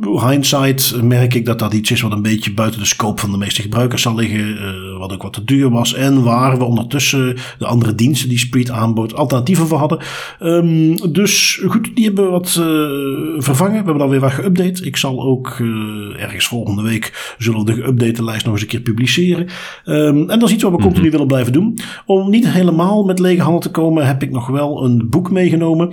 hindsight 0.01 1.03
merk 1.03 1.35
ik 1.35 1.47
dat 1.47 1.59
dat 1.59 1.75
iets 1.75 1.91
is 1.91 2.01
wat 2.01 2.13
een 2.13 2.23
beetje 2.23 2.55
buiten 2.55 2.81
de 2.81 2.87
scope 2.87 3.21
van 3.21 3.31
de 3.31 3.37
meeste 3.37 3.63
gebruikers 3.63 4.03
zal 4.03 4.15
liggen. 4.15 4.49
Uh, 4.49 4.99
wat 4.99 5.13
ook 5.13 5.23
wat 5.23 5.33
te 5.33 5.45
duur 5.45 5.71
was. 5.71 5.95
En 5.95 6.23
waar 6.23 6.59
we 6.59 6.65
ondertussen 6.65 7.37
de 7.59 7.67
andere 7.67 7.95
diensten 7.95 8.29
die 8.29 8.39
Spreed 8.39 8.71
aanbood 8.71 9.15
alternatieven 9.15 9.67
voor 9.67 9.79
hadden. 9.79 9.99
Um, 10.41 11.13
dus 11.13 11.63
goed, 11.67 11.91
die 11.95 12.05
hebben 12.05 12.25
we 12.25 12.31
wat 12.31 12.57
uh, 12.61 13.43
vervangen. 13.43 13.71
We 13.73 13.77
hebben 13.77 13.99
dan 13.99 14.09
weer 14.09 14.21
wat 14.21 14.33
geüpdate. 14.33 14.85
Ik 14.85 14.97
zal 14.97 15.23
ook 15.23 15.59
uh, 15.59 16.23
ergens 16.23 16.47
volgende 16.47 16.83
week 16.83 17.35
zullen 17.39 17.65
we 17.65 17.75
de 17.75 17.83
geüpdate 17.83 18.25
lijst 18.25 18.45
nog 18.45 18.55
eens 18.55 18.63
een 18.63 18.69
keer 18.69 18.81
publiceren. 18.81 19.49
Um, 19.85 20.31
en 20.31 20.39
dat 20.39 20.49
is 20.49 20.55
iets 20.55 20.63
wat 20.63 20.73
we 20.73 20.79
continu 20.79 21.03
mhm. 21.03 21.11
willen 21.11 21.27
blijven 21.27 21.53
doen. 21.53 21.79
Om 22.07 22.31
niet 22.31 22.49
helemaal 22.49 23.05
met 23.05 23.19
lege 23.19 23.43
handen 23.43 23.63
te 23.63 23.71
komen 23.71 24.07
heb 24.07 24.23
ik 24.23 24.31
nog 24.31 24.47
wel 24.47 24.85
een 24.85 25.09
boek 25.11 25.31
meegenomen. 25.31 25.93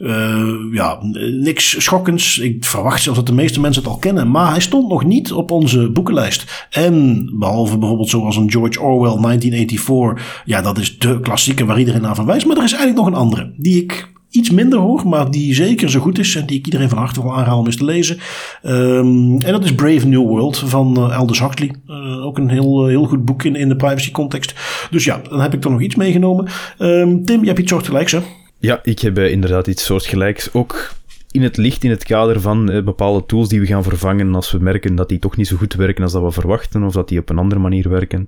Uh, 0.00 0.72
ja, 0.72 0.98
niks 1.40 1.84
schokkends. 1.84 2.38
Ik 2.38 2.64
verwacht 2.64 3.02
zelfs 3.02 3.18
dat 3.18 3.28
de 3.28 3.34
meeste 3.34 3.60
mensen 3.60 3.82
het 3.82 3.92
al 3.92 3.98
kennen. 3.98 4.30
Maar 4.30 4.50
hij 4.50 4.60
stond 4.60 4.88
nog 4.88 5.04
niet 5.04 5.32
op 5.32 5.50
onze 5.50 5.90
boekenlijst. 5.90 6.66
En 6.70 7.28
behalve 7.38 7.78
bijvoorbeeld 7.78 8.08
zoals 8.08 8.36
een 8.36 8.50
George 8.50 8.80
Orwell 8.80 9.20
1984. 9.22 10.42
Ja, 10.44 10.62
dat 10.62 10.78
is 10.78 10.98
de 10.98 11.20
klassieke 11.20 11.64
waar 11.64 11.78
iedereen 11.78 12.02
naar 12.02 12.14
verwijst. 12.14 12.46
Maar 12.46 12.56
er 12.56 12.64
is 12.64 12.72
eigenlijk 12.72 13.04
nog 13.04 13.14
een 13.14 13.20
andere. 13.20 13.52
Die 13.56 13.82
ik 13.82 14.08
iets 14.30 14.50
minder 14.50 14.78
hoog, 14.78 15.04
maar 15.04 15.30
die 15.30 15.54
zeker 15.54 15.90
zo 15.90 16.00
goed 16.00 16.18
is. 16.18 16.34
En 16.34 16.46
die 16.46 16.58
ik 16.58 16.64
iedereen 16.64 16.88
van 16.88 16.98
harte 16.98 17.22
wil 17.22 17.36
aanhalen 17.36 17.58
om 17.58 17.66
eens 17.66 17.76
te 17.76 17.84
lezen. 17.84 18.18
Um, 18.62 19.40
en 19.40 19.52
dat 19.52 19.64
is 19.64 19.74
Brave 19.74 20.06
New 20.06 20.26
World 20.26 20.58
van 20.58 20.94
uh, 20.98 21.18
Aldous 21.18 21.40
Huxley. 21.40 21.74
Uh, 21.86 22.24
ook 22.24 22.38
een 22.38 22.50
heel, 22.50 22.86
heel 22.86 23.04
goed 23.04 23.24
boek 23.24 23.42
in, 23.42 23.56
in 23.56 23.68
de 23.68 23.76
privacy 23.76 24.10
context. 24.10 24.54
Dus 24.90 25.04
ja, 25.04 25.20
dan 25.28 25.40
heb 25.40 25.54
ik 25.54 25.64
er 25.64 25.70
nog 25.70 25.80
iets 25.80 25.94
meegenomen. 25.94 26.48
Um, 26.78 27.24
Tim, 27.24 27.40
je 27.40 27.46
hebt 27.46 27.58
iets 27.58 27.70
soortgelijks 27.70 28.12
hè? 28.12 28.20
Ja, 28.60 28.80
ik 28.82 28.98
heb 28.98 29.18
eh, 29.18 29.30
inderdaad 29.30 29.66
iets 29.66 29.84
soortgelijks. 29.84 30.52
Ook 30.52 30.92
in 31.30 31.42
het 31.42 31.56
licht, 31.56 31.84
in 31.84 31.90
het 31.90 32.04
kader 32.04 32.40
van 32.40 32.70
eh, 32.70 32.82
bepaalde 32.82 33.26
tools 33.26 33.48
die 33.48 33.60
we 33.60 33.66
gaan 33.66 33.82
vervangen 33.82 34.34
als 34.34 34.52
we 34.52 34.58
merken 34.58 34.94
dat 34.94 35.08
die 35.08 35.18
toch 35.18 35.36
niet 35.36 35.46
zo 35.46 35.56
goed 35.56 35.74
werken 35.74 36.02
als 36.02 36.12
dat 36.12 36.22
we 36.22 36.30
verwachten, 36.30 36.82
of 36.82 36.92
dat 36.92 37.08
die 37.08 37.18
op 37.18 37.28
een 37.28 37.38
andere 37.38 37.60
manier 37.60 37.88
werken. 37.88 38.26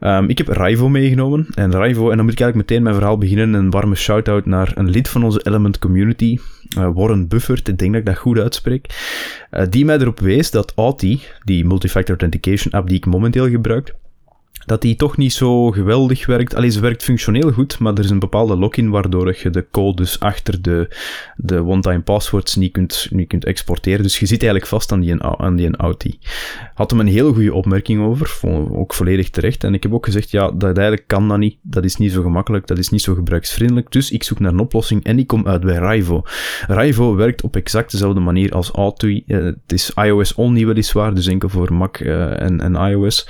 Um, 0.00 0.28
ik 0.28 0.38
heb 0.38 0.48
Raivo 0.48 0.88
meegenomen. 0.88 1.46
En 1.54 1.72
Raivo, 1.72 2.10
en 2.10 2.16
dan 2.16 2.24
moet 2.24 2.34
ik 2.34 2.40
eigenlijk 2.40 2.70
meteen 2.70 2.82
mijn 2.82 2.94
verhaal 2.94 3.18
beginnen. 3.18 3.54
Een 3.54 3.70
warme 3.70 3.94
shout-out 3.94 4.46
naar 4.46 4.72
een 4.74 4.90
lid 4.90 5.08
van 5.08 5.24
onze 5.24 5.40
Element 5.42 5.78
community, 5.78 6.38
uh, 6.78 6.90
Warren 6.94 7.28
Buffert. 7.28 7.68
Ik 7.68 7.78
denk 7.78 7.92
dat 7.92 8.00
ik 8.00 8.06
dat 8.06 8.16
goed 8.16 8.38
uitspreek. 8.38 8.86
Die 9.68 9.84
mij 9.84 9.98
erop 9.98 10.20
wees 10.20 10.50
dat 10.50 10.72
Authy, 10.76 11.18
die 11.44 11.64
multifactor 11.64 12.16
authentication 12.20 12.72
app 12.72 12.88
die 12.88 12.96
ik 12.96 13.06
momenteel 13.06 13.48
gebruik, 13.48 13.94
dat 14.66 14.82
die 14.82 14.96
toch 14.96 15.16
niet 15.16 15.32
zo 15.32 15.70
geweldig 15.70 16.26
werkt. 16.26 16.54
Alleen 16.54 16.72
ze 16.72 16.80
werkt 16.80 17.02
functioneel 17.02 17.52
goed, 17.52 17.78
maar 17.78 17.92
er 17.92 18.04
is 18.04 18.10
een 18.10 18.18
bepaalde 18.18 18.56
login 18.56 18.90
waardoor 18.90 19.36
je 19.42 19.50
de 19.50 19.66
codes 19.70 20.20
achter 20.20 20.62
de, 20.62 20.96
de 21.36 21.64
one-time 21.64 22.00
passwords 22.00 22.56
niet 22.56 22.72
kunt, 22.72 23.06
niet 23.10 23.28
kunt 23.28 23.44
exporteren. 23.44 24.02
Dus 24.02 24.18
je 24.18 24.26
zit 24.26 24.42
eigenlijk 24.42 24.70
vast 24.70 24.92
aan 24.92 25.00
die, 25.00 25.22
aan 25.22 25.56
die 25.56 25.76
auti. 25.76 26.18
Had 26.74 26.90
hem 26.90 27.00
een 27.00 27.06
hele 27.06 27.32
goede 27.32 27.54
opmerking 27.54 28.02
over, 28.02 28.38
ook 28.72 28.94
volledig 28.94 29.30
terecht. 29.30 29.64
En 29.64 29.74
ik 29.74 29.82
heb 29.82 29.92
ook 29.92 30.04
gezegd, 30.04 30.30
ja, 30.30 30.50
dat 30.50 30.76
eigenlijk 30.76 31.06
kan 31.06 31.28
dat 31.28 31.38
niet. 31.38 31.56
Dat 31.62 31.84
is 31.84 31.96
niet 31.96 32.12
zo 32.12 32.22
gemakkelijk, 32.22 32.66
dat 32.66 32.78
is 32.78 32.88
niet 32.88 33.02
zo 33.02 33.14
gebruiksvriendelijk. 33.14 33.92
Dus 33.92 34.10
ik 34.10 34.22
zoek 34.22 34.38
naar 34.38 34.52
een 34.52 34.58
oplossing 34.58 35.04
en 35.04 35.18
ik 35.18 35.26
kom 35.26 35.46
uit 35.46 35.60
bij 35.60 35.76
Raivo. 35.76 36.22
Raivo 36.66 37.14
werkt 37.14 37.42
op 37.42 37.56
exact 37.56 37.90
dezelfde 37.90 38.20
manier 38.20 38.52
als 38.52 38.70
Authy. 38.70 39.22
Eh, 39.26 39.38
het 39.38 39.72
is 39.72 39.90
iOS 39.94 40.34
only 40.34 40.66
weliswaar, 40.66 41.14
dus 41.14 41.26
enkel 41.26 41.48
voor 41.48 41.72
Mac 41.72 41.98
uh, 42.00 42.40
en, 42.40 42.60
en 42.60 42.74
iOS. 42.74 43.28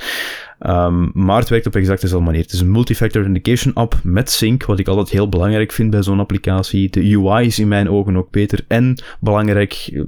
Um, 0.60 1.10
maar 1.14 1.38
het 1.38 1.48
werkt 1.48 1.66
op 1.66 1.76
exact 1.76 2.00
dezelfde 2.00 2.26
manier. 2.26 2.42
Het 2.42 2.52
is 2.52 2.60
een 2.60 2.70
multifactor 2.70 3.22
authentication 3.22 3.74
app 3.74 4.00
met 4.02 4.30
sync, 4.30 4.64
wat 4.64 4.78
ik 4.78 4.88
altijd 4.88 5.10
heel 5.10 5.28
belangrijk 5.28 5.72
vind 5.72 5.90
bij 5.90 6.02
zo'n 6.02 6.20
applicatie. 6.20 6.90
De 6.90 7.16
UI 7.16 7.46
is 7.46 7.58
in 7.58 7.68
mijn 7.68 7.90
ogen 7.90 8.16
ook 8.16 8.30
beter. 8.30 8.64
En 8.68 9.02
belangrijk, 9.20 9.88
eh, 9.92 10.02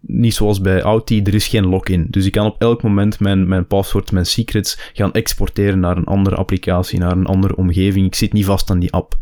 niet 0.00 0.34
zoals 0.34 0.60
bij 0.60 0.82
Authy, 0.82 1.22
er 1.24 1.34
is 1.34 1.48
geen 1.48 1.66
login. 1.66 2.06
Dus 2.10 2.26
ik 2.26 2.32
kan 2.32 2.46
op 2.46 2.60
elk 2.60 2.82
moment 2.82 3.20
mijn, 3.20 3.48
mijn 3.48 3.66
paswoord, 3.66 4.12
mijn 4.12 4.26
secrets 4.26 4.90
gaan 4.92 5.12
exporteren 5.12 5.80
naar 5.80 5.96
een 5.96 6.04
andere 6.04 6.36
applicatie, 6.36 6.98
naar 6.98 7.12
een 7.12 7.26
andere 7.26 7.56
omgeving. 7.56 8.06
Ik 8.06 8.14
zit 8.14 8.32
niet 8.32 8.44
vast 8.44 8.70
aan 8.70 8.78
die 8.78 8.92
app. 8.92 9.16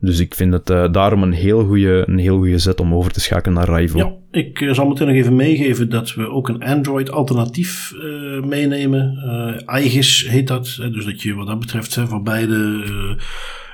Dus 0.00 0.18
ik 0.18 0.34
vind 0.34 0.52
het 0.52 0.70
uh, 0.70 0.92
daarom 0.92 1.22
een 1.22 1.32
heel 1.32 1.64
goede 1.64 2.04
een 2.06 2.18
heel 2.18 2.58
zet 2.58 2.80
om 2.80 2.94
over 2.94 3.12
te 3.12 3.20
schakelen 3.20 3.54
naar 3.54 3.68
Raivo. 3.68 3.98
Ja, 3.98 4.12
ik 4.30 4.60
uh, 4.60 4.72
zal 4.74 4.86
meteen 4.88 5.06
nog 5.06 5.16
even 5.16 5.36
meegeven 5.36 5.90
dat 5.90 6.14
we 6.14 6.30
ook 6.30 6.48
een 6.48 6.62
Android 6.62 7.10
alternatief 7.10 7.92
uh, 7.94 8.42
meenemen. 8.42 9.18
Uh, 9.24 9.66
Aegis 9.66 10.26
heet 10.28 10.48
dat. 10.48 10.78
Dus 10.92 11.04
dat 11.04 11.22
je 11.22 11.34
wat 11.34 11.46
dat 11.46 11.58
betreft 11.58 12.00
voor 12.08 12.22
beide 12.22 12.84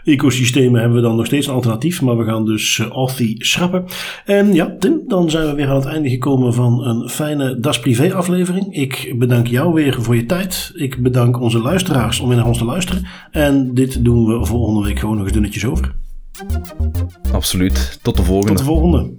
ecosystemen 0.04 0.80
hebben 0.80 0.98
we 0.98 1.04
dan 1.04 1.16
nog 1.16 1.26
steeds 1.26 1.46
een 1.46 1.54
alternatief. 1.54 2.02
Maar 2.02 2.18
we 2.18 2.24
gaan 2.24 2.44
dus 2.44 2.78
uh, 2.78 2.86
Authy 2.86 3.34
schrappen. 3.38 3.84
En 4.24 4.54
ja, 4.54 4.76
Tim, 4.78 5.00
dan 5.08 5.30
zijn 5.30 5.46
we 5.46 5.54
weer 5.54 5.68
aan 5.68 5.76
het 5.76 5.84
einde 5.84 6.10
gekomen 6.10 6.54
van 6.54 6.84
een 6.84 7.08
fijne 7.08 7.60
Das 7.60 7.80
Privé 7.80 8.14
aflevering. 8.14 8.76
Ik 8.76 9.14
bedank 9.18 9.46
jou 9.46 9.72
weer 9.74 10.02
voor 10.02 10.16
je 10.16 10.26
tijd. 10.26 10.72
Ik 10.74 11.02
bedank 11.02 11.40
onze 11.40 11.58
luisteraars 11.58 12.20
om 12.20 12.28
weer 12.28 12.36
naar 12.36 12.46
ons 12.46 12.58
te 12.58 12.64
luisteren. 12.64 13.06
En 13.30 13.74
dit 13.74 14.04
doen 14.04 14.26
we 14.26 14.44
volgende 14.44 14.88
week 14.88 14.98
gewoon 14.98 15.14
nog 15.14 15.24
eens 15.24 15.32
dunnetjes 15.32 15.66
over. 15.66 15.94
Absoluut. 17.32 17.98
Tot 18.02 18.16
de 18.16 18.22
volgende. 18.22 18.54
Tot 18.54 18.58
de 18.58 18.64
volgende. 18.64 19.14